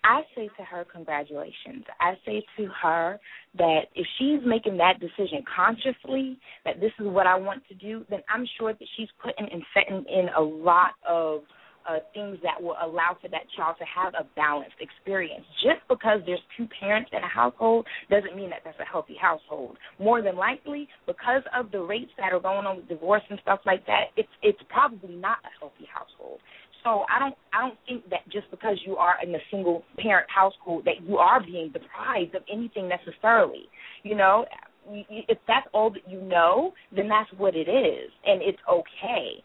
I 0.04 0.22
say 0.36 0.50
to 0.58 0.64
her, 0.64 0.86
congratulations. 0.92 1.86
I 2.00 2.14
say 2.26 2.44
to 2.58 2.68
her 2.82 3.20
that 3.58 3.82
if 3.96 4.06
she's 4.18 4.40
making 4.46 4.78
that 4.78 5.00
decision 5.00 5.44
consciously, 5.56 6.38
that 6.66 6.80
this 6.80 6.92
is 7.00 7.08
what 7.08 7.28
I 7.28 7.36
want 7.36 7.64
to 7.70 7.76
do, 7.76 8.06
then 8.10 8.20
I'm 8.30 8.46
sure 8.60 8.74
that 8.74 8.88
she's 8.98 9.08
putting 9.22 9.48
and 9.50 9.64
setting 9.74 10.06
in 10.10 10.30
a 10.38 10.42
lot 10.42 10.92
of 11.08 11.42
uh, 11.88 12.00
things 12.14 12.38
that 12.44 12.62
will 12.62 12.76
allow 12.82 13.18
for 13.22 13.28
that 13.30 13.44
child 13.56 13.76
to 13.80 13.86
have 13.86 14.14
a 14.14 14.26
balanced 14.36 14.76
experience. 14.80 15.44
Just 15.62 15.82
because 15.90 16.22
there's 16.26 16.42
two 16.58 16.68
parents 16.80 17.10
in 17.12 17.20
a 17.20 17.28
household 17.28 17.86
doesn't 18.10 18.36
mean 18.36 18.50
that 18.50 18.60
that's 18.64 18.80
a 18.80 18.86
healthy 18.86 19.18
household. 19.20 19.78
More 20.00 20.22
than 20.22 20.36
likely, 20.36 20.88
because 21.06 21.44
of 21.58 21.72
the 21.72 21.82
rates 21.82 22.12
that 22.18 22.32
are 22.34 22.40
going 22.40 22.66
on 22.66 22.78
with 22.78 22.88
divorce 22.88 23.24
and 23.30 23.40
stuff 23.42 23.60
like 23.66 23.86
that, 23.88 24.16
it's 24.16 24.30
it's 24.42 24.60
probably 24.70 25.16
not 25.16 25.38
a 25.44 25.52
healthy 25.60 25.88
household. 25.94 26.40
So 26.84 27.06
I 27.14 27.20
don't 27.20 27.36
I 27.54 27.62
don't 27.62 27.78
think 27.88 28.10
that 28.10 28.30
just 28.32 28.50
because 28.52 28.78
you 28.86 28.98
are 28.98 29.16
in 29.24 29.34
a 29.34 29.40
single 29.50 29.84
parent 29.98 30.28
household 30.30 30.86
that 30.86 31.08
you 31.08 31.18
are 31.18 31.42
being 31.44 31.72
deprived 31.72 32.36
of 32.36 32.44
anything 32.52 32.90
necessarily. 32.90 33.70
You 34.04 34.16
know, 34.16 34.46
if 34.90 35.38
that's 35.48 35.68
all 35.74 35.90
that 35.92 36.10
you 36.10 36.22
know, 36.22 36.74
then 36.96 37.08
that's 37.08 37.30
what 37.38 37.56
it 37.56 37.70
is, 37.70 38.12
and 38.26 38.42
it's 38.42 38.60
okay. 38.70 39.42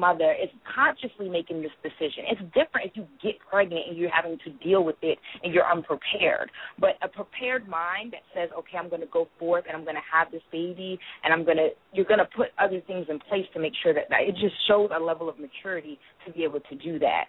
Especially 0.00 0.24
if 0.24 0.24
the 0.24 0.24
mother 0.24 0.32
is 0.32 0.50
consciously 0.74 1.28
making 1.28 1.62
this 1.62 1.72
decision. 1.82 2.24
It's 2.30 2.40
different 2.54 2.90
if 2.90 2.96
you 2.96 3.06
get 3.22 3.38
pregnant 3.50 3.82
and 3.88 3.96
you're 3.96 4.10
having 4.10 4.38
to 4.44 4.50
deal 4.64 4.84
with 4.84 4.96
it 5.02 5.18
and 5.42 5.54
you're 5.54 5.66
unprepared. 5.70 6.50
But 6.78 6.90
a 7.02 7.08
prepared 7.08 7.68
mind 7.68 8.12
that 8.12 8.22
says, 8.34 8.50
"Okay, 8.58 8.78
I'm 8.78 8.88
going 8.88 9.02
to 9.02 9.12
go 9.12 9.28
forth 9.38 9.64
and 9.66 9.76
I'm 9.76 9.84
going 9.84 9.96
to 9.96 10.08
have 10.12 10.30
this 10.30 10.42
baby, 10.50 10.98
and 11.24 11.32
I'm 11.32 11.44
going 11.44 11.58
to," 11.58 11.70
you're 11.92 12.06
going 12.06 12.18
to 12.18 12.28
put 12.36 12.48
other 12.58 12.80
things 12.86 13.06
in 13.08 13.18
place 13.18 13.46
to 13.54 13.60
make 13.60 13.74
sure 13.82 13.94
that, 13.94 14.08
that 14.10 14.22
it 14.22 14.36
just 14.36 14.54
shows 14.68 14.90
a 14.94 15.00
level 15.00 15.28
of 15.28 15.38
maturity 15.38 15.98
to 16.26 16.32
be 16.32 16.44
able 16.44 16.60
to 16.60 16.74
do 16.76 16.98
that. 17.00 17.26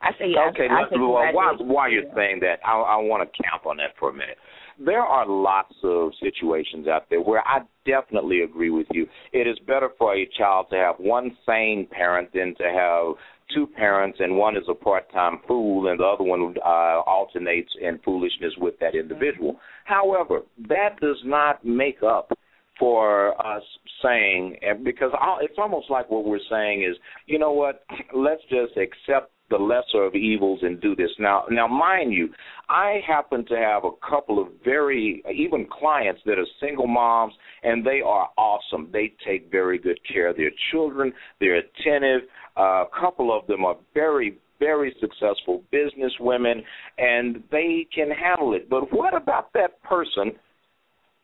I 0.00 0.12
say 0.18 0.30
okay. 0.30 0.68
I, 0.70 0.86
I 0.86 0.90
say 0.90 0.96
well, 0.98 1.18
while 1.34 1.56
congratulations 1.58 1.74
while 1.74 1.90
you're 1.90 2.02
you. 2.04 2.12
saying 2.14 2.40
that, 2.40 2.60
I, 2.64 2.72
I 2.78 2.96
want 3.02 3.26
to 3.26 3.42
camp 3.42 3.66
on 3.66 3.78
that 3.78 3.98
for 3.98 4.10
a 4.10 4.12
minute. 4.12 4.38
There 4.78 5.02
are 5.02 5.26
lots 5.26 5.74
of 5.82 6.10
situations 6.22 6.86
out 6.86 7.06
there 7.10 7.20
where 7.20 7.46
I 7.46 7.60
definitely 7.84 8.42
agree 8.42 8.70
with 8.70 8.86
you. 8.92 9.06
It 9.32 9.46
is 9.46 9.58
better 9.66 9.90
for 9.98 10.14
a 10.14 10.28
child 10.38 10.66
to 10.70 10.76
have 10.76 10.96
one 10.98 11.36
sane 11.46 11.86
parent 11.90 12.30
than 12.32 12.54
to 12.56 12.64
have 12.64 13.14
two 13.54 13.66
parents 13.66 14.18
and 14.20 14.36
one 14.36 14.56
is 14.56 14.64
a 14.68 14.74
part-time 14.74 15.40
fool 15.46 15.88
and 15.88 16.00
the 16.00 16.04
other 16.04 16.24
one 16.24 16.54
uh, 16.64 17.00
alternates 17.06 17.70
in 17.80 17.98
foolishness 18.04 18.52
with 18.58 18.78
that 18.80 18.94
individual. 18.94 19.58
However, 19.84 20.42
that 20.68 21.00
does 21.00 21.16
not 21.24 21.64
make 21.64 22.02
up 22.02 22.30
for 22.78 23.34
us 23.44 23.62
saying 24.02 24.56
because 24.84 25.10
it's 25.40 25.58
almost 25.58 25.90
like 25.90 26.10
what 26.10 26.24
we're 26.24 26.38
saying 26.50 26.82
is, 26.82 26.96
you 27.26 27.38
know 27.38 27.52
what? 27.52 27.82
Let's 28.14 28.42
just 28.42 28.76
accept 28.76 29.32
the 29.50 29.56
lesser 29.56 30.04
of 30.04 30.14
evils 30.14 30.60
and 30.62 30.80
do 30.80 30.94
this. 30.94 31.10
Now, 31.18 31.44
now, 31.50 31.66
mind 31.66 32.12
you, 32.12 32.28
I 32.68 33.00
happen 33.06 33.44
to 33.46 33.56
have 33.56 33.84
a 33.84 33.90
couple 34.08 34.40
of 34.40 34.48
very 34.64 35.22
even 35.32 35.66
clients 35.70 36.20
that 36.26 36.38
are 36.38 36.46
single 36.60 36.86
moms, 36.86 37.34
and 37.62 37.84
they 37.84 38.00
are 38.04 38.28
awesome. 38.36 38.90
They 38.92 39.12
take 39.26 39.50
very 39.50 39.78
good 39.78 39.98
care 40.10 40.28
of 40.28 40.36
their 40.36 40.50
children. 40.70 41.12
They're 41.40 41.56
attentive. 41.58 42.28
Uh, 42.56 42.84
a 42.84 42.88
couple 43.00 43.36
of 43.36 43.46
them 43.46 43.64
are 43.64 43.76
very 43.94 44.38
very 44.58 44.92
successful 45.00 45.62
business 45.70 46.12
women 46.18 46.64
and 46.98 47.44
they 47.52 47.86
can 47.94 48.10
handle 48.10 48.54
it. 48.54 48.68
But 48.68 48.92
what 48.92 49.16
about 49.16 49.52
that 49.52 49.80
person 49.84 50.32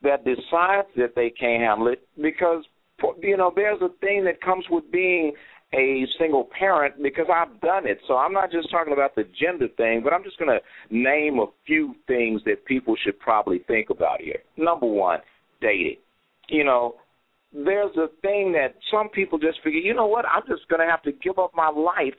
that 0.03 0.25
decides 0.25 0.89
that 0.97 1.15
they 1.17 1.31
can't 1.31 1.61
handle 1.61 1.89
it 1.89 2.07
because 2.21 2.63
you 3.21 3.37
know 3.37 3.53
there's 3.55 3.81
a 3.83 3.89
thing 4.01 4.25
that 4.25 4.41
comes 4.41 4.65
with 4.71 4.91
being 4.93 5.33
a 5.75 6.07
single 6.19 6.49
parent 6.59 7.03
because 7.03 7.27
I've 7.33 7.61
done 7.61 7.87
it. 7.87 7.99
So 8.07 8.17
I'm 8.17 8.33
not 8.33 8.51
just 8.51 8.71
talking 8.71 8.93
about 8.93 9.15
the 9.15 9.25
gender 9.41 9.69
thing, 9.77 10.03
but 10.03 10.13
I'm 10.13 10.23
just 10.23 10.39
going 10.39 10.51
to 10.51 10.61
name 10.95 11.39
a 11.39 11.47
few 11.67 11.95
things 12.07 12.41
that 12.45 12.65
people 12.65 12.95
should 13.03 13.19
probably 13.19 13.61
think 13.67 13.91
about 13.91 14.21
here. 14.21 14.39
Number 14.57 14.87
one, 14.87 15.19
dating. 15.61 15.97
You 16.49 16.65
know, 16.65 16.95
there's 17.53 17.97
a 17.97 18.09
thing 18.23 18.53
that 18.53 18.75
some 18.91 19.09
people 19.09 19.39
just 19.39 19.59
figure, 19.63 19.81
you 19.81 19.95
know 19.95 20.07
what, 20.07 20.25
I'm 20.27 20.43
just 20.49 20.69
going 20.69 20.81
to 20.81 20.91
have 20.91 21.03
to 21.03 21.13
give 21.13 21.39
up 21.39 21.53
my 21.55 21.69
life 21.69 22.15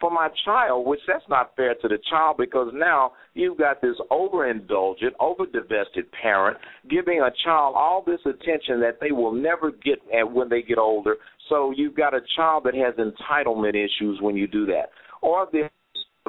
for 0.00 0.10
my 0.10 0.28
child, 0.44 0.86
which 0.86 1.00
that's 1.06 1.24
not 1.28 1.54
fair 1.56 1.74
to 1.74 1.88
the 1.88 1.98
child 2.08 2.36
because 2.38 2.70
now 2.74 3.12
you've 3.34 3.58
got 3.58 3.82
this 3.82 3.96
overindulgent, 4.10 5.12
overdivested 5.20 6.10
parent 6.20 6.56
giving 6.88 7.20
a 7.20 7.30
child 7.44 7.74
all 7.76 8.02
this 8.04 8.20
attention 8.24 8.80
that 8.80 8.98
they 9.00 9.12
will 9.12 9.32
never 9.32 9.70
get 9.70 9.98
at 10.18 10.30
when 10.30 10.48
they 10.48 10.62
get 10.62 10.78
older. 10.78 11.16
So 11.48 11.72
you've 11.76 11.96
got 11.96 12.14
a 12.14 12.20
child 12.36 12.64
that 12.64 12.74
has 12.74 12.94
entitlement 12.94 13.74
issues 13.74 14.18
when 14.20 14.36
you 14.36 14.46
do 14.46 14.66
that. 14.66 14.90
Or 15.20 15.46
the 15.52 15.68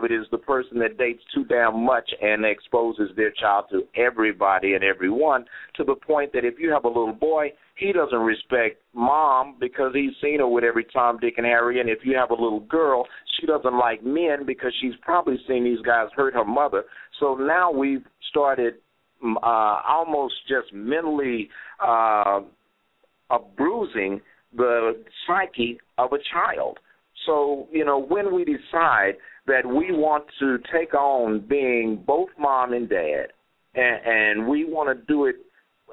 it 0.04 0.12
is 0.12 0.26
the 0.32 0.38
person 0.38 0.80
that 0.80 0.98
dates 0.98 1.22
too 1.36 1.44
damn 1.46 1.86
much 1.86 2.10
and 2.22 2.46
exposes 2.46 3.10
their 3.16 3.32
child 3.32 3.66
to 3.72 3.84
everybody 3.96 4.74
and 4.74 4.84
everyone 4.84 5.46
to 5.76 5.84
the 5.84 5.96
point 5.96 6.32
that 6.34 6.46
if 6.46 6.56
you 6.58 6.72
have 6.72 6.86
a 6.86 6.88
little 6.88 7.14
boy, 7.14 7.50
he 7.82 7.92
doesn't 7.92 8.20
respect 8.20 8.80
mom 8.94 9.56
because 9.60 9.92
he's 9.94 10.12
seen 10.22 10.40
her 10.40 10.48
with 10.48 10.64
every 10.64 10.86
Tom, 10.86 11.18
Dick, 11.20 11.34
and 11.38 11.46
Harry. 11.46 11.82
And 11.82 11.90
if 11.90 12.00
you 12.04 12.16
have 12.16 12.30
a 12.30 12.36
little 12.36 12.60
girl, 12.60 13.08
she 13.40 13.48
doesn't 13.48 13.76
like 13.76 14.04
men 14.06 14.46
because 14.46 14.72
she's 14.80 14.94
probably 15.02 15.38
seen 15.48 15.64
these 15.64 15.82
guys 15.84 16.08
hurt 16.16 16.36
her 16.36 16.46
mother. 16.46 16.84
So 17.20 17.34
now 17.34 17.72
we've 17.72 18.06
started 18.30 18.76
mm, 19.24 19.34
uh, 19.38 19.82
almost 19.88 20.36
just 20.48 20.72
mentally 20.74 21.50
uh, 21.84 22.42
bruising 23.58 24.22
the 24.56 25.04
psyche 25.26 25.80
of 25.98 26.14
a 26.14 26.20
child. 26.32 26.78
So, 27.26 27.68
you 27.72 27.84
know, 27.84 28.00
when 28.00 28.34
we 28.34 28.46
decide 28.46 29.14
that 29.48 29.66
we 29.66 29.92
want 29.92 30.26
to 30.40 30.60
take 30.72 30.94
on 30.94 31.46
being 31.50 32.04
both 32.06 32.30
mom 32.38 32.74
and 32.74 32.88
dad, 32.88 33.28
and, 33.74 34.06
and 34.06 34.48
we 34.48 34.66
want 34.66 34.96
to 34.96 35.06
do 35.06 35.26
it 35.26 35.38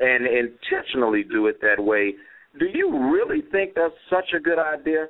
and 0.01 0.27
intentionally 0.27 1.25
do 1.25 1.47
it 1.47 1.61
that 1.61 1.83
way, 1.83 2.15
do 2.59 2.67
you 2.67 3.13
really 3.13 3.43
think 3.53 3.75
that's 3.75 3.95
such 4.11 4.33
a 4.37 4.41
good 4.41 4.59
idea? 4.59 5.09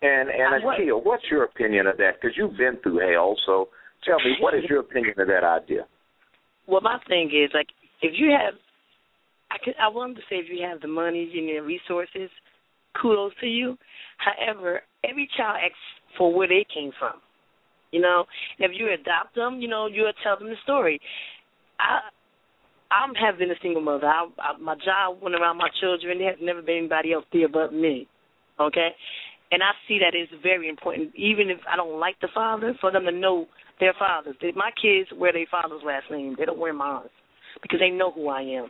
And 0.00 0.28
and 0.28 0.62
Akia, 0.62 1.02
what's 1.02 1.24
your 1.30 1.44
opinion 1.44 1.86
of 1.86 1.96
that? 1.96 2.20
Because 2.20 2.36
you've 2.36 2.56
been 2.56 2.78
through 2.82 3.12
hell, 3.12 3.36
so 3.46 3.68
tell 4.04 4.18
me, 4.18 4.36
what 4.40 4.54
is 4.54 4.64
your 4.68 4.80
opinion 4.80 5.14
of 5.18 5.26
that 5.26 5.44
idea? 5.44 5.86
Well, 6.66 6.80
my 6.82 6.98
thing 7.08 7.28
is 7.28 7.50
like 7.52 7.68
if 8.00 8.12
you 8.16 8.30
have, 8.30 8.54
I 9.50 9.56
could, 9.64 9.74
I 9.80 9.88
wanted 9.88 10.16
to 10.16 10.22
say 10.30 10.36
if 10.36 10.46
you 10.50 10.64
have 10.64 10.80
the 10.80 10.88
money 10.88 11.30
and 11.34 11.48
the 11.48 11.58
resources, 11.60 12.30
kudos 13.00 13.32
to 13.40 13.46
you. 13.46 13.76
However, 14.18 14.82
every 15.02 15.28
child 15.36 15.56
asks 15.64 15.76
for 16.16 16.32
where 16.32 16.48
they 16.48 16.64
came 16.72 16.92
from. 16.98 17.14
You 17.90 18.02
know, 18.02 18.26
if 18.58 18.70
you 18.74 18.92
adopt 18.92 19.34
them, 19.34 19.60
you 19.60 19.68
know, 19.68 19.86
you'll 19.86 20.12
tell 20.22 20.38
them 20.38 20.48
the 20.48 20.56
story. 20.62 21.00
I 21.80 22.00
I'm 22.90 23.12
been 23.38 23.50
a 23.50 23.60
single 23.60 23.82
mother. 23.82 24.06
I, 24.06 24.26
I 24.38 24.56
my 24.58 24.74
job 24.74 25.22
went 25.22 25.34
around 25.34 25.58
my 25.58 25.68
children. 25.80 26.18
There 26.18 26.30
has 26.30 26.38
never 26.40 26.62
been 26.62 26.78
anybody 26.78 27.12
else 27.12 27.24
there 27.32 27.48
but 27.48 27.72
me. 27.72 28.08
Okay? 28.58 28.90
And 29.50 29.62
I 29.62 29.72
see 29.86 29.98
that 30.00 30.14
it's 30.14 30.32
very 30.42 30.68
important, 30.68 31.14
even 31.14 31.48
if 31.48 31.58
I 31.70 31.76
don't 31.76 31.98
like 31.98 32.16
the 32.20 32.28
father, 32.34 32.74
for 32.80 32.92
them 32.92 33.04
to 33.04 33.12
know 33.12 33.46
their 33.80 33.94
fathers. 33.98 34.36
My 34.54 34.70
kids 34.80 35.08
wear 35.16 35.32
their 35.32 35.46
father's 35.50 35.82
last 35.84 36.10
name. 36.10 36.36
They 36.38 36.44
don't 36.44 36.58
wear 36.58 36.74
mine 36.74 37.08
because 37.62 37.80
they 37.80 37.90
know 37.90 38.10
who 38.10 38.28
I 38.28 38.42
am. 38.42 38.68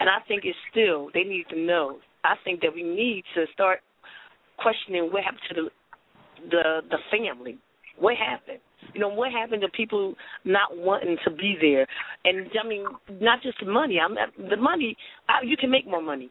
And 0.00 0.08
I 0.10 0.18
think 0.26 0.42
it's 0.44 0.58
still 0.70 1.10
they 1.14 1.22
need 1.22 1.46
to 1.50 1.58
know. 1.58 1.98
I 2.24 2.34
think 2.44 2.60
that 2.62 2.74
we 2.74 2.82
need 2.82 3.24
to 3.34 3.44
start 3.52 3.80
questioning 4.58 5.10
what 5.12 5.22
happened 5.24 5.42
to 5.48 5.54
the 5.54 5.70
the 6.50 6.80
the 6.90 6.98
family. 7.10 7.58
What 7.98 8.16
happened? 8.16 8.60
You 8.96 9.02
know, 9.02 9.10
what 9.10 9.30
happened 9.30 9.60
to 9.60 9.68
people 9.68 10.14
not 10.46 10.74
wanting 10.74 11.18
to 11.26 11.30
be 11.30 11.54
there? 11.60 11.86
And 12.24 12.48
I 12.58 12.66
mean, 12.66 12.86
not 13.20 13.42
just 13.42 13.58
the 13.60 13.70
money. 13.70 13.98
I'm 14.00 14.16
the 14.48 14.56
money. 14.56 14.96
I, 15.28 15.44
you 15.44 15.54
can 15.54 15.70
make 15.70 15.86
more 15.86 16.00
money, 16.00 16.30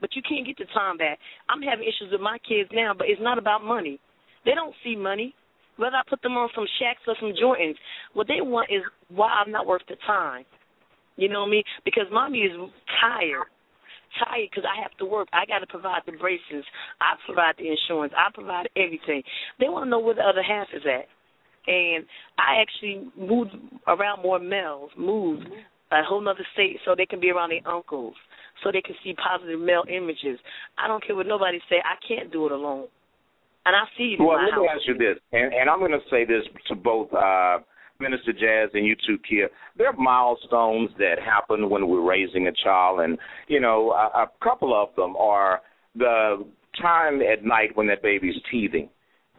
but 0.00 0.10
you 0.14 0.22
can't 0.22 0.46
get 0.46 0.58
the 0.58 0.66
time 0.72 0.96
back. 0.96 1.18
I'm 1.48 1.60
having 1.60 1.82
issues 1.82 2.12
with 2.12 2.20
my 2.20 2.38
kids 2.48 2.70
now, 2.72 2.92
but 2.96 3.08
it's 3.10 3.20
not 3.20 3.36
about 3.36 3.64
money. 3.64 3.98
They 4.44 4.54
don't 4.54 4.76
see 4.84 4.94
money. 4.94 5.34
Whether 5.76 5.96
I 5.96 6.02
put 6.08 6.22
them 6.22 6.38
on 6.38 6.50
some 6.54 6.66
Shaqs 6.78 7.02
or 7.08 7.16
some 7.18 7.34
Jordans, 7.34 7.74
what 8.14 8.28
they 8.28 8.42
want 8.42 8.70
is 8.70 8.82
why 9.08 9.26
I'm 9.26 9.50
not 9.50 9.66
worth 9.66 9.82
the 9.88 9.96
time. 10.06 10.44
You 11.16 11.28
know 11.28 11.40
what 11.40 11.48
I 11.48 11.50
mean? 11.50 11.64
Because 11.84 12.04
mommy 12.12 12.46
is 12.46 12.52
tired 13.02 13.50
tired 14.24 14.48
because 14.50 14.64
I 14.64 14.80
have 14.80 14.96
to 14.98 15.04
work. 15.04 15.28
I 15.32 15.46
got 15.46 15.58
to 15.58 15.66
provide 15.66 16.02
the 16.06 16.12
braces. 16.12 16.64
I 17.00 17.14
provide 17.26 17.54
the 17.58 17.68
insurance. 17.68 18.14
I 18.16 18.30
provide 18.32 18.68
everything. 18.74 19.22
They 19.60 19.68
want 19.68 19.86
to 19.86 19.90
know 19.90 20.00
where 20.00 20.14
the 20.14 20.22
other 20.22 20.42
half 20.42 20.68
is 20.72 20.82
at. 20.86 21.06
And 21.68 22.06
I 22.38 22.62
actually 22.62 23.12
moved 23.14 23.50
around 23.86 24.22
more 24.22 24.38
males, 24.38 24.90
moved 24.96 25.46
a 25.92 26.02
whole 26.02 26.26
other 26.26 26.46
state 26.54 26.78
so 26.84 26.94
they 26.96 27.04
can 27.06 27.20
be 27.20 27.30
around 27.30 27.50
their 27.50 27.66
uncles, 27.70 28.14
so 28.64 28.72
they 28.72 28.80
can 28.80 28.94
see 29.04 29.14
positive 29.14 29.60
male 29.60 29.84
images. 29.88 30.38
I 30.78 30.88
don't 30.88 31.04
care 31.06 31.14
what 31.14 31.26
nobody 31.26 31.58
say. 31.68 31.76
I 31.84 31.96
can't 32.06 32.32
do 32.32 32.46
it 32.46 32.52
alone. 32.52 32.88
And 33.66 33.76
I 33.76 33.84
see 33.98 34.16
you. 34.18 34.24
Well, 34.24 34.38
let 34.42 34.58
me 34.58 34.66
ask 34.66 34.88
you 34.88 34.96
this, 34.96 35.20
and, 35.32 35.52
and 35.52 35.68
I'm 35.68 35.78
going 35.78 35.92
to 35.92 36.00
say 36.10 36.24
this 36.24 36.42
to 36.68 36.74
both 36.74 37.12
uh, 37.12 37.58
Minister 38.00 38.32
Jazz 38.32 38.70
and 38.72 38.86
you 38.86 38.96
too, 39.06 39.18
Kia. 39.28 39.48
There 39.76 39.88
are 39.88 39.96
milestones 39.96 40.90
that 40.98 41.16
happen 41.22 41.68
when 41.68 41.86
we're 41.86 42.06
raising 42.08 42.46
a 42.46 42.52
child, 42.64 43.00
and 43.00 43.18
you 43.46 43.60
know, 43.60 43.90
a, 43.90 44.22
a 44.22 44.30
couple 44.42 44.72
of 44.74 44.94
them 44.96 45.16
are 45.16 45.60
the 45.94 46.46
time 46.80 47.20
at 47.20 47.44
night 47.44 47.70
when 47.74 47.88
that 47.88 48.02
baby's 48.02 48.36
teething 48.50 48.88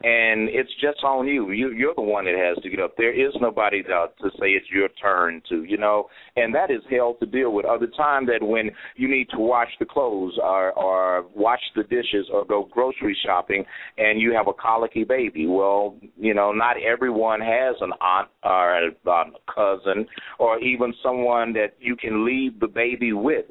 and 0.04 0.50
it's 0.50 0.72
just 0.82 1.04
on 1.04 1.28
you. 1.28 1.52
You 1.52 1.72
you're 1.72 1.96
the 1.96 2.02
one 2.02 2.26
that 2.26 2.36
has 2.36 2.62
to 2.64 2.70
get 2.70 2.80
up. 2.80 2.96
There 2.98 3.14
is 3.14 3.34
nobody 3.42 3.84
to, 3.84 4.08
to 4.22 4.30
say 4.40 4.52
it's 4.52 4.66
your 4.72 4.88
turn 5.02 5.42
to, 5.50 5.64
you 5.64 5.78
know, 5.78 6.08
and 6.36 6.54
that 6.56 6.72
is 6.72 6.82
hell 6.90 7.16
to 7.20 7.26
deal 7.26 7.52
with. 7.52 7.66
Other 7.66 7.88
time 7.98 8.26
that 8.28 8.40
when 8.42 8.72
you 8.96 9.10
need 9.10 9.28
to 9.32 9.40
wash 9.40 9.70
the 9.80 9.86
clothes 9.86 10.38
or 10.42 10.72
or 10.74 11.26
wash 11.36 11.60
the 11.76 11.84
dishes 11.84 12.28
or 12.32 12.46
go 12.46 12.70
grocery 12.72 13.18
shopping 13.26 13.66
and 13.98 14.22
you 14.22 14.34
have 14.34 14.48
a 14.48 14.54
colicky 14.54 15.04
baby. 15.04 15.48
Well, 15.48 15.98
you 16.18 16.34
know, 16.34 16.52
not 16.52 16.78
everyone 16.82 17.42
has 17.42 17.76
an 17.82 17.92
aunt 18.00 18.30
or 18.44 18.88
a, 18.88 19.10
a 19.10 19.24
cousin 19.54 20.06
or 20.40 20.60
even 20.60 20.94
someone 21.04 21.54
that 21.54 21.74
you 21.80 21.96
can 21.96 22.26
leave 22.26 22.60
the 22.60 22.68
baby 22.68 23.12
with 23.14 23.46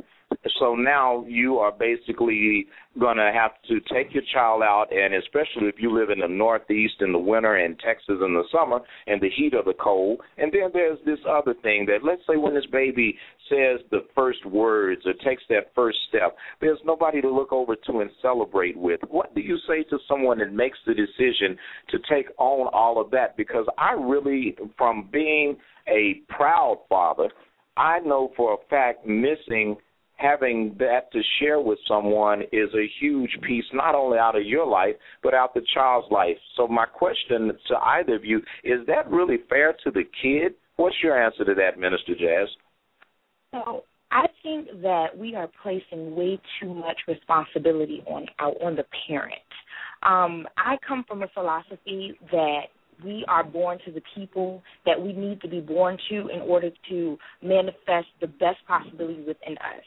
so 0.59 0.75
now 0.75 1.25
you 1.27 1.59
are 1.59 1.73
basically 1.73 2.67
going 2.99 3.17
to 3.17 3.31
have 3.33 3.53
to 3.69 3.81
take 3.93 4.13
your 4.13 4.23
child 4.33 4.63
out, 4.63 4.87
and 4.93 5.15
especially 5.15 5.69
if 5.69 5.77
you 5.79 5.97
live 5.97 6.11
in 6.11 6.21
the 6.21 6.29
Northeast 6.29 6.95
in 7.01 7.13
the 7.13 7.19
winter 7.19 7.57
and 7.57 7.79
Texas 7.79 8.17
in 8.25 8.35
the 8.35 8.45
summer 8.53 8.81
and 9.07 9.21
the 9.21 9.31
heat 9.37 9.55
of 9.55 9.65
the 9.65 9.75
cold. 9.75 10.21
And 10.37 10.53
then 10.53 10.71
there's 10.73 10.99
this 11.07 11.19
other 11.29 11.55
thing 11.63 11.87
that 11.87 12.05
let's 12.05 12.23
say 12.29 12.37
when 12.37 12.55
this 12.55 12.67
baby 12.71 13.17
says 13.49 13.81
the 13.91 14.05
first 14.15 14.45
words 14.45 15.03
or 15.07 15.15
takes 15.25 15.43
that 15.49 15.73
first 15.75 15.99
step, 16.09 16.37
there's 16.61 16.79
nobody 16.85 17.21
to 17.23 17.31
look 17.31 17.53
over 17.53 17.75
to 17.75 18.01
and 18.01 18.11
celebrate 18.21 18.77
with. 18.77 19.01
What 19.09 19.35
do 19.35 19.41
you 19.41 19.59
say 19.67 19.85
to 19.85 19.99
someone 20.07 20.39
that 20.39 20.53
makes 20.53 20.79
the 20.87 20.95
decision 20.95 21.57
to 21.91 21.99
take 22.11 22.29
on 22.39 22.69
all 22.73 23.01
of 23.01 23.11
that? 23.13 23.37
Because 23.37 23.67
I 23.79 23.93
really, 23.93 24.57
from 24.77 25.09
being 25.11 25.57
a 25.89 26.21
proud 26.29 26.81
father, 26.89 27.31
I 27.77 28.01
know 28.01 28.33
for 28.37 28.55
a 28.55 28.69
fact 28.69 29.07
missing 29.07 29.77
having 30.19 30.75
that 30.79 31.11
to 31.13 31.21
share 31.41 31.61
with 31.61 31.79
someone 31.89 32.43
is 32.53 32.69
a 32.75 32.87
huge 33.01 33.31
piece, 33.47 33.65
not 33.73 33.95
only 33.95 34.19
out 34.19 34.37
of 34.37 34.45
your 34.45 34.67
life, 34.67 34.97
but 35.23 35.33
out 35.33 35.55
the 35.55 35.63
child's 35.75 36.11
life. 36.11 36.37
So, 36.57 36.69
my 36.69 36.87
question 36.87 37.53
to 37.69 37.77
either 37.77 38.17
of 38.17 38.25
you 38.25 38.39
is 38.65 38.87
that 38.87 39.11
really 39.11 39.39
fair 39.49 39.75
to 39.85 39.91
the 39.91 40.05
kid? 40.23 40.55
What's 40.77 40.97
your 41.03 41.21
answer 41.21 41.45
to 41.45 41.55
that, 41.55 41.79
Minister 41.79 42.15
Jazz? 42.15 42.49
So 43.53 43.85
I 44.11 44.27
think 44.43 44.83
that 44.83 45.07
we 45.17 45.35
are 45.35 45.49
placing 45.63 46.15
way 46.15 46.41
too 46.61 46.75
much 46.75 46.99
responsibility 47.07 48.03
on 48.07 48.27
on 48.39 48.77
the 48.77 48.85
parent. 49.07 49.35
Um, 50.03 50.47
I 50.57 50.77
come 50.87 51.05
from 51.09 51.23
a 51.23 51.29
philosophy 51.29 52.17
that 52.31 52.67
we 53.05 53.25
are 53.29 53.45
born 53.45 53.79
to 53.87 53.93
the 53.93 54.03
people 54.15 54.63
that 54.85 55.01
we 55.01 55.13
need 55.13 55.41
to 55.41 55.49
be 55.49 55.61
born 55.61 55.97
to 56.11 56.29
in 56.29 56.41
order 56.41 56.71
to 56.91 57.19
manifest 57.43 58.09
the 58.21 58.27
best 58.27 58.59
possibility 58.67 59.21
within 59.21 59.57
us 59.59 59.85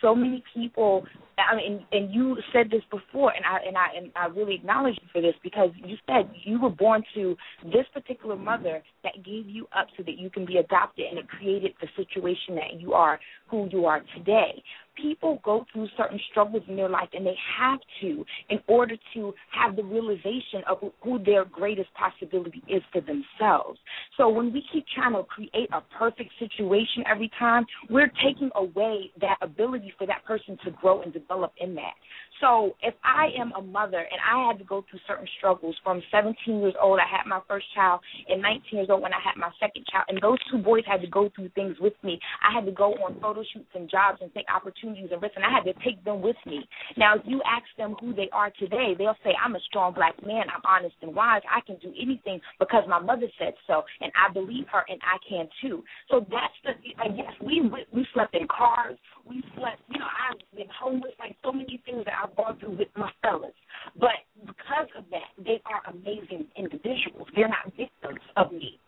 so 0.00 0.14
many 0.14 0.42
people 0.54 1.04
I 1.38 1.56
mean 1.56 1.84
and 1.92 2.12
you 2.12 2.36
said 2.52 2.70
this 2.70 2.82
before 2.90 3.32
and 3.34 3.44
I 3.44 3.58
and 3.66 3.76
I 3.76 3.86
and 3.96 4.12
I 4.16 4.26
really 4.26 4.54
acknowledge 4.54 4.96
you 5.00 5.08
for 5.12 5.20
this 5.20 5.34
because 5.42 5.70
you 5.76 5.96
said 6.06 6.30
you 6.44 6.60
were 6.60 6.70
born 6.70 7.02
to 7.14 7.36
this 7.64 7.86
particular 7.92 8.36
mother 8.36 8.82
that 9.02 9.14
gave 9.24 9.46
you 9.48 9.66
up 9.76 9.88
so 9.96 10.02
that 10.04 10.18
you 10.18 10.30
can 10.30 10.46
be 10.46 10.58
adopted 10.58 11.06
and 11.10 11.18
it 11.18 11.28
created 11.28 11.72
the 11.80 11.88
situation 11.96 12.54
that 12.56 12.80
you 12.80 12.92
are 12.92 13.18
who 13.48 13.68
you 13.70 13.86
are 13.86 14.02
today 14.16 14.62
people 15.00 15.40
go 15.44 15.64
through 15.72 15.88
certain 15.96 16.20
struggles 16.30 16.62
in 16.68 16.76
their 16.76 16.88
life 16.88 17.08
and 17.12 17.26
they 17.26 17.36
have 17.58 17.78
to 18.00 18.24
in 18.50 18.58
order 18.66 18.96
to 19.14 19.32
have 19.50 19.76
the 19.76 19.82
realization 19.82 20.62
of 20.68 20.78
who 21.02 21.18
their 21.24 21.44
greatest 21.44 21.88
possibility 21.94 22.62
is 22.68 22.82
for 22.92 23.00
themselves. 23.00 23.78
So 24.16 24.28
when 24.28 24.52
we 24.52 24.62
keep 24.72 24.84
trying 24.94 25.14
to 25.14 25.22
create 25.24 25.68
a 25.72 25.80
perfect 25.98 26.30
situation 26.38 27.04
every 27.10 27.30
time, 27.38 27.64
we're 27.90 28.10
taking 28.24 28.50
away 28.54 29.10
that 29.20 29.36
ability 29.42 29.92
for 29.98 30.06
that 30.06 30.24
person 30.24 30.58
to 30.64 30.70
grow 30.70 31.02
and 31.02 31.12
develop 31.12 31.52
in 31.58 31.74
that. 31.74 31.94
So 32.40 32.74
if 32.82 32.94
I 33.04 33.28
am 33.38 33.52
a 33.56 33.62
mother 33.62 33.98
and 33.98 34.20
I 34.20 34.48
had 34.48 34.58
to 34.58 34.64
go 34.64 34.84
through 34.90 35.00
certain 35.06 35.26
struggles 35.38 35.76
from 35.82 36.02
17 36.10 36.60
years 36.60 36.74
old, 36.80 36.98
I 36.98 37.08
had 37.08 37.28
my 37.28 37.40
first 37.48 37.66
child, 37.74 38.00
and 38.28 38.42
19 38.42 38.62
years 38.72 38.88
old 38.90 39.02
when 39.02 39.12
I 39.12 39.20
had 39.24 39.38
my 39.38 39.50
second 39.60 39.86
child, 39.90 40.06
and 40.08 40.20
those 40.20 40.38
two 40.50 40.58
boys 40.58 40.82
had 40.86 41.00
to 41.00 41.06
go 41.06 41.30
through 41.34 41.50
things 41.50 41.76
with 41.80 41.94
me. 42.02 42.18
I 42.42 42.52
had 42.52 42.66
to 42.66 42.72
go 42.72 42.92
on 42.94 43.18
photo 43.20 43.42
shoots 43.52 43.70
and 43.74 43.88
jobs 43.90 44.18
and 44.20 44.32
take 44.34 44.46
opportunities 44.54 44.83
and 44.86 45.22
risks, 45.22 45.36
and 45.36 45.44
I 45.44 45.50
had 45.50 45.64
to 45.64 45.74
take 45.84 46.02
them 46.04 46.20
with 46.20 46.36
me. 46.46 46.66
Now, 46.96 47.16
if 47.16 47.22
you 47.24 47.40
ask 47.46 47.64
them 47.76 47.96
who 48.00 48.14
they 48.14 48.28
are 48.32 48.50
today, 48.58 48.94
they'll 48.96 49.16
say, 49.24 49.34
I'm 49.42 49.56
a 49.56 49.60
strong 49.60 49.94
black 49.94 50.14
man. 50.26 50.44
I'm 50.54 50.62
honest 50.64 50.96
and 51.02 51.14
wise. 51.14 51.42
I 51.50 51.60
can 51.60 51.76
do 51.82 51.92
anything 52.00 52.40
because 52.58 52.84
my 52.88 52.98
mother 52.98 53.26
said 53.38 53.54
so, 53.66 53.82
and 54.00 54.12
I 54.14 54.32
believe 54.32 54.66
her, 54.72 54.84
and 54.88 55.00
I 55.02 55.16
can 55.28 55.48
too. 55.60 55.82
So 56.10 56.26
that's 56.30 56.54
the, 56.64 56.72
yes, 57.14 57.32
we 57.42 57.62
we 57.92 58.06
slept 58.14 58.34
in 58.34 58.46
cars. 58.48 58.98
We 59.26 59.42
slept, 59.56 59.80
you 59.88 59.98
know, 59.98 60.06
I've 60.06 60.38
been 60.56 60.68
homeless, 60.78 61.12
like 61.18 61.36
so 61.42 61.52
many 61.52 61.80
things 61.84 62.04
that 62.04 62.14
I've 62.22 62.36
gone 62.36 62.58
through 62.58 62.78
with 62.78 62.88
my 62.96 63.10
fellas. 63.22 63.54
But 63.98 64.20
because 64.40 64.88
of 64.96 65.04
that, 65.10 65.32
they 65.38 65.60
are 65.66 65.82
amazing 65.92 66.46
individuals. 66.56 67.28
They're 67.34 67.48
not 67.48 67.72
victims 67.76 68.20
of 68.36 68.52
me. 68.52 68.78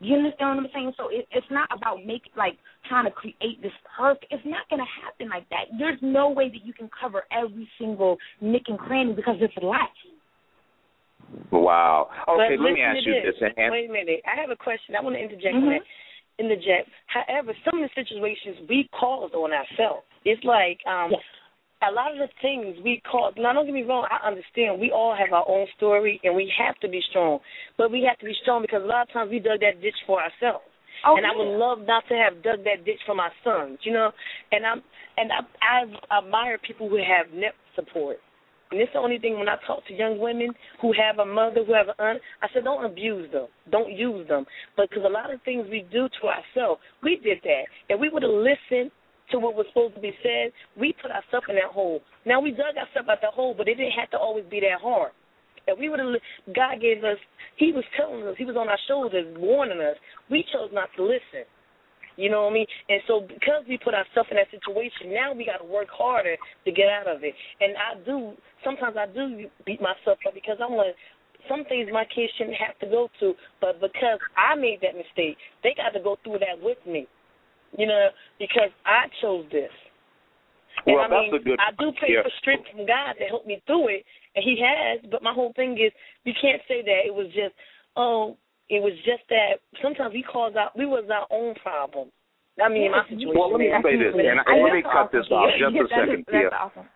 You 0.00 0.16
understand 0.16 0.56
what 0.56 0.64
I'm 0.64 0.70
saying? 0.72 0.92
So 0.96 1.08
it, 1.08 1.28
it's 1.30 1.46
not 1.50 1.68
about 1.76 1.98
making 2.04 2.32
like 2.36 2.56
trying 2.88 3.04
to 3.04 3.10
create 3.10 3.60
this 3.62 3.72
perfect. 3.96 4.32
It's 4.32 4.44
not 4.44 4.64
going 4.68 4.80
to 4.80 4.88
happen 4.88 5.28
like 5.28 5.48
that. 5.50 5.68
There's 5.78 6.00
no 6.00 6.30
way 6.30 6.48
that 6.48 6.64
you 6.64 6.72
can 6.72 6.88
cover 6.88 7.24
every 7.30 7.68
single 7.78 8.16
nick 8.40 8.64
and 8.68 8.78
cranny 8.78 9.12
because 9.12 9.36
it's 9.40 9.54
life. 9.62 9.92
Wow. 11.52 12.08
Okay, 12.26 12.56
but 12.56 12.64
let 12.64 12.72
me 12.72 12.80
ask 12.80 13.04
you 13.04 13.12
this. 13.12 13.36
this. 13.38 13.52
And, 13.56 13.70
Wait 13.70 13.90
a 13.90 13.92
minute. 13.92 14.24
I 14.26 14.40
have 14.40 14.50
a 14.50 14.56
question. 14.56 14.96
I 14.96 15.04
want 15.04 15.16
to 15.16 15.22
interject 15.22 15.54
mm-hmm. 15.54 15.68
on 15.68 15.78
that. 15.78 16.42
Interject. 16.42 16.88
However, 17.06 17.52
some 17.68 17.82
of 17.82 17.88
the 17.88 17.92
situations 17.92 18.64
we 18.68 18.88
caused 18.98 19.34
on 19.34 19.52
ourselves. 19.52 20.08
It's 20.24 20.42
like 20.44 20.80
um 20.88 21.12
yes 21.12 21.20
a 21.82 21.92
lot 21.92 22.12
of 22.12 22.18
the 22.18 22.28
things 22.42 22.76
we 22.84 23.02
call 23.10 23.32
now 23.36 23.52
don't 23.52 23.64
get 23.64 23.74
me 23.74 23.82
wrong, 23.82 24.06
I 24.10 24.26
understand 24.26 24.80
we 24.80 24.90
all 24.90 25.16
have 25.16 25.32
our 25.32 25.48
own 25.48 25.66
story 25.76 26.20
and 26.24 26.36
we 26.36 26.52
have 26.58 26.76
to 26.80 26.88
be 26.88 27.00
strong. 27.08 27.40
But 27.78 27.90
we 27.90 28.04
have 28.08 28.18
to 28.18 28.26
be 28.26 28.34
strong 28.42 28.62
because 28.62 28.82
a 28.82 28.86
lot 28.86 29.08
of 29.08 29.12
times 29.12 29.30
we 29.30 29.38
dug 29.38 29.60
that 29.60 29.80
ditch 29.80 29.96
for 30.06 30.20
ourselves. 30.20 30.64
Oh, 31.06 31.16
and 31.16 31.24
yeah. 31.24 31.32
I 31.32 31.36
would 31.36 31.56
love 31.56 31.78
not 31.86 32.04
to 32.08 32.14
have 32.14 32.42
dug 32.42 32.64
that 32.64 32.84
ditch 32.84 33.00
for 33.06 33.14
my 33.14 33.30
sons, 33.42 33.78
you 33.82 33.92
know. 33.92 34.12
And 34.52 34.66
I'm 34.66 34.82
and 35.16 35.30
I 35.32 35.40
I 35.64 36.18
admire 36.18 36.58
people 36.58 36.88
who 36.88 36.96
have 36.96 37.32
net 37.32 37.54
support. 37.74 38.18
And 38.70 38.80
it's 38.80 38.92
the 38.92 39.00
only 39.00 39.18
thing 39.18 39.38
when 39.38 39.48
I 39.48 39.56
talk 39.66 39.84
to 39.86 39.94
young 39.94 40.20
women 40.20 40.52
who 40.80 40.92
have 40.92 41.18
a 41.18 41.26
mother, 41.26 41.64
who 41.66 41.74
have 41.74 41.88
an 41.88 41.98
aunt, 41.98 42.20
I 42.40 42.46
said, 42.54 42.62
don't 42.62 42.84
abuse 42.84 43.30
them. 43.32 43.48
Don't 43.72 43.90
use 43.90 44.28
them. 44.28 44.46
But 44.76 44.90
because 44.90 45.04
a 45.04 45.10
lot 45.10 45.34
of 45.34 45.42
things 45.42 45.66
we 45.68 45.84
do 45.90 46.08
to 46.20 46.28
ourselves, 46.28 46.80
we 47.02 47.16
did 47.16 47.38
that. 47.42 47.64
And 47.88 48.00
we 48.00 48.08
would 48.08 48.22
have 48.22 48.30
listened 48.30 48.92
to 49.32 49.38
what 49.38 49.54
was 49.54 49.66
supposed 49.68 49.94
to 49.94 50.00
be 50.00 50.12
said, 50.22 50.52
we 50.78 50.94
put 51.00 51.10
ourselves 51.10 51.46
in 51.48 51.56
that 51.56 51.72
hole. 51.72 52.00
Now 52.26 52.40
we 52.40 52.50
dug 52.50 52.76
ourselves 52.76 53.08
out 53.08 53.18
that 53.22 53.34
hole, 53.34 53.54
but 53.56 53.68
it 53.68 53.76
didn't 53.76 53.98
have 53.98 54.10
to 54.10 54.18
always 54.18 54.44
be 54.50 54.60
that 54.60 54.80
hard. 54.80 55.12
If 55.66 55.78
we 55.78 55.88
would 55.88 56.00
have, 56.00 56.08
God 56.54 56.80
gave 56.80 57.04
us, 57.04 57.18
He 57.56 57.72
was 57.72 57.84
telling 57.96 58.26
us, 58.26 58.34
He 58.38 58.44
was 58.44 58.56
on 58.56 58.68
our 58.68 58.80
shoulders, 58.88 59.26
warning 59.38 59.80
us. 59.80 59.96
We 60.30 60.44
chose 60.52 60.70
not 60.72 60.88
to 60.96 61.04
listen. 61.04 61.46
You 62.16 62.28
know 62.28 62.44
what 62.44 62.50
I 62.50 62.54
mean? 62.54 62.66
And 62.88 63.00
so 63.06 63.20
because 63.20 63.64
we 63.68 63.78
put 63.78 63.94
ourselves 63.94 64.28
in 64.30 64.36
that 64.36 64.50
situation, 64.50 65.14
now 65.14 65.32
we 65.32 65.46
got 65.46 65.64
to 65.64 65.68
work 65.68 65.88
harder 65.88 66.36
to 66.36 66.70
get 66.72 66.88
out 66.88 67.08
of 67.08 67.22
it. 67.22 67.32
And 67.60 67.72
I 67.78 67.96
do, 68.04 68.34
sometimes 68.64 68.96
I 68.98 69.06
do 69.06 69.48
beat 69.64 69.80
myself 69.80 70.18
up 70.26 70.34
because 70.34 70.58
I'm 70.60 70.76
like, 70.76 70.96
some 71.48 71.64
things 71.64 71.88
my 71.92 72.04
kids 72.04 72.28
shouldn't 72.36 72.60
have 72.60 72.76
to 72.80 72.86
go 72.86 73.08
to, 73.20 73.32
but 73.60 73.80
because 73.80 74.20
I 74.36 74.54
made 74.56 74.80
that 74.82 74.92
mistake, 74.92 75.40
they 75.64 75.72
got 75.72 75.96
to 75.96 76.02
go 76.02 76.18
through 76.22 76.44
that 76.44 76.60
with 76.60 76.76
me 76.84 77.08
you 77.76 77.86
know, 77.86 78.08
because 78.38 78.70
I 78.84 79.06
chose 79.20 79.46
this. 79.52 79.70
And 80.86 80.96
well, 80.96 81.04
I 81.04 81.08
that's 81.08 81.32
mean, 81.32 81.40
a 81.40 81.44
good. 81.44 81.58
I 81.60 81.70
do 81.76 81.92
pray 81.98 82.14
yeah. 82.14 82.22
for 82.22 82.32
strength 82.40 82.70
from 82.70 82.86
God 82.86 83.18
to 83.18 83.24
help 83.26 83.46
me 83.46 83.62
through 83.66 83.88
it, 83.88 84.04
and 84.34 84.42
He 84.42 84.58
has. 84.62 85.04
But 85.10 85.22
my 85.22 85.32
whole 85.32 85.52
thing 85.54 85.76
is, 85.76 85.92
you 86.24 86.32
can't 86.40 86.62
say 86.68 86.82
that 86.82 87.04
it 87.04 87.12
was 87.14 87.26
just, 87.34 87.54
oh, 87.96 88.36
it 88.68 88.80
was 88.80 88.94
just 89.04 89.26
that. 89.28 89.60
Sometimes 89.82 90.14
we 90.14 90.22
cause 90.22 90.54
out, 90.56 90.76
we 90.78 90.86
was 90.86 91.04
our 91.10 91.26
own 91.30 91.54
problem. 91.56 92.08
I 92.62 92.68
mean, 92.68 92.92
my 92.92 93.04
situation. 93.04 93.32
Well, 93.34 93.52
let 93.52 93.60
me 93.60 93.70
say 93.82 93.96
this, 93.96 94.14
and, 94.14 94.40
and 94.40 94.56
let 94.62 94.72
me 94.72 94.82
cut 94.82 95.12
this 95.12 95.26
off 95.30 95.50
just 95.58 95.74
a 95.74 95.86
second, 95.94 96.24
That's 96.26 96.50
Tia. 96.50 96.50
awesome. 96.52 96.88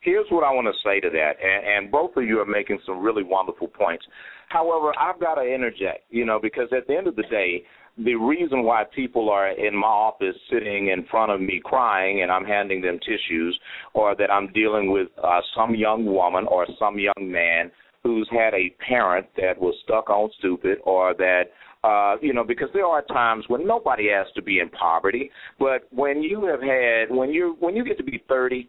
Here's 0.00 0.26
what 0.30 0.44
I 0.44 0.54
want 0.54 0.68
to 0.70 0.76
say 0.86 1.00
to 1.00 1.10
that, 1.10 1.32
and, 1.42 1.60
and 1.66 1.92
both 1.92 2.16
of 2.16 2.22
you 2.22 2.38
are 2.38 2.46
making 2.46 2.78
some 2.86 3.02
really 3.02 3.24
wonderful 3.24 3.66
points. 3.66 4.06
However, 4.48 4.94
I've 4.98 5.18
got 5.18 5.34
to 5.36 5.42
interject, 5.42 6.06
you 6.10 6.24
know, 6.24 6.38
because 6.40 6.68
at 6.70 6.86
the 6.86 6.96
end 6.96 7.08
of 7.08 7.16
the 7.16 7.24
day, 7.24 7.64
the 8.04 8.14
reason 8.14 8.62
why 8.62 8.84
people 8.94 9.28
are 9.28 9.50
in 9.50 9.74
my 9.74 9.86
office 9.86 10.36
sitting 10.50 10.88
in 10.88 11.04
front 11.10 11.32
of 11.32 11.40
me 11.40 11.60
crying 11.64 12.22
and 12.22 12.30
I'm 12.30 12.44
handing 12.44 12.80
them 12.80 12.98
tissues, 13.00 13.58
or 13.94 14.14
that 14.16 14.30
I'm 14.30 14.52
dealing 14.52 14.92
with 14.92 15.08
uh, 15.22 15.40
some 15.56 15.74
young 15.74 16.06
woman 16.06 16.46
or 16.46 16.66
some 16.78 16.98
young 16.98 17.30
man 17.30 17.70
who's 18.02 18.28
had 18.30 18.54
a 18.54 18.70
parent 18.86 19.26
that 19.36 19.58
was 19.58 19.74
stuck 19.84 20.08
on 20.08 20.30
stupid, 20.38 20.78
or 20.84 21.14
that 21.14 21.44
uh, 21.84 22.16
you 22.20 22.32
know, 22.32 22.44
because 22.44 22.68
there 22.72 22.86
are 22.86 23.02
times 23.02 23.44
when 23.48 23.66
nobody 23.66 24.08
has 24.08 24.26
to 24.34 24.42
be 24.42 24.58
in 24.58 24.68
poverty, 24.70 25.30
but 25.58 25.86
when 25.90 26.22
you 26.22 26.44
have 26.44 26.60
had 26.60 27.14
when 27.14 27.30
you 27.30 27.56
when 27.60 27.76
you 27.76 27.84
get 27.84 27.96
to 27.98 28.04
be 28.04 28.22
30, 28.28 28.68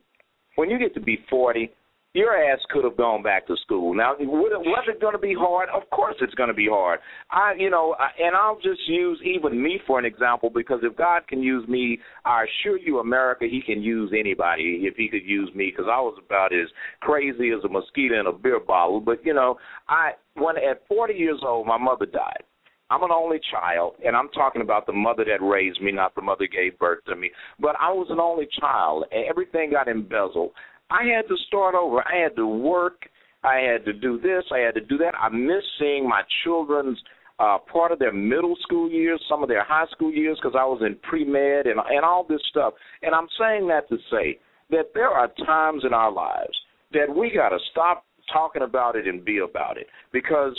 when 0.56 0.70
you 0.70 0.78
get 0.78 0.94
to 0.94 1.00
be 1.00 1.20
40, 1.30 1.72
your 2.14 2.36
ass 2.36 2.60
could 2.72 2.84
have 2.84 2.98
gone 2.98 3.22
back 3.22 3.46
to 3.48 3.56
school. 3.64 3.94
Now, 3.94 4.16
was 4.20 4.86
it 4.88 5.00
going 5.00 5.14
to 5.14 5.20
be 5.20 5.36
hard? 5.38 5.70
Of 5.70 5.88
course, 5.92 6.16
it's 6.22 6.34
going 6.34 6.48
to 6.48 6.56
be 6.56 6.68
hard. 6.68 7.00
I, 7.30 7.54
you 7.58 7.70
know, 7.70 7.96
and 8.20 8.36
I'll 8.36 8.56
just 8.56 8.82
use 8.88 9.20
even 9.24 9.62
me 9.62 9.80
for 9.86 10.00
an 10.00 10.06
example 10.06 10.50
because 10.50 10.80
if 10.82 10.96
God 10.98 11.28
can 11.28 11.44
use 11.44 11.68
me, 11.68 12.00
I 12.26 12.46
assure 12.46 12.80
you, 12.80 13.00
America, 13.00 13.46
He 13.50 13.62
can 13.62 13.84
use 13.84 14.12
anybody. 14.18 14.82
If 14.84 14.96
He 14.96 15.08
could 15.08 15.26
use 15.26 15.52
me, 15.54 15.72
because 15.72 15.90
I 15.92 16.02
was 16.02 16.20
about 16.26 16.54
as 16.54 16.68
crazy 17.02 17.52
as 17.56 17.64
a 17.64 17.70
mosquito 17.70 18.20
in 18.20 18.26
a 18.26 18.34
beer 18.34 18.60
bottle. 18.60 19.00
But 19.00 19.24
you 19.24 19.36
know, 19.36 19.58
I 19.88 20.12
when 20.36 20.58
at 20.58 20.82
40 20.88 21.14
years 21.14 21.42
old, 21.46 21.68
my 21.68 21.78
mother 21.78 22.08
died. 22.08 22.44
I'm 22.92 23.04
an 23.04 23.12
only 23.12 23.40
child, 23.52 23.94
and 24.04 24.16
I'm 24.16 24.30
talking 24.30 24.64
about 24.64 24.88
the 24.88 24.94
mother 24.94 25.24
that 25.26 25.46
raised 25.46 25.80
me, 25.80 25.92
not 25.92 26.16
the 26.16 26.24
mother 26.24 26.48
gave 26.48 26.80
birth 26.80 27.06
to 27.06 27.16
me. 27.16 27.30
But 27.60 27.76
I 27.80 27.92
was 27.92 28.08
an 28.10 28.20
only 28.20 28.48
child, 28.60 29.06
and 29.12 29.26
everything 29.30 29.70
got 29.70 29.88
embezzled. 29.88 30.54
I 30.90 31.04
had 31.04 31.28
to 31.28 31.36
start 31.48 31.76
over. 31.76 32.02
I 32.02 32.22
had 32.24 32.36
to 32.36 32.48
work. 32.48 33.08
I 33.44 33.58
had 33.58 33.86
to 33.86 33.94
do 33.94 34.20
this. 34.20 34.44
I 34.52 34.60
had 34.60 34.76
to 34.76 34.82
do 34.82 34.98
that. 34.98 35.14
I 35.16 35.30
miss 35.30 35.64
seeing 35.80 36.08
my 36.08 36.22
children's 36.44 37.00
uh, 37.40 37.58
part 37.72 37.92
of 37.92 38.00
their 38.00 38.12
middle 38.12 38.56
school 38.64 38.90
years, 38.90 39.22
some 39.30 39.44
of 39.44 39.50
their 39.50 39.64
high 39.64 39.86
school 39.92 40.12
years, 40.12 40.38
because 40.42 40.58
I 40.60 40.66
was 40.66 40.82
in 40.86 40.98
pre 41.04 41.24
med 41.24 41.68
and 41.68 41.80
and 41.80 42.04
all 42.04 42.26
this 42.28 42.42
stuff. 42.50 42.74
And 43.02 43.16
I'm 43.16 43.28
saying 43.40 43.68
that 43.70 43.88
to 43.90 43.98
say 44.12 44.40
that 44.72 44.92
there 44.94 45.10
are 45.10 45.30
times 45.46 45.84
in 45.86 45.94
our 45.94 46.12
lives 46.12 46.58
that 46.92 47.14
we 47.14 47.32
got 47.34 47.50
to 47.50 47.60
stop 47.72 48.04
talking 48.32 48.62
about 48.62 48.96
it 48.96 49.08
and 49.08 49.24
be 49.24 49.40
about 49.40 49.78
it 49.78 49.88
because 50.12 50.54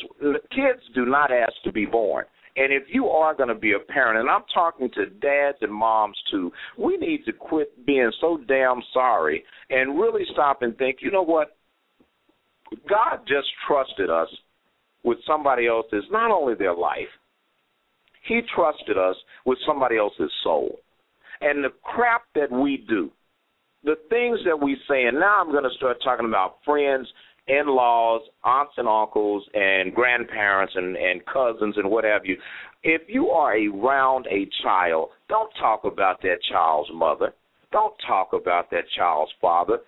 kids 0.51 0.81
do 0.95 1.07
not 1.07 1.31
ask 1.31 1.53
to 1.65 1.73
be 1.73 1.87
born. 1.87 2.25
And 2.57 2.73
if 2.73 2.85
you 2.89 3.07
are 3.07 3.35
going 3.35 3.49
to 3.49 3.55
be 3.55 3.73
a 3.73 3.79
parent, 3.79 4.19
and 4.19 4.29
I'm 4.29 4.43
talking 4.53 4.91
to 4.95 5.07
dads 5.07 5.59
and 5.61 5.73
moms 5.73 6.17
too, 6.31 6.51
we 6.79 6.97
need 6.97 7.25
to 7.27 7.33
quit 7.33 7.87
being 7.87 8.11
so 8.21 8.39
damn 8.49 8.83
sorry 8.93 9.45
and 9.71 9.99
really 9.99 10.25
stop 10.33 10.63
and 10.63 10.77
think, 10.77 10.99
you 11.01 11.11
know 11.11 11.23
what? 11.23 11.57
God 12.89 13.21
just 13.27 13.49
trusted 13.67 14.11
us 14.11 14.29
with 15.05 15.19
somebody 15.27 15.67
else's, 15.67 16.05
not 16.11 16.31
only 16.31 16.55
their 16.55 16.75
life, 16.75 17.09
He 18.27 18.41
trusted 18.55 18.99
us 18.99 19.17
with 19.47 19.59
somebody 19.67 19.97
else's 19.97 20.31
soul. 20.43 20.77
And 21.41 21.65
the 21.65 21.71
crap 21.83 22.23
that 22.35 22.51
we 22.53 22.85
do, 22.89 23.11
the 23.83 23.97
things 24.11 24.39
that 24.45 24.61
we 24.61 24.77
say, 24.89 25.05
and 25.05 25.19
now 25.19 25.37
I'm 25.41 25.51
going 25.51 25.65
to 25.65 25.77
start 25.77 25.97
talking 26.05 26.27
about 26.27 26.57
friends 26.65 27.09
in-laws, 27.51 28.23
aunts 28.45 28.73
and 28.77 28.89
uncles, 28.89 29.45
and 29.55 29.95
grandparents 29.95 30.73
and 30.77 30.97
and 30.97 31.21
cousins 31.27 31.77
and 31.77 31.91
what 31.91 32.05
have 32.05 32.25
you. 32.25 32.37
If 32.83 33.03
you 33.09 33.29
are 33.29 33.55
around 33.55 34.27
a 34.31 34.49
child, 34.63 35.11
don't 35.29 35.51
talk 35.61 35.85
about 35.85 36.23
that 36.23 36.37
child's 36.51 36.91
mother. 36.95 37.35
Don't 37.73 37.95
talk 38.07 38.33
about 38.33 38.71
that 38.71 38.85
child's 38.97 39.33
father. 39.41 39.79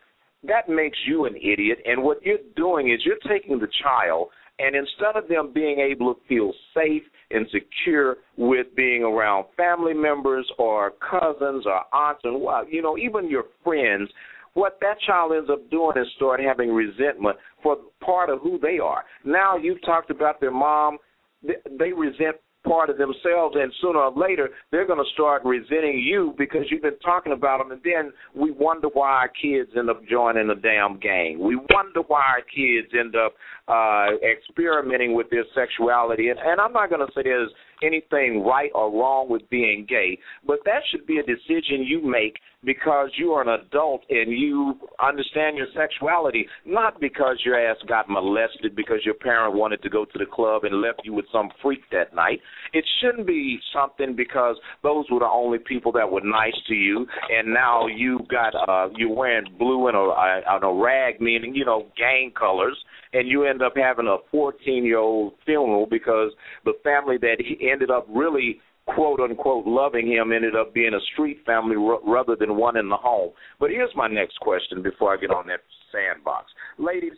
That 0.44 0.68
makes 0.68 0.98
you 1.06 1.24
an 1.24 1.36
idiot. 1.36 1.78
And 1.84 2.02
what 2.02 2.22
you're 2.22 2.38
doing 2.56 2.90
is 2.90 3.00
you're 3.04 3.16
taking 3.28 3.58
the 3.58 3.68
child 3.82 4.28
and 4.58 4.76
instead 4.76 5.16
of 5.16 5.28
them 5.28 5.52
being 5.52 5.78
able 5.80 6.14
to 6.14 6.20
feel 6.28 6.52
safe 6.74 7.02
and 7.30 7.46
secure 7.50 8.18
with 8.36 8.66
being 8.76 9.02
around 9.02 9.46
family 9.56 9.94
members 9.94 10.48
or 10.58 10.92
cousins 11.00 11.64
or 11.66 11.82
aunts 11.92 12.20
and 12.24 12.40
what, 12.40 12.70
you 12.70 12.82
know, 12.82 12.98
even 12.98 13.30
your 13.30 13.44
friends, 13.64 14.10
what 14.54 14.78
that 14.80 15.00
child 15.06 15.32
ends 15.32 15.48
up 15.50 15.68
doing 15.70 15.96
is 15.96 16.06
start 16.16 16.38
having 16.38 16.70
resentment 16.70 17.36
for 17.62 17.76
part 18.04 18.30
of 18.30 18.40
who 18.40 18.58
they 18.58 18.78
are. 18.78 19.04
Now 19.24 19.56
you've 19.56 19.82
talked 19.82 20.10
about 20.10 20.40
their 20.40 20.50
mom, 20.50 20.98
they 21.42 21.92
resent 21.92 22.36
part 22.64 22.90
of 22.90 22.96
themselves, 22.96 23.56
and 23.58 23.72
sooner 23.80 23.98
or 23.98 24.12
later 24.16 24.48
they're 24.70 24.86
going 24.86 24.98
to 24.98 25.10
start 25.14 25.42
resenting 25.44 25.98
you 25.98 26.34
because 26.38 26.62
you've 26.70 26.82
been 26.82 26.98
talking 27.00 27.32
about 27.32 27.58
them. 27.58 27.72
And 27.72 27.80
then 27.84 28.12
we 28.34 28.50
wonder 28.50 28.88
why 28.92 29.10
our 29.10 29.28
kids 29.28 29.70
end 29.76 29.90
up 29.90 30.02
joining 30.08 30.50
a 30.50 30.54
damn 30.54 30.98
gang. 31.00 31.38
We 31.40 31.56
wonder 31.56 32.00
why 32.06 32.20
our 32.20 32.42
kids 32.42 32.92
end 32.98 33.16
up 33.16 33.34
uh, 33.68 34.16
experimenting 34.24 35.14
with 35.14 35.28
their 35.30 35.44
sexuality. 35.54 36.28
And, 36.28 36.38
and 36.38 36.60
I'm 36.60 36.72
not 36.72 36.88
going 36.88 37.04
to 37.04 37.12
say 37.14 37.22
there's 37.24 37.50
anything 37.82 38.44
right 38.44 38.70
or 38.74 38.90
wrong 38.90 39.28
with 39.28 39.42
being 39.50 39.86
gay, 39.88 40.18
but 40.46 40.58
that 40.64 40.82
should 40.90 41.06
be 41.06 41.18
a 41.18 41.22
decision 41.22 41.82
you 41.84 42.00
make 42.08 42.36
because 42.64 43.10
you 43.16 43.32
are 43.32 43.42
an 43.42 43.60
adult 43.60 44.02
and 44.08 44.30
you 44.30 44.78
understand 45.02 45.56
your 45.56 45.66
sexuality, 45.76 46.46
not 46.64 47.00
because 47.00 47.38
your 47.44 47.58
ass 47.58 47.76
got 47.88 48.08
molested 48.08 48.76
because 48.76 48.98
your 49.04 49.14
parent 49.14 49.54
wanted 49.54 49.82
to 49.82 49.88
go 49.88 50.04
to 50.04 50.18
the 50.18 50.26
club 50.26 50.64
and 50.64 50.80
left 50.80 51.00
you 51.04 51.12
with 51.12 51.24
some 51.32 51.50
freak 51.60 51.80
that 51.90 52.14
night. 52.14 52.40
It 52.72 52.84
shouldn't 53.00 53.26
be 53.26 53.58
something 53.74 54.14
because 54.16 54.56
those 54.82 55.06
were 55.10 55.20
the 55.20 55.28
only 55.30 55.58
people 55.58 55.92
that 55.92 56.10
were 56.10 56.20
nice 56.20 56.56
to 56.68 56.74
you, 56.74 57.06
and 57.30 57.52
now 57.52 57.86
you've 57.86 58.28
got 58.28 58.54
uh 58.68 58.88
you're 58.96 59.14
wearing 59.14 59.46
blue 59.58 59.88
and 59.88 59.96
a, 59.96 60.00
a, 60.00 60.60
a 60.62 60.82
rag, 60.82 61.20
meaning 61.20 61.54
you 61.54 61.64
know 61.64 61.86
gang 61.96 62.32
colors, 62.38 62.76
and 63.12 63.28
you 63.28 63.44
end 63.44 63.62
up 63.62 63.72
having 63.76 64.06
a 64.06 64.16
14 64.30 64.84
year 64.84 64.98
old 64.98 65.34
funeral 65.44 65.86
because 65.86 66.30
the 66.64 66.74
family 66.84 67.16
that 67.18 67.36
he 67.38 67.70
ended 67.70 67.90
up 67.90 68.06
really 68.08 68.60
quote 68.87 69.20
unquote 69.20 69.66
loving 69.66 70.07
him 70.07 70.33
ended 70.33 70.57
up 70.57 70.74
being 70.74 70.95
a 70.95 71.01
street 71.12 71.39
family 71.47 71.76
r- 71.76 72.01
rather 72.05 72.37
than 72.37 72.57
one 72.57 72.76
in 72.76 72.89
the 72.89 72.97
home. 72.97 73.33
But 73.61 73.70
here's 73.70 73.95
my 73.95 74.09
next 74.09 74.39
question 74.41 74.83
before 74.83 75.14
I 75.14 75.20
get 75.20 75.30
on 75.30 75.47
that 75.49 75.61
sandbox, 75.93 76.47
ladies. 76.78 77.12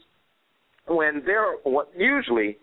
When 0.87 1.23
there, 1.25 1.47
usually 1.97 2.59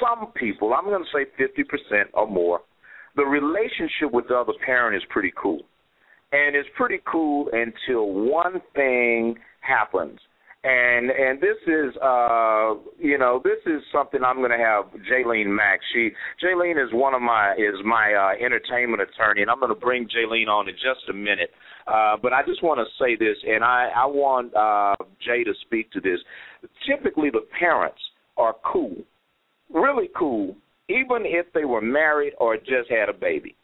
some 0.00 0.32
people, 0.32 0.74
I'm 0.74 0.84
going 0.84 1.02
to 1.02 1.10
say 1.10 1.24
50% 1.42 2.04
or 2.12 2.28
more, 2.28 2.60
the 3.16 3.24
relationship 3.24 4.12
with 4.12 4.28
the 4.28 4.34
other 4.36 4.52
parent 4.64 4.94
is 4.94 5.02
pretty 5.08 5.32
cool, 5.40 5.60
and 6.32 6.54
it's 6.54 6.68
pretty 6.76 7.00
cool 7.10 7.48
until 7.52 8.12
one 8.12 8.60
thing 8.74 9.36
happens 9.60 10.20
and 10.62 11.10
and 11.10 11.40
this 11.40 11.56
is 11.66 11.96
uh 12.02 12.74
you 12.98 13.16
know 13.16 13.40
this 13.42 13.58
is 13.64 13.80
something 13.90 14.20
I'm 14.22 14.38
going 14.38 14.50
to 14.50 14.58
have 14.58 14.84
Jaylene 15.10 15.46
Mack. 15.46 15.80
She 15.94 16.10
Jaylene 16.44 16.82
is 16.82 16.92
one 16.92 17.14
of 17.14 17.22
my 17.22 17.54
is 17.54 17.82
my 17.84 18.12
uh, 18.12 18.44
entertainment 18.44 19.00
attorney, 19.00 19.40
and 19.40 19.50
I'm 19.50 19.58
going 19.58 19.72
to 19.72 19.80
bring 19.80 20.06
Jaylene 20.06 20.48
on 20.48 20.68
in 20.68 20.74
just 20.74 21.08
a 21.08 21.14
minute. 21.14 21.50
Uh, 21.86 22.16
but 22.22 22.34
I 22.34 22.42
just 22.44 22.62
want 22.62 22.78
to 22.78 22.84
say 23.02 23.16
this, 23.16 23.36
and 23.46 23.64
I 23.64 23.90
I 23.96 24.04
want 24.04 24.54
uh, 24.54 25.02
Jay 25.24 25.44
to 25.44 25.54
speak 25.62 25.90
to 25.92 26.00
this. 26.00 26.18
Typically, 26.86 27.30
the 27.30 27.46
parents 27.58 28.00
are 28.36 28.54
cool, 28.62 28.96
really 29.72 30.10
cool, 30.14 30.54
even 30.90 31.22
if 31.24 31.50
they 31.54 31.64
were 31.64 31.80
married 31.80 32.34
or 32.38 32.58
just 32.58 32.90
had 32.90 33.08
a 33.08 33.14
baby, 33.14 33.56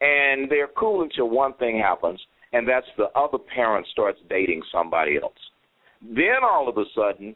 and 0.00 0.50
they're 0.50 0.70
cool 0.78 1.02
until 1.02 1.28
one 1.28 1.52
thing 1.54 1.78
happens, 1.78 2.20
and 2.54 2.66
that's 2.66 2.86
the 2.96 3.08
other 3.14 3.38
parent 3.54 3.86
starts 3.92 4.18
dating 4.30 4.62
somebody 4.72 5.18
else 5.22 5.34
then 6.02 6.42
all 6.42 6.68
of 6.68 6.76
a 6.78 6.84
sudden, 6.94 7.34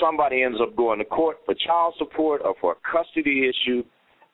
somebody 0.00 0.42
ends 0.42 0.58
up 0.60 0.76
going 0.76 0.98
to 0.98 1.04
court 1.04 1.38
for 1.44 1.54
child 1.54 1.94
support 1.98 2.42
or 2.44 2.54
for 2.60 2.72
a 2.72 2.92
custody 2.92 3.48
issue, 3.48 3.82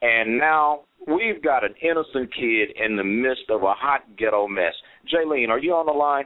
and 0.03 0.38
now 0.38 0.80
we've 1.07 1.42
got 1.42 1.64
an 1.64 1.74
innocent 1.82 2.32
kid 2.34 2.70
in 2.84 2.97
the 2.97 3.05
midst 3.05 3.44
of 3.51 3.62
a 3.62 3.72
hot 3.74 4.03
ghetto 4.18 4.47
mess. 4.49 4.74
Jaylene, 5.12 5.49
are 5.49 5.59
you 5.59 5.72
on 5.72 5.86
the 5.86 5.92
line? 5.92 6.24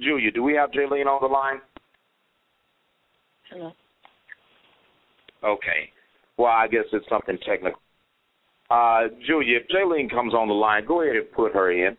Julia, 0.00 0.30
do 0.30 0.42
we 0.42 0.54
have 0.54 0.70
Jaylene 0.70 1.06
on 1.06 1.20
the 1.20 1.26
line? 1.26 1.60
Hello. 3.50 3.72
Okay. 5.44 5.90
Well, 6.36 6.52
I 6.52 6.68
guess 6.68 6.84
it's 6.92 7.08
something 7.08 7.38
technical. 7.46 7.80
Uh, 8.70 9.08
Julia, 9.26 9.58
if 9.58 9.68
Jaylene 9.68 10.10
comes 10.10 10.34
on 10.34 10.48
the 10.48 10.54
line, 10.54 10.84
go 10.86 11.02
ahead 11.02 11.16
and 11.16 11.32
put 11.32 11.52
her 11.54 11.72
in. 11.72 11.96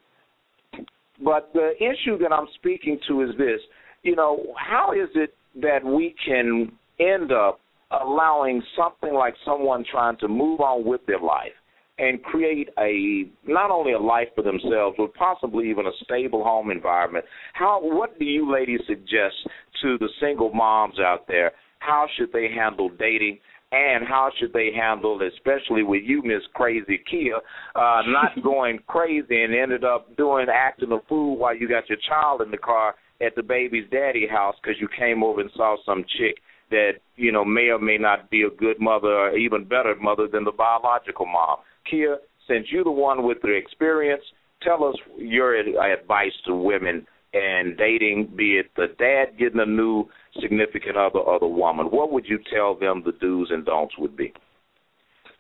But 1.24 1.52
the 1.54 1.72
issue 1.78 2.18
that 2.20 2.32
I'm 2.32 2.48
speaking 2.56 3.00
to 3.08 3.22
is 3.22 3.30
this: 3.38 3.60
you 4.04 4.16
know, 4.16 4.54
how 4.58 4.94
is 4.94 5.10
it 5.16 5.34
that 5.62 5.84
we 5.84 6.16
can 6.26 6.72
end 7.00 7.32
up 7.32 7.60
allowing 7.92 8.62
something 8.78 9.14
like 9.14 9.34
someone 9.46 9.84
trying 9.90 10.18
to 10.18 10.28
move 10.28 10.60
on 10.60 10.86
with 10.86 11.02
their 11.08 11.20
life 11.20 11.54
and 11.98 12.24
create 12.24 12.70
a 12.80 13.26
not 13.46 13.72
only 13.72 13.94
a 13.94 14.00
life 14.00 14.28
for 14.36 14.44
themselves 14.44 14.96
but 14.98 15.14
possibly 15.16 15.70
even 15.70 15.86
a 15.86 15.92
stable 16.04 16.44
home 16.44 16.72
environment? 16.72 17.26
How 17.54 17.80
what 17.82 18.18
do 18.20 18.26
you 18.26 18.52
ladies 18.52 18.82
suggest 18.88 19.36
to 19.82 19.98
the 19.98 20.10
single 20.22 20.54
moms 20.54 21.00
out 21.00 21.28
there? 21.28 21.52
How 21.80 22.08
should 22.18 22.32
they 22.32 22.48
handle 22.54 22.90
dating 22.90 23.40
and 23.72 24.08
how 24.08 24.32
should 24.40 24.52
they 24.54 24.72
handle, 24.76 25.20
especially 25.22 25.84
with 25.84 26.04
you, 26.04 26.24
Miss 26.24 26.42
Crazy 26.54 27.02
Kia, 27.10 27.36
uh, 27.76 28.02
not 28.08 28.32
going 28.44 28.80
crazy 28.88 29.44
and 29.44 29.54
ended 29.54 29.84
up 29.84 30.16
doing 30.18 30.48
acting 30.52 30.92
a 30.92 31.00
fool 31.08 31.38
while 31.38 31.56
you 31.56 31.68
got 31.70 31.88
your 31.88 32.00
child 32.08 32.42
in 32.42 32.52
the 32.52 32.58
car 32.58 32.96
at 33.22 33.36
the 33.36 33.44
baby's 33.44 33.90
daddy 33.92 34.28
house 34.28 34.56
because 34.62 34.80
you 34.80 34.88
came 34.98 35.24
over 35.24 35.42
and 35.42 35.52
saw 35.56 35.76
some 35.86 36.04
chick 36.18 36.38
that 36.72 36.94
you 37.16 37.32
know 37.32 37.44
may 37.44 37.70
or 37.70 37.80
may 37.80 37.98
not 37.98 38.30
be 38.30 38.44
a 38.44 38.50
good 38.50 38.80
mother 38.80 39.08
or 39.08 39.38
even 39.38 39.64
better 39.64 39.96
mother 40.00 40.28
than 40.32 40.44
the 40.44 40.52
biological 40.52 41.26
mom. 41.26 41.58
Kia, 41.90 42.18
since 42.48 42.68
you're 42.72 42.84
the 42.84 42.92
one 42.92 43.24
with 43.24 43.42
the 43.42 43.54
experience, 43.54 44.24
tell 44.62 44.84
us 44.84 44.96
your 45.18 45.56
advice 45.56 46.32
to 46.46 46.56
women 46.56 47.06
and 47.34 47.78
dating, 47.78 48.34
be 48.36 48.58
it 48.58 48.72
the 48.76 48.88
dad 48.98 49.38
getting 49.38 49.60
a 49.60 49.66
new 49.66 50.06
significant 50.42 50.98
other 50.98 51.20
or 51.20 51.40
the 51.40 51.48
woman, 51.48 51.88
what 51.88 52.12
would 52.12 52.26
you 52.28 52.40
tell 52.52 52.76
them 52.78 53.04
the 53.06 53.12
do's 53.12 53.50
and 53.52 53.66
don'ts 53.66 53.96
would 53.98 54.18
be? 54.18 54.34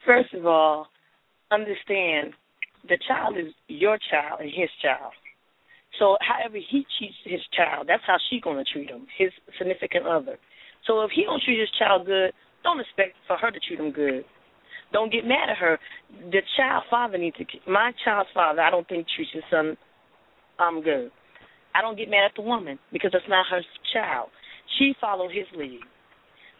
First 0.05 0.33
of 0.33 0.45
all, 0.45 0.87
understand 1.51 2.33
the 2.87 2.97
child 3.07 3.37
is 3.37 3.53
your 3.67 3.97
child 4.11 4.39
and 4.41 4.49
his 4.49 4.69
child. 4.81 5.13
So 5.97 6.17
however 6.21 6.57
he 6.57 6.85
treats 6.97 7.15
his 7.25 7.41
child, 7.55 7.87
that's 7.87 8.03
how 8.05 8.17
she's 8.29 8.41
gonna 8.41 8.63
treat 8.63 8.89
him, 8.89 9.07
his 9.17 9.31
significant 9.57 10.05
other. 10.05 10.37
So 10.85 11.01
if 11.01 11.11
he 11.13 11.23
don't 11.23 11.41
treat 11.43 11.59
his 11.59 11.69
child 11.77 12.05
good, 12.05 12.31
don't 12.63 12.79
expect 12.79 13.15
for 13.27 13.37
her 13.37 13.51
to 13.51 13.59
treat 13.59 13.79
him 13.79 13.91
good. 13.91 14.23
Don't 14.93 15.11
get 15.11 15.25
mad 15.25 15.49
at 15.49 15.57
her. 15.57 15.77
The 16.31 16.41
child 16.57 16.83
father 16.89 17.17
needs 17.17 17.37
to. 17.37 17.45
My 17.69 17.91
child's 18.03 18.29
father, 18.33 18.61
I 18.61 18.71
don't 18.71 18.87
think 18.87 19.07
treats 19.15 19.31
his 19.33 19.43
son 19.51 19.77
um 20.57 20.81
good. 20.81 21.11
I 21.75 21.81
don't 21.81 21.97
get 21.97 22.09
mad 22.09 22.25
at 22.25 22.31
the 22.35 22.41
woman 22.41 22.79
because 22.91 23.11
that's 23.13 23.27
not 23.29 23.45
her 23.49 23.61
child. 23.93 24.29
She 24.77 24.93
followed 24.99 25.31
his 25.31 25.45
lead. 25.57 25.81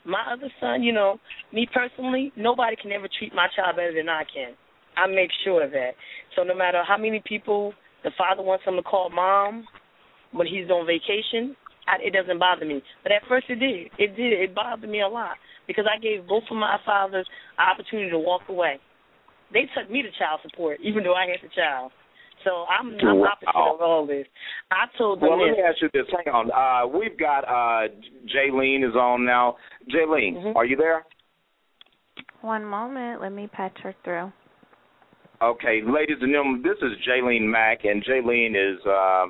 My 0.06 0.24
other 0.32 0.50
son, 0.60 0.82
you 0.82 0.94
know, 0.94 1.20
me 1.54 1.68
personally, 1.72 2.32
nobody 2.36 2.76
can 2.76 2.92
ever 2.92 3.08
treat 3.20 3.34
my 3.34 3.48
child 3.56 3.76
better 3.76 3.94
than 3.94 4.10
I 4.10 4.24
can. 4.24 4.54
I 4.98 5.08
make 5.08 5.30
sure 5.44 5.64
of 5.64 5.72
that. 5.72 5.92
So 6.36 6.44
no 6.44 6.56
matter 6.56 6.84
how 6.88 6.98
many 6.98 7.22
people 7.26 7.74
the 8.04 8.12
father 8.18 8.42
wants 8.42 8.66
him 8.66 8.76
to 8.76 8.82
call 8.82 9.10
mom 9.10 9.66
when 10.32 10.48
he's 10.48 10.70
on 10.70 10.86
vacation, 10.86 11.56
I, 11.88 11.98
it 12.06 12.14
doesn't 12.14 12.40
bother 12.40 12.66
me. 12.66 12.82
But 13.04 13.12
at 13.12 13.24
first 13.28 13.46
it 13.50 13.56
did. 13.56 13.92
It 13.98 14.16
did. 14.16 14.34
It 14.34 14.56
bothered 14.56 14.90
me 14.90 15.02
a 15.02 15.08
lot 15.08 15.38
because 15.68 15.86
I 15.86 16.00
gave 16.00 16.28
both 16.28 16.44
of 16.50 16.58
my 16.58 16.78
fathers 16.86 17.28
an 17.58 17.68
opportunity 17.70 18.10
to 18.12 18.20
walk 18.20 18.42
away. 18.50 18.80
They 19.52 19.66
took 19.76 19.90
me 19.90 20.02
to 20.02 20.10
child 20.18 20.42
support, 20.44 20.80
even 20.84 21.04
though 21.04 21.16
I 21.16 21.26
had 21.28 21.40
the 21.42 21.54
child. 21.54 21.92
So 22.44 22.66
I'm, 22.70 22.98
I'm 23.02 23.22
opposite 23.22 23.56
wow. 23.56 23.76
of 23.76 23.82
all 23.82 24.08
this. 24.08 24.26
I 24.72 24.86
told 24.98 25.22
them. 25.22 25.30
Well, 25.30 25.40
this. 25.40 25.48
let 25.50 25.58
me 25.58 25.64
ask 25.64 25.82
you 25.82 25.90
this. 25.94 26.06
Hang 26.12 26.34
on. 26.34 26.52
Uh, 26.52 26.88
we've 26.88 27.18
got 27.18 27.42
uh, 27.42 27.88
Jaylene 28.34 28.88
is 28.88 28.96
on 28.96 29.26
now. 29.26 29.58
Jaylene, 29.94 30.36
mm-hmm. 30.36 30.58
are 30.58 30.66
you 30.66 30.78
there? 30.78 31.06
One 32.42 32.64
moment. 32.64 33.22
Let 33.22 33.34
me 33.34 33.48
patch 33.48 33.78
her 33.84 33.94
through. 34.04 34.32
Okay, 35.42 35.82
ladies 35.86 36.18
and 36.22 36.34
gentlemen, 36.34 36.62
this 36.62 36.78
is 36.82 36.98
Jaylene 37.08 37.50
Mack, 37.50 37.86
and 37.86 38.04
Jaylene 38.04 38.56
is 38.56 38.78
uh, 38.86 39.26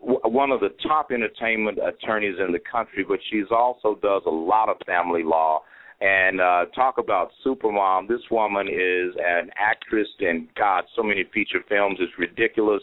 w- 0.00 0.20
one 0.24 0.50
of 0.50 0.60
the 0.60 0.68
top 0.86 1.10
entertainment 1.10 1.78
attorneys 1.78 2.34
in 2.46 2.52
the 2.52 2.58
country, 2.70 3.06
but 3.08 3.18
she's 3.30 3.46
also 3.50 3.98
does 4.02 4.20
a 4.26 4.30
lot 4.30 4.68
of 4.68 4.76
family 4.84 5.22
law 5.22 5.62
and 6.00 6.40
uh, 6.40 6.66
talk 6.74 6.98
about 6.98 7.30
Supermom. 7.44 8.08
This 8.08 8.20
woman 8.30 8.68
is 8.68 9.14
an 9.18 9.50
actress 9.56 10.08
and 10.20 10.48
God, 10.54 10.84
so 10.94 11.02
many 11.02 11.24
feature 11.32 11.60
films. 11.68 11.98
It's 12.00 12.12
ridiculous. 12.18 12.82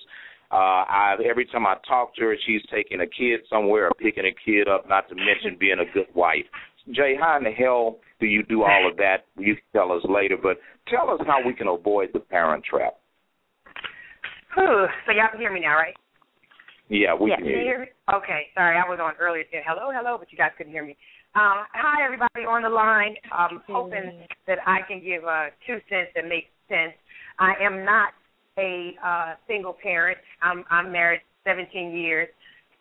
Uh, 0.51 0.85
I 0.85 1.15
every 1.27 1.45
time 1.45 1.65
I 1.65 1.75
talk 1.87 2.15
to 2.15 2.21
her, 2.21 2.35
she's 2.45 2.61
taking 2.71 3.01
a 3.01 3.07
kid 3.07 3.41
somewhere 3.49 3.87
or 3.87 3.91
picking 3.99 4.25
a 4.25 4.35
kid 4.45 4.67
up. 4.67 4.87
Not 4.87 5.09
to 5.09 5.15
mention 5.15 5.57
being 5.59 5.79
a 5.79 5.93
good 5.93 6.07
wife. 6.13 6.45
Jay, 6.91 7.15
how 7.19 7.37
in 7.37 7.43
the 7.43 7.51
hell 7.51 7.97
do 8.19 8.25
you 8.25 8.43
do 8.43 8.63
all 8.63 8.89
of 8.89 8.97
that? 8.97 9.25
You 9.37 9.55
can 9.55 9.63
tell 9.73 9.91
us 9.91 10.03
later, 10.07 10.37
but 10.41 10.57
tell 10.87 11.09
us 11.09 11.21
how 11.25 11.39
we 11.45 11.53
can 11.53 11.67
avoid 11.67 12.09
the 12.13 12.19
parent 12.19 12.63
trap. 12.65 12.95
Whew. 14.55 14.85
So 15.05 15.11
y'all 15.11 15.31
can 15.31 15.39
hear 15.39 15.51
me 15.51 15.61
now, 15.61 15.75
right? 15.75 15.95
Yeah, 16.89 17.15
we 17.15 17.29
Yes. 17.29 17.39
can 17.39 17.47
hear 17.47 17.61
you 17.61 17.79
you. 17.79 17.85
Okay, 18.13 18.51
sorry, 18.53 18.77
I 18.77 18.87
was 18.87 18.99
on 18.99 19.13
earlier 19.19 19.43
saying 19.49 19.63
hello, 19.65 19.89
hello, 19.91 20.17
but 20.19 20.31
you 20.31 20.37
guys 20.37 20.51
couldn't 20.57 20.73
hear 20.73 20.85
me. 20.85 20.97
Um, 21.35 21.65
hi, 21.73 22.05
everybody 22.05 22.45
on 22.45 22.61
the 22.61 22.69
line. 22.69 23.15
I'm 23.31 23.63
hoping 23.65 24.21
that 24.45 24.59
I 24.67 24.81
can 24.87 25.03
give 25.03 25.23
uh, 25.23 25.45
two 25.65 25.81
cents 25.89 26.13
that 26.13 26.29
make 26.29 26.45
sense. 26.69 26.93
I 27.39 27.53
am 27.59 27.83
not 27.83 28.13
a 28.59 28.93
uh, 29.03 29.33
single 29.47 29.73
parent. 29.73 30.19
I'm, 30.43 30.63
I'm 30.69 30.91
married 30.91 31.21
17 31.43 31.97
years, 31.97 32.27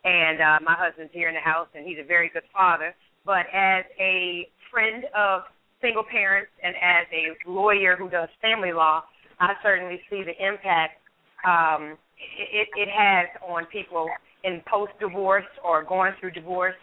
and 0.03 0.39
uh, 0.39 0.59
my 0.63 0.75
husband's 0.77 1.11
here 1.13 1.29
in 1.29 1.33
the 1.33 1.41
house, 1.41 1.67
and 1.73 1.83
he's 1.83 1.97
a 1.99 2.05
very 2.05 2.29
good 2.31 2.43
father. 2.53 2.93
But 3.25 3.47
as 3.51 3.85
a 3.99 4.47
friend 4.69 5.05
of 5.17 5.49
single 5.81 6.03
parents 6.03 6.51
and 6.61 6.75
as 6.75 7.07
a 7.09 7.49
lawyer 7.49 7.95
who 7.97 8.07
does 8.07 8.29
family 8.39 8.71
law, 8.71 9.01
I 9.39 9.53
certainly 9.63 9.99
see 10.11 10.21
the 10.21 10.37
impact 10.37 11.01
um, 11.43 11.97
it, 12.37 12.67
it 12.77 12.89
has 12.95 13.29
on 13.49 13.65
people 13.71 14.07
in 14.43 14.61
post 14.69 14.91
divorce 14.99 15.49
or 15.65 15.83
going 15.83 16.11
through 16.19 16.31
divorce 16.31 16.75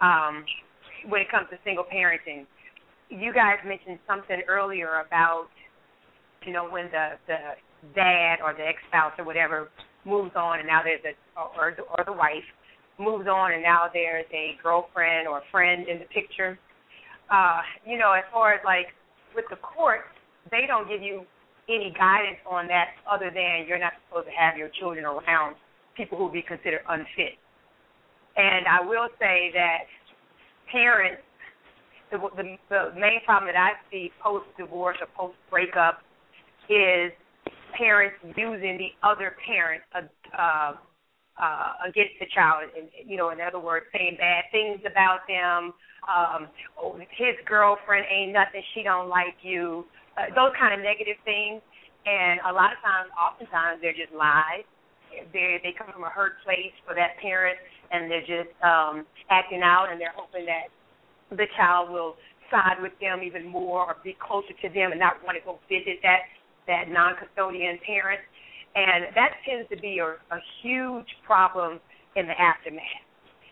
um, 0.00 0.44
when 1.08 1.20
it 1.20 1.30
comes 1.30 1.48
to 1.50 1.58
single 1.64 1.84
parenting. 1.84 2.46
You 3.10 3.32
guys 3.32 3.58
mentioned 3.66 3.98
something 4.06 4.42
earlier 4.48 5.04
about 5.06 5.48
you 6.46 6.52
know 6.52 6.68
when 6.68 6.86
the 6.90 7.20
the 7.26 7.38
dad 7.94 8.38
or 8.42 8.54
the 8.54 8.64
ex 8.64 8.78
spouse 8.88 9.12
or 9.18 9.24
whatever 9.24 9.68
moves 10.04 10.32
on 10.36 10.58
and 10.58 10.68
now 10.68 10.80
there's 10.82 11.00
a 11.04 11.14
or 11.58 11.74
the, 11.76 11.82
or 11.82 12.04
the 12.04 12.12
wife 12.12 12.44
moves 12.98 13.26
on 13.26 13.52
and 13.52 13.62
now 13.62 13.88
there's 13.92 14.26
a 14.32 14.56
girlfriend 14.62 15.26
or 15.28 15.42
friend 15.50 15.88
in 15.88 15.98
the 15.98 16.06
picture. 16.06 16.58
Uh, 17.30 17.60
you 17.86 17.98
know, 17.98 18.12
as 18.12 18.24
far 18.32 18.54
as 18.54 18.60
like 18.64 18.86
with 19.34 19.44
the 19.50 19.56
court, 19.56 20.00
they 20.50 20.64
don't 20.68 20.88
give 20.88 21.02
you 21.02 21.24
any 21.68 21.92
guidance 21.96 22.38
on 22.48 22.68
that 22.68 22.92
other 23.10 23.30
than 23.32 23.64
you're 23.66 23.78
not 23.78 23.92
supposed 24.06 24.28
to 24.28 24.32
have 24.36 24.56
your 24.56 24.68
children 24.78 25.04
around 25.04 25.56
people 25.96 26.18
who 26.18 26.24
would 26.24 26.32
be 26.32 26.42
considered 26.42 26.84
unfit. 26.88 27.40
And 28.36 28.66
I 28.66 28.84
will 28.84 29.08
say 29.18 29.50
that 29.54 29.86
parents, 30.70 31.22
the, 32.10 32.18
the, 32.36 32.56
the 32.70 32.92
main 32.98 33.20
problem 33.24 33.52
that 33.52 33.58
I 33.58 33.72
see 33.90 34.10
post 34.22 34.46
divorce 34.58 34.96
or 35.00 35.08
post 35.16 35.38
breakup 35.50 36.00
is 36.68 37.12
parents 37.76 38.16
using 38.36 38.78
the 38.78 38.94
other 39.02 39.36
parent 39.46 39.82
uh, 39.94 40.06
uh, 40.36 40.72
uh, 41.40 41.72
against 41.88 42.14
the 42.20 42.26
child. 42.34 42.70
And, 42.76 42.88
you 43.04 43.16
know, 43.16 43.30
in 43.30 43.40
other 43.40 43.58
words, 43.58 43.86
saying 43.92 44.16
bad 44.18 44.44
things 44.52 44.80
about 44.86 45.26
them. 45.26 45.74
Um, 46.06 46.48
oh, 46.78 46.96
his 46.98 47.34
girlfriend 47.46 48.06
ain't 48.10 48.32
nothing. 48.32 48.62
She 48.74 48.82
don't 48.82 49.08
like 49.08 49.34
you. 49.42 49.84
Uh, 50.16 50.30
those 50.34 50.52
kind 50.58 50.72
of 50.72 50.80
negative 50.84 51.18
things. 51.24 51.60
And 52.06 52.38
a 52.46 52.52
lot 52.52 52.70
of 52.70 52.78
times, 52.84 53.08
oftentimes, 53.16 53.80
they're 53.80 53.96
just 53.96 54.12
lies. 54.12 54.68
They 55.32 55.56
they 55.62 55.72
come 55.72 55.88
from 55.88 56.04
a 56.04 56.12
hurt 56.12 56.42
place 56.44 56.74
for 56.84 56.94
that 56.94 57.16
parent, 57.22 57.56
and 57.90 58.10
they're 58.10 58.20
just 58.20 58.52
um, 58.62 59.06
acting 59.30 59.62
out, 59.62 59.88
and 59.90 60.00
they're 60.00 60.14
hoping 60.14 60.46
that 60.46 60.68
the 61.30 61.46
child 61.56 61.90
will 61.90 62.16
side 62.50 62.80
with 62.80 62.92
them 63.00 63.22
even 63.22 63.46
more 63.46 63.86
or 63.86 63.96
be 64.04 64.16
closer 64.20 64.52
to 64.62 64.68
them 64.68 64.92
and 64.92 65.00
not 65.00 65.14
want 65.24 65.36
to 65.38 65.44
go 65.44 65.58
visit 65.68 65.98
that 66.02 66.28
that 66.66 66.88
non-custodian 66.88 67.78
parent. 67.84 68.20
And 68.74 69.14
that 69.14 69.36
tends 69.46 69.68
to 69.70 69.76
be 69.80 69.98
a, 69.98 70.16
a 70.34 70.40
huge 70.62 71.06
problem 71.26 71.78
in 72.16 72.26
the 72.26 72.32
aftermath. 72.40 72.82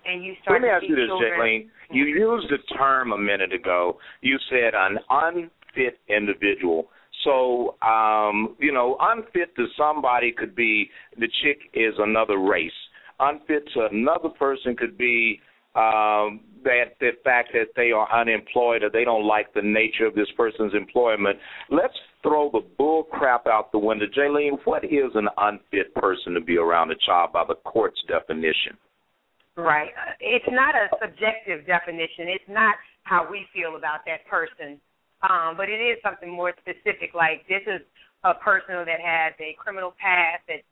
And 0.05 0.25
you 0.25 0.35
start 0.43 0.61
Let 0.61 0.67
me 0.67 0.73
ask 0.73 0.83
you 0.83 0.97
this, 0.97 1.07
children, 1.07 1.31
Jacqueline. 1.31 1.71
You 1.91 2.05
used 2.07 2.51
the 2.51 2.59
term 2.77 3.13
a 3.13 3.19
minute 3.19 3.53
ago. 3.53 3.99
You 4.21 4.37
said 4.51 4.75
an 4.75 4.99
unfit 5.11 5.99
individual. 6.09 6.89
So, 7.25 7.77
um, 7.87 8.57
you 8.59 8.73
know, 8.73 8.97
unfit 9.01 9.55
to 9.57 9.67
somebody 9.77 10.33
could 10.33 10.57
be 10.57 10.91
the 11.19 11.29
chick 11.45 11.59
is 11.73 11.95
another 11.99 12.39
race. 12.39 12.73
Unfit 13.21 13.65
to 13.75 13.89
another 13.91 14.29
person 14.31 14.77
could 14.77 14.97
be 14.99 15.41
um, 15.75 16.41
that 16.65 16.97
the 17.01 17.11
fact 17.25 17.51
that 17.55 17.69
they 17.77 17.93
are 17.93 18.09
unemployed 18.13 18.83
or 18.83 18.91
they 18.91 19.05
don't 19.05 19.27
like 19.27 19.53
the 19.55 19.63
nature 19.63 20.07
of 20.07 20.15
this 20.15 20.29
person's 20.37 20.75
employment. 20.75 21.39
Let's 21.71 21.95
throw 22.23 22.51
the 22.51 22.61
bull 22.79 23.05
crap 23.05 23.47
out 23.47 23.73
the 23.73 23.79
window. 23.79 24.07
Jaylene, 24.07 24.59
what 24.65 24.85
is 24.85 25.11
an 25.15 25.29
unfit 25.39 25.95
person 25.95 26.35
to 26.35 26.41
be 26.41 26.57
around 26.57 26.91
a 26.91 26.97
child 27.07 27.33
by 27.33 27.45
the 27.47 27.55
court's 27.55 28.01
definition? 28.07 28.77
Right. 29.57 29.89
Uh, 29.89 30.13
It's 30.21 30.49
not 30.51 30.75
a 30.75 30.89
subjective 31.01 31.67
definition. 31.67 32.29
It's 32.29 32.49
not 32.49 32.77
how 33.05 33.27
we 33.31 33.47
feel 33.53 33.77
about 33.77 34.01
that 34.07 34.27
person. 34.27 34.81
Um, 35.23 35.57
but 35.57 35.69
it 35.69 35.79
is 35.79 35.99
something 36.03 36.31
more 36.31 36.53
specific, 36.59 37.15
like 37.15 37.47
this 37.49 37.63
is 37.67 37.81
a 38.25 38.35
person 38.35 38.75
that 38.87 38.99
has 38.99 39.35
a 39.39 39.55
criminal 39.59 39.95
past 40.01 40.43
that 40.49 40.63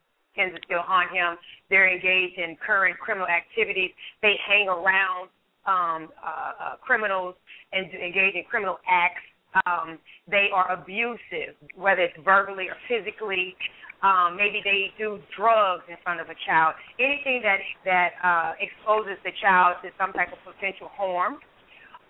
tends 0.40 0.56
to 0.56 0.60
still 0.64 0.80
haunt 0.80 1.12
him. 1.12 1.36
They're 1.68 1.92
engaged 1.92 2.40
in 2.40 2.56
current 2.64 2.96
criminal 2.98 3.28
activities. 3.28 3.92
They 4.22 4.40
hang 4.48 4.68
around 4.68 5.28
um, 5.68 6.08
uh, 6.16 6.52
uh, 6.56 6.76
criminals 6.80 7.34
and 7.72 7.92
engage 7.92 8.34
in 8.34 8.44
criminal 8.48 8.80
acts. 8.88 9.20
Um, 9.66 9.98
they 10.30 10.48
are 10.54 10.72
abusive, 10.72 11.58
whether 11.76 12.02
it's 12.02 12.16
verbally 12.24 12.72
or 12.72 12.78
physically. 12.88 13.54
Um, 14.00 14.38
maybe 14.38 14.62
they 14.64 14.88
do 14.96 15.20
drugs 15.36 15.84
in 15.90 15.96
front 16.02 16.20
of 16.24 16.32
a 16.32 16.38
child. 16.46 16.72
Anything 16.96 17.42
that 17.44 17.60
that 17.84 18.10
uh, 18.24 18.52
exposes 18.56 19.20
the 19.24 19.34
child 19.42 19.76
to 19.84 19.90
some 20.00 20.14
type 20.16 20.32
of 20.32 20.40
potential 20.40 20.88
harm 20.96 21.36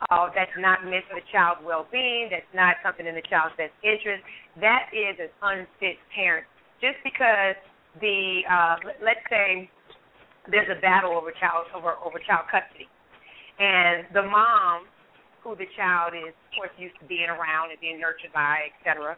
uh, 0.09 0.31
that's 0.31 0.55
not 0.57 0.85
meant 0.85 1.03
for 1.11 1.19
the 1.19 1.27
child's 1.33 1.61
well-being, 1.67 2.29
that's 2.31 2.49
not 2.55 2.77
something 2.85 3.05
in 3.05 3.15
the 3.19 3.27
child's 3.29 3.57
best 3.59 3.75
interest, 3.83 4.23
that 4.61 4.89
is 4.95 5.19
an 5.19 5.33
unfit 5.43 5.99
parent. 6.15 6.47
Just 6.81 6.97
because 7.03 7.59
the 7.99 8.43
uh, 8.49 8.77
let- 8.87 9.03
let's 9.03 9.25
say 9.29 9.71
there's 10.51 10.71
a 10.71 10.81
battle 10.81 11.13
over 11.13 11.33
child 11.33 11.67
over 11.75 11.95
over 12.05 12.19
child 12.23 12.47
custody, 12.51 12.89
and 13.59 14.07
the 14.15 14.23
mom, 14.23 14.87
who 15.43 15.57
the 15.57 15.67
child 15.77 16.15
is, 16.15 16.31
of 16.31 16.49
course, 16.57 16.71
used 16.79 16.99
to 17.01 17.05
being 17.07 17.29
around 17.29 17.71
and 17.71 17.81
being 17.81 17.99
nurtured 17.99 18.33
by, 18.33 18.71
et 18.71 18.77
cetera, 18.85 19.17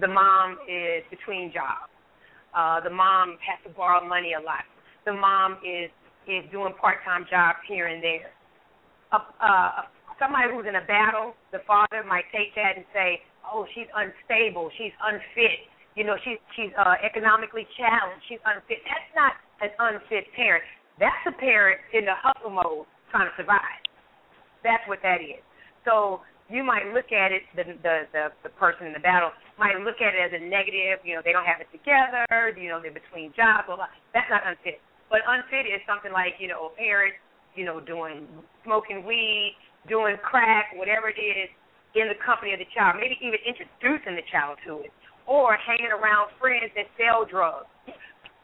the 0.00 0.08
mom 0.08 0.58
is 0.68 1.02
between 1.10 1.52
jobs. 1.52 1.90
Uh, 2.54 2.80
the 2.80 2.90
mom 2.90 3.36
has 3.44 3.58
to 3.66 3.70
borrow 3.76 4.00
money 4.06 4.32
a 4.32 4.40
lot. 4.40 4.64
The 5.04 5.12
mom 5.12 5.58
is 5.64 5.90
is 6.26 6.44
doing 6.52 6.74
part-time 6.80 7.24
jobs 7.30 7.58
here 7.66 7.86
and 7.88 8.02
there. 8.02 8.30
Uh, 9.12 9.24
uh, 9.40 9.70
somebody 10.20 10.52
who's 10.52 10.66
in 10.68 10.76
a 10.76 10.84
battle, 10.84 11.32
the 11.52 11.60
father 11.66 12.04
might 12.06 12.24
take 12.32 12.54
that 12.54 12.76
and 12.76 12.84
say, 12.92 13.22
"Oh, 13.44 13.66
she's 13.74 13.88
unstable. 13.94 14.70
She's 14.76 14.92
unfit. 15.02 15.60
You 15.98 16.06
know, 16.06 16.14
she's 16.22 16.38
she's 16.54 16.70
uh, 16.78 16.94
economically 17.02 17.66
challenged. 17.74 18.22
She's 18.30 18.38
unfit." 18.46 18.78
That's 18.86 19.10
not 19.18 19.34
an 19.58 19.74
unfit 19.82 20.30
parent. 20.38 20.62
That's 21.02 21.26
a 21.26 21.34
parent 21.34 21.82
in 21.90 22.06
the 22.06 22.14
hustle 22.14 22.54
mode 22.54 22.86
trying 23.10 23.26
to 23.26 23.34
survive. 23.34 23.82
That's 24.62 24.86
what 24.86 25.02
that 25.02 25.18
is. 25.18 25.42
So 25.82 26.22
you 26.48 26.64
might 26.64 26.88
look 26.94 27.12
at 27.12 27.34
it, 27.34 27.42
the 27.58 27.64
the 27.82 28.06
the, 28.14 28.24
the 28.42 28.52
person 28.56 28.86
in 28.88 28.94
the 28.94 29.02
battle 29.02 29.30
might 29.58 29.76
look 29.82 30.00
at 30.00 30.14
it 30.14 30.20
as 30.22 30.32
a 30.32 30.42
negative. 30.42 31.02
You 31.04 31.18
know, 31.18 31.22
they 31.24 31.32
don't 31.32 31.44
have 31.44 31.60
it 31.60 31.68
together. 31.74 32.24
You 32.56 32.70
know, 32.70 32.80
they're 32.80 32.94
between 32.94 33.34
jobs. 33.36 33.68
Blah, 33.68 33.76
blah. 33.76 33.92
That's 34.14 34.30
not 34.30 34.46
unfit. 34.46 34.80
But 35.10 35.26
unfit 35.26 35.66
is 35.66 35.80
something 35.84 36.12
like 36.12 36.40
you 36.40 36.48
know, 36.48 36.70
a 36.70 36.72
parent, 36.76 37.14
you 37.58 37.64
know, 37.64 37.80
doing 37.80 38.24
smoking 38.64 39.04
weed, 39.04 39.56
doing 39.88 40.16
crack, 40.24 40.72
whatever 40.76 41.08
it 41.12 41.20
is, 41.20 41.48
in 41.96 42.08
the 42.08 42.18
company 42.20 42.52
of 42.52 42.60
the 42.60 42.68
child. 42.72 42.96
Maybe 43.00 43.16
even 43.20 43.40
introducing 43.44 44.16
the 44.16 44.24
child 44.32 44.56
to 44.68 44.88
it, 44.88 44.92
or 45.28 45.56
hanging 45.60 45.92
around 45.92 46.32
friends 46.40 46.72
that 46.74 46.88
sell 46.96 47.28
drugs. 47.28 47.68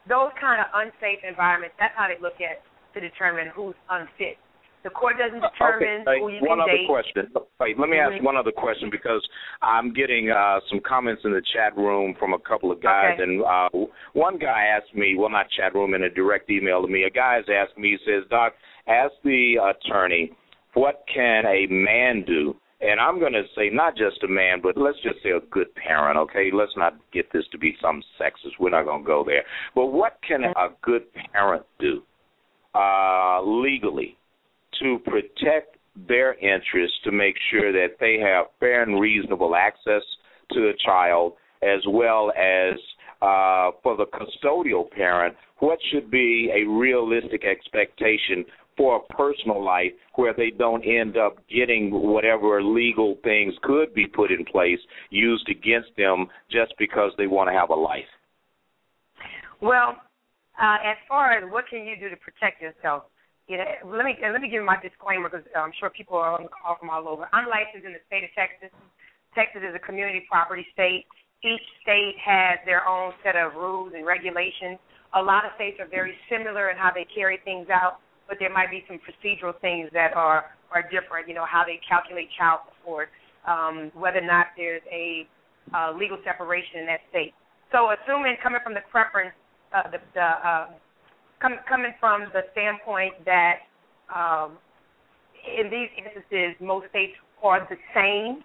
Those 0.07 0.31
kind 0.39 0.61
of 0.61 0.69
unsafe 0.77 1.25
environments. 1.25 1.75
That's 1.81 1.97
how 1.97 2.07
they 2.07 2.21
look 2.21 2.37
at 2.45 2.61
to 2.93 3.01
determine 3.01 3.49
who's 3.57 3.75
unfit. 3.89 4.37
The 4.85 4.91
court 4.91 5.17
doesn't 5.17 5.41
determine 5.41 6.05
okay, 6.05 6.21
who 6.21 6.29
you 6.29 6.45
one 6.45 6.61
can 6.61 6.69
other 6.69 6.77
date. 6.77 6.87
question. 6.87 7.33
Wait, 7.59 7.79
let 7.81 7.89
me 7.89 7.97
ask 7.97 8.13
Mhm. 8.21 8.23
one 8.23 8.37
other 8.37 8.53
question 8.53 8.91
because 8.91 9.27
I'm 9.63 9.95
getting 9.95 10.29
uh, 10.29 10.61
some 10.69 10.79
comments 10.81 11.25
in 11.25 11.33
the 11.33 11.41
chat 11.57 11.75
room 11.75 12.15
from 12.21 12.35
a 12.35 12.39
couple 12.39 12.71
of 12.71 12.83
guys, 12.83 13.15
Okay. 13.15 13.23
and 13.23 13.43
uh, 13.43 13.71
one 14.13 14.37
guy 14.37 14.67
asked 14.67 14.95
me, 14.95 15.17
well, 15.17 15.31
not 15.31 15.49
chat 15.57 15.75
room, 15.75 15.95
in 15.95 16.03
a 16.03 16.11
direct 16.11 16.51
email 16.51 16.83
to 16.83 16.89
me. 16.89 17.05
A 17.05 17.11
guy 17.11 17.37
has 17.37 17.49
asked 17.49 17.79
me, 17.79 17.97
he 17.97 17.99
says, 18.05 18.29
Doc, 18.29 18.53
ask 18.87 19.15
the 19.23 19.57
attorney, 19.57 20.37
what 20.75 21.03
can 21.13 21.47
a 21.47 21.65
man 21.67 22.23
do? 22.27 22.55
And 22.85 23.01
I'm 23.01 23.19
going 23.19 23.33
to 23.33 23.45
say 23.57 23.71
not 23.73 23.97
just 23.97 24.23
a 24.25 24.29
man, 24.29 24.61
but 24.63 24.77
let's 24.77 24.99
just 25.03 25.23
say 25.23 25.31
a 25.31 25.41
good 25.51 25.75
parent, 25.75 26.19
okay? 26.19 26.51
Let's 26.53 26.77
not 26.77 26.95
get 27.13 27.33
this 27.33 27.45
to 27.53 27.59
be 27.59 27.75
some 27.81 28.03
sexist. 28.21 28.61
We're 28.61 28.71
not 28.71 28.85
going 28.85 29.03
to 29.03 29.07
go 29.07 29.25
there. 29.25 29.43
But 29.75 29.87
what 29.87 30.19
can 30.27 30.45
a 30.45 30.69
good 30.83 31.05
parent 31.33 31.65
do 31.81 32.03
uh, 32.75 33.41
legally 33.43 34.19
to 34.83 34.99
protect 35.07 35.79
their 36.09 36.35
interests 36.35 36.99
to 37.05 37.13
make 37.13 37.37
sure 37.51 37.73
that 37.73 37.97
they 38.01 38.19
have 38.19 38.47
fair 38.61 38.83
and 38.83 39.01
reasonable 39.01 39.55
access 39.55 40.03
to 40.53 40.69
a 40.69 40.73
child 40.85 41.35
as 41.63 41.81
well 41.89 42.33
as 42.33 42.79
uh, 43.23 43.71
for 43.83 43.97
the 43.97 44.05
custodial 44.13 44.91
parent, 44.91 45.35
what 45.61 45.79
should 45.91 46.11
be 46.11 46.51
a 46.53 46.69
realistic 46.69 47.45
expectation 47.45 48.45
for 48.77 48.97
a 48.97 49.15
personal 49.15 49.63
life 49.63 49.93
where 50.15 50.35
they 50.37 50.51
don't 50.51 50.83
end 50.83 51.17
up 51.17 51.37
getting 51.49 51.91
whatever 51.91 52.63
legal 52.63 53.17
things 53.23 53.55
could 53.63 53.95
be 53.95 54.07
put 54.07 54.31
in 54.31 54.45
place 54.45 54.79
used 55.11 55.49
against 55.49 55.91
them 55.97 56.27
just 56.51 56.75
because 56.79 57.13
they 57.17 57.27
want 57.27 57.49
to 57.49 57.53
have 57.53 57.71
a 57.71 57.75
life? 57.75 58.05
Well, 59.61 59.97
uh, 60.61 60.79
as 60.85 60.97
far 61.09 61.33
as 61.33 61.51
what 61.51 61.65
can 61.69 61.85
you 61.85 61.97
do 61.99 62.09
to 62.11 62.17
protect 62.17 62.63
yourself, 62.63 63.05
you 63.49 63.59
know, 63.59 63.65
let 63.85 64.05
me 64.05 64.17
let 64.23 64.41
me 64.41 64.49
give 64.49 64.65
my 64.65 64.81
disclaimer 64.81 65.29
because 65.29 65.45
I'm 65.55 65.73
sure 65.79 65.91
people 65.91 66.17
are 66.17 66.33
on 66.33 66.45
the 66.45 66.49
call 66.49 66.77
from 66.81 66.89
all 66.89 67.09
over. 67.09 67.29
I'm 67.33 67.49
licensed 67.49 67.85
in 67.85 67.93
the 67.93 68.01
state 68.09 68.25
of 68.25 68.33
Texas. 68.33 68.73
Texas 69.35 69.61
is 69.61 69.75
a 69.75 69.83
community 69.85 70.25
property 70.31 70.65
state. 70.73 71.05
Each 71.45 71.61
state 71.83 72.17
has 72.25 72.57
their 72.65 72.89
own 72.89 73.13
set 73.23 73.37
of 73.37 73.53
rules 73.53 73.93
and 73.95 74.07
regulations. 74.07 74.81
A 75.13 75.21
lot 75.21 75.45
of 75.45 75.53
states 75.57 75.77
are 75.79 75.87
very 75.87 76.17
similar 76.31 76.71
in 76.71 76.77
how 76.79 76.89
they 76.89 77.07
carry 77.13 77.39
things 77.45 77.69
out, 77.69 78.01
but 78.29 78.39
there 78.39 78.53
might 78.53 78.71
be 78.71 78.85
some 78.89 78.99
procedural 78.99 79.59
things 79.61 79.91
that 79.93 80.15
are 80.15 80.47
are 80.73 80.83
different. 80.83 81.29
You 81.29 81.35
know 81.35 81.47
how 81.47 81.65
they 81.65 81.81
calculate 81.89 82.29
child 82.37 82.61
support, 82.69 83.09
um, 83.47 83.91
whether 83.95 84.19
or 84.19 84.27
not 84.27 84.47
there's 84.57 84.83
a 84.91 85.27
uh, 85.75 85.93
legal 85.93 86.19
separation 86.25 86.81
in 86.81 86.87
that 86.87 87.01
state. 87.11 87.33
So, 87.73 87.91
assuming 87.91 88.37
coming 88.43 88.61
from 88.63 88.75
the 88.75 88.85
preference, 88.91 89.35
uh, 89.75 89.91
the, 89.91 89.99
the 90.15 90.21
uh, 90.21 90.67
com- 91.41 91.65
coming 91.69 91.93
from 92.01 92.27
the 92.33 92.43
standpoint 92.53 93.15
that 93.25 93.67
um, 94.15 94.59
in 95.45 95.71
these 95.71 95.89
instances 95.97 96.57
most 96.61 96.89
states 96.91 97.13
are 97.43 97.67
the 97.69 97.77
same, 97.95 98.43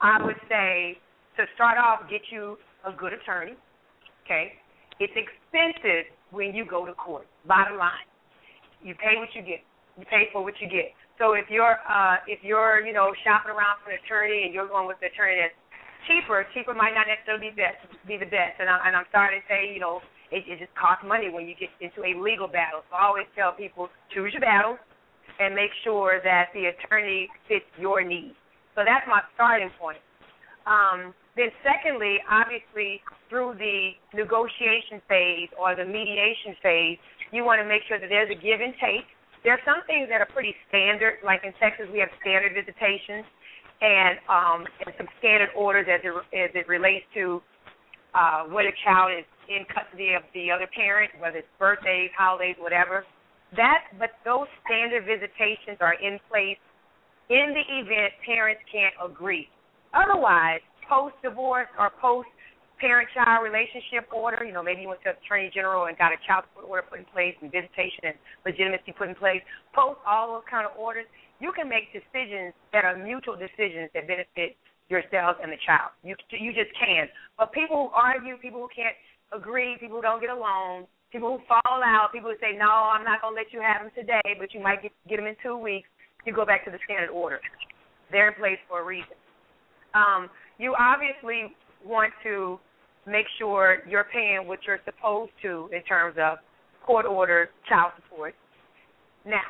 I 0.00 0.24
would 0.24 0.36
say 0.48 0.98
to 1.36 1.44
start 1.54 1.78
off, 1.78 2.08
get 2.10 2.22
you 2.30 2.56
a 2.86 2.92
good 2.92 3.12
attorney. 3.12 3.54
Okay, 4.24 4.54
it's 4.98 5.12
expensive 5.14 6.06
when 6.30 6.54
you 6.54 6.64
go 6.64 6.84
to 6.86 6.92
court. 6.94 7.26
Bottom 7.46 7.78
line, 7.78 8.06
you 8.86 8.94
pay 8.94 9.18
what 9.18 9.34
you 9.34 9.42
get. 9.42 9.66
You 9.98 10.06
pay 10.06 10.30
for 10.30 10.46
what 10.46 10.54
you 10.62 10.70
get. 10.70 10.94
So 11.18 11.34
if 11.34 11.50
you're 11.50 11.82
uh, 11.82 12.22
if 12.30 12.38
you're 12.46 12.86
you 12.86 12.94
know 12.94 13.10
shopping 13.26 13.50
around 13.50 13.82
for 13.82 13.90
an 13.90 13.98
attorney 13.98 14.46
and 14.46 14.54
you're 14.54 14.70
going 14.70 14.86
with 14.86 15.02
the 15.02 15.10
attorney 15.10 15.42
that's 15.42 15.58
cheaper, 16.06 16.46
cheaper 16.54 16.70
might 16.70 16.94
not 16.94 17.10
necessarily 17.10 17.50
be 17.50 17.58
best 17.58 17.82
be 18.06 18.14
the 18.14 18.30
best. 18.30 18.62
And, 18.62 18.70
I, 18.70 18.78
and 18.86 18.94
I'm 18.94 19.10
sorry 19.10 19.42
to 19.42 19.44
say, 19.50 19.74
you 19.74 19.82
know, 19.82 19.98
it, 20.30 20.46
it 20.46 20.62
just 20.62 20.70
costs 20.78 21.02
money 21.02 21.34
when 21.34 21.50
you 21.50 21.58
get 21.58 21.74
into 21.82 22.06
a 22.06 22.14
legal 22.14 22.46
battle. 22.46 22.86
So 22.86 22.94
I 22.94 23.10
always 23.10 23.26
tell 23.34 23.50
people 23.50 23.90
choose 24.14 24.30
your 24.30 24.44
battles 24.44 24.78
and 25.40 25.54
make 25.54 25.74
sure 25.82 26.22
that 26.22 26.54
the 26.54 26.70
attorney 26.70 27.28
fits 27.50 27.66
your 27.80 28.04
needs. 28.06 28.38
So 28.78 28.84
that's 28.84 29.04
my 29.08 29.20
starting 29.34 29.72
point. 29.80 29.98
Um, 30.66 31.14
then, 31.36 31.52
secondly, 31.60 32.18
obviously, 32.28 33.00
through 33.28 33.54
the 33.58 33.92
negotiation 34.14 35.04
phase 35.08 35.48
or 35.60 35.76
the 35.76 35.84
mediation 35.84 36.56
phase, 36.62 36.98
you 37.32 37.44
want 37.44 37.60
to 37.60 37.66
make 37.66 37.82
sure 37.88 37.98
that 37.98 38.08
there's 38.08 38.30
a 38.30 38.38
give 38.38 38.60
and 38.60 38.74
take. 38.78 39.06
There 39.44 39.54
are 39.54 39.64
some 39.64 39.82
things 39.86 40.08
that 40.10 40.20
are 40.20 40.30
pretty 40.30 40.54
standard, 40.68 41.22
like 41.22 41.46
in 41.46 41.54
Texas, 41.62 41.86
we 41.92 41.98
have 42.02 42.10
standard 42.20 42.54
visitations 42.54 43.24
and 43.80 44.16
um, 44.26 44.64
and 44.84 44.94
some 44.96 45.08
standard 45.18 45.50
orders 45.54 45.86
as 45.86 46.00
it 46.02 46.12
as 46.32 46.50
it 46.54 46.66
relates 46.66 47.04
to 47.14 47.42
uh, 48.16 48.48
when 48.48 48.66
a 48.66 48.74
child 48.84 49.12
is 49.12 49.26
in 49.48 49.62
custody 49.68 50.14
of 50.16 50.22
the 50.34 50.50
other 50.50 50.66
parent, 50.74 51.12
whether 51.20 51.38
it's 51.38 51.54
birthdays, 51.58 52.10
holidays, 52.16 52.56
whatever. 52.58 53.04
That, 53.54 53.86
but 53.98 54.10
those 54.24 54.50
standard 54.66 55.06
visitations 55.06 55.78
are 55.80 55.94
in 55.94 56.18
place 56.28 56.58
in 57.30 57.54
the 57.54 57.64
event 57.78 58.12
parents 58.24 58.62
can't 58.70 58.94
agree. 58.98 59.48
Otherwise, 59.94 60.60
post 60.88 61.14
divorce 61.22 61.68
or 61.78 61.90
post 62.00 62.28
parent 62.80 63.08
child 63.14 63.44
relationship 63.44 64.08
order, 64.12 64.44
you 64.44 64.52
know, 64.52 64.62
maybe 64.62 64.82
you 64.82 64.88
went 64.88 65.00
to 65.04 65.16
Attorney 65.16 65.50
General 65.52 65.86
and 65.86 65.96
got 65.96 66.12
a 66.12 66.20
child 66.26 66.44
support 66.50 66.68
order 66.68 66.84
put 66.88 66.98
in 67.00 67.08
place 67.12 67.34
and 67.40 67.50
visitation 67.50 68.12
and 68.12 68.16
legitimacy 68.44 68.92
put 68.92 69.08
in 69.08 69.16
place, 69.16 69.40
post 69.74 70.00
all 70.06 70.36
those 70.36 70.46
kind 70.48 70.66
of 70.68 70.76
orders, 70.76 71.06
you 71.40 71.52
can 71.52 71.68
make 71.68 71.92
decisions 71.92 72.52
that 72.72 72.84
are 72.84 72.96
mutual 72.96 73.36
decisions 73.36 73.88
that 73.92 74.08
benefit 74.08 74.56
yourself 74.88 75.36
and 75.42 75.50
the 75.50 75.60
child. 75.66 75.92
You 76.04 76.14
you 76.30 76.52
just 76.52 76.72
can. 76.78 77.08
But 77.36 77.52
people 77.52 77.88
who 77.88 77.88
argue, 77.92 78.36
people 78.38 78.60
who 78.60 78.70
can't 78.72 78.96
agree, 79.32 79.76
people 79.80 79.98
who 79.98 80.04
don't 80.04 80.20
get 80.20 80.30
along, 80.30 80.86
people 81.10 81.36
who 81.36 81.40
fall 81.48 81.82
out, 81.82 82.12
people 82.12 82.30
who 82.30 82.36
say, 82.40 82.56
no, 82.56 82.70
I'm 82.70 83.04
not 83.04 83.20
going 83.20 83.34
to 83.34 83.40
let 83.40 83.52
you 83.52 83.60
have 83.60 83.82
them 83.82 83.90
today, 83.94 84.36
but 84.38 84.54
you 84.54 84.60
might 84.60 84.82
get, 84.82 84.92
get 85.08 85.16
them 85.16 85.26
in 85.26 85.36
two 85.42 85.56
weeks, 85.56 85.88
you 86.24 86.32
go 86.32 86.44
back 86.44 86.64
to 86.64 86.70
the 86.70 86.78
standard 86.84 87.10
order. 87.10 87.40
They're 88.10 88.28
in 88.28 88.34
place 88.34 88.58
for 88.68 88.80
a 88.80 88.84
reason. 88.84 89.16
Um, 89.94 90.30
you 90.58 90.74
obviously 90.78 91.54
want 91.84 92.12
to 92.22 92.58
make 93.06 93.26
sure 93.38 93.78
you're 93.88 94.06
paying 94.12 94.46
what 94.46 94.60
you're 94.66 94.80
supposed 94.84 95.32
to 95.42 95.68
in 95.72 95.82
terms 95.82 96.16
of 96.20 96.38
court 96.84 97.06
ordered 97.06 97.48
child 97.68 97.92
support. 97.96 98.34
Now, 99.24 99.46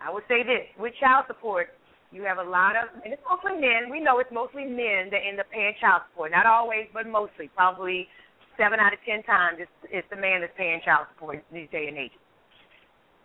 I 0.00 0.12
would 0.12 0.24
say 0.28 0.42
this 0.42 0.68
with 0.78 0.92
child 1.00 1.24
support, 1.26 1.68
you 2.12 2.22
have 2.22 2.38
a 2.38 2.48
lot 2.48 2.76
of, 2.76 2.88
and 3.04 3.12
it's 3.12 3.22
mostly 3.28 3.60
men. 3.60 3.90
We 3.90 4.00
know 4.00 4.20
it's 4.20 4.30
mostly 4.32 4.64
men 4.64 5.10
that 5.10 5.20
end 5.26 5.40
up 5.40 5.50
paying 5.50 5.74
child 5.80 6.02
support. 6.10 6.30
Not 6.30 6.46
always, 6.46 6.86
but 6.92 7.06
mostly. 7.06 7.50
Probably 7.56 8.06
seven 8.56 8.78
out 8.78 8.92
of 8.92 9.00
ten 9.04 9.22
times 9.24 9.58
it's, 9.58 9.70
it's 9.90 10.06
the 10.10 10.16
man 10.16 10.40
that's 10.40 10.52
paying 10.56 10.80
child 10.84 11.06
support 11.14 11.42
these 11.52 11.68
day 11.72 11.86
and 11.88 11.98
age. 11.98 12.14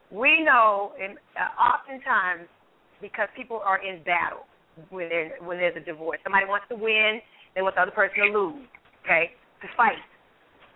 We 0.10 0.42
know, 0.42 0.94
and 0.98 1.20
uh, 1.38 1.54
oftentimes, 1.54 2.50
because 3.00 3.30
people 3.38 3.62
are 3.64 3.78
in 3.78 4.02
battle 4.04 4.50
when 4.90 5.10
when 5.46 5.58
there's 5.58 5.78
a 5.78 5.86
divorce, 5.86 6.20
somebody 6.24 6.46
wants 6.48 6.66
to 6.70 6.76
win, 6.76 7.22
they 7.54 7.62
want 7.62 7.76
the 7.76 7.82
other 7.82 7.92
person 7.92 8.16
to 8.18 8.40
lose. 8.40 8.66
Okay, 9.06 9.32
to 9.62 9.68
fight. 9.76 10.00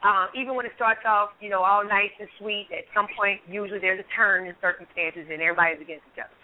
Um, 0.04 0.28
even 0.36 0.56
when 0.56 0.66
it 0.66 0.76
starts 0.76 1.08
off, 1.08 1.32
you 1.40 1.48
know, 1.48 1.64
all 1.64 1.84
nice 1.84 2.12
and 2.20 2.28
sweet, 2.40 2.68
at 2.76 2.84
some 2.92 3.08
point, 3.16 3.40
usually 3.48 3.80
there's 3.80 4.04
a 4.04 4.10
turn 4.16 4.48
in 4.48 4.54
circumstances, 4.60 5.32
and 5.32 5.40
everybody's 5.40 5.80
against 5.80 6.04
each 6.12 6.20
other. 6.20 6.36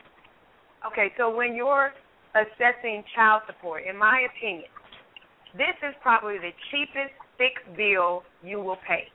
Okay, 0.87 1.11
so 1.19 1.27
when 1.27 1.55
you're 1.55 1.91
assessing 2.39 3.03
child 3.15 3.43
support, 3.47 3.83
in 3.83 3.97
my 3.99 4.23
opinion, 4.31 4.71
this 5.59 5.75
is 5.83 5.91
probably 5.99 6.39
the 6.39 6.55
cheapest 6.71 7.11
fixed 7.35 7.67
bill 7.75 8.23
you 8.39 8.63
will 8.63 8.79
pay. 8.87 9.11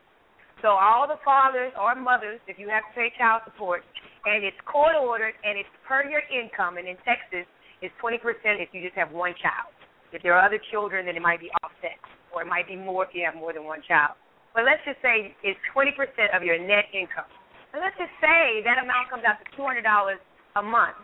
So 0.60 0.76
all 0.76 1.08
the 1.08 1.20
fathers 1.24 1.72
or 1.80 1.94
mothers, 1.94 2.40
if 2.48 2.58
you 2.58 2.68
have 2.68 2.84
to 2.88 2.92
pay 2.92 3.12
child 3.16 3.42
support, 3.48 3.80
and 4.24 4.44
it's 4.44 4.56
court 4.64 4.96
ordered 4.96 5.36
and 5.44 5.58
it's 5.60 5.68
per 5.86 6.04
your 6.08 6.24
income, 6.32 6.76
and 6.76 6.88
in 6.88 6.96
Texas 7.04 7.48
it's 7.80 7.92
20% 8.00 8.16
if 8.60 8.72
you 8.72 8.80
just 8.80 8.96
have 8.96 9.12
one 9.12 9.36
child. 9.40 9.72
If 10.12 10.22
there 10.22 10.32
are 10.32 10.44
other 10.44 10.60
children, 10.70 11.06
then 11.06 11.16
it 11.16 11.22
might 11.22 11.40
be 11.40 11.50
offset, 11.62 12.00
or 12.34 12.42
it 12.42 12.50
might 12.50 12.66
be 12.66 12.76
more 12.76 13.06
if 13.06 13.14
you 13.14 13.22
have 13.24 13.38
more 13.38 13.54
than 13.54 13.64
one 13.64 13.80
child. 13.86 14.18
But 14.54 14.66
let's 14.66 14.82
just 14.86 14.98
say 15.02 15.34
it's 15.42 15.58
20% 15.74 15.94
of 16.34 16.42
your 16.42 16.58
net 16.58 16.86
income. 16.94 17.26
And 17.74 17.82
let's 17.82 17.98
just 17.98 18.14
say 18.22 18.62
that 18.62 18.78
amount 18.78 19.10
comes 19.10 19.26
out 19.26 19.38
to 19.42 19.46
$200 19.58 19.82
a 19.82 20.62
month. 20.62 20.98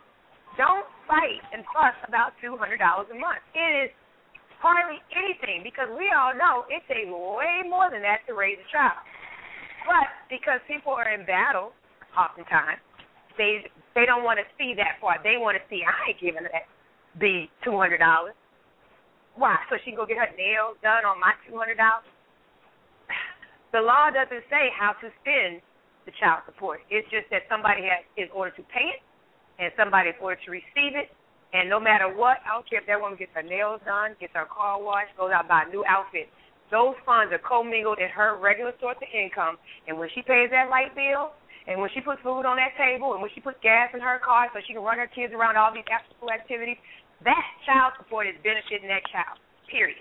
Don't 0.58 0.86
fight 1.10 1.42
and 1.50 1.66
fuss 1.74 1.94
about 2.06 2.38
$200 2.38 2.78
a 2.78 3.16
month. 3.18 3.42
It 3.54 3.86
is 3.86 3.90
hardly 4.62 5.02
anything 5.10 5.64
because 5.64 5.88
we 5.96 6.12
all 6.14 6.36
know 6.36 6.68
it 6.70 6.84
takes 6.86 7.10
way 7.10 7.66
more 7.66 7.90
than 7.90 8.02
that 8.02 8.22
to 8.28 8.36
raise 8.36 8.60
a 8.60 8.68
child. 8.70 9.02
But 9.88 10.06
because 10.28 10.60
people 10.68 10.92
are 10.92 11.08
in 11.10 11.24
battle, 11.24 11.72
oftentimes 12.14 12.78
they 13.38 13.64
they 13.94 14.06
don't 14.06 14.22
want 14.22 14.38
to 14.38 14.46
see 14.60 14.74
that 14.76 15.00
part. 15.00 15.24
They 15.24 15.40
want 15.40 15.56
to 15.56 15.64
see 15.72 15.82
I 15.82 16.12
ain't 16.12 16.20
giving 16.20 16.44
that 16.44 16.68
the 17.18 17.48
two 17.64 17.74
hundred 17.74 17.98
dollars. 17.98 18.36
Why? 19.36 19.56
So 19.70 19.76
she 19.84 19.92
can 19.92 19.98
go 19.98 20.06
get 20.06 20.18
her 20.18 20.30
nails 20.36 20.76
done 20.82 21.04
on 21.04 21.20
my 21.20 21.34
two 21.46 21.56
hundred 21.56 21.78
dollars. 21.78 22.06
The 23.70 23.78
law 23.78 24.10
doesn't 24.10 24.42
say 24.50 24.66
how 24.74 24.98
to 24.98 25.14
spend 25.22 25.62
the 26.02 26.10
child 26.18 26.42
support. 26.42 26.82
It's 26.90 27.06
just 27.06 27.30
that 27.30 27.46
somebody 27.46 27.86
has, 27.86 28.02
is 28.18 28.26
ordered 28.34 28.58
to 28.58 28.66
pay 28.66 28.98
it, 28.98 29.00
and 29.62 29.70
somebody 29.78 30.10
is 30.10 30.18
ordered 30.18 30.42
to 30.42 30.50
receive 30.50 30.98
it, 30.98 31.06
and 31.52 31.68
no 31.68 31.78
matter 31.78 32.06
what, 32.06 32.38
I 32.46 32.54
don't 32.54 32.66
care 32.68 32.78
if 32.78 32.86
that 32.86 33.00
woman 33.00 33.18
gets 33.18 33.34
her 33.34 33.42
nails 33.42 33.80
done, 33.84 34.14
gets 34.18 34.34
her 34.34 34.46
car 34.46 34.78
washed, 34.78 35.14
goes 35.18 35.30
out 35.34 35.46
buy 35.50 35.66
a 35.66 35.70
new 35.70 35.82
outfit. 35.86 36.30
Those 36.70 36.94
funds 37.02 37.34
are 37.34 37.42
commingled 37.42 37.98
in 37.98 38.06
her 38.10 38.38
regular 38.38 38.70
source 38.78 38.98
of 39.02 39.10
income, 39.10 39.58
and 39.90 39.98
when 39.98 40.08
she 40.14 40.22
pays 40.22 40.50
that 40.54 40.70
light 40.70 40.94
bill, 40.94 41.34
and 41.66 41.82
when 41.82 41.90
she 41.90 42.00
puts 42.00 42.22
food 42.22 42.46
on 42.46 42.56
that 42.62 42.78
table, 42.78 43.12
and 43.12 43.20
when 43.20 43.30
she 43.34 43.42
puts 43.42 43.58
gas 43.62 43.90
in 43.94 44.00
her 44.00 44.22
car 44.22 44.46
so 44.54 44.62
she 44.66 44.74
can 44.74 44.82
run 44.82 44.98
her 44.98 45.10
kids 45.10 45.34
around 45.34 45.58
all 45.58 45.74
these 45.74 45.86
after 45.90 46.14
school 46.14 46.30
activities, 46.30 46.78
that 47.24 47.44
child 47.66 47.92
support 48.00 48.26
is 48.26 48.36
benefiting 48.42 48.88
that 48.88 49.04
child. 49.12 49.36
Period. 49.68 50.00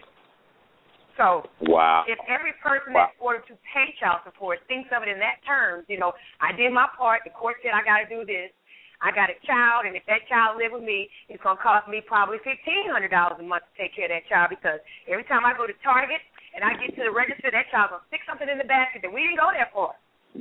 So 1.20 1.44
wow. 1.68 2.08
if 2.08 2.16
every 2.32 2.56
person 2.64 2.96
wow. 2.96 3.12
that's 3.12 3.20
ordered 3.20 3.44
to 3.52 3.56
pay 3.76 3.92
child 4.00 4.24
support 4.24 4.64
thinks 4.72 4.88
of 4.96 5.04
it 5.04 5.12
in 5.12 5.20
that 5.20 5.44
terms, 5.44 5.84
you 5.92 6.00
know, 6.00 6.16
I 6.40 6.56
did 6.56 6.72
my 6.72 6.88
part, 6.96 7.28
the 7.28 7.36
court 7.36 7.60
said 7.60 7.76
I 7.76 7.84
gotta 7.84 8.08
do 8.08 8.24
this, 8.24 8.56
I 9.04 9.12
got 9.12 9.28
a 9.28 9.36
child, 9.44 9.84
and 9.84 10.00
if 10.00 10.04
that 10.08 10.28
child 10.32 10.60
live 10.60 10.72
with 10.76 10.84
me, 10.84 11.12
it's 11.28 11.44
gonna 11.44 11.60
cost 11.60 11.92
me 11.92 12.00
probably 12.00 12.40
fifteen 12.40 12.88
hundred 12.88 13.12
dollars 13.12 13.36
a 13.40 13.44
month 13.44 13.68
to 13.68 13.74
take 13.76 13.96
care 14.00 14.08
of 14.08 14.16
that 14.16 14.32
child 14.32 14.48
because 14.52 14.80
every 15.12 15.28
time 15.28 15.44
I 15.44 15.56
go 15.56 15.68
to 15.68 15.76
Target 15.84 16.24
and 16.56 16.64
I 16.64 16.76
get 16.80 16.96
to 16.96 17.04
the 17.04 17.12
register, 17.12 17.52
that 17.52 17.68
child's 17.68 18.00
gonna 18.00 18.08
stick 18.08 18.24
something 18.24 18.48
in 18.48 18.56
the 18.56 18.68
basket 18.68 19.04
that 19.04 19.12
we 19.12 19.28
didn't 19.28 19.44
go 19.44 19.52
there 19.52 19.72
for. 19.76 19.92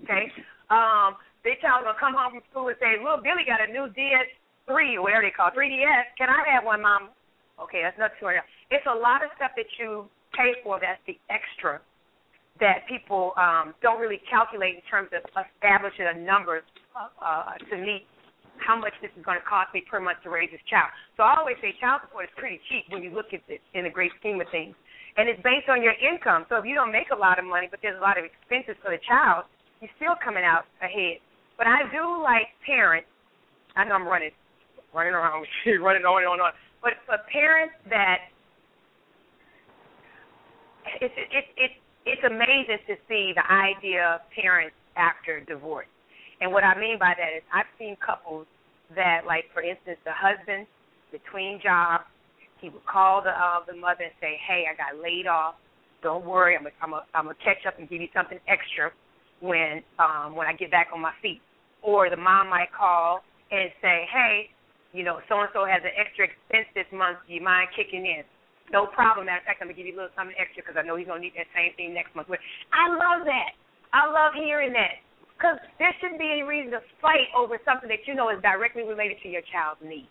Okay, 0.07 0.31
um, 0.71 1.19
that 1.43 1.59
child's 1.59 1.91
gonna 1.91 1.99
come 1.99 2.15
home 2.15 2.39
from 2.39 2.43
school 2.51 2.71
and 2.71 2.79
say, 2.79 2.99
"Little 2.99 3.23
Billy 3.23 3.43
got 3.43 3.63
a 3.63 3.71
new 3.71 3.91
DS3 3.95 4.38
or 4.69 5.03
whatever 5.03 5.25
they 5.25 5.35
call 5.35 5.49
it, 5.49 5.57
3DS. 5.57 6.15
Can 6.17 6.29
I 6.29 6.45
have 6.53 6.65
one, 6.65 6.83
Mom?" 6.83 7.11
Okay, 7.59 7.83
that's 7.83 7.97
another 7.97 8.15
hundred. 8.21 8.47
It's 8.71 8.87
a 8.87 8.95
lot 8.95 9.25
of 9.25 9.31
stuff 9.35 9.53
that 9.57 9.67
you 9.81 10.07
pay 10.37 10.55
for. 10.63 10.79
That's 10.79 11.01
the 11.07 11.19
extra 11.29 11.81
that 12.61 12.87
people 12.91 13.33
um, 13.39 13.75
don't 13.83 14.01
really 14.01 14.21
calculate 14.27 14.75
in 14.77 14.85
terms 14.91 15.11
of 15.15 15.23
establishing 15.31 16.07
a 16.11 16.19
number 16.19 16.63
uh, 16.95 17.55
to 17.71 17.75
meet 17.79 18.07
how 18.59 18.75
much 18.75 18.95
this 18.99 19.11
is 19.15 19.23
going 19.23 19.39
to 19.39 19.47
cost 19.47 19.71
me 19.71 19.87
per 19.87 20.03
month 20.03 20.19
to 20.27 20.31
raise 20.31 20.51
this 20.51 20.63
child. 20.67 20.91
So 21.17 21.23
I 21.23 21.39
always 21.39 21.55
say 21.63 21.75
child 21.79 22.03
support 22.03 22.27
is 22.27 22.35
pretty 22.35 22.59
cheap 22.67 22.91
when 22.91 23.07
you 23.07 23.15
look 23.15 23.31
at 23.31 23.47
it 23.47 23.63
in 23.75 23.87
the 23.87 23.93
great 23.95 24.11
scheme 24.19 24.43
of 24.43 24.51
things. 24.51 24.75
And 25.17 25.31
it's 25.31 25.39
based 25.43 25.71
on 25.71 25.83
your 25.83 25.95
income. 25.99 26.47
So 26.51 26.59
if 26.59 26.67
you 26.67 26.75
don't 26.75 26.91
make 26.91 27.11
a 27.15 27.19
lot 27.19 27.39
of 27.39 27.47
money, 27.47 27.67
but 27.71 27.79
there's 27.83 27.99
a 27.99 28.03
lot 28.03 28.19
of 28.19 28.27
expenses 28.27 28.79
for 28.83 28.91
the 28.91 29.03
child, 29.07 29.47
you're 29.79 29.91
still 29.99 30.19
coming 30.19 30.43
out 30.43 30.67
ahead. 30.83 31.23
But 31.59 31.67
I 31.67 31.87
do 31.91 32.03
like 32.23 32.51
parents. 32.67 33.11
I 33.75 33.87
know 33.87 33.95
I'm 33.95 34.07
running, 34.07 34.35
running 34.95 35.15
around, 35.15 35.47
running 35.81 36.05
on 36.05 36.23
and 36.23 36.29
on 36.29 36.39
and 36.39 36.43
on. 36.43 36.53
But 36.83 36.95
for 37.07 37.19
parents 37.33 37.75
that 37.91 38.31
it's 41.01 41.15
it's 41.17 41.51
it's 41.57 41.79
it's 42.07 42.25
amazing 42.25 42.81
to 42.89 42.95
see 43.09 43.33
the 43.37 43.45
idea 43.53 44.17
of 44.17 44.21
parents 44.33 44.77
after 44.97 45.41
divorce. 45.45 45.87
And 46.41 46.53
what 46.53 46.65
I 46.65 46.79
mean 46.79 46.99
by 46.99 47.13
that 47.19 47.37
is 47.37 47.43
I've 47.53 47.69
seen 47.79 47.97
couples 48.05 48.47
that, 48.95 49.23
like 49.27 49.45
for 49.53 49.61
instance, 49.61 49.99
the 50.05 50.15
husband 50.15 50.67
between 51.13 51.61
jobs, 51.63 52.05
he 52.61 52.69
would 52.69 52.85
call 52.87 53.23
the 53.23 53.31
uh, 53.31 53.61
the 53.67 53.77
mother 53.77 54.05
and 54.05 54.17
say, 54.21 54.39
"Hey, 54.47 54.65
I 54.71 54.75
got 54.77 55.01
laid 55.03 55.27
off. 55.27 55.55
Don't 56.03 56.25
worry, 56.25 56.57
I'm 56.57 56.67
a, 56.67 56.71
I'm 56.81 56.93
a, 56.95 57.05
I'm 57.15 57.25
gonna 57.27 57.37
catch 57.45 57.67
up 57.67 57.79
and 57.79 57.89
give 57.89 58.01
you 58.01 58.09
something 58.15 58.39
extra 58.49 58.91
when 59.41 59.83
um 59.99 60.35
when 60.35 60.47
I 60.47 60.53
get 60.55 60.71
back 60.71 60.89
on 60.95 61.01
my 61.01 61.13
feet." 61.21 61.41
Or 61.83 62.11
the 62.11 62.17
mom 62.17 62.49
might 62.51 62.73
call 62.73 63.21
and 63.51 63.71
say, 63.83 64.07
"Hey, 64.13 64.51
you 64.93 65.05
know, 65.05 65.21
so 65.29 65.41
and 65.41 65.51
so 65.53 65.65
has 65.65 65.83
an 65.85 65.95
extra 65.97 66.27
expense 66.27 66.69
this 66.75 66.89
month. 66.93 67.19
Do 67.27 67.35
you 67.35 67.43
mind 67.43 67.69
kicking 67.77 68.07
in?" 68.07 68.25
No 68.73 68.87
problem. 68.87 69.27
Matter 69.27 69.41
of 69.41 69.49
fact, 69.49 69.61
I'm 69.61 69.69
gonna 69.69 69.77
give 69.77 69.87
you 69.89 69.97
a 69.97 69.99
little 69.99 70.15
something 70.17 70.37
extra 70.37 70.63
because 70.63 70.77
I 70.77 70.85
know 70.85 70.97
he's 70.97 71.09
gonna 71.09 71.25
need 71.25 71.37
that 71.37 71.49
same 71.57 71.73
thing 71.77 71.95
next 71.95 72.15
month. 72.15 72.29
I 72.29 72.89
love 72.89 73.25
that. 73.25 73.53
I 73.93 74.05
love 74.09 74.37
hearing 74.37 74.73
that 74.77 75.01
because 75.39 75.57
there 75.79 75.95
shouldn't 76.01 76.21
be 76.21 76.29
any 76.29 76.43
reason 76.43 76.73
to 76.73 76.83
fight 77.01 77.33
over 77.33 77.57
something 77.65 77.89
that 77.89 78.05
you 78.05 78.15
know 78.15 78.29
is 78.29 78.43
directly 78.43 78.83
related 78.83 79.17
to 79.23 79.29
your 79.29 79.43
child's 79.49 79.81
needs. 79.81 80.11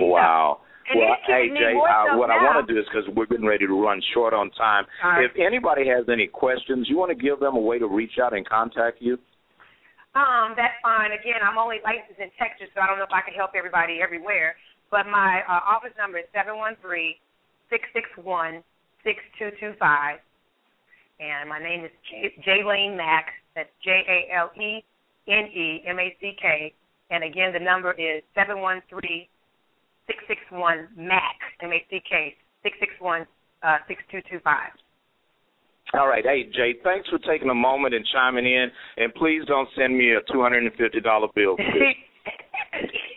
Wow. 0.00 0.60
And 0.88 1.00
well, 1.00 1.16
hey 1.26 1.48
Jay, 1.52 1.74
uh, 1.76 2.16
what 2.16 2.28
now. 2.28 2.38
I 2.38 2.42
want 2.44 2.66
to 2.66 2.72
do 2.72 2.80
is 2.80 2.86
because 2.88 3.04
we're 3.14 3.26
getting 3.26 3.44
ready 3.44 3.66
to 3.66 3.74
run 3.74 4.00
short 4.14 4.32
on 4.32 4.50
time. 4.52 4.86
Right. 5.04 5.24
If 5.24 5.32
anybody 5.36 5.86
has 5.88 6.06
any 6.08 6.26
questions, 6.26 6.86
you 6.88 6.96
want 6.96 7.10
to 7.10 7.18
give 7.18 7.40
them 7.40 7.56
a 7.56 7.60
way 7.60 7.78
to 7.78 7.86
reach 7.86 8.16
out 8.22 8.34
and 8.34 8.48
contact 8.48 8.98
you. 9.00 9.18
Um, 10.18 10.58
that's 10.58 10.74
fine. 10.82 11.14
Again, 11.14 11.38
I'm 11.46 11.58
only 11.58 11.78
licensed 11.86 12.18
in 12.18 12.34
Texas, 12.42 12.66
so 12.74 12.82
I 12.82 12.90
don't 12.90 12.98
know 12.98 13.06
if 13.06 13.14
I 13.14 13.22
can 13.22 13.38
help 13.38 13.54
everybody 13.54 14.02
everywhere. 14.02 14.58
But 14.90 15.06
my 15.06 15.46
uh, 15.46 15.62
office 15.62 15.94
number 15.94 16.18
is 16.18 16.26
seven 16.34 16.58
one 16.58 16.74
three 16.82 17.22
six 17.70 17.86
six 17.94 18.10
one 18.18 18.64
six 19.04 19.22
two 19.38 19.54
two 19.60 19.78
five, 19.78 20.18
and 21.20 21.48
my 21.48 21.62
name 21.62 21.84
is 21.84 21.94
J- 22.10 22.34
Jalene 22.42 22.96
Mack. 22.96 23.30
That's 23.54 23.70
J 23.84 24.02
A 24.10 24.34
L 24.34 24.50
E 24.58 24.82
N 25.28 25.46
E 25.54 25.84
M 25.86 26.00
A 26.00 26.10
C 26.20 26.34
K. 26.40 26.74
And 27.10 27.22
again, 27.22 27.52
the 27.52 27.62
number 27.62 27.92
is 27.92 28.22
seven 28.34 28.58
one 28.58 28.82
three 28.90 29.28
six 30.08 30.18
six 30.26 30.40
one 30.50 30.88
Mac 30.96 31.38
M 31.62 31.70
A 31.70 31.84
C 31.90 32.02
K 32.10 32.34
six 32.64 32.74
six 32.80 32.90
one 32.98 33.22
uh, 33.62 33.78
six 33.86 34.02
two 34.10 34.20
two 34.28 34.40
five. 34.42 34.72
All 35.94 36.06
right. 36.06 36.24
Hey, 36.24 36.44
Jay, 36.54 36.74
thanks 36.84 37.08
for 37.08 37.18
taking 37.18 37.48
a 37.48 37.54
moment 37.54 37.94
and 37.94 38.04
chiming 38.12 38.44
in. 38.46 38.66
And 38.98 39.14
please 39.14 39.42
don't 39.46 39.68
send 39.76 39.96
me 39.96 40.12
a 40.12 40.20
$250 40.32 41.34
bill. 41.34 41.56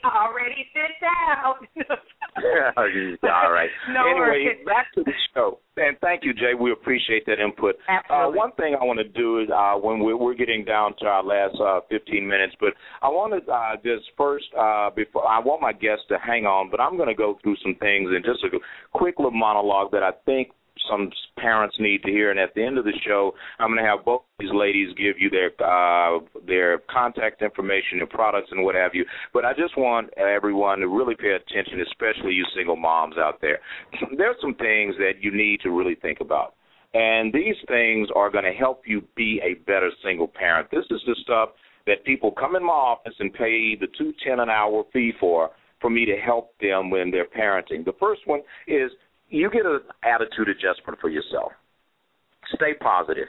Already 0.03 0.65
sent 0.73 1.03
out. 1.03 1.57
All 2.77 3.51
right. 3.51 3.69
No 3.93 4.01
anyway, 4.09 4.19
worries. 4.19 4.65
back 4.65 4.87
to 4.95 5.03
the 5.03 5.11
show. 5.33 5.59
And 5.77 5.97
thank 5.99 6.23
you, 6.23 6.33
Jay. 6.33 6.53
We 6.59 6.71
appreciate 6.71 7.25
that 7.25 7.39
input. 7.39 7.75
Uh, 7.89 7.99
Absolutely. 8.09 8.37
one 8.37 8.51
thing 8.53 8.75
I 8.79 8.83
want 8.83 8.99
to 8.99 9.07
do 9.07 9.39
is 9.41 9.49
uh, 9.53 9.73
when 9.75 9.99
we're, 9.99 10.15
we're 10.17 10.33
getting 10.33 10.63
down 10.63 10.93
to 10.99 11.05
our 11.05 11.23
last 11.23 11.55
uh, 11.61 11.81
15 11.89 12.25
minutes, 12.27 12.55
but 12.59 12.73
I 13.01 13.09
want 13.09 13.33
to 13.45 13.51
uh, 13.51 13.75
just 13.83 14.09
first 14.17 14.45
uh, 14.57 14.89
before 14.95 15.27
I 15.27 15.39
want 15.39 15.61
my 15.61 15.73
guests 15.73 16.05
to 16.09 16.17
hang 16.17 16.45
on, 16.45 16.69
but 16.71 16.79
I'm 16.79 16.95
going 16.97 17.09
to 17.09 17.15
go 17.15 17.37
through 17.43 17.57
some 17.61 17.75
things 17.79 18.09
and 18.11 18.23
just 18.23 18.43
a 18.43 18.57
quick 18.97 19.15
little 19.19 19.31
monologue 19.31 19.91
that 19.91 20.03
I 20.03 20.11
think 20.25 20.49
some 20.89 21.11
parents 21.37 21.75
need 21.79 22.03
to 22.03 22.11
hear. 22.11 22.31
And 22.31 22.39
at 22.39 22.53
the 22.55 22.63
end 22.63 22.77
of 22.77 22.85
the 22.85 22.93
show, 23.05 23.33
I'm 23.59 23.69
going 23.69 23.83
to 23.83 23.89
have 23.89 24.05
both 24.05 24.21
these 24.39 24.49
ladies 24.53 24.89
give 24.97 25.15
you 25.19 25.29
their 25.29 25.51
uh, 25.63 26.19
their 26.45 26.79
contact 26.89 27.41
information, 27.41 27.97
their 27.97 28.07
products, 28.07 28.49
and 28.51 28.63
what 28.63 28.75
have 28.75 28.91
you. 28.93 29.05
But 29.33 29.45
I 29.45 29.53
just 29.53 29.77
want 29.77 30.09
everyone 30.17 30.79
to 30.79 30.87
really 30.87 31.15
pay 31.15 31.31
attention, 31.31 31.81
especially 31.81 32.33
you 32.33 32.45
single 32.55 32.75
moms 32.75 33.17
out 33.17 33.39
there. 33.41 33.59
There's 34.17 34.37
some 34.41 34.55
things 34.55 34.95
that 34.97 35.13
you 35.21 35.35
need 35.35 35.61
to 35.61 35.71
really 35.71 35.95
think 35.95 36.19
about. 36.21 36.55
And 36.93 37.31
these 37.31 37.55
things 37.67 38.09
are 38.15 38.29
going 38.29 38.43
to 38.43 38.51
help 38.51 38.83
you 38.85 39.01
be 39.15 39.39
a 39.43 39.53
better 39.63 39.91
single 40.03 40.27
parent. 40.27 40.69
This 40.71 40.85
is 40.89 41.01
the 41.05 41.15
stuff 41.23 41.49
that 41.87 42.03
people 42.03 42.31
come 42.31 42.55
in 42.55 42.63
my 42.63 42.73
office 42.73 43.13
and 43.19 43.33
pay 43.33 43.75
the 43.75 43.87
two 43.97 44.13
ten 44.25 44.39
an 44.39 44.49
hour 44.49 44.83
fee 44.91 45.13
for 45.19 45.51
for 45.79 45.89
me 45.89 46.05
to 46.05 46.15
help 46.15 46.53
them 46.59 46.89
when 46.89 47.09
they're 47.09 47.25
parenting. 47.25 47.83
The 47.83 47.95
first 47.99 48.21
one 48.25 48.41
is 48.67 48.91
you 49.31 49.49
get 49.49 49.65
an 49.65 49.79
attitude 50.03 50.49
adjustment 50.49 50.99
for 50.99 51.09
yourself. 51.09 51.51
Stay 52.55 52.73
positive. 52.79 53.27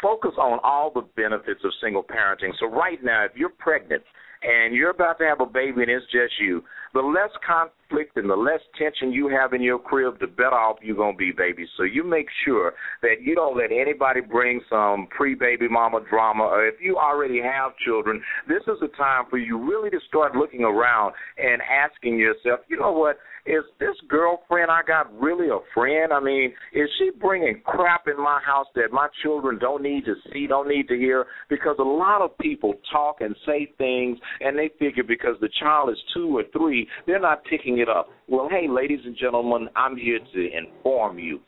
Focus 0.00 0.32
on 0.38 0.58
all 0.62 0.90
the 0.92 1.02
benefits 1.16 1.60
of 1.64 1.72
single 1.82 2.02
parenting. 2.02 2.52
So 2.58 2.66
right 2.66 3.02
now, 3.02 3.24
if 3.24 3.32
you're 3.36 3.50
pregnant 3.58 4.02
and 4.42 4.74
you're 4.74 4.90
about 4.90 5.18
to 5.18 5.24
have 5.24 5.40
a 5.40 5.46
baby 5.46 5.82
and 5.82 5.90
it's 5.90 6.04
just 6.06 6.34
you, 6.40 6.62
the 6.94 7.00
less 7.00 7.30
conflict 7.46 8.16
and 8.16 8.28
the 8.28 8.36
less 8.36 8.60
tension 8.78 9.12
you 9.12 9.28
have 9.28 9.52
in 9.52 9.62
your 9.62 9.78
crib, 9.78 10.18
the 10.20 10.26
better 10.26 10.54
off 10.54 10.76
you're 10.82 10.96
going 10.96 11.14
to 11.14 11.18
be, 11.18 11.32
baby. 11.32 11.66
So 11.76 11.84
you 11.84 12.04
make 12.04 12.26
sure 12.44 12.74
that 13.02 13.22
you 13.22 13.34
don't 13.34 13.56
let 13.56 13.70
anybody 13.72 14.20
bring 14.20 14.60
some 14.68 15.06
pre-baby 15.10 15.68
mama 15.68 16.00
drama. 16.08 16.44
Or 16.44 16.66
if 16.66 16.74
you 16.80 16.98
already 16.98 17.40
have 17.40 17.72
children, 17.84 18.20
this 18.48 18.62
is 18.66 18.82
a 18.82 18.96
time 18.96 19.24
for 19.30 19.38
you 19.38 19.58
really 19.58 19.90
to 19.90 20.00
start 20.06 20.36
looking 20.36 20.62
around 20.62 21.14
and 21.38 21.62
asking 21.62 22.18
yourself, 22.18 22.60
you 22.68 22.78
know 22.78 22.92
what? 22.92 23.18
Is 23.44 23.64
this 23.80 23.96
girlfriend 24.08 24.70
I 24.70 24.82
got 24.86 25.12
really 25.20 25.48
a 25.48 25.58
friend? 25.74 26.12
I 26.12 26.20
mean, 26.20 26.52
is 26.72 26.88
she 26.98 27.10
bringing 27.20 27.60
crap 27.64 28.06
in 28.06 28.16
my 28.16 28.40
house 28.44 28.68
that 28.76 28.92
my 28.92 29.08
children 29.22 29.58
don't 29.58 29.82
need 29.82 30.04
to 30.04 30.14
see, 30.32 30.46
don't 30.46 30.68
need 30.68 30.86
to 30.88 30.96
hear? 30.96 31.26
Because 31.50 31.74
a 31.80 31.82
lot 31.82 32.22
of 32.22 32.38
people 32.38 32.74
talk 32.92 33.16
and 33.20 33.34
say 33.44 33.72
things, 33.78 34.16
and 34.40 34.56
they 34.56 34.70
figure 34.78 35.02
because 35.02 35.34
the 35.40 35.48
child 35.58 35.90
is 35.90 35.96
two 36.14 36.36
or 36.36 36.44
three, 36.56 36.86
they're 37.06 37.20
not 37.20 37.42
picking 37.44 37.78
it 37.78 37.88
up. 37.88 38.10
Well, 38.28 38.48
hey, 38.48 38.68
ladies 38.68 39.00
and 39.04 39.16
gentlemen, 39.16 39.68
I'm 39.74 39.96
here 39.96 40.20
to 40.34 40.48
inform 40.56 41.18
you. 41.18 41.40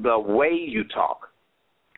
The 0.00 0.18
way 0.18 0.52
you 0.52 0.84
talk, 0.94 1.28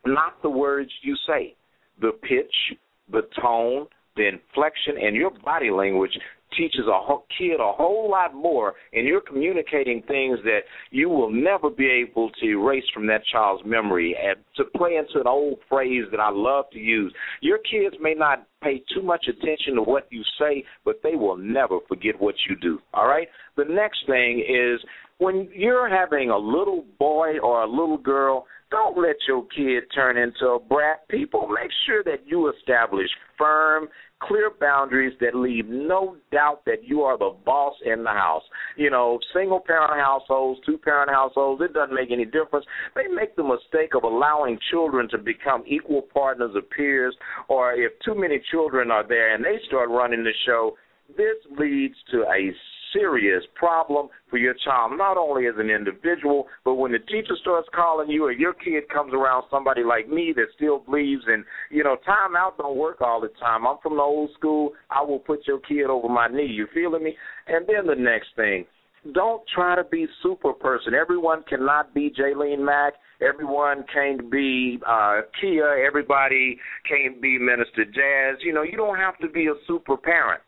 not 0.06 0.40
the 0.42 0.50
words 0.50 0.90
you 1.02 1.16
say, 1.26 1.54
the 2.00 2.12
pitch, 2.22 2.78
the 3.12 3.22
tone, 3.42 3.86
the 4.16 4.26
inflection, 4.26 4.96
and 5.02 5.14
your 5.14 5.30
body 5.44 5.70
language 5.70 6.16
teaches 6.56 6.86
a 6.86 7.16
kid 7.38 7.60
a 7.60 7.72
whole 7.72 8.10
lot 8.10 8.34
more, 8.34 8.74
and 8.92 9.06
you're 9.06 9.20
communicating 9.20 10.02
things 10.02 10.38
that 10.44 10.60
you 10.90 11.08
will 11.08 11.30
never 11.30 11.70
be 11.70 11.86
able 11.86 12.30
to 12.40 12.46
erase 12.46 12.84
from 12.92 13.06
that 13.06 13.22
child's 13.32 13.64
memory. 13.64 14.16
And 14.20 14.36
to 14.56 14.64
play 14.76 14.96
into 14.96 15.20
an 15.20 15.26
old 15.26 15.58
phrase 15.68 16.04
that 16.10 16.20
I 16.20 16.30
love 16.30 16.66
to 16.72 16.78
use, 16.78 17.12
your 17.40 17.58
kids 17.58 17.96
may 18.00 18.14
not 18.14 18.46
pay 18.62 18.82
too 18.94 19.02
much 19.02 19.26
attention 19.28 19.74
to 19.76 19.82
what 19.82 20.06
you 20.10 20.22
say, 20.38 20.64
but 20.84 21.00
they 21.02 21.14
will 21.14 21.36
never 21.36 21.78
forget 21.88 22.20
what 22.20 22.34
you 22.48 22.56
do. 22.56 22.78
All 22.92 23.06
right? 23.06 23.28
The 23.56 23.64
next 23.64 23.98
thing 24.06 24.40
is 24.40 24.80
when 25.18 25.48
you're 25.54 25.88
having 25.88 26.30
a 26.30 26.38
little 26.38 26.84
boy 26.98 27.38
or 27.38 27.62
a 27.62 27.68
little 27.68 27.98
girl, 27.98 28.46
don't 28.70 28.96
let 28.98 29.16
your 29.28 29.46
kid 29.46 29.84
turn 29.94 30.16
into 30.16 30.46
a 30.46 30.58
brat. 30.58 31.06
People, 31.08 31.48
make 31.48 31.70
sure 31.86 32.02
that 32.04 32.26
you 32.26 32.52
establish 32.52 33.08
firm, 33.38 33.88
clear 34.22 34.50
boundaries 34.58 35.12
that 35.20 35.34
leave 35.34 35.66
no 35.68 36.16
doubt 36.32 36.64
that 36.66 36.84
you 36.84 37.02
are 37.02 37.18
the 37.18 37.34
boss 37.44 37.74
in 37.84 38.04
the 38.04 38.10
house. 38.10 38.42
You 38.76 38.90
know, 38.90 39.18
single 39.34 39.60
parent 39.60 40.00
households, 40.00 40.60
two 40.64 40.78
parent 40.78 41.10
households, 41.10 41.62
it 41.62 41.72
doesn't 41.72 41.94
make 41.94 42.10
any 42.10 42.24
difference. 42.24 42.66
They 42.94 43.06
make 43.06 43.36
the 43.36 43.44
mistake 43.44 43.94
of 43.94 44.04
allowing 44.04 44.58
children 44.70 45.08
to 45.10 45.18
become 45.18 45.64
equal 45.66 46.02
partners 46.02 46.52
of 46.54 46.68
peers, 46.70 47.14
or 47.48 47.74
if 47.74 47.92
too 48.04 48.14
many 48.14 48.40
children 48.50 48.90
are 48.90 49.06
there 49.06 49.34
and 49.34 49.44
they 49.44 49.58
start 49.66 49.90
running 49.90 50.24
the 50.24 50.32
show, 50.46 50.76
this 51.16 51.36
leads 51.58 51.94
to 52.10 52.22
a 52.22 52.52
serious 52.94 53.42
problem 53.54 54.08
for 54.30 54.38
your 54.38 54.54
child, 54.64 54.92
not 54.96 55.16
only 55.16 55.46
as 55.46 55.54
an 55.58 55.68
individual, 55.68 56.46
but 56.64 56.74
when 56.74 56.92
the 56.92 56.98
teacher 56.98 57.34
starts 57.40 57.68
calling 57.74 58.08
you 58.08 58.24
or 58.24 58.32
your 58.32 58.54
kid 58.54 58.88
comes 58.88 59.12
around 59.12 59.44
somebody 59.50 59.82
like 59.82 60.08
me 60.08 60.32
that 60.34 60.46
still 60.56 60.78
believes 60.78 61.24
in, 61.26 61.44
you 61.70 61.84
know, 61.84 61.96
time 62.06 62.36
out 62.36 62.56
don't 62.56 62.76
work 62.76 63.00
all 63.00 63.20
the 63.20 63.30
time. 63.40 63.66
I'm 63.66 63.76
from 63.82 63.96
the 63.96 64.02
old 64.02 64.30
school. 64.38 64.72
I 64.90 65.02
will 65.02 65.18
put 65.18 65.46
your 65.46 65.58
kid 65.60 65.86
over 65.86 66.08
my 66.08 66.28
knee. 66.28 66.46
You 66.46 66.66
feeling 66.72 67.04
me? 67.04 67.16
And 67.48 67.66
then 67.66 67.86
the 67.86 68.00
next 68.00 68.28
thing, 68.36 68.64
don't 69.12 69.42
try 69.54 69.76
to 69.76 69.84
be 69.84 70.06
super 70.22 70.52
person. 70.52 70.94
Everyone 70.94 71.42
cannot 71.48 71.92
be 71.92 72.10
Jalene 72.10 72.64
Mack. 72.64 72.94
Everyone 73.20 73.84
can't 73.92 74.30
be 74.30 74.78
uh, 74.86 75.20
Kia. 75.40 75.84
Everybody 75.86 76.58
can't 76.88 77.20
be 77.20 77.38
Minister 77.38 77.84
Jazz. 77.84 78.38
You 78.40 78.54
know, 78.54 78.62
you 78.62 78.76
don't 78.76 78.96
have 78.96 79.18
to 79.18 79.28
be 79.28 79.46
a 79.46 79.54
super 79.66 79.96
parent 79.96 80.40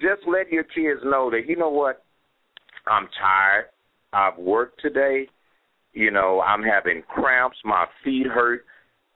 just 0.00 0.22
let 0.26 0.50
your 0.50 0.64
kids 0.64 1.00
know 1.04 1.30
that 1.30 1.42
you 1.48 1.56
know 1.56 1.70
what 1.70 2.02
i'm 2.86 3.08
tired. 3.20 3.66
I've 4.12 4.38
worked 4.38 4.80
today. 4.80 5.28
You 5.92 6.10
know 6.10 6.42
i'm 6.46 6.62
having 6.62 7.02
cramps. 7.08 7.56
My 7.64 7.86
feet 8.04 8.26
hurt. 8.26 8.64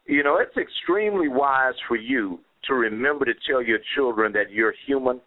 You 0.07 0.23
know, 0.23 0.39
it's 0.39 0.57
extremely 0.57 1.29
wise 1.29 1.75
for 1.87 1.97
you 1.97 2.41
to 2.65 2.75
remember 2.75 3.27
to 3.27 3.35
tell 3.47 3.63
your 3.63 3.79
children 3.95 4.33
that 4.33 4.51
you're 4.51 4.73
human 4.87 5.21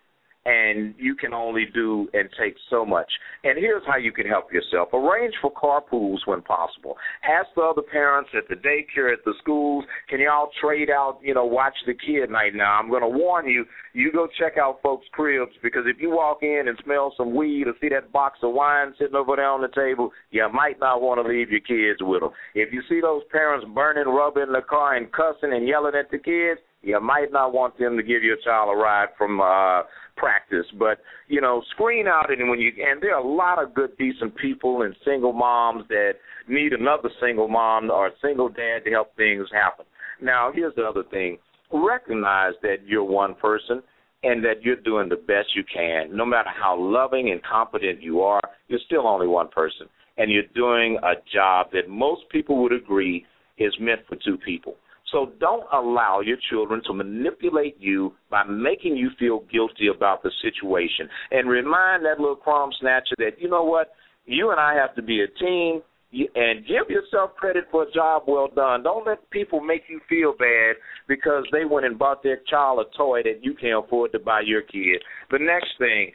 and 0.45 0.95
you 0.97 1.15
can 1.15 1.33
only 1.33 1.65
do 1.73 2.07
and 2.13 2.29
take 2.39 2.55
so 2.69 2.83
much. 2.85 3.09
And 3.43 3.57
here's 3.57 3.83
how 3.85 3.97
you 3.97 4.11
can 4.11 4.25
help 4.25 4.51
yourself. 4.51 4.89
Arrange 4.93 5.33
for 5.41 5.51
carpools 5.51 6.19
when 6.25 6.41
possible. 6.41 6.97
Ask 7.23 7.49
the 7.55 7.61
other 7.61 7.83
parents 7.83 8.31
at 8.35 8.47
the 8.49 8.55
daycare, 8.55 9.13
at 9.13 9.23
the 9.23 9.33
schools, 9.41 9.85
can 10.09 10.19
y'all 10.19 10.49
trade 10.59 10.89
out, 10.89 11.19
you 11.21 11.33
know, 11.33 11.45
watch 11.45 11.75
the 11.85 11.93
kid 11.93 12.29
night 12.29 12.55
now? 12.55 12.79
I'm 12.79 12.89
going 12.89 13.03
to 13.03 13.07
warn 13.07 13.47
you, 13.47 13.65
you 13.93 14.11
go 14.11 14.27
check 14.39 14.57
out 14.57 14.79
folks' 14.81 15.05
cribs 15.11 15.51
because 15.61 15.83
if 15.85 16.01
you 16.01 16.09
walk 16.09 16.39
in 16.41 16.63
and 16.67 16.77
smell 16.83 17.13
some 17.15 17.35
weed 17.35 17.67
or 17.67 17.73
see 17.79 17.89
that 17.89 18.11
box 18.11 18.39
of 18.41 18.53
wine 18.53 18.93
sitting 18.97 19.15
over 19.15 19.35
there 19.35 19.49
on 19.49 19.61
the 19.61 19.67
table, 19.67 20.11
you 20.31 20.47
might 20.51 20.79
not 20.79 21.01
want 21.01 21.23
to 21.23 21.27
leave 21.27 21.51
your 21.51 21.59
kids 21.59 21.99
with 22.01 22.21
them. 22.21 22.31
If 22.55 22.73
you 22.73 22.81
see 22.89 22.99
those 23.01 23.21
parents 23.31 23.65
burning 23.75 24.07
rubber 24.07 24.43
in 24.43 24.51
the 24.51 24.61
car 24.67 24.95
and 24.95 25.11
cussing 25.11 25.53
and 25.53 25.67
yelling 25.67 25.93
at 25.95 26.09
the 26.09 26.17
kids, 26.17 26.61
you 26.83 26.99
might 26.99 27.31
not 27.31 27.53
want 27.53 27.77
them 27.77 27.95
to 27.97 28.03
give 28.03 28.23
your 28.23 28.37
child 28.43 28.69
a 28.73 28.75
ride 28.75 29.09
from 29.17 29.39
uh 29.39 29.83
practice, 30.15 30.65
but 30.77 30.99
you 31.27 31.41
know, 31.41 31.61
screen 31.71 32.07
out 32.07 32.31
and 32.31 32.49
when 32.49 32.59
you 32.59 32.71
and 32.85 33.01
there 33.01 33.15
are 33.15 33.23
a 33.23 33.27
lot 33.27 33.61
of 33.61 33.73
good, 33.73 33.97
decent 33.97 34.35
people 34.35 34.83
and 34.83 34.95
single 35.05 35.33
moms 35.33 35.87
that 35.89 36.13
need 36.47 36.73
another 36.73 37.09
single 37.21 37.47
mom 37.47 37.89
or 37.89 38.07
a 38.07 38.11
single 38.21 38.49
dad 38.49 38.79
to 38.85 38.91
help 38.91 39.15
things 39.15 39.47
happen. 39.51 39.85
Now, 40.21 40.51
here's 40.53 40.75
the 40.75 40.83
other 40.83 41.03
thing: 41.09 41.37
recognize 41.71 42.53
that 42.61 42.77
you're 42.85 43.03
one 43.03 43.35
person 43.35 43.81
and 44.23 44.43
that 44.43 44.61
you're 44.61 44.75
doing 44.75 45.09
the 45.09 45.15
best 45.15 45.55
you 45.55 45.63
can. 45.73 46.15
No 46.15 46.25
matter 46.25 46.49
how 46.49 46.79
loving 46.79 47.31
and 47.31 47.41
competent 47.43 48.01
you 48.01 48.21
are, 48.21 48.41
you're 48.67 48.79
still 48.85 49.07
only 49.07 49.27
one 49.27 49.47
person, 49.47 49.87
and 50.17 50.31
you're 50.31 50.43
doing 50.53 50.97
a 51.03 51.13
job 51.33 51.67
that 51.73 51.89
most 51.89 52.21
people 52.29 52.61
would 52.61 52.73
agree 52.73 53.25
is 53.57 53.73
meant 53.79 54.01
for 54.07 54.17
two 54.23 54.37
people. 54.37 54.75
So 55.11 55.31
don't 55.39 55.65
allow 55.73 56.21
your 56.21 56.37
children 56.49 56.81
to 56.87 56.93
manipulate 56.93 57.77
you 57.79 58.13
by 58.29 58.43
making 58.43 58.95
you 58.95 59.09
feel 59.19 59.43
guilty 59.51 59.87
about 59.93 60.23
the 60.23 60.31
situation. 60.41 61.09
And 61.31 61.49
remind 61.49 62.05
that 62.05 62.19
little 62.19 62.35
crumb 62.35 62.71
snatcher 62.79 63.15
that, 63.17 63.39
you 63.39 63.49
know 63.49 63.63
what, 63.63 63.93
you 64.25 64.51
and 64.51 64.59
I 64.59 64.75
have 64.75 64.95
to 64.95 65.01
be 65.01 65.21
a 65.21 65.27
team 65.39 65.81
and 66.13 66.65
give 66.67 66.89
yourself 66.89 67.35
credit 67.35 67.65
for 67.71 67.83
a 67.83 67.91
job 67.91 68.23
well 68.27 68.49
done. 68.53 68.83
Don't 68.83 69.05
let 69.05 69.29
people 69.29 69.61
make 69.61 69.83
you 69.89 70.01
feel 70.09 70.33
bad 70.37 70.75
because 71.07 71.45
they 71.51 71.63
went 71.65 71.85
and 71.85 71.97
bought 71.97 72.21
their 72.21 72.39
child 72.49 72.79
a 72.85 72.97
toy 72.97 73.21
that 73.23 73.39
you 73.43 73.53
can't 73.53 73.85
afford 73.85 74.11
to 74.11 74.19
buy 74.19 74.41
your 74.45 74.61
kid. 74.61 75.01
The 75.31 75.39
next 75.39 75.69
thing, 75.77 76.11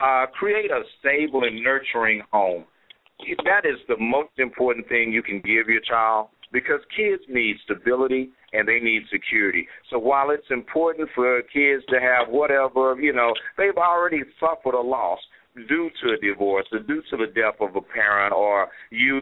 uh, 0.00 0.26
create 0.38 0.70
a 0.70 0.82
stable 1.00 1.44
and 1.44 1.62
nurturing 1.62 2.22
home. 2.30 2.64
That 3.44 3.64
is 3.64 3.78
the 3.88 3.96
most 3.98 4.30
important 4.38 4.88
thing 4.88 5.12
you 5.12 5.22
can 5.22 5.36
give 5.36 5.68
your 5.68 5.80
child 5.80 6.28
because 6.52 6.80
kids 6.96 7.22
need 7.28 7.56
stability 7.64 8.30
and 8.52 8.66
they 8.66 8.80
need 8.80 9.02
security. 9.10 9.66
So 9.90 9.98
while 9.98 10.30
it's 10.30 10.50
important 10.50 11.08
for 11.14 11.42
kids 11.42 11.84
to 11.88 12.00
have 12.00 12.28
whatever, 12.28 12.96
you 13.00 13.12
know, 13.12 13.32
they've 13.56 13.76
already 13.76 14.22
suffered 14.40 14.74
a 14.74 14.80
loss 14.80 15.18
due 15.68 15.90
to 16.02 16.12
a 16.12 16.16
divorce 16.18 16.66
or 16.72 16.78
due 16.80 17.02
to 17.10 17.16
the 17.16 17.26
death 17.26 17.60
of 17.60 17.74
a 17.74 17.80
parent 17.80 18.32
or 18.32 18.68
you 18.90 19.20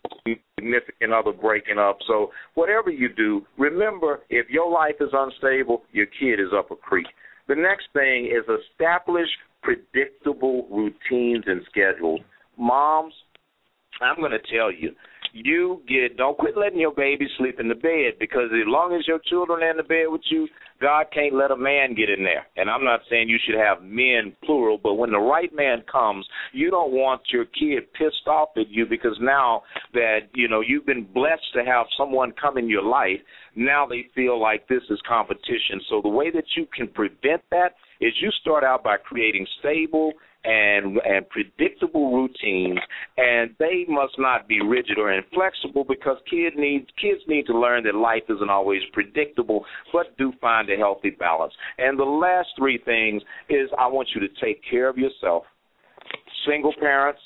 significant 0.59 1.13
other 1.13 1.33
breaking 1.33 1.79
up. 1.79 1.99
So 2.07 2.31
whatever 2.55 2.91
you 2.91 3.09
do, 3.13 3.47
remember 3.59 4.21
if 4.29 4.49
your 4.51 4.71
life 4.71 4.97
is 5.01 5.11
unstable, 5.13 5.83
your 5.93 6.07
kid 6.07 6.41
is 6.41 6.53
up 6.57 6.71
a 6.71 6.77
creek. 6.77 7.07
The 7.49 7.55
next 7.55 7.87
thing 7.93 8.27
is 8.27 8.45
establish 8.71 9.29
predictable 9.63 10.67
routines 10.71 11.45
and 11.47 11.63
schedules. 11.71 12.21
Moms, 12.59 13.15
I'm 14.01 14.17
going 14.17 14.33
to 14.33 14.57
tell 14.57 14.71
you, 14.71 14.93
you 15.45 15.83
get 15.89 16.17
don't 16.17 16.39
quit 16.39 16.57
letting 16.57 16.81
your 16.81 16.95
baby 16.95 17.27
sleep 17.39 17.61
in 17.61 17.69
the 17.69 17.75
bed 17.75 18.19
because 18.19 18.51
as 18.53 18.67
long 18.67 18.95
as 18.95 19.07
your 19.07 19.19
children 19.29 19.63
are 19.63 19.71
in 19.71 19.77
the 19.77 19.83
bed 19.83 20.07
with 20.09 20.23
you, 20.31 20.49
God 20.81 21.07
can't 21.13 21.35
let 21.35 21.51
a 21.51 21.57
man 21.57 21.95
get 21.95 22.11
in 22.11 22.23
there. 22.23 22.47
And 22.57 22.71
I'm 22.71 22.85
not 22.85 23.01
saying 23.11 23.29
you 23.29 23.39
should 23.45 23.59
have 23.59 23.83
men 23.83 24.35
plural, 24.45 24.79
but 24.83 24.95
when 24.95 25.11
the 25.11 25.19
right 25.19 25.55
man 25.55 25.83
comes, 25.91 26.27
you 26.53 26.71
don't 26.71 26.93
want 26.93 27.23
your 27.33 27.45
kid 27.45 27.93
pissed 27.95 28.27
off 28.27 28.51
at 28.57 28.69
you 28.69 28.87
because 28.87 29.17
now 29.21 29.63
that, 29.95 30.21
you 30.35 30.49
know, 30.49 30.61
you've 30.61 30.87
been 30.87 31.07
blessed 31.15 31.53
to 31.55 31.65
have 31.65 31.87
someone 31.97 32.33
come 32.41 32.59
in 32.59 32.69
your 32.69 32.83
life, 32.83 33.21
now 33.55 33.87
they 33.87 34.07
feel 34.15 34.41
like 34.41 34.69
this 34.69 34.83
is 34.91 35.01
competition. 35.09 35.81
So 35.89 36.01
the 36.03 36.09
way 36.09 36.31
that 36.31 36.45
you 36.57 36.67
can 36.75 36.89
prevent 36.89 37.43
that 37.51 37.75
is 38.01 38.13
you 38.21 38.31
start 38.41 38.65
out 38.65 38.85
by 38.85 38.97
creating 38.99 39.47
stable 39.61 40.13
and 40.47 40.99
and 41.05 41.29
predictable 41.29 42.15
routines 42.15 42.79
and 43.17 43.51
they 43.59 43.85
must 43.89 44.15
not 44.19 44.47
be 44.47 44.61
rigid 44.63 44.97
or 44.97 45.13
inflexible 45.13 45.85
because 45.85 46.17
kids 46.31 46.55
need 46.57 46.87
kids 47.01 47.21
need 47.27 47.47
to 47.47 47.59
learn 47.59 47.83
that 47.83 47.95
life 47.95 48.23
isn't 48.29 48.49
always 48.49 48.81
predictable 48.93 49.65
but 49.93 50.17
do 50.17 50.33
find 50.41 50.71
a 50.71 50.77
healthy 50.77 51.11
balance. 51.11 51.53
And 51.79 51.99
the 51.99 52.05
last 52.05 52.49
three 52.57 52.79
things 52.85 53.23
is 53.49 53.69
i 53.79 53.87
want 53.87 54.09
you 54.15 54.21
to 54.21 54.29
take 54.41 54.63
care 54.71 54.89
of 54.89 54.97
yourself. 54.97 55.43
Single 56.47 56.75
parents 56.81 57.21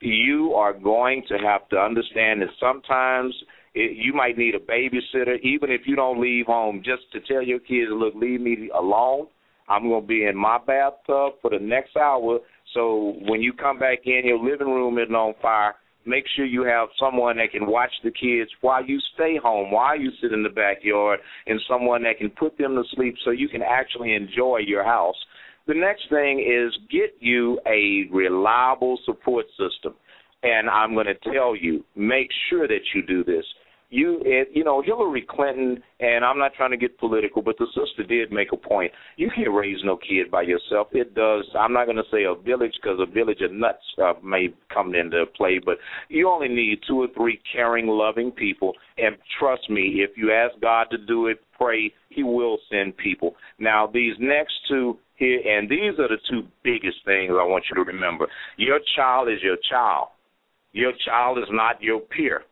you 0.00 0.54
are 0.54 0.72
going 0.72 1.22
to 1.28 1.36
have 1.38 1.68
to 1.68 1.76
understand 1.76 2.40
that 2.42 2.48
sometimes 2.58 3.34
it, 3.74 3.96
you 3.96 4.14
might 4.14 4.38
need 4.38 4.54
a 4.54 4.58
babysitter 4.58 5.38
even 5.42 5.70
if 5.70 5.82
you 5.84 5.94
don't 5.94 6.20
leave 6.20 6.46
home 6.46 6.82
just 6.84 7.02
to 7.12 7.20
tell 7.32 7.42
your 7.42 7.60
kids 7.60 7.90
look 7.90 8.14
leave 8.14 8.40
me 8.40 8.70
alone. 8.74 9.26
I'm 9.68 9.88
going 9.88 10.02
to 10.02 10.06
be 10.06 10.24
in 10.24 10.36
my 10.36 10.58
bathtub 10.58 11.34
for 11.40 11.50
the 11.50 11.58
next 11.60 11.96
hour 11.96 12.40
so 12.74 13.14
when 13.28 13.42
you 13.42 13.52
come 13.52 13.78
back 13.78 14.00
in, 14.04 14.22
your 14.24 14.38
living 14.38 14.68
room 14.68 14.98
isn't 14.98 15.14
on 15.14 15.34
fire. 15.40 15.74
Make 16.04 16.24
sure 16.34 16.44
you 16.44 16.64
have 16.64 16.88
someone 16.98 17.36
that 17.36 17.52
can 17.52 17.66
watch 17.66 17.92
the 18.02 18.10
kids 18.10 18.50
while 18.60 18.84
you 18.84 18.98
stay 19.14 19.38
home, 19.40 19.70
while 19.70 19.98
you 19.98 20.10
sit 20.20 20.32
in 20.32 20.42
the 20.42 20.48
backyard, 20.48 21.20
and 21.46 21.60
someone 21.68 22.02
that 22.02 22.18
can 22.18 22.30
put 22.30 22.58
them 22.58 22.74
to 22.74 22.82
sleep 22.94 23.14
so 23.24 23.30
you 23.30 23.48
can 23.48 23.62
actually 23.62 24.14
enjoy 24.14 24.58
your 24.66 24.82
house. 24.82 25.14
The 25.68 25.74
next 25.74 26.08
thing 26.10 26.40
is 26.40 26.76
get 26.90 27.14
you 27.20 27.60
a 27.66 28.08
reliable 28.12 28.98
support 29.04 29.46
system. 29.50 29.94
And 30.42 30.68
I'm 30.68 30.94
going 30.94 31.06
to 31.06 31.32
tell 31.32 31.54
you, 31.54 31.84
make 31.94 32.28
sure 32.50 32.66
that 32.66 32.80
you 32.94 33.06
do 33.06 33.22
this 33.22 33.44
you 33.92 34.22
you 34.52 34.64
know 34.64 34.82
Hillary 34.82 35.24
Clinton 35.28 35.82
and 36.00 36.24
I'm 36.24 36.38
not 36.38 36.54
trying 36.54 36.70
to 36.70 36.76
get 36.78 36.98
political, 36.98 37.42
but 37.42 37.56
the 37.58 37.66
sister 37.66 38.02
did 38.02 38.32
make 38.32 38.48
a 38.52 38.56
point. 38.56 38.90
You 39.16 39.30
can't 39.34 39.52
raise 39.52 39.78
no 39.84 39.96
kid 39.96 40.30
by 40.30 40.42
yourself. 40.42 40.88
It 40.92 41.14
does. 41.14 41.44
I'm 41.58 41.74
not 41.74 41.84
going 41.84 41.98
to 41.98 42.10
say 42.10 42.24
a 42.24 42.34
village 42.34 42.72
because 42.82 42.98
a 43.00 43.10
village 43.10 43.42
of 43.42 43.52
nuts 43.52 43.84
uh, 44.02 44.14
may 44.24 44.48
come 44.72 44.94
into 44.94 45.24
play, 45.36 45.60
but 45.64 45.76
you 46.08 46.28
only 46.28 46.48
need 46.48 46.80
two 46.88 47.02
or 47.02 47.08
three 47.14 47.38
caring, 47.52 47.86
loving 47.86 48.32
people. 48.32 48.72
And 48.96 49.16
trust 49.38 49.68
me, 49.68 50.02
if 50.02 50.16
you 50.16 50.32
ask 50.32 50.58
God 50.60 50.86
to 50.90 50.98
do 50.98 51.26
it, 51.26 51.40
pray, 51.56 51.92
He 52.08 52.22
will 52.22 52.58
send 52.70 52.96
people. 52.96 53.36
Now 53.58 53.86
these 53.86 54.14
next 54.18 54.54
two 54.68 54.96
here, 55.16 55.40
and 55.46 55.68
these 55.68 55.98
are 55.98 56.08
the 56.08 56.18
two 56.30 56.48
biggest 56.64 57.04
things 57.04 57.30
I 57.30 57.44
want 57.44 57.64
you 57.68 57.84
to 57.84 57.92
remember. 57.92 58.26
Your 58.56 58.80
child 58.96 59.28
is 59.28 59.42
your 59.42 59.58
child. 59.70 60.08
Your 60.72 60.92
child 61.04 61.36
is 61.36 61.48
not 61.50 61.82
your 61.82 62.00
peer 62.00 62.42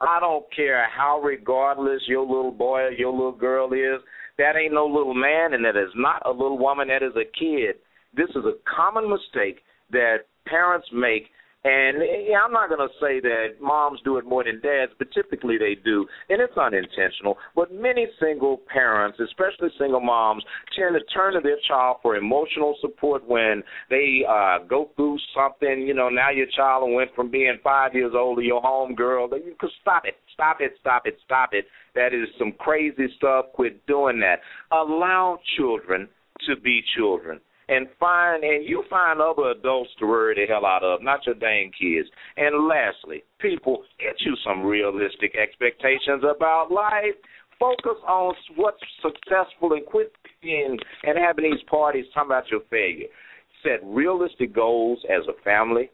I 0.00 0.20
don't 0.20 0.44
care 0.54 0.86
how 0.88 1.20
regardless 1.20 2.02
your 2.06 2.22
little 2.26 2.52
boy 2.52 2.82
or 2.82 2.92
your 2.92 3.12
little 3.12 3.32
girl 3.32 3.72
is. 3.72 4.00
That 4.38 4.56
ain't 4.56 4.74
no 4.74 4.86
little 4.86 5.14
man, 5.14 5.54
and 5.54 5.64
that 5.64 5.76
is 5.76 5.90
not 5.96 6.22
a 6.24 6.30
little 6.30 6.58
woman. 6.58 6.88
That 6.88 7.02
is 7.02 7.14
a 7.16 7.24
kid. 7.38 7.76
This 8.14 8.30
is 8.30 8.44
a 8.44 8.54
common 8.76 9.10
mistake 9.10 9.62
that 9.90 10.26
parents 10.46 10.86
make 10.92 11.24
and 11.64 11.98
yeah, 12.28 12.38
I'm 12.44 12.52
not 12.52 12.68
going 12.68 12.86
to 12.86 12.94
say 13.00 13.18
that 13.20 13.60
moms 13.60 14.00
do 14.04 14.16
it 14.16 14.24
more 14.24 14.44
than 14.44 14.60
dads, 14.60 14.92
but 14.96 15.08
typically 15.12 15.58
they 15.58 15.76
do, 15.84 16.06
and 16.28 16.40
it's 16.40 16.56
unintentional. 16.56 17.36
But 17.56 17.72
many 17.72 18.06
single 18.20 18.60
parents, 18.72 19.18
especially 19.18 19.70
single 19.76 20.00
moms, 20.00 20.44
tend 20.78 20.94
to 20.94 21.04
turn 21.12 21.34
to 21.34 21.40
their 21.40 21.58
child 21.66 21.96
for 22.00 22.14
emotional 22.14 22.76
support 22.80 23.26
when 23.26 23.64
they 23.90 24.22
uh, 24.28 24.58
go 24.68 24.90
through 24.94 25.18
something. 25.34 25.82
You 25.82 25.94
know, 25.94 26.08
now 26.08 26.30
your 26.30 26.46
child 26.56 26.88
went 26.92 27.12
from 27.16 27.28
being 27.28 27.58
five 27.64 27.92
years 27.92 28.12
old 28.14 28.38
to 28.38 28.44
your 28.44 28.62
home 28.62 28.94
girl. 28.94 29.28
You 29.28 29.56
could 29.58 29.70
stop 29.82 30.04
it, 30.04 30.14
stop 30.32 30.58
it, 30.60 30.74
stop 30.80 31.06
it, 31.06 31.18
stop 31.24 31.50
it. 31.52 31.64
That 31.96 32.14
is 32.14 32.28
some 32.38 32.52
crazy 32.52 33.08
stuff. 33.16 33.46
Quit 33.54 33.84
doing 33.88 34.20
that. 34.20 34.40
Allow 34.70 35.40
children 35.56 36.08
to 36.46 36.54
be 36.60 36.82
children 36.96 37.40
and 37.68 37.86
find 38.00 38.42
and 38.44 38.66
you 38.66 38.84
find 38.88 39.20
other 39.20 39.50
adults 39.50 39.90
to 39.98 40.06
worry 40.06 40.34
the 40.34 40.52
hell 40.52 40.66
out 40.66 40.82
of, 40.82 41.02
not 41.02 41.24
your 41.26 41.34
dang 41.34 41.70
kids. 41.78 42.08
And 42.36 42.66
lastly, 42.66 43.24
people, 43.38 43.82
get 44.00 44.14
you 44.20 44.34
some 44.44 44.64
realistic 44.64 45.36
expectations 45.36 46.24
about 46.24 46.70
life. 46.70 47.14
Focus 47.60 48.00
on 48.06 48.34
what's 48.56 48.78
successful 49.02 49.72
and 49.72 49.84
quit 49.84 50.12
being 50.42 50.78
and 51.02 51.18
having 51.18 51.50
these 51.50 51.62
parties 51.68 52.06
talking 52.14 52.30
about 52.30 52.50
your 52.50 52.60
failure. 52.70 53.08
Set 53.62 53.80
realistic 53.82 54.54
goals 54.54 55.00
as 55.10 55.26
a 55.28 55.42
family 55.42 55.90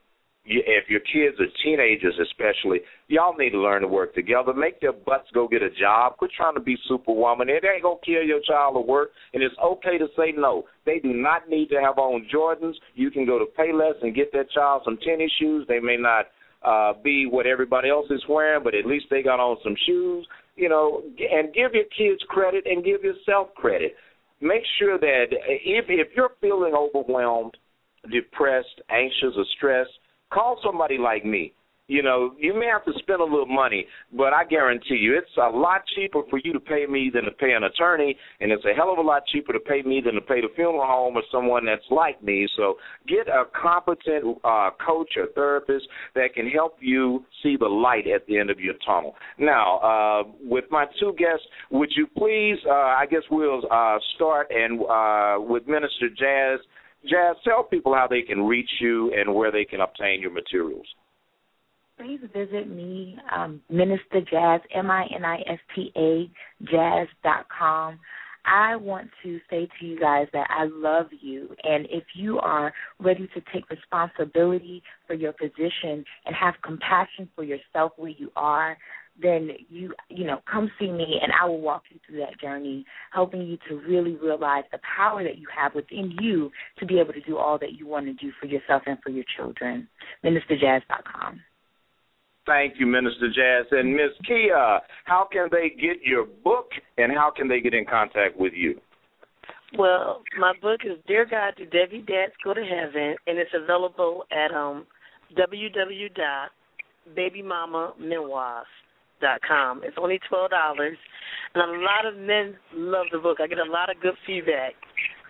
if 0.47 0.91
your 0.91 1.01
kids 1.01 1.41
are 1.41 1.47
teenagers 1.63 2.15
especially, 2.21 2.81
y'all 3.09 3.37
need 3.37 3.51
to 3.51 3.59
learn 3.59 3.83
to 3.83 3.89
work 3.89 4.15
together. 4.15 4.53
Make 4.53 4.81
their 4.81 4.93
butts 4.93 5.29
go 5.33 5.49
get 5.49 5.63
a 5.63 5.71
job. 5.71 6.17
Quit 6.19 6.33
trying 6.37 6.55
to 6.55 6.61
be 6.61 6.77
superwoman. 6.87 7.49
It 7.49 7.65
ain't 7.65 7.83
gonna 7.83 7.97
kill 8.05 8.23
your 8.23 8.41
child 8.47 8.77
at 8.77 8.87
work, 8.87 9.11
and 9.33 9.43
it's 9.43 9.55
okay 9.63 9.97
to 9.99 10.07
say 10.17 10.33
no. 10.37 10.65
They 10.85 10.99
do 10.99 11.15
not 11.15 11.49
need 11.49 11.69
to 11.71 11.81
have 11.81 11.99
on 11.99 12.27
Jordans. 12.33 12.75
You 12.95 13.11
can 13.11 13.25
go 13.25 13.39
to 13.39 13.47
Payless 13.59 14.03
and 14.03 14.15
get 14.15 14.33
that 14.33 14.51
child 14.51 14.83
some 14.85 14.99
tennis 14.99 15.31
shoes. 15.41 15.65
They 15.67 15.81
may 15.81 15.97
not 15.97 16.27
uh, 16.63 16.93
be 17.03 17.27
what 17.27 17.47
everybody 17.47 17.89
else 17.89 18.07
is 18.11 18.23
wearing, 18.29 18.63
but 18.63 18.75
at 18.75 18.87
least 18.87 19.07
they 19.11 19.23
got 19.23 19.41
on 19.41 19.57
some 19.65 19.77
shoes. 19.87 20.27
You 20.57 20.69
know, 20.69 21.03
and 21.19 21.53
give 21.53 21.75
your 21.75 21.85
kids 21.97 22.23
credit 22.29 22.65
and 22.67 22.85
give 22.85 23.03
yourself 23.03 23.49
credit. 23.57 23.95
Make 24.41 24.63
sure 24.79 24.99
that 24.99 25.27
if 25.31 25.87
if 25.89 26.09
you're 26.15 26.31
feeling 26.41 26.75
overwhelmed, 26.75 27.57
depressed, 28.13 28.83
anxious, 28.91 29.35
or 29.37 29.45
stressed, 29.57 29.91
call 30.35 30.59
somebody 30.65 30.99
like 30.99 31.25
me. 31.25 31.55
You 31.87 32.03
know, 32.03 32.33
you 32.39 32.55
may 32.59 32.65
have 32.65 32.83
to 32.87 32.93
spend 33.01 33.21
a 33.21 33.25
little 33.25 33.45
money, 33.45 33.87
but 34.17 34.33
I 34.33 34.45
guarantee 34.45 34.95
you 34.95 35.19
it's 35.19 35.37
a 35.37 35.55
lot 35.55 35.83
cheaper 35.95 36.23
for 36.31 36.41
you 36.43 36.55
to 36.55 36.61
pay 36.61 36.87
me 36.87 37.11
than 37.13 37.25
to 37.25 37.31
pay 37.31 37.53
an 37.53 37.65
attorney, 37.65 38.17
and 38.41 38.51
it's 38.51 38.65
a 38.65 38.73
hell 38.75 38.91
of 38.91 38.97
a 38.97 39.03
lot 39.03 39.27
cheaper 39.31 39.53
to 39.53 39.61
pay 39.61 39.83
me 39.83 40.01
than 40.03 40.15
to 40.15 40.23
pay 40.23 40.41
the 40.41 40.49
funeral 40.57 40.87
home 40.87 41.15
or 41.15 41.23
someone 41.31 41.67
that's 41.67 41.85
like 41.91 42.23
me. 42.23 42.49
So 42.57 42.77
get 43.07 43.29
a 43.29 43.45
competent 43.61 44.39
uh, 44.45 44.71
coach 44.85 45.11
or 45.19 45.27
therapist 45.35 45.87
that 46.15 46.33
can 46.35 46.49
help 46.49 46.79
you 46.81 47.23
see 47.43 47.59
the 47.59 47.67
light 47.67 48.07
at 48.07 48.27
the 48.29 48.39
end 48.39 48.49
of 48.49 48.59
your 48.59 48.75
tunnel. 48.87 49.15
Now, 49.39 49.79
uh, 49.81 50.31
with 50.41 50.65
my 50.71 50.87
two 50.99 51.13
guests, 51.19 51.45
would 51.71 51.93
you 51.95 52.07
please, 52.17 52.57
uh, 52.67 52.73
I 52.73 53.05
guess 53.11 53.23
we'll 53.31 53.61
uh, 53.71 53.99
start 54.17 54.51
and 54.51 54.81
uh, 54.81 55.37
with 55.39 55.67
Minister 55.67 56.09
Jazz. 56.09 56.61
Jazz, 57.09 57.37
tell 57.45 57.63
people 57.63 57.95
how 57.95 58.07
they 58.09 58.23
can 58.23 58.43
reach 58.43 58.71
you 58.81 59.13
and 59.13 59.35
where 59.35 59.53
they 59.53 59.65
can 59.65 59.81
obtain 59.81 60.21
your 60.21 60.31
materials 60.31 60.87
please 61.97 62.21
visit 62.33 62.69
me, 62.69 63.17
um, 63.35 63.61
Minista 63.73 64.29
Jazz, 64.29 64.61
M 64.75 64.91
I 64.91 65.07
N 65.15 65.25
I 65.25 65.39
S 65.47 65.59
T 65.75 65.93
A, 65.97 66.31
jazz 66.65 67.09
dot 67.23 67.47
com. 67.57 67.99
I 68.47 68.77
want 68.77 69.09
to 69.23 69.41
say 69.49 69.67
to 69.81 69.87
you 69.87 69.99
guys 69.99 70.27
that 70.35 70.47
I 70.51 70.67
love 70.67 71.07
you, 71.19 71.57
and 71.63 71.87
if 71.91 72.05
you 72.15 72.39
are 72.41 72.75
ready 73.01 73.27
to 73.29 73.43
take 73.53 73.69
responsibility 73.71 74.83
for 75.07 75.15
your 75.15 75.33
position 75.33 76.05
and 76.27 76.35
have 76.39 76.55
compassion 76.63 77.29
for 77.35 77.43
yourself 77.43 77.93
where 77.97 78.11
you 78.11 78.31
are, 78.37 78.77
then 79.21 79.51
you 79.69 79.95
you 80.09 80.25
know 80.25 80.41
come 80.51 80.71
see 80.79 80.91
me 80.91 81.21
and 81.23 81.33
I 81.41 81.47
will 81.47 81.61
walk 81.61 81.83
you 81.91 82.01
through 82.07 82.21
that 82.21 82.41
journey, 82.41 82.85
helping 83.13 83.43
you 83.43 83.59
to 83.69 83.77
really 83.87 84.17
realize 84.17 84.65
the 84.73 84.79
power 84.97 85.23
that 85.23 85.39
you 85.39 85.47
have 85.57 85.75
within 85.75 86.17
you 86.21 86.51
to 86.79 86.87
be 86.87 86.99
able 86.99 87.13
to 87.13 87.21
do 87.21 87.37
all 87.37 87.59
that 87.59 87.75
you 87.75 87.87
want 87.87 88.07
to 88.07 88.13
do 88.15 88.33
for 88.41 88.47
yourself 88.47 88.83
and 88.87 88.99
for 89.03 89.11
your 89.11 89.25
children. 89.37 89.89
MinistaJazz.com. 90.25 91.41
Thank 92.47 92.75
you, 92.79 92.87
Minister 92.87 93.29
Jazz. 93.29 93.67
And 93.71 93.95
Miss 93.95 94.11
Kia, 94.27 94.81
how 95.05 95.29
can 95.33 95.49
they 95.51 95.71
get 95.71 96.03
your 96.03 96.27
book 96.27 96.69
and 96.99 97.11
how 97.13 97.33
can 97.35 97.49
they 97.49 97.61
get 97.61 97.73
in 97.73 97.87
contact 97.87 98.39
with 98.39 98.53
you? 98.55 98.81
Well, 99.79 100.23
my 100.39 100.53
book 100.61 100.81
is 100.85 100.99
Dear 101.07 101.25
God, 101.25 101.55
Do 101.57 101.65
Deadbeat 101.65 102.07
Dads 102.07 102.33
Go 102.45 102.53
to 102.53 102.63
Heaven? 102.63 103.17
And 103.27 103.39
it's 103.39 103.51
available 103.55 104.25
at 104.31 104.55
um, 104.55 104.87
www.babymamamemoirs.com. 109.23 109.83
It's 109.85 109.97
only 109.99 110.19
$12. 110.31 110.49
And 111.55 111.63
a 111.63 111.67
lot 111.85 112.07
of 112.07 112.17
men 112.19 112.57
love 112.75 113.07
the 113.13 113.19
book. 113.19 113.39
I 113.41 113.47
get 113.47 113.59
a 113.59 113.71
lot 113.71 113.91
of 113.91 114.01
good 114.01 114.15
feedback 114.27 114.73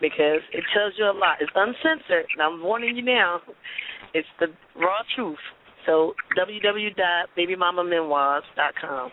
because 0.01 0.41
it 0.53 0.65
tells 0.75 0.95
you 0.99 1.05
a 1.05 1.13
lot. 1.13 1.37
It's 1.41 1.53
uncensored, 1.55 2.27
and 2.33 2.43
I'm 2.43 2.61
warning 2.63 2.97
you 2.97 3.05
now. 3.05 3.41
It's 4.15 4.27
the 4.41 4.47
raw 4.77 5.03
truth 5.15 5.39
so 5.87 6.15
www.babymamamemoirs.com. 6.39 9.11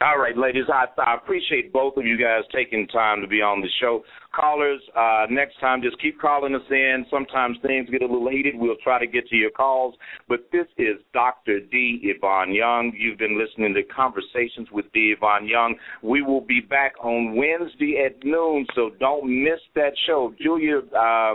All 0.00 0.18
right, 0.18 0.36
ladies, 0.36 0.64
I, 0.72 0.86
I 0.98 1.14
appreciate 1.14 1.70
both 1.70 1.98
of 1.98 2.06
you 2.06 2.16
guys 2.16 2.42
taking 2.54 2.86
time 2.88 3.20
to 3.20 3.28
be 3.28 3.42
on 3.42 3.60
the 3.60 3.68
show. 3.82 4.02
Callers, 4.34 4.80
uh, 4.96 5.26
next 5.28 5.60
time, 5.60 5.82
just 5.82 6.00
keep 6.00 6.18
calling 6.18 6.54
us 6.54 6.62
in. 6.70 7.04
Sometimes 7.10 7.58
things 7.60 7.90
get 7.90 8.00
a 8.00 8.06
little 8.06 8.30
heated. 8.30 8.54
We'll 8.56 8.80
try 8.82 8.98
to 8.98 9.06
get 9.06 9.28
to 9.28 9.36
your 9.36 9.50
calls. 9.50 9.94
But 10.26 10.48
this 10.52 10.66
is 10.78 10.96
Dr. 11.12 11.60
D. 11.60 12.14
Ivan 12.16 12.54
Young. 12.54 12.92
You've 12.96 13.18
been 13.18 13.38
listening 13.38 13.74
to 13.74 13.82
Conversations 13.82 14.68
with 14.72 14.86
D. 14.94 15.14
Ivan 15.20 15.46
Young. 15.46 15.74
We 16.02 16.22
will 16.22 16.40
be 16.40 16.60
back 16.60 16.92
on 17.02 17.36
Wednesday 17.36 18.06
at 18.06 18.24
noon, 18.24 18.66
so 18.74 18.90
don't 18.98 19.44
miss 19.44 19.60
that 19.74 19.92
show. 20.06 20.32
Julia, 20.42 20.78
uh, 20.98 21.34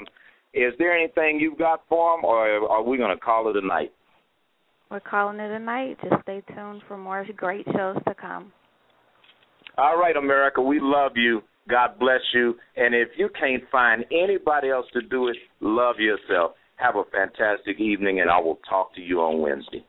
is 0.55 0.73
there 0.79 0.97
anything 0.97 1.39
you've 1.39 1.59
got 1.59 1.81
for 1.87 2.17
them, 2.17 2.25
or 2.25 2.67
are 2.67 2.81
we 2.81 2.97
going 2.97 3.15
to 3.15 3.21
call 3.21 3.47
it 3.49 3.63
a 3.63 3.65
night? 3.65 3.91
We're 4.91 4.99
calling 4.99 5.39
it 5.39 5.51
a 5.51 5.59
night. 5.59 5.97
Just 6.01 6.21
stay 6.23 6.41
tuned 6.55 6.81
for 6.87 6.97
more 6.97 7.25
great 7.35 7.65
shows 7.75 7.97
to 8.07 8.15
come. 8.15 8.51
All 9.77 9.97
right, 9.97 10.17
America, 10.17 10.61
we 10.61 10.79
love 10.81 11.11
you. 11.15 11.41
God 11.69 11.99
bless 11.99 12.21
you. 12.33 12.55
And 12.75 12.95
if 12.95 13.09
you 13.15 13.29
can't 13.39 13.63
find 13.71 14.03
anybody 14.11 14.69
else 14.69 14.87
to 14.93 15.01
do 15.01 15.27
it, 15.27 15.37
love 15.61 15.97
yourself. 15.99 16.53
Have 16.77 16.95
a 16.95 17.03
fantastic 17.11 17.79
evening, 17.79 18.21
and 18.21 18.31
I 18.31 18.39
will 18.39 18.59
talk 18.67 18.95
to 18.95 19.01
you 19.01 19.19
on 19.19 19.41
Wednesday. 19.41 19.85